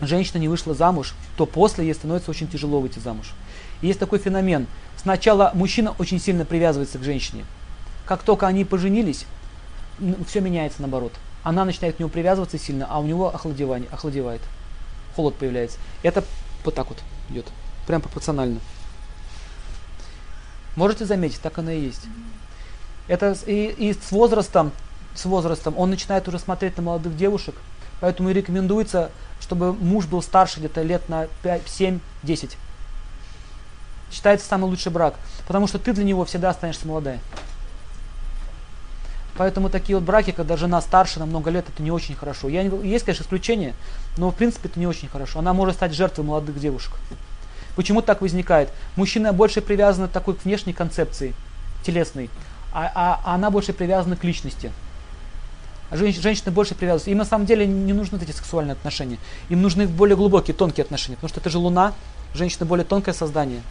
женщина 0.00 0.38
не 0.38 0.46
вышла 0.46 0.72
замуж, 0.72 1.14
то 1.36 1.46
после 1.46 1.84
ей 1.84 1.94
становится 1.94 2.30
очень 2.30 2.46
тяжело 2.46 2.80
выйти 2.80 3.00
замуж. 3.00 3.32
И 3.80 3.88
есть 3.88 3.98
такой 3.98 4.20
феномен. 4.20 4.68
Сначала 4.96 5.50
мужчина 5.54 5.96
очень 5.98 6.20
сильно 6.20 6.44
привязывается 6.44 6.98
к 6.98 7.02
женщине. 7.02 7.44
Как 8.08 8.22
только 8.22 8.46
они 8.46 8.64
поженились, 8.64 9.26
все 10.26 10.40
меняется 10.40 10.80
наоборот. 10.80 11.12
Она 11.42 11.66
начинает 11.66 11.96
к 11.96 11.98
нему 11.98 12.08
привязываться 12.08 12.56
сильно, 12.56 12.86
а 12.88 13.00
у 13.00 13.04
него 13.04 13.34
охладевание, 13.34 13.86
охладевает. 13.90 14.40
холод 15.14 15.34
появляется. 15.34 15.76
Это 16.02 16.24
вот 16.64 16.74
так 16.74 16.88
вот 16.88 17.02
идет, 17.28 17.44
прям 17.86 18.00
пропорционально. 18.00 18.60
Можете 20.74 21.04
заметить, 21.04 21.42
так 21.42 21.58
оно 21.58 21.70
и 21.70 21.80
есть. 21.80 22.06
Это 23.08 23.36
и, 23.46 23.66
и 23.76 23.92
с 23.92 24.10
возрастом, 24.10 24.72
с 25.14 25.26
возрастом 25.26 25.76
он 25.76 25.90
начинает 25.90 26.26
уже 26.28 26.38
смотреть 26.38 26.78
на 26.78 26.84
молодых 26.84 27.14
девушек, 27.14 27.56
поэтому 28.00 28.30
и 28.30 28.32
рекомендуется, 28.32 29.10
чтобы 29.38 29.74
муж 29.74 30.06
был 30.06 30.22
старше 30.22 30.60
где-то 30.60 30.80
лет 30.80 31.06
на 31.10 31.26
5, 31.42 31.68
7, 31.68 32.00
10. 32.22 32.56
Считается 34.10 34.46
самый 34.46 34.64
лучший 34.64 34.92
брак, 34.92 35.14
потому 35.46 35.66
что 35.66 35.78
ты 35.78 35.92
для 35.92 36.04
него 36.04 36.24
всегда 36.24 36.48
останешься 36.48 36.88
молодая. 36.88 37.20
Поэтому 39.38 39.70
такие 39.70 39.96
вот 39.96 40.04
браки, 40.04 40.32
когда 40.32 40.56
жена 40.56 40.80
старше 40.80 41.20
на 41.20 41.26
много 41.26 41.50
лет, 41.50 41.64
это 41.72 41.80
не 41.80 41.92
очень 41.92 42.16
хорошо. 42.16 42.48
Я 42.48 42.64
не, 42.64 42.88
есть, 42.88 43.04
конечно, 43.04 43.22
исключения, 43.22 43.72
но 44.16 44.32
в 44.32 44.34
принципе 44.34 44.68
это 44.68 44.80
не 44.80 44.86
очень 44.88 45.08
хорошо. 45.08 45.38
Она 45.38 45.52
может 45.52 45.76
стать 45.76 45.94
жертвой 45.94 46.24
молодых 46.24 46.58
девушек. 46.58 46.94
Почему 47.76 48.02
так 48.02 48.20
возникает? 48.20 48.70
Мужчина 48.96 49.32
больше 49.32 49.60
привязан 49.60 50.08
к 50.08 50.10
такой 50.10 50.34
к 50.34 50.44
внешней 50.44 50.72
концепции, 50.72 51.34
телесной, 51.84 52.30
а, 52.72 52.90
а- 52.92 53.20
а 53.24 53.34
она 53.36 53.50
больше 53.50 53.72
привязана 53.72 54.16
к 54.16 54.24
личности. 54.24 54.72
Женщ- 55.92 56.20
женщины 56.20 56.50
больше 56.50 56.74
привязываются. 56.74 57.10
Им 57.10 57.18
на 57.18 57.24
самом 57.24 57.46
деле 57.46 57.64
не 57.64 57.92
нужны 57.92 58.18
эти 58.20 58.32
сексуальные 58.32 58.72
отношения. 58.72 59.18
Им 59.50 59.62
нужны 59.62 59.86
более 59.86 60.16
глубокие, 60.16 60.52
тонкие 60.52 60.82
отношения. 60.82 61.14
Потому 61.14 61.28
что 61.28 61.38
это 61.40 61.48
же 61.48 61.58
луна, 61.58 61.92
женщина 62.34 62.66
более 62.66 62.84
тонкое 62.84 63.14
создание. 63.14 63.62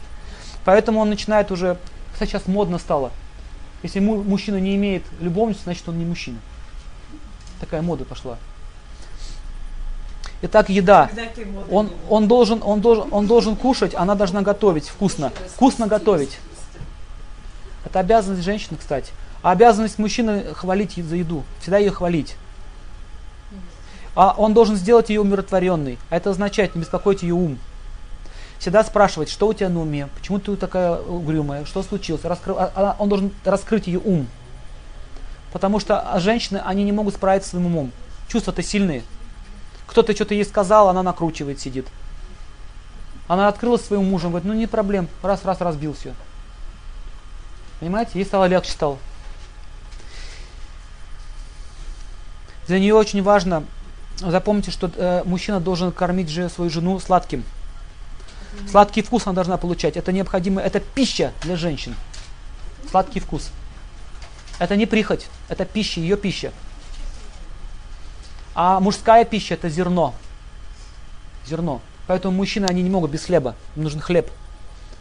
Поэтому 0.63 1.01
он 1.01 1.09
начинает 1.09 1.51
уже, 1.51 1.77
кстати, 2.13 2.29
сейчас 2.31 2.47
модно 2.47 2.79
стало. 2.79 3.11
Если 3.83 3.99
му- 3.99 4.23
мужчина 4.23 4.59
не 4.59 4.75
имеет 4.75 5.03
любовницы, 5.19 5.61
значит 5.63 5.87
он 5.87 5.99
не 5.99 6.05
мужчина. 6.05 6.37
Такая 7.59 7.81
мода 7.81 8.05
пошла. 8.05 8.37
Итак, 10.41 10.69
еда. 10.69 11.09
Он, 11.71 11.89
он, 12.09 12.27
должен, 12.27 12.61
он, 12.63 12.81
должен, 12.81 13.07
он 13.11 13.27
должен 13.27 13.55
кушать, 13.55 13.95
она 13.95 14.15
должна 14.15 14.41
готовить 14.41 14.87
вкусно. 14.87 15.31
Вкусно 15.55 15.87
готовить. 15.87 16.37
Это 17.85 17.99
обязанность 17.99 18.43
женщины, 18.43 18.77
кстати. 18.77 19.11
А 19.41 19.51
обязанность 19.51 19.97
мужчины 19.97 20.53
хвалить 20.53 20.95
за 20.95 21.15
еду. 21.15 21.43
Всегда 21.61 21.77
ее 21.77 21.91
хвалить. 21.91 22.35
А 24.15 24.33
он 24.37 24.53
должен 24.53 24.75
сделать 24.75 25.09
ее 25.09 25.21
умиротворенной. 25.21 25.97
А 26.09 26.17
это 26.17 26.31
означает 26.31 26.75
не 26.75 26.81
беспокоить 26.81 27.23
ее 27.23 27.33
ум. 27.33 27.57
Всегда 28.59 28.83
спрашивать, 28.83 29.29
что 29.29 29.47
у 29.47 29.53
тебя 29.53 29.69
на 29.69 29.81
уме, 29.81 30.07
почему 30.15 30.39
ты 30.39 30.55
такая 30.55 30.97
угрюмая, 30.97 31.65
что 31.65 31.83
случилось. 31.83 32.23
Раскры- 32.23 32.55
а- 32.57 32.71
а- 32.75 32.95
Он 32.99 33.07
должен 33.07 33.31
раскрыть 33.45 33.87
ее 33.87 33.99
ум. 33.99 34.27
Потому 35.53 35.79
что 35.79 35.99
а, 35.99 36.19
женщины, 36.19 36.61
они 36.65 36.83
не 36.83 36.91
могут 36.91 37.15
справиться 37.15 37.49
с 37.49 37.51
своим 37.51 37.67
умом. 37.67 37.91
Чувства-то 38.27 38.63
сильные. 38.63 39.03
Кто-то 39.85 40.13
что-то 40.13 40.33
ей 40.33 40.43
сказал, 40.43 40.89
она 40.89 41.03
накручивает, 41.03 41.59
сидит. 41.59 41.87
Она 43.27 43.47
открыла 43.47 43.77
своим 43.77 44.05
мужем, 44.05 44.31
говорит, 44.31 44.47
ну 44.47 44.53
не 44.53 44.67
проблем, 44.67 45.07
раз, 45.21 45.45
раз, 45.45 45.61
разбил 45.61 45.93
все. 45.93 46.13
Понимаете, 47.79 48.11
ей 48.15 48.25
стало 48.25 48.45
легче 48.45 48.71
стало. 48.71 48.97
Для 52.67 52.79
нее 52.79 52.95
очень 52.95 53.21
важно, 53.21 53.63
запомните, 54.17 54.71
что 54.71 54.91
э, 54.93 55.23
мужчина 55.25 55.59
должен 55.59 55.91
кормить 55.91 56.29
же 56.29 56.49
свою 56.49 56.69
жену 56.69 56.99
сладким. 56.99 57.43
Сладкий 58.69 59.01
вкус 59.01 59.27
она 59.27 59.35
должна 59.35 59.57
получать. 59.57 59.97
Это 59.97 60.11
необходимо, 60.11 60.61
это 60.61 60.79
пища 60.79 61.33
для 61.41 61.55
женщин. 61.55 61.95
Сладкий 62.89 63.19
вкус. 63.19 63.49
Это 64.59 64.75
не 64.75 64.85
прихоть, 64.85 65.27
это 65.49 65.65
пища, 65.65 65.99
ее 65.99 66.17
пища. 66.17 66.51
А 68.55 68.79
мужская 68.79 69.23
пища 69.23 69.53
это 69.53 69.69
зерно. 69.69 70.15
Зерно. 71.45 71.81
Поэтому 72.07 72.35
мужчины, 72.35 72.65
они 72.65 72.81
не 72.81 72.89
могут 72.89 73.11
без 73.11 73.25
хлеба. 73.25 73.55
Им 73.75 73.83
нужен 73.83 73.99
хлеб. 73.99 74.31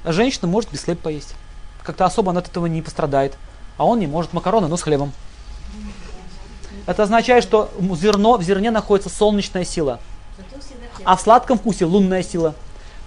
А 0.05 0.13
женщина 0.13 0.47
может 0.47 0.71
без 0.71 0.85
хлеба 0.85 1.01
поесть. 1.01 1.35
Как-то 1.83 2.05
особо 2.05 2.33
она 2.33 2.41
от 2.41 2.49
этого 2.49 2.67
не 2.67 2.83
пострадает. 2.83 3.39
А 3.79 3.85
он 3.85 3.99
не 3.99 4.07
может 4.07 4.33
макароны, 4.33 4.69
но 4.69 4.77
с 4.77 4.83
хлебом. 4.83 5.13
Это 6.85 7.05
означает, 7.05 7.43
что 7.43 7.71
зерно, 7.99 8.37
в 8.37 8.43
зерне 8.43 8.71
находится 8.71 9.09
солнечная 9.09 9.65
сила. 9.65 10.01
А 11.05 11.17
в 11.17 11.21
сладком 11.21 11.59
вкусе 11.59 11.85
лунная 11.85 12.23
сила. 12.23 12.55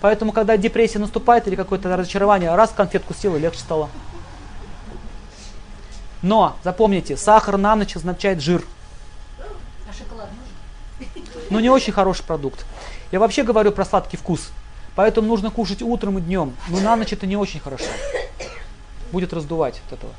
Поэтому, 0.02 0.32
когда 0.32 0.56
депрессия 0.58 1.00
наступает 1.00 1.47
или 1.47 1.56
какое-то 1.56 1.95
разочарование, 1.95 2.56
раз 2.56 2.72
конфетку 2.76 3.14
съела, 3.14 3.38
легче 3.38 3.60
стало. 3.60 3.89
Но, 6.22 6.56
запомните, 6.64 7.18
сахар 7.18 7.58
на 7.58 7.76
ночь 7.76 7.95
означает 7.95 8.41
жир. 8.41 8.64
А 9.39 9.93
шоколад 9.93 10.30
можно? 10.32 11.45
но 11.50 11.60
не 11.60 11.70
очень 11.70 11.93
хороший 11.93 12.24
продукт. 12.24 12.66
Я 13.12 13.20
вообще 13.20 13.43
говорю 13.43 13.72
про 13.72 13.86
сладкий 13.86 14.18
вкус. 14.18 14.50
Поэтому 14.95 15.28
нужно 15.28 15.50
кушать 15.50 15.82
утром 15.82 16.18
и 16.18 16.22
днем. 16.22 16.54
Но 16.68 16.80
на 16.80 16.95
ночь 16.95 17.14
это 17.14 17.26
не 17.26 17.38
очень 17.38 17.60
хорошо. 17.60 17.86
Будет 19.12 19.34
раздувать 19.34 19.82
от 19.88 19.93
этого. 19.93 20.14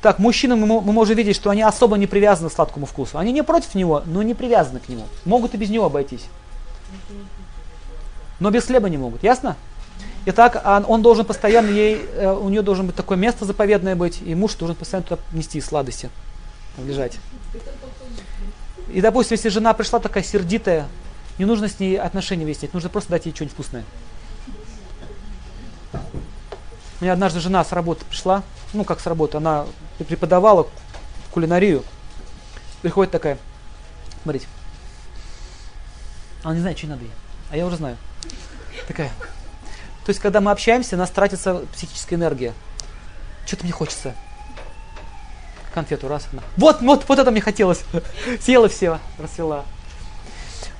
Так, 0.00 0.18
мы, 0.18 0.32
мо- 0.46 0.80
мы 0.80 0.92
можем 0.92 1.16
видеть, 1.16 1.36
что 1.36 1.50
они 1.50 1.62
особо 1.62 1.96
не 1.96 2.06
привязаны 2.06 2.48
к 2.48 2.52
сладкому 2.52 2.86
вкусу. 2.86 3.18
Они 3.18 3.32
не 3.32 3.42
против 3.42 3.74
него, 3.74 4.02
но 4.06 4.22
не 4.22 4.34
привязаны 4.34 4.80
к 4.80 4.88
нему. 4.88 5.06
Могут 5.24 5.54
и 5.54 5.56
без 5.56 5.70
него 5.70 5.86
обойтись. 5.86 6.24
Но 8.40 8.50
без 8.50 8.64
хлеба 8.66 8.88
не 8.88 8.98
могут. 8.98 9.22
Ясно? 9.22 9.56
Итак, 10.26 10.60
а 10.62 10.84
он 10.86 11.02
должен 11.02 11.24
постоянно 11.24 11.70
ей, 11.70 12.06
э, 12.16 12.30
у 12.30 12.48
нее 12.48 12.62
должен 12.62 12.86
быть 12.86 12.94
такое 12.94 13.16
место 13.16 13.44
заповедное 13.44 13.96
быть, 13.96 14.20
и 14.20 14.34
муж 14.34 14.54
должен 14.54 14.76
постоянно 14.76 15.08
туда 15.08 15.22
нести 15.32 15.60
сладости, 15.60 16.10
лежать. 16.76 17.18
И, 18.92 19.00
допустим, 19.00 19.36
если 19.36 19.48
жена 19.48 19.72
пришла 19.72 20.00
такая 20.00 20.22
сердитая, 20.22 20.86
не 21.38 21.44
нужно 21.44 21.68
с 21.68 21.80
ней 21.80 21.98
отношения 21.98 22.44
выяснять, 22.44 22.74
нужно 22.74 22.90
просто 22.90 23.10
дать 23.10 23.26
ей 23.26 23.34
что-нибудь 23.34 23.54
вкусное. 23.54 23.84
У 27.00 27.04
меня 27.04 27.12
однажды 27.12 27.40
жена 27.40 27.64
с 27.64 27.72
работы 27.72 28.04
пришла, 28.04 28.42
ну 28.72 28.84
как 28.84 29.00
с 29.00 29.06
работы, 29.06 29.36
она 29.36 29.66
преподавала 29.98 30.68
кулинарию. 31.32 31.84
Приходит 32.82 33.12
такая, 33.12 33.38
смотрите, 34.24 34.46
она 36.42 36.54
не 36.54 36.60
знает, 36.60 36.76
что 36.76 36.88
надо 36.88 37.02
ей, 37.02 37.12
а 37.50 37.56
я 37.56 37.66
уже 37.66 37.76
знаю. 37.76 37.96
Такая. 38.88 39.10
То 40.04 40.10
есть, 40.10 40.18
когда 40.18 40.40
мы 40.40 40.50
общаемся, 40.50 40.96
у 40.96 40.98
нас 40.98 41.10
тратится 41.10 41.60
психическая 41.74 42.18
энергия. 42.18 42.54
Что-то 43.46 43.64
мне 43.64 43.72
хочется. 43.72 44.14
Конфету 45.74 46.08
раз. 46.08 46.26
она. 46.32 46.42
Вот, 46.56 46.80
вот, 46.80 47.06
вот 47.06 47.18
это 47.18 47.30
мне 47.30 47.42
хотелось. 47.42 47.84
Съела 48.40 48.70
все, 48.70 48.98
расцвела. 49.18 49.64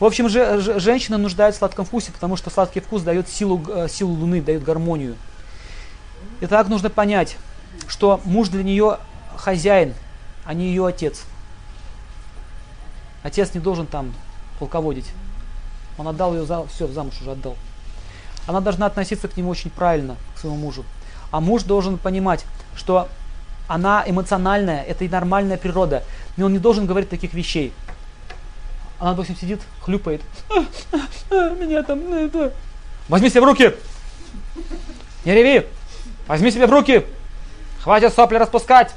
В 0.00 0.04
общем, 0.06 0.30
же, 0.30 0.59
же- 0.61 0.80
женщина 0.80 1.18
нуждается 1.18 1.59
в 1.59 1.61
сладком 1.61 1.84
вкусе, 1.84 2.11
потому 2.11 2.36
что 2.36 2.48
сладкий 2.48 2.80
вкус 2.80 3.02
дает 3.02 3.28
силу, 3.28 3.62
э, 3.68 3.88
силу 3.88 4.14
Луны, 4.14 4.40
дает 4.40 4.62
гармонию. 4.62 5.16
Итак, 6.40 6.68
нужно 6.68 6.88
понять, 6.88 7.36
что 7.88 8.22
муж 8.24 8.48
для 8.48 8.62
нее 8.62 8.98
хозяин, 9.36 9.92
а 10.46 10.54
не 10.54 10.68
ее 10.68 10.87
отец. 10.87 11.24
Отец 13.22 13.53
не 13.53 13.61
должен 13.61 13.87
там 13.87 14.14
полководить. 14.58 15.11
Он 15.99 16.08
отдал 16.08 16.34
ее, 16.34 16.46
за, 16.46 16.66
все, 16.68 16.87
замуж 16.87 17.14
уже 17.20 17.33
отдал. 17.33 17.57
Она 18.49 18.62
должна 18.62 18.87
относиться 18.87 19.29
к 19.29 19.37
нему 19.37 19.50
очень 19.50 19.68
правильно, 19.68 20.16
к 20.34 20.38
своему 20.38 20.57
мужу. 20.57 20.87
А 21.30 21.38
муж 21.38 21.64
должен 21.64 21.99
понимать, 21.99 22.46
что 22.75 23.07
она 23.68 24.03
эмоциональная, 24.07 24.83
это 24.84 25.04
и 25.04 25.08
нормальная 25.08 25.58
природа. 25.58 26.03
Но 26.38 26.46
он 26.46 26.54
не 26.54 26.58
должен 26.58 26.87
говорить 26.87 27.11
таких 27.11 27.34
вещей. 27.34 27.75
Она, 28.99 29.11
допустим, 29.11 29.37
сидит, 29.37 29.61
хлюпает. 29.83 30.22
Меня 31.30 31.83
там... 31.83 32.00
ну, 32.08 32.16
это». 32.16 32.54
Возьми 33.11 33.29
себя 33.29 33.42
в 33.42 33.45
руки! 33.45 33.75
Не 35.26 35.34
реви! 35.34 35.66
Возьми 36.26 36.50
себя 36.50 36.66
в 36.66 36.70
руки! 36.70 37.04
Хватит 37.83 38.14
сопли 38.14 38.37
распускать! 38.38 38.95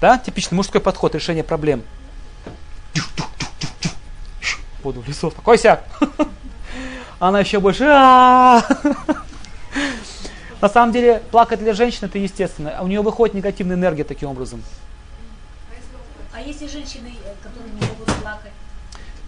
Да? 0.00 0.18
Типичный 0.18 0.54
мужской 0.54 0.80
подход 0.80 1.16
решения 1.16 1.42
проблем. 1.42 1.82
Буду 4.84 5.00
в 5.00 5.08
лесу, 5.08 5.26
успокойся! 5.26 5.82
Она 7.22 7.38
еще 7.38 7.60
больше... 7.60 7.84
На 7.84 8.68
самом 10.68 10.90
деле, 10.92 11.22
плакать 11.30 11.60
для 11.60 11.72
женщины 11.72 12.06
это 12.06 12.18
естественно. 12.18 12.74
а 12.76 12.82
У 12.82 12.88
нее 12.88 13.00
выходит 13.00 13.34
негативная 13.36 13.76
энергия 13.76 14.02
таким 14.02 14.28
образом. 14.30 14.60
А 16.32 16.40
если 16.40 16.66
женщины, 16.66 17.12
э, 17.24 17.34
которые 17.40 17.72
не 17.74 17.86
могут 17.86 18.06
плакать, 18.22 18.50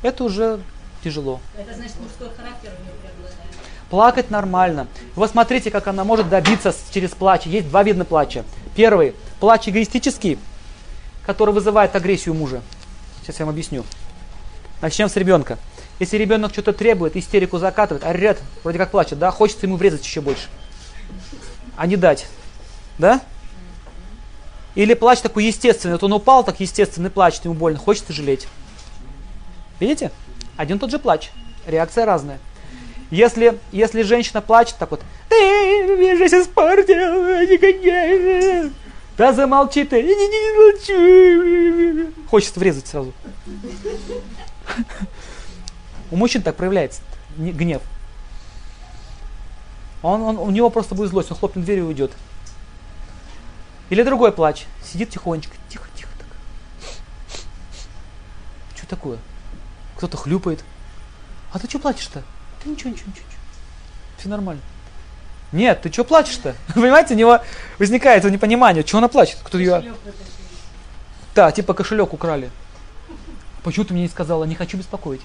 Это 0.02 0.24
уже 0.24 0.60
тяжело. 1.04 1.40
это 1.56 1.72
значит 1.74 2.00
мужской 2.00 2.30
характер 2.36 2.72
у 2.76 2.82
нее 2.82 2.94
преобладает. 3.00 3.50
Плакать 3.90 4.28
нормально. 4.28 4.88
Вот 5.14 5.30
смотрите, 5.30 5.70
как 5.70 5.86
она 5.86 6.02
может 6.02 6.28
добиться 6.28 6.74
через 6.92 7.10
плач. 7.10 7.46
Есть 7.46 7.68
два 7.68 7.84
вида 7.84 8.04
плача. 8.04 8.44
Первый– 8.74 9.14
плач 9.40 9.68
эгоистический, 9.68 10.40
который 11.26 11.54
вызывает 11.54 11.94
агрессию 11.94 12.34
мужа. 12.34 12.60
Сейчас 13.22 13.38
я 13.38 13.46
вам 13.46 13.54
объясню. 13.54 13.84
Начнем 14.80 15.08
с 15.08 15.14
ребенка. 15.14 15.58
Если 16.00 16.16
ребенок 16.16 16.52
что-то 16.52 16.72
требует, 16.72 17.16
истерику 17.16 17.58
закатывает, 17.58 18.04
орет, 18.04 18.40
вроде 18.62 18.78
как 18.78 18.90
плачет, 18.90 19.18
да, 19.18 19.30
хочется 19.30 19.66
ему 19.66 19.76
врезать 19.76 20.04
еще 20.04 20.20
больше. 20.20 20.48
А 21.76 21.86
не 21.86 21.96
дать. 21.96 22.26
Да? 22.98 23.20
Или 24.74 24.94
плач 24.94 25.20
такой 25.20 25.44
естественный. 25.44 25.94
Вот 25.94 26.02
он 26.02 26.12
упал, 26.12 26.42
так 26.44 26.58
естественный 26.60 27.10
плач, 27.10 27.40
ему 27.44 27.54
больно, 27.54 27.78
хочется 27.78 28.12
жалеть. 28.12 28.48
Видите? 29.78 30.10
Один 30.56 30.78
тот 30.78 30.90
же 30.90 30.98
плач. 30.98 31.30
Реакция 31.66 32.04
разная. 32.06 32.38
Если, 33.10 33.58
если 33.70 34.02
женщина 34.02 34.40
плачет 34.40 34.76
так 34.78 34.90
вот, 34.90 35.00
ты 35.28 35.34
меня 35.36 36.16
жизнь 36.16 36.36
испортил. 36.36 37.24
Да 39.16 39.32
замолчи 39.32 39.84
ты, 39.84 40.02
не, 40.02 40.08
не, 40.08 40.28
не 40.28 40.50
молчи. 40.58 42.14
Хочется 42.28 42.58
врезать 42.58 42.88
сразу. 42.88 43.12
У 46.14 46.16
мужчин 46.16 46.42
так 46.42 46.54
проявляется 46.54 47.00
не- 47.36 47.50
гнев. 47.50 47.82
Он, 50.00 50.22
он, 50.22 50.38
у 50.38 50.48
него 50.50 50.70
просто 50.70 50.94
будет 50.94 51.10
злость, 51.10 51.32
он 51.32 51.36
хлопнет 51.36 51.64
дверью 51.64 51.86
и 51.86 51.88
уйдет. 51.88 52.12
Или 53.90 54.04
другой 54.04 54.30
плач. 54.30 54.66
Сидит 54.84 55.10
тихонечко, 55.10 55.56
тихо, 55.68 55.88
тихо 55.96 56.10
так. 56.16 56.28
Что 58.76 58.86
такое? 58.86 59.18
Кто-то 59.96 60.16
хлюпает. 60.16 60.64
А 61.52 61.58
ты 61.58 61.68
что 61.68 61.80
плачешь-то? 61.80 62.22
Ты 62.62 62.68
ничего, 62.68 62.90
ничего, 62.90 63.08
ничего. 63.08 63.26
Все 64.16 64.28
нормально. 64.28 64.62
Нет, 65.50 65.82
ты 65.82 65.92
что 65.92 66.04
плачешь-то? 66.04 66.54
Понимаете, 66.74 67.14
у 67.14 67.16
него 67.16 67.40
возникает 67.80 68.24
это 68.24 68.30
непонимание, 68.32 68.86
что 68.86 68.98
она 68.98 69.08
плачет. 69.08 69.38
Кто 69.42 69.58
ее... 69.58 69.92
Да, 71.34 71.50
типа 71.50 71.74
кошелек 71.74 72.12
украли. 72.12 72.52
Почему 73.64 73.84
ты 73.84 73.94
мне 73.94 74.02
не 74.04 74.08
сказала? 74.08 74.44
Не 74.44 74.54
хочу 74.54 74.76
беспокоить. 74.76 75.22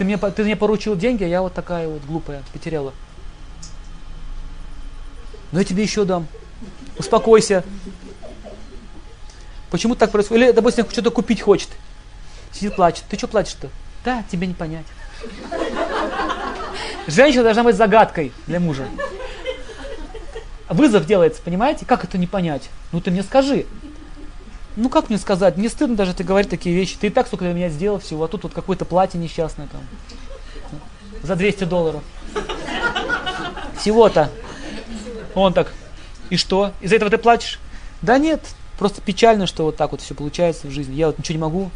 Ты 0.00 0.04
мне, 0.04 0.16
ты 0.16 0.44
мне 0.44 0.56
поручил 0.56 0.96
деньги, 0.96 1.24
а 1.24 1.26
я 1.26 1.42
вот 1.42 1.52
такая 1.52 1.86
вот 1.86 2.02
глупая, 2.04 2.42
потеряла. 2.54 2.94
Но 5.52 5.58
я 5.58 5.64
тебе 5.66 5.82
еще 5.82 6.06
дам. 6.06 6.26
Успокойся. 6.96 7.64
Почему 9.70 9.94
так 9.94 10.10
происходит? 10.10 10.42
Или, 10.42 10.52
допустим, 10.52 10.88
что-то 10.88 11.10
купить 11.10 11.42
хочет. 11.42 11.68
Сидит, 12.50 12.76
плачет. 12.76 13.04
Ты 13.10 13.18
что 13.18 13.28
плачешь-то? 13.28 13.68
Да, 14.02 14.24
тебе 14.32 14.46
не 14.46 14.54
понять. 14.54 14.86
Женщина 17.06 17.42
должна 17.42 17.64
быть 17.64 17.76
загадкой 17.76 18.32
для 18.46 18.58
мужа. 18.58 18.88
Вызов 20.70 21.04
делается, 21.04 21.42
понимаете? 21.42 21.84
Как 21.84 22.04
это 22.04 22.16
не 22.16 22.26
понять? 22.26 22.70
Ну 22.92 23.02
ты 23.02 23.10
мне 23.10 23.22
скажи. 23.22 23.66
Ну 24.76 24.88
как 24.88 25.08
мне 25.08 25.18
сказать? 25.18 25.56
Мне 25.56 25.68
стыдно 25.68 25.96
даже 25.96 26.14
ты 26.14 26.24
говорить 26.24 26.50
такие 26.50 26.74
вещи. 26.74 26.96
Ты 26.98 27.08
и 27.08 27.10
так 27.10 27.26
столько 27.26 27.44
для 27.44 27.54
меня 27.54 27.68
сделал 27.68 27.98
всего, 27.98 28.24
а 28.24 28.28
тут 28.28 28.44
вот 28.44 28.52
какое-то 28.52 28.84
платье 28.84 29.18
несчастное 29.20 29.68
там. 29.68 29.80
За 31.22 31.36
200 31.36 31.64
долларов. 31.64 32.02
Всего-то. 33.78 34.30
Он 35.34 35.52
так. 35.52 35.72
И 36.28 36.36
что? 36.36 36.72
Из-за 36.80 36.96
этого 36.96 37.10
ты 37.10 37.18
плачешь? 37.18 37.58
Да 38.02 38.18
нет, 38.18 38.40
просто 38.78 39.00
печально, 39.00 39.46
что 39.46 39.64
вот 39.64 39.76
так 39.76 39.90
вот 39.90 40.00
все 40.00 40.14
получается 40.14 40.68
в 40.68 40.70
жизни. 40.70 40.94
Я 40.94 41.08
вот 41.08 41.18
ничего 41.18 41.34
не 41.34 41.42
могу. 41.42 41.70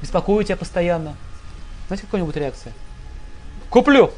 Беспокою 0.00 0.44
тебя 0.44 0.56
постоянно. 0.56 1.16
Знаете, 1.86 2.04
какая-нибудь 2.06 2.36
реакция? 2.36 2.72
Куплю. 3.70 4.12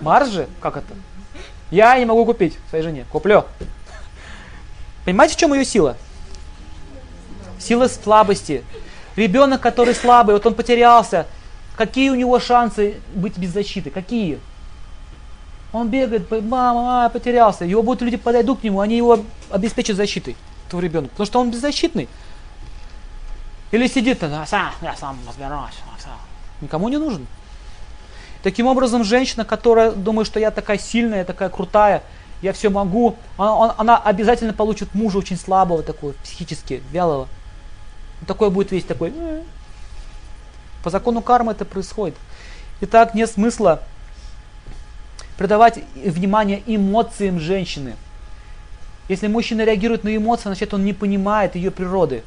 Маржи? 0.00 0.46
Как 0.60 0.76
это? 0.76 0.94
Я 1.70 1.98
не 1.98 2.04
могу 2.04 2.24
купить 2.26 2.58
своей 2.68 2.84
жене. 2.84 3.06
Куплю. 3.10 3.44
Понимаете, 5.04 5.34
в 5.34 5.38
чем 5.38 5.54
ее 5.54 5.64
сила? 5.64 5.96
Сила 7.66 7.88
слабости. 7.88 8.62
Ребенок, 9.16 9.60
который 9.60 9.94
слабый, 9.94 10.34
вот 10.34 10.46
он 10.46 10.54
потерялся. 10.54 11.26
Какие 11.76 12.10
у 12.10 12.14
него 12.14 12.38
шансы 12.38 12.94
быть 13.14 13.36
без 13.38 13.50
защиты? 13.50 13.90
Какие? 13.90 14.38
Он 15.72 15.88
бегает, 15.88 16.30
мама, 16.30 16.82
мама, 16.82 17.08
потерялся. 17.10 17.64
Его 17.64 17.82
будут 17.82 18.02
люди 18.02 18.16
подойдут 18.16 18.60
к 18.60 18.62
нему, 18.62 18.80
они 18.80 18.96
его 18.96 19.18
обеспечат 19.50 19.96
защитой, 19.96 20.36
этого 20.68 20.80
ребенка. 20.80 21.10
Потому 21.10 21.26
что 21.26 21.40
он 21.40 21.50
беззащитный. 21.50 22.08
Или 23.72 23.88
сидит, 23.88 24.20
«Да, 24.20 24.46
сам, 24.46 24.70
я 24.80 24.94
сам 24.94 25.18
разберусь. 25.26 25.74
сам». 25.98 26.12
Никому 26.60 26.88
не 26.88 26.98
нужен. 26.98 27.26
Таким 28.42 28.68
образом, 28.68 29.02
женщина, 29.02 29.44
которая 29.44 29.90
думает, 29.90 30.28
что 30.28 30.38
я 30.38 30.52
такая 30.52 30.78
сильная, 30.78 31.24
такая 31.24 31.48
крутая, 31.48 32.04
я 32.42 32.52
все 32.52 32.70
могу, 32.70 33.16
она, 33.36 33.56
он- 33.56 33.72
она 33.76 33.98
обязательно 33.98 34.52
получит 34.52 34.94
мужа 34.94 35.18
очень 35.18 35.36
слабого, 35.36 35.82
такого, 35.82 36.12
психически 36.22 36.80
вялого. 36.92 37.28
Такой 38.26 38.50
будет 38.50 38.72
весь 38.72 38.84
такой. 38.84 39.12
«Э». 39.14 39.42
По 40.82 40.90
закону 40.90 41.20
кармы 41.20 41.52
это 41.52 41.64
происходит. 41.64 42.16
Итак, 42.80 43.14
нет 43.14 43.30
смысла 43.30 43.82
придавать 45.36 45.80
внимание 45.94 46.62
эмоциям 46.66 47.40
женщины. 47.40 47.96
Если 49.08 49.28
мужчина 49.28 49.64
реагирует 49.64 50.04
на 50.04 50.16
эмоции, 50.16 50.44
значит 50.44 50.74
он 50.74 50.84
не 50.84 50.92
понимает 50.92 51.54
ее 51.56 51.70
природы. 51.70 52.22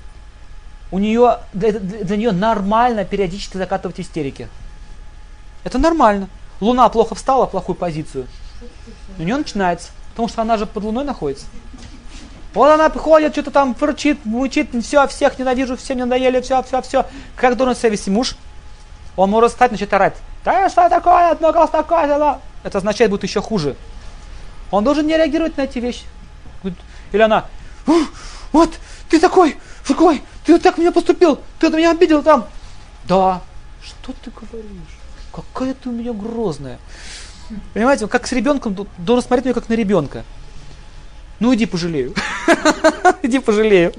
У 0.91 0.99
нее, 0.99 1.40
для- 1.53 1.72
для 1.80 2.18
нее 2.18 2.32
нормально 2.32 3.06
периодически 3.06 3.57
закатывать 3.57 3.99
истерики. 3.99 4.48
Это 5.64 5.78
нормально. 5.78 6.30
Луна 6.61 6.88
плохо 6.90 7.16
встала 7.16 7.48
в 7.48 7.52
плохую 7.52 7.76
позицию. 7.76 8.28
У 9.18 9.24
нее 9.24 9.38
начинается. 9.38 9.91
Потому 10.11 10.28
что 10.28 10.41
она 10.41 10.57
же 10.57 10.66
под 10.66 10.84
луной 10.84 11.03
находится. 11.03 11.45
Вот 12.53 12.69
она 12.69 12.89
приходит, 12.89 13.34
что-то 13.34 13.51
там 13.51 13.76
фырчит, 13.76 14.26
мучит, 14.26 14.69
все, 14.84 15.07
всех 15.07 15.38
ненавижу, 15.38 15.77
всем 15.77 15.99
надоели, 15.99 16.41
все, 16.41 16.63
все, 16.63 16.81
все. 16.81 17.05
Как 17.35 17.55
должен 17.55 17.76
себя 17.76 17.89
вести 17.89 18.09
муж? 18.09 18.35
Он 19.15 19.30
может 19.30 19.51
встать, 19.51 19.71
начать 19.71 19.93
орать. 19.93 20.15
Да 20.43 20.69
что 20.69 20.89
такое, 20.89 21.31
одно 21.31 21.51
голос 21.53 21.69
такое, 21.69 22.07
да?» 22.07 22.39
Это 22.63 22.80
означает, 22.80 23.11
будет 23.11 23.23
еще 23.23 23.41
хуже. 23.41 23.76
Он 24.71 24.84
должен 24.84 25.05
не 25.05 25.15
реагировать 25.15 25.57
на 25.57 25.61
эти 25.61 25.80
вещи. 25.80 26.03
Или 27.11 27.21
она, 27.21 27.45
«Ух, 27.88 28.07
вот, 28.51 28.71
ты 29.09 29.19
такой, 29.19 29.57
такой, 29.88 30.21
ты 30.45 30.53
вот 30.53 30.61
так 30.61 30.77
меня 30.77 30.91
поступил, 30.91 31.39
ты 31.59 31.69
меня 31.69 31.91
обидел 31.91 32.23
там. 32.23 32.47
Да, 33.07 33.41
что 33.84 34.13
ты 34.23 34.31
говоришь? 34.31 34.69
Какая 35.34 35.73
ты 35.73 35.89
у 35.89 35.91
меня 35.91 36.13
грозная. 36.13 36.80
Понимаете, 37.73 38.05
он 38.05 38.09
как 38.09 38.27
с 38.27 38.31
ребенком, 38.31 38.76
должен 38.97 39.23
смотреть 39.23 39.45
на 39.45 39.49
нее 39.49 39.55
как 39.55 39.69
на 39.69 39.73
ребенка. 39.73 40.23
Ну 41.40 41.56
иди 41.56 41.66
пожалею. 41.66 42.14
Иди 43.24 43.40
пожалею. 43.40 43.94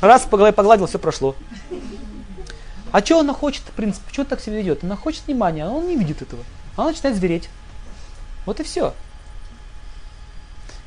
Раз 0.00 0.22
погладил, 0.22 0.86
все 0.86 0.98
прошло. 0.98 1.34
А 2.92 3.00
что 3.00 3.20
она 3.20 3.32
хочет, 3.32 3.62
в 3.62 3.72
принципе, 3.72 4.06
почему 4.08 4.26
так 4.26 4.40
себя 4.40 4.56
ведет? 4.56 4.84
Она 4.84 4.96
хочет 4.96 5.26
внимания, 5.26 5.64
а 5.64 5.70
он 5.70 5.86
не 5.86 5.96
видит 5.96 6.22
этого. 6.22 6.42
Она 6.76 6.88
начинает 6.88 7.16
звереть. 7.16 7.48
Вот 8.46 8.60
и 8.60 8.62
все. 8.62 8.94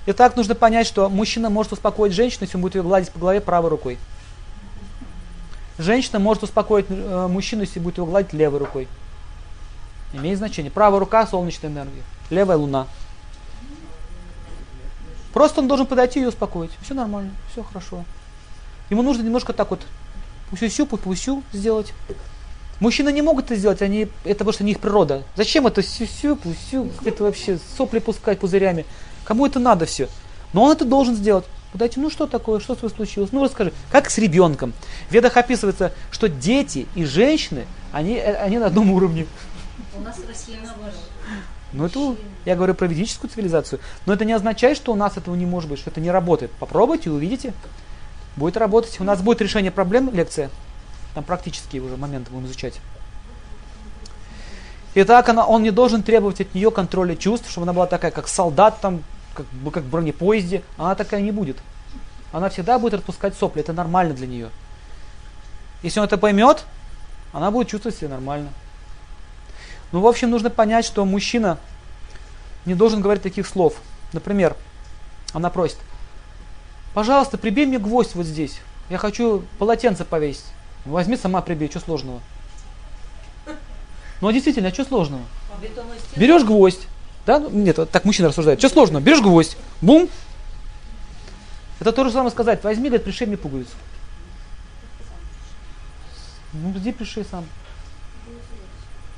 Итак, 0.06 0.36
нужно 0.36 0.54
понять, 0.56 0.86
что 0.86 1.10
мужчина 1.10 1.50
может 1.50 1.72
успокоить 1.72 2.14
женщину, 2.14 2.44
если 2.44 2.58
он 2.58 2.62
будет 2.62 2.76
ее 2.76 2.84
гладить 2.84 3.12
по 3.12 3.20
голове 3.20 3.40
правой 3.40 3.70
рукой. 3.70 3.98
Женщина 5.78 6.20
может 6.20 6.44
успокоить 6.44 6.86
э, 6.90 7.28
мужчину, 7.28 7.62
если 7.62 7.80
будет 7.80 7.98
его 7.98 8.06
гладить 8.06 8.34
левой 8.34 8.60
рукой. 8.60 8.88
Имеет 10.12 10.38
значение. 10.38 10.72
Правая 10.72 11.00
рука– 11.00 11.26
солнечная 11.28 11.72
энергия, 11.72 12.04
левая– 12.30 12.58
луна. 12.60 12.88
Просто 15.34 15.62
он 15.62 15.68
должен 15.68 15.88
подойти 15.88 16.20
и 16.20 16.22
ее 16.22 16.30
успокоить. 16.30 16.72
Все 16.82 16.94
нормально, 16.94 17.32
все 17.52 17.64
хорошо. 17.64 18.06
Ему 18.90 19.02
нужно 19.02 19.24
немножко 19.24 19.52
так 19.52 19.72
вот 19.72 19.82
пусю 20.50 20.86
пусю 20.86 21.44
сделать. 21.52 21.94
Мужчины 22.80 23.12
не 23.12 23.22
могут 23.22 23.46
это 23.46 23.56
сделать, 23.56 23.82
они, 23.82 24.08
это 24.24 24.40
потому 24.40 24.52
что 24.52 24.64
не 24.64 24.72
их 24.72 24.80
природа. 24.80 25.24
Зачем 25.36 25.66
это 25.68 25.82
сю-сю, 25.82 26.36
пусю, 26.36 26.90
это 27.06 27.24
вообще 27.24 27.60
сопли 27.78 28.00
пускать 28.00 28.40
пузырями? 28.40 28.86
Кому 29.24 29.46
это 29.46 29.60
надо 29.60 29.86
все? 29.86 30.10
Но 30.54 30.64
он 30.64 30.72
это 30.72 30.86
должен 30.86 31.16
сделать. 31.16 31.46
Подойти, 31.72 32.00
ну 32.00 32.12
что 32.12 32.28
такое, 32.28 32.60
что 32.60 32.76
с 32.76 32.82
вами 32.84 32.94
случилось? 32.94 33.32
Ну 33.32 33.44
расскажи, 33.44 33.74
как 33.92 34.12
с 34.12 34.20
ребенком. 34.20 34.74
В 35.10 35.14
ведах 35.14 35.38
описывается, 35.38 35.92
что 36.12 36.30
дети 36.30 36.88
и 36.94 37.06
женщины, 37.06 37.66
они, 37.92 38.16
э, 38.16 38.36
они 38.36 38.60
на 38.60 38.68
одном 38.68 38.92
уровне. 38.92 39.26
У 39.98 40.02
нас 40.02 40.18
в 40.18 40.28
России 40.28 40.58
наоборот. 40.64 40.94
Ну 41.72 41.86
это, 41.86 42.16
я 42.46 42.56
говорю 42.56 42.74
про 42.74 42.88
ведическую 42.88 43.30
цивилизацию. 43.30 43.80
Но 44.06 44.14
это 44.14 44.26
не 44.26 44.34
означает, 44.34 44.78
что 44.78 44.92
у 44.92 44.96
нас 44.96 45.18
этого 45.18 45.36
не 45.36 45.46
может 45.46 45.70
быть, 45.70 45.80
что 45.80 45.90
это 45.90 46.02
не 46.02 46.12
работает. 46.12 46.52
Попробуйте, 46.52 47.10
увидите. 47.10 47.54
Будет 48.36 48.58
работать. 48.58 49.00
У 49.00 49.04
нас 49.04 49.22
будет 49.22 49.42
решение 49.42 49.72
проблем, 49.72 50.10
лекция. 50.14 50.50
Там 51.14 51.24
практические 51.24 51.82
уже 51.82 51.98
моменты 51.98 52.32
будем 52.32 52.48
изучать. 52.48 52.80
Итак, 54.96 55.30
она, 55.30 55.46
он 55.46 55.64
не 55.64 55.72
должен 55.72 56.04
требовать 56.04 56.42
от 56.42 56.54
нее 56.54 56.70
контроля 56.70 57.16
чувств, 57.16 57.50
чтобы 57.50 57.66
она 57.66 57.74
была 57.74 57.88
такая, 57.88 58.12
как 58.12 58.28
солдат, 58.28 58.80
там, 58.82 59.04
как, 59.34 59.46
как 59.74 59.84
в 59.84 59.90
бронепоезде. 59.90 60.64
Она 60.78 60.96
такая 60.96 61.22
не 61.22 61.32
будет. 61.32 61.58
Она 62.32 62.50
всегда 62.50 62.78
будет 62.80 62.96
отпускать 62.96 63.36
сопли. 63.36 63.62
Это 63.62 63.74
нормально 63.74 64.14
для 64.14 64.28
нее. 64.28 64.50
Если 65.82 66.00
он 66.00 66.06
это 66.06 66.18
поймет, 66.18 66.66
она 67.32 67.52
будет 67.52 67.70
чувствовать 67.70 67.98
себя 67.98 68.10
нормально. 68.10 68.50
Ну, 69.92 70.02
в 70.02 70.08
общем, 70.08 70.32
нужно 70.32 70.50
понять, 70.50 70.86
что 70.86 71.06
мужчина 71.06 71.60
не 72.66 72.76
должен 72.76 73.02
говорить 73.02 73.24
таких 73.24 73.48
слов. 73.48 73.76
Например, 74.14 74.56
она 75.34 75.50
просит, 75.50 75.78
пожалуйста, 76.94 77.38
прибей 77.38 77.66
мне 77.66 77.80
гвоздь 77.80 78.16
вот 78.16 78.26
здесь. 78.26 78.60
Я 78.90 78.98
хочу 78.98 79.44
полотенце 79.60 80.06
повесить. 80.06 80.46
«Ну, 80.86 80.94
Возьми 80.94 81.16
сама 81.16 81.42
прибей, 81.42 81.70
что 81.70 81.80
сложного? 81.80 82.20
Ну, 84.22 84.28
а 84.28 84.34
действительно, 84.34 84.70
а 84.70 84.74
что 84.74 84.86
сложного? 84.86 85.24
Берешь 86.16 86.44
гвоздь, 86.44 86.88
да? 87.26 87.40
Ну, 87.40 87.50
Нет, 87.50 87.78
вот 87.78 87.90
так 87.90 88.06
мужчина 88.06 88.30
рассуждает. 88.30 88.60
Что 88.60 88.70
сложного? 88.70 89.02
Берешь 89.02 89.22
гвоздь, 89.22 89.58
бум. 89.82 90.10
Это 91.80 91.92
то 91.92 92.04
же 92.04 92.12
самое 92.12 92.32
сказать. 92.32 92.64
Возьми, 92.64 92.90
говорит, 92.90 93.04
пришей 93.04 93.28
мне 93.28 93.38
пуговицу. 93.38 93.72
Ну, 96.54 96.72
иди 96.78 96.92
пришей 96.92 97.26
сам. 97.30 97.46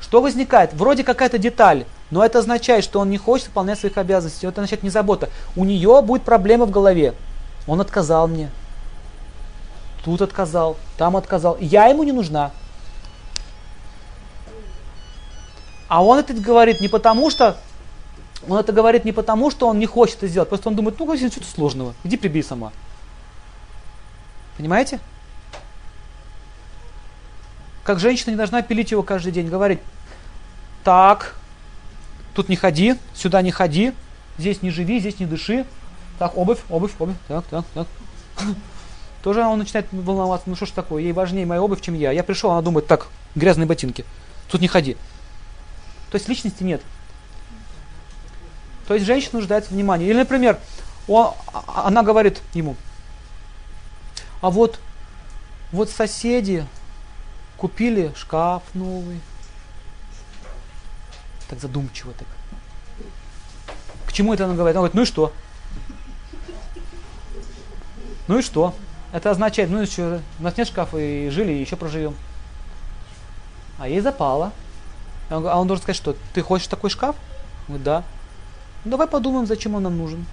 Что 0.06 0.22
возникает? 0.22 0.72
Вроде 0.76 1.04
какая-то 1.04 1.40
деталь, 1.40 1.86
но 2.12 2.24
это 2.24 2.38
означает, 2.38 2.84
что 2.84 3.00
он 3.00 3.10
не 3.10 3.18
хочет 3.18 3.48
выполнять 3.48 3.80
своих 3.80 3.98
обязанностей. 3.98 4.46
Это 4.46 4.62
означает 4.62 4.84
не 4.84 4.92
забота. 4.92 5.32
У 5.56 5.66
нее 5.66 6.00
будет 6.04 6.22
проблема 6.22 6.68
в 6.68 6.70
голове. 6.70 7.16
Он 7.66 7.82
отказал 7.82 8.28
мне. 8.28 8.52
Тут 10.04 10.22
отказал, 10.22 10.78
там 11.00 11.18
отказал. 11.18 11.58
Я 11.60 11.88
ему 11.88 12.04
не 12.04 12.12
нужна. 12.12 12.52
А 15.88 16.04
он 16.04 16.20
это 16.20 16.36
говорит 16.36 16.82
не 16.82 16.88
потому, 16.88 17.32
что 17.32 17.58
он 18.48 18.60
это 18.60 18.72
говорит 18.72 19.06
не 19.06 19.12
потому, 19.12 19.50
что 19.50 19.68
он 19.68 19.80
не 19.80 19.88
хочет 19.88 20.18
это 20.18 20.28
сделать, 20.28 20.50
просто 20.50 20.70
он 20.70 20.76
думает, 20.76 21.00
ну, 21.00 21.18
что-то 21.18 21.48
сложного, 21.48 21.96
иди 22.04 22.16
прибей 22.16 22.44
сама. 22.44 22.72
Понимаете? 24.56 25.00
Как 27.84 28.00
женщина 28.00 28.32
не 28.32 28.38
должна 28.38 28.62
пилить 28.62 28.92
его 28.92 29.02
каждый 29.02 29.32
день, 29.32 29.48
говорить, 29.48 29.80
так, 30.86 31.36
тут 32.36 32.48
не 32.48 32.56
ходи, 32.56 32.96
сюда 33.16 33.42
не 33.42 33.52
ходи, 33.52 33.92
здесь 34.38 34.62
не 34.62 34.70
живи, 34.70 35.00
здесь 35.00 35.20
не 35.20 35.26
дыши. 35.26 35.66
Так, 36.20 36.38
обувь, 36.38 36.60
обувь, 36.70 36.94
обувь, 37.00 37.16
так, 37.28 37.44
так, 37.48 37.66
так. 37.74 37.88
Тоже 39.24 39.42
он 39.42 39.58
начинает 39.58 39.88
волноваться, 39.92 40.48
ну 40.48 40.56
что 40.56 40.68
ж 40.68 40.70
такое, 40.70 41.02
ей 41.02 41.12
важнее 41.12 41.48
моя 41.48 41.62
обувь, 41.62 41.82
чем 41.82 41.96
я. 41.96 42.12
Я 42.12 42.24
пришел, 42.24 42.52
она 42.52 42.62
думает, 42.62 42.86
так, 42.86 43.08
грязные 43.34 43.66
ботинки, 43.66 44.06
тут 44.50 44.62
не 44.62 44.68
ходи. 44.68 44.96
То 46.12 46.18
есть 46.18 46.30
личности 46.30 46.64
нет. 46.64 46.82
То 48.88 48.94
есть 48.94 49.08
женщина 49.08 49.40
нуждается 49.40 49.72
в 49.72 49.74
внимании. 49.74 50.08
Или, 50.08 50.20
например, 50.20 50.60
он, 51.08 51.34
а, 51.52 51.88
она 51.88 52.04
говорит 52.04 52.42
ему, 52.54 52.76
а 54.40 54.52
вот, 54.52 54.80
вот 55.72 55.90
соседи 55.90 56.64
купили 57.58 58.14
шкаф 58.16 58.62
новый. 58.76 59.20
Так 61.50 61.60
задумчиво 61.60 62.14
так. 62.18 62.28
К 64.08 64.14
чему 64.14 64.34
это 64.34 64.46
она 64.46 64.56
говорит? 64.56 64.76
Она 64.76 64.82
говорит, 64.82 64.96
ну 64.96 65.02
и 65.02 65.06
что? 65.06 65.34
Ну 68.28 68.40
и 68.40 68.42
что? 68.42 68.74
Это 69.12 69.32
означает, 69.32 69.70
ну 69.70 69.86
что, 69.86 70.20
у 70.40 70.44
нас 70.44 70.58
нет 70.58 70.68
шкафа 70.68 70.98
и 70.98 71.30
жили, 71.30 71.54
и 71.54 71.62
еще 71.62 71.76
проживем. 71.76 72.16
А 73.78 73.88
ей 73.88 74.02
запало. 74.02 74.52
А 75.30 75.60
он 75.60 75.68
должен 75.68 75.84
сказать, 75.84 75.98
что 75.98 76.16
ты 76.34 76.42
хочешь 76.42 76.68
такой 76.68 76.90
шкаф? 76.90 77.16
Он 77.68 77.76
говорит, 77.76 77.84
да. 77.84 78.04
Ну, 78.84 78.92
давай 78.92 79.08
подумаем, 79.08 79.48
зачем 79.48 79.76
он 79.76 79.84
нам 79.84 79.98
нужен. 79.98 80.26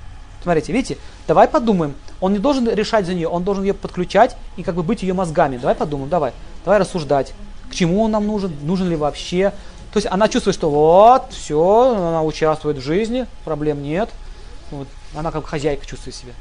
Смотрите, 0.42 0.72
видите, 0.72 0.98
давай 1.28 1.48
подумаем. 1.48 1.94
Он 2.20 2.32
не 2.32 2.38
должен 2.38 2.68
решать 2.68 3.06
за 3.06 3.14
нее, 3.14 3.28
он 3.28 3.44
должен 3.44 3.64
ее 3.64 3.74
подключать 3.74 4.36
и 4.56 4.62
как 4.62 4.74
бы 4.74 4.82
быть 4.82 5.02
ее 5.02 5.14
мозгами. 5.14 5.56
Давай 5.56 5.74
подумаем, 5.74 6.10
давай. 6.10 6.32
Давай 6.64 6.80
рассуждать. 6.80 7.32
К 7.70 7.74
чему 7.74 8.02
он 8.02 8.10
нам 8.10 8.26
нужен, 8.26 8.52
нужен 8.62 8.88
ли 8.88 8.96
вообще. 8.96 9.52
То 9.92 9.98
есть 9.98 10.08
она 10.10 10.28
чувствует, 10.28 10.56
что 10.56 10.70
вот, 10.70 11.32
все, 11.32 11.94
она 11.94 12.22
участвует 12.22 12.78
в 12.78 12.80
жизни, 12.80 13.26
проблем 13.44 13.82
нет. 13.82 14.08
Вот, 14.70 14.88
она 15.14 15.30
как 15.30 15.46
хозяйка 15.46 15.84
чувствует 15.84 16.16
себя. 16.16 16.32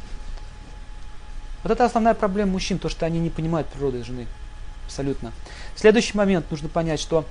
Вот 1.64 1.72
это 1.72 1.84
основная 1.84 2.14
проблема 2.14 2.54
мужчин, 2.54 2.80
то, 2.80 2.88
что 2.88 3.06
они 3.06 3.20
не 3.20 3.30
понимают 3.30 3.68
природы 3.68 4.04
жены. 4.04 4.26
Абсолютно. 4.86 5.34
Следующий 5.76 6.18
момент 6.18 6.50
нужно 6.50 6.70
понять, 6.70 7.02
что 7.02 7.26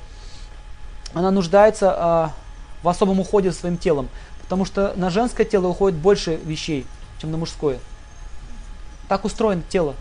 она 1.14 1.30
нуждается 1.30 1.94
а, 1.96 2.32
в 2.82 2.88
особом 2.88 3.20
уходе 3.20 3.50
за 3.50 3.58
своим 3.58 3.78
телом. 3.78 4.08
Потому 4.42 4.66
что 4.66 4.92
на 4.96 5.10
женское 5.10 5.44
тело 5.46 5.68
уходит 5.68 5.98
больше 5.98 6.36
вещей, 6.44 6.86
чем 7.18 7.30
на 7.30 7.38
мужское. 7.38 7.78
Так 9.08 9.24
устроено 9.24 9.62
тело. 9.68 9.94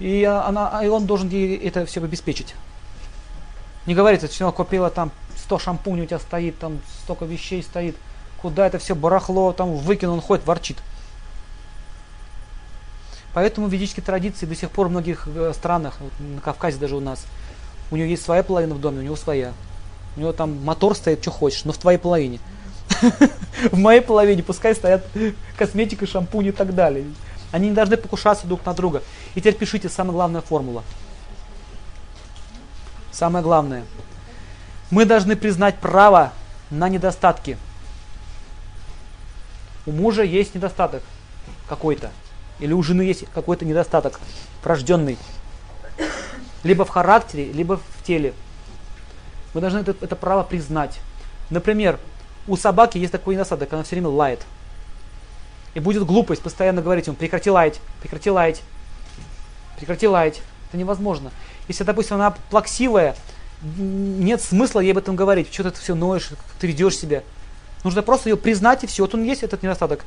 И, 0.00 0.24
она, 0.24 0.84
и 0.84 0.88
он 0.88 1.06
должен 1.06 1.28
ей 1.28 1.56
это 1.56 1.86
все 1.86 2.02
обеспечить. 2.02 2.54
Не 3.86 3.94
говорится, 3.94 4.28
все 4.28 4.50
купила 4.52 4.90
там 4.90 5.10
100 5.44 5.58
шампуней 5.58 6.04
у 6.04 6.06
тебя 6.06 6.18
стоит, 6.18 6.58
там 6.58 6.80
столько 7.02 7.24
вещей 7.24 7.62
стоит. 7.62 7.96
Куда 8.40 8.66
это 8.66 8.78
все 8.78 8.94
барахло, 8.94 9.52
там 9.52 9.76
выкинул, 9.76 10.14
он 10.14 10.20
ходит, 10.20 10.46
ворчит. 10.46 10.78
Поэтому 13.34 13.66
в 13.66 14.00
традиции 14.02 14.46
до 14.46 14.54
сих 14.54 14.70
пор 14.70 14.88
в 14.88 14.90
многих 14.90 15.26
э, 15.26 15.52
странах, 15.54 15.96
вот 16.00 16.12
на 16.20 16.40
Кавказе 16.40 16.78
даже 16.78 16.94
у 16.96 17.00
нас, 17.00 17.24
у 17.90 17.96
него 17.96 18.06
есть 18.06 18.22
своя 18.22 18.42
половина 18.42 18.74
в 18.74 18.80
доме, 18.80 19.00
у 19.00 19.02
него 19.02 19.16
своя. 19.16 19.52
У 20.16 20.20
него 20.20 20.32
там 20.32 20.62
мотор 20.64 20.94
стоит, 20.94 21.20
что 21.20 21.32
хочешь, 21.32 21.64
но 21.64 21.72
в 21.72 21.78
твоей 21.78 21.98
половине. 21.98 22.38
В 23.72 23.78
моей 23.78 24.00
половине 24.00 24.42
пускай 24.42 24.74
стоят 24.74 25.06
косметика, 25.56 26.06
шампунь 26.06 26.46
и 26.46 26.52
так 26.52 26.74
далее. 26.74 27.06
Они 27.50 27.68
не 27.68 27.74
должны 27.74 27.96
покушаться 27.96 28.46
друг 28.46 28.64
на 28.66 28.74
друга. 28.74 29.02
И 29.34 29.40
теперь 29.40 29.54
пишите, 29.54 29.88
самая 29.88 30.12
главная 30.12 30.40
формула. 30.40 30.84
Самое 33.14 33.44
главное. 33.44 33.84
Мы 34.90 35.04
должны 35.04 35.36
признать 35.36 35.78
право 35.78 36.32
на 36.68 36.88
недостатки. 36.88 37.56
У 39.86 39.92
мужа 39.92 40.24
есть 40.24 40.56
недостаток 40.56 41.00
какой-то. 41.68 42.10
Или 42.58 42.72
у 42.72 42.82
жены 42.82 43.02
есть 43.02 43.24
какой-то 43.32 43.64
недостаток 43.64 44.18
врожденный. 44.64 45.16
Либо 46.64 46.84
в 46.84 46.88
характере, 46.88 47.52
либо 47.52 47.76
в 47.76 48.04
теле. 48.04 48.34
Мы 49.52 49.60
должны 49.60 49.78
это, 49.78 49.94
это 50.00 50.16
право 50.16 50.42
признать. 50.42 50.98
Например, 51.50 52.00
у 52.48 52.56
собаки 52.56 52.98
есть 52.98 53.12
такой 53.12 53.34
недостаток, 53.34 53.72
она 53.72 53.84
все 53.84 53.94
время 53.94 54.08
лает. 54.08 54.44
И 55.74 55.80
будет 55.80 56.04
глупость 56.04 56.42
постоянно 56.42 56.82
говорить 56.82 57.06
ему, 57.06 57.16
прекрати 57.16 57.48
лаять, 57.48 57.80
прекрати 58.00 58.30
лаять, 58.30 58.62
прекрати 59.76 60.08
лаять. 60.08 60.42
Это 60.68 60.78
невозможно. 60.78 61.30
Если, 61.68 61.84
допустим, 61.84 62.16
она 62.16 62.32
плаксивая, 62.50 63.16
нет 63.62 64.42
смысла 64.42 64.80
ей 64.80 64.92
об 64.92 64.98
этом 64.98 65.16
говорить. 65.16 65.52
Что 65.52 65.70
ты 65.70 65.80
все 65.80 65.94
ноешь, 65.94 66.28
как 66.28 66.38
ты 66.58 66.66
ведешь 66.66 66.96
себя. 66.96 67.22
Нужно 67.82 68.02
просто 68.02 68.28
ее 68.28 68.36
признать 68.36 68.84
и 68.84 68.86
все. 68.86 69.02
Вот 69.02 69.14
он 69.14 69.24
есть 69.24 69.42
этот 69.42 69.62
недостаток. 69.62 70.04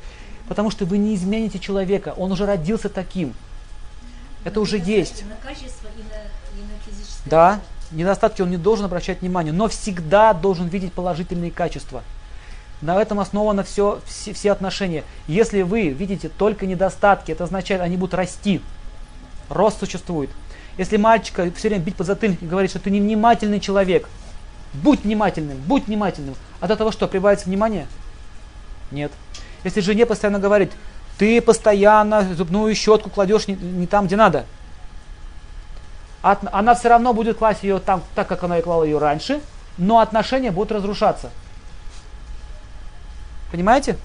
Потому 0.48 0.70
что 0.70 0.84
вы 0.84 0.98
не 0.98 1.14
измените 1.14 1.58
человека. 1.58 2.14
Он 2.16 2.32
уже 2.32 2.46
родился 2.46 2.88
таким. 2.88 3.34
Это 4.44 4.60
уже 4.60 4.78
есть. 4.78 5.24
На 5.28 5.36
качество 5.36 5.88
и 5.96 6.02
на, 6.02 6.60
и 6.60 6.64
на 6.64 6.78
физическое. 6.86 7.28
Да, 7.28 7.60
недостатки 7.90 8.42
он 8.42 8.50
не 8.50 8.56
должен 8.56 8.84
обращать 8.84 9.20
внимание, 9.20 9.52
но 9.52 9.68
всегда 9.68 10.32
должен 10.32 10.68
видеть 10.68 10.92
положительные 10.92 11.50
качества. 11.50 12.02
На 12.80 13.00
этом 13.00 13.18
основано 13.18 13.64
все, 13.64 14.00
все, 14.06 14.32
все 14.32 14.52
отношения. 14.52 15.02
Если 15.26 15.62
вы 15.62 15.88
видите 15.88 16.28
только 16.28 16.66
недостатки, 16.66 17.32
это 17.32 17.44
означает, 17.44 17.82
они 17.82 17.96
будут 17.96 18.14
расти. 18.14 18.62
Рост 19.48 19.80
существует. 19.80 20.30
Если 20.78 20.96
мальчика 20.96 21.50
все 21.56 21.68
время 21.68 21.82
бить 21.82 21.96
по 21.96 22.04
затыльнику 22.04 22.44
и 22.44 22.48
говорить, 22.48 22.70
что 22.70 22.78
ты 22.78 22.90
невнимательный 22.90 23.60
человек, 23.60 24.08
будь 24.72 25.02
внимательным, 25.04 25.58
будь 25.58 25.86
внимательным. 25.86 26.36
От 26.60 26.70
этого 26.70 26.92
что, 26.92 27.08
прибавится 27.08 27.46
внимание? 27.46 27.86
Нет. 28.92 29.12
Если 29.64 29.80
жене 29.80 30.06
постоянно 30.06 30.38
говорить, 30.38 30.70
ты 31.18 31.40
постоянно 31.42 32.22
зубную 32.34 32.74
щетку 32.76 33.10
кладешь 33.10 33.48
не, 33.48 33.54
не 33.54 33.86
там, 33.88 34.06
где 34.06 34.14
надо, 34.14 34.46
от, 36.22 36.38
она 36.52 36.74
все 36.74 36.88
равно 36.88 37.12
будет 37.12 37.38
класть 37.38 37.64
ее 37.64 37.80
там, 37.80 38.02
так, 38.14 38.28
как 38.28 38.44
она 38.44 38.58
и 38.58 38.62
клала 38.62 38.84
ее 38.84 38.98
раньше, 38.98 39.40
но 39.78 39.98
отношения 39.98 40.52
будут 40.52 40.72
разрушаться. 40.72 41.30
Понимаете? 43.50 43.96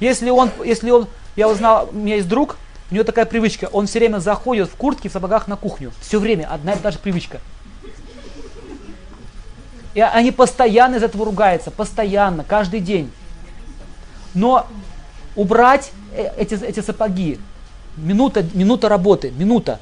Если 0.00 0.30
он, 0.30 0.50
если 0.64 0.90
он, 0.90 1.06
я 1.36 1.48
узнал, 1.48 1.90
у 1.92 1.96
меня 1.96 2.16
есть 2.16 2.28
друг, 2.28 2.56
у 2.92 2.94
него 2.94 3.04
такая 3.04 3.24
привычка, 3.24 3.70
он 3.72 3.86
все 3.86 4.00
время 4.00 4.18
заходит 4.18 4.68
в 4.68 4.76
куртке, 4.76 5.08
в 5.08 5.12
сапогах 5.12 5.48
на 5.48 5.56
кухню. 5.56 5.92
Все 6.02 6.20
время, 6.20 6.46
одна 6.50 6.74
и 6.74 6.78
та 6.78 6.90
же 6.90 6.98
привычка. 6.98 7.40
И 9.94 10.00
они 10.02 10.30
постоянно 10.30 10.96
из 10.96 11.02
этого 11.02 11.24
ругаются, 11.24 11.70
постоянно, 11.70 12.44
каждый 12.44 12.80
день. 12.80 13.10
Но 14.34 14.66
убрать 15.36 15.90
э, 16.14 16.32
эти, 16.36 16.62
эти 16.62 16.80
сапоги, 16.80 17.38
минута, 17.96 18.44
минута 18.52 18.90
работы, 18.90 19.30
минута. 19.30 19.80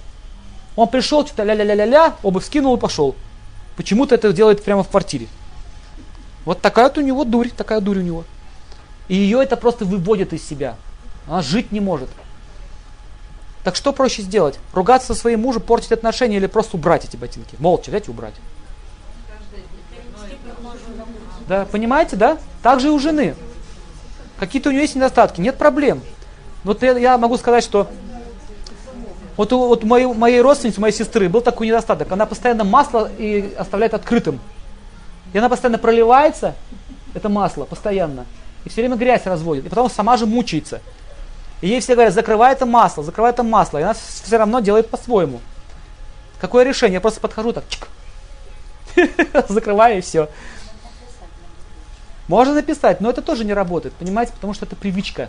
Он 0.76 0.86
пришел, 0.86 1.26
что-то 1.26 1.42
ля-ля-ля-ля-ля, 1.42 2.14
обувь 2.22 2.46
скинул 2.46 2.76
и 2.76 2.80
пошел. 2.80 3.16
Почему-то 3.74 4.14
это 4.14 4.32
делает 4.32 4.62
прямо 4.62 4.84
в 4.84 4.88
квартире. 4.88 5.26
Вот 6.44 6.60
такая 6.60 6.84
вот 6.84 6.98
у 6.98 7.00
него 7.00 7.24
дурь, 7.24 7.48
такая 7.48 7.80
дурь 7.80 7.98
у 7.98 8.02
него. 8.02 8.24
И 9.08 9.16
ее 9.16 9.42
это 9.42 9.56
просто 9.56 9.84
выводит 9.84 10.32
из 10.32 10.46
себя. 10.46 10.76
Она 11.26 11.42
жить 11.42 11.72
не 11.72 11.80
может. 11.80 12.08
Так 13.64 13.76
что 13.76 13.92
проще 13.92 14.22
сделать? 14.22 14.58
Ругаться 14.72 15.08
со 15.08 15.14
своим 15.14 15.40
мужем, 15.40 15.62
портить 15.62 15.92
отношения 15.92 16.36
или 16.36 16.46
просто 16.46 16.76
убрать 16.76 17.04
эти 17.04 17.16
ботинки? 17.16 17.56
Молча 17.58 17.90
взять 17.90 18.08
и 18.08 18.10
убрать. 18.10 18.34
Да, 21.46 21.66
понимаете, 21.66 22.16
да? 22.16 22.38
Так 22.62 22.80
же 22.80 22.88
и 22.88 22.90
у 22.90 22.98
жены. 22.98 23.34
Какие-то 24.38 24.70
у 24.70 24.72
нее 24.72 24.82
есть 24.82 24.94
недостатки, 24.94 25.40
нет 25.40 25.58
проблем. 25.58 26.00
Вот 26.64 26.82
я, 26.82 26.96
я 26.96 27.18
могу 27.18 27.36
сказать, 27.36 27.64
что 27.64 27.88
вот 29.36 29.52
у, 29.52 29.68
вот 29.68 29.84
моей, 29.84 30.06
моей 30.06 30.40
родственницы, 30.40 30.80
моей 30.80 30.94
сестры 30.94 31.28
был 31.28 31.40
такой 31.40 31.66
недостаток. 31.66 32.10
Она 32.12 32.26
постоянно 32.26 32.64
масло 32.64 33.10
и 33.18 33.54
оставляет 33.58 33.94
открытым. 33.94 34.40
И 35.32 35.38
она 35.38 35.48
постоянно 35.48 35.78
проливается, 35.78 36.54
это 37.14 37.28
масло, 37.28 37.64
постоянно. 37.64 38.26
И 38.64 38.68
все 38.68 38.82
время 38.82 38.96
грязь 38.96 39.26
разводит. 39.26 39.66
И 39.66 39.68
потом 39.68 39.90
сама 39.90 40.16
же 40.16 40.26
мучается. 40.26 40.80
И 41.60 41.68
ей 41.68 41.80
все 41.80 41.94
говорят, 41.94 42.14
закрывай 42.14 42.52
это 42.52 42.66
масло, 42.66 43.02
закрывай 43.02 43.32
это 43.32 43.42
масло. 43.42 43.78
И 43.78 43.82
она 43.82 43.94
все 43.94 44.36
равно 44.36 44.60
делает 44.60 44.88
по-своему. 44.88 45.40
Какое 46.40 46.64
решение? 46.64 46.94
Я 46.94 47.00
просто 47.00 47.20
подхожу 47.20 47.52
так, 47.52 47.64
чик. 47.68 47.88
Закрываю 49.48 49.98
и 49.98 50.00
все. 50.00 50.28
Можно 52.28 52.54
написать, 52.54 53.00
но 53.00 53.10
это 53.10 53.22
тоже 53.22 53.44
не 53.44 53.52
работает, 53.52 53.92
понимаете, 53.94 54.32
потому 54.32 54.54
что 54.54 54.64
это 54.64 54.76
привычка. 54.76 55.28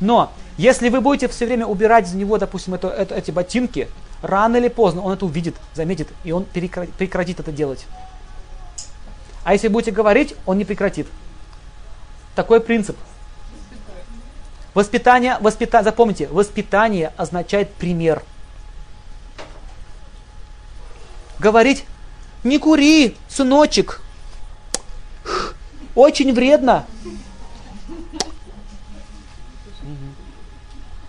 Но 0.00 0.32
если 0.56 0.88
вы 0.88 1.02
будете 1.02 1.28
все 1.28 1.44
время 1.44 1.66
убирать 1.66 2.06
из 2.06 2.14
него, 2.14 2.38
допустим, 2.38 2.74
это, 2.74 2.88
это, 2.88 3.14
эти 3.14 3.30
ботинки, 3.30 3.88
рано 4.22 4.56
или 4.56 4.68
поздно 4.68 5.02
он 5.02 5.12
это 5.12 5.26
увидит, 5.26 5.54
заметит, 5.74 6.08
и 6.24 6.32
он 6.32 6.44
прекратит, 6.44 6.94
прекратит 6.94 7.40
это 7.40 7.52
делать. 7.52 7.86
А 9.44 9.52
если 9.52 9.68
будете 9.68 9.90
говорить, 9.90 10.34
он 10.46 10.58
не 10.58 10.64
прекратит. 10.64 11.06
Такой 12.34 12.60
принцип. 12.60 12.96
Воспитание, 14.74 15.36
воспита, 15.40 15.82
запомните, 15.82 16.28
воспитание 16.28 17.12
означает 17.16 17.72
пример. 17.74 18.22
Говорить, 21.38 21.84
не 22.44 22.58
кури, 22.58 23.16
сыночек, 23.28 24.00
очень 25.94 26.32
вредно. 26.32 26.86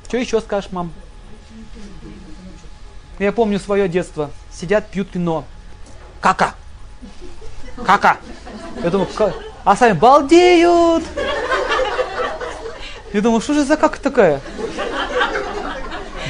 Что 0.07 0.17
еще 0.17 0.41
скажешь, 0.41 0.71
мам? 0.71 0.91
Я 3.19 3.31
помню 3.31 3.59
свое 3.59 3.87
детство. 3.87 4.31
Сидят, 4.51 4.89
пьют 4.89 5.09
вино. 5.13 5.45
Кака! 6.19 6.55
Кака! 7.85 8.17
Я 8.83 8.89
думаю, 8.89 9.07
а 9.63 9.75
сами 9.75 9.93
балдеют. 9.93 11.03
Я 13.13 13.21
думаю, 13.21 13.41
что 13.41 13.53
же 13.53 13.65
за 13.65 13.77
как 13.77 13.97
такая? 13.97 14.41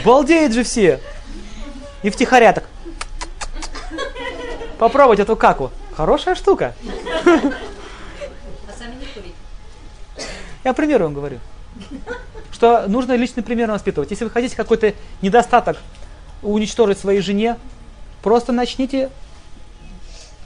Балдеют 0.03 0.53
же 0.53 0.63
все. 0.63 0.99
И 2.01 2.09
втихаря 2.09 2.53
так. 2.53 2.63
Попробовать 4.79 5.19
эту 5.19 5.35
каку. 5.35 5.69
Хорошая 5.95 6.33
штука. 6.33 6.73
А 7.25 8.77
сами 8.77 8.95
не 8.95 9.05
курить. 9.13 9.35
Я 10.63 10.73
пример 10.73 11.03
вам 11.03 11.13
говорю. 11.13 11.39
Что 12.51 12.87
нужно 12.87 13.15
личный 13.15 13.43
пример 13.43 13.69
воспитывать. 13.69 14.09
Если 14.09 14.23
вы 14.23 14.31
хотите 14.31 14.55
какой-то 14.55 14.93
недостаток 15.21 15.77
уничтожить 16.41 16.97
своей 16.97 17.21
жене, 17.21 17.57
просто 18.23 18.51
начните, 18.51 19.11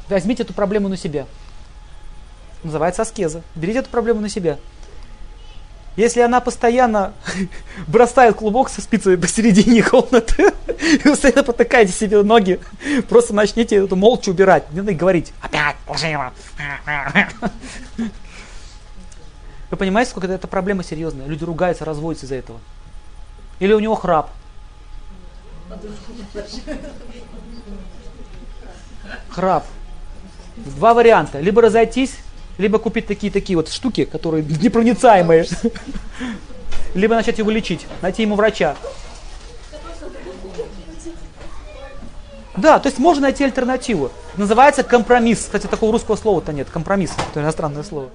возьмите 0.09 0.43
эту 0.43 0.53
проблему 0.53 0.89
на 0.89 0.97
себя. 0.97 1.25
Называется 2.63 3.03
аскеза. 3.03 3.41
Берите 3.55 3.79
эту 3.79 3.89
проблему 3.89 4.19
на 4.19 4.27
себя. 4.27 4.57
Если 5.95 6.19
она 6.19 6.41
постоянно 6.41 7.13
бросает 7.87 8.35
клубок 8.35 8.69
со 8.69 8.81
спицей 8.81 9.17
посередине 9.17 9.81
комнаты, 9.81 10.53
и 10.81 10.97
постоянно 10.97 11.43
потыкаете 11.43 11.93
себе 11.93 12.21
ноги, 12.21 12.59
просто 13.07 13.33
начните 13.33 13.77
это 13.77 13.95
молча 13.95 14.29
убирать. 14.29 14.69
Не 14.71 14.81
надо 14.81 14.93
говорить, 14.93 15.33
опять 15.41 15.77
положила. 15.85 16.33
Вы 19.71 19.77
понимаете, 19.77 20.11
сколько 20.11 20.27
это 20.27 20.47
проблема 20.47 20.83
серьезная? 20.83 21.27
Люди 21.27 21.43
ругаются, 21.43 21.85
разводятся 21.85 22.25
из-за 22.25 22.35
этого. 22.35 22.59
Или 23.59 23.73
у 23.73 23.79
него 23.79 23.95
храп. 23.95 24.29
Храп. 29.29 29.65
Два 30.57 30.93
варианта. 30.93 31.39
Либо 31.39 31.61
разойтись, 31.61 32.15
либо 32.57 32.79
купить 32.79 33.07
такие-такие 33.07 33.57
вот 33.57 33.69
штуки, 33.69 34.05
которые 34.05 34.43
непроницаемые. 34.43 35.45
Либо 36.93 37.15
начать 37.15 37.37
его 37.37 37.51
лечить, 37.51 37.85
найти 38.01 38.21
ему 38.21 38.35
врача. 38.35 38.75
Да, 42.55 42.79
то 42.79 42.87
есть 42.87 42.99
можно 42.99 43.23
найти 43.23 43.43
альтернативу. 43.43 44.11
Называется 44.37 44.83
компромисс. 44.83 45.39
Кстати, 45.39 45.67
такого 45.67 45.91
русского 45.91 46.15
слова-то 46.15 46.53
нет. 46.53 46.69
Компромисс. 46.69 47.11
Это 47.31 47.41
иностранное 47.41 47.83
слово. 47.83 48.09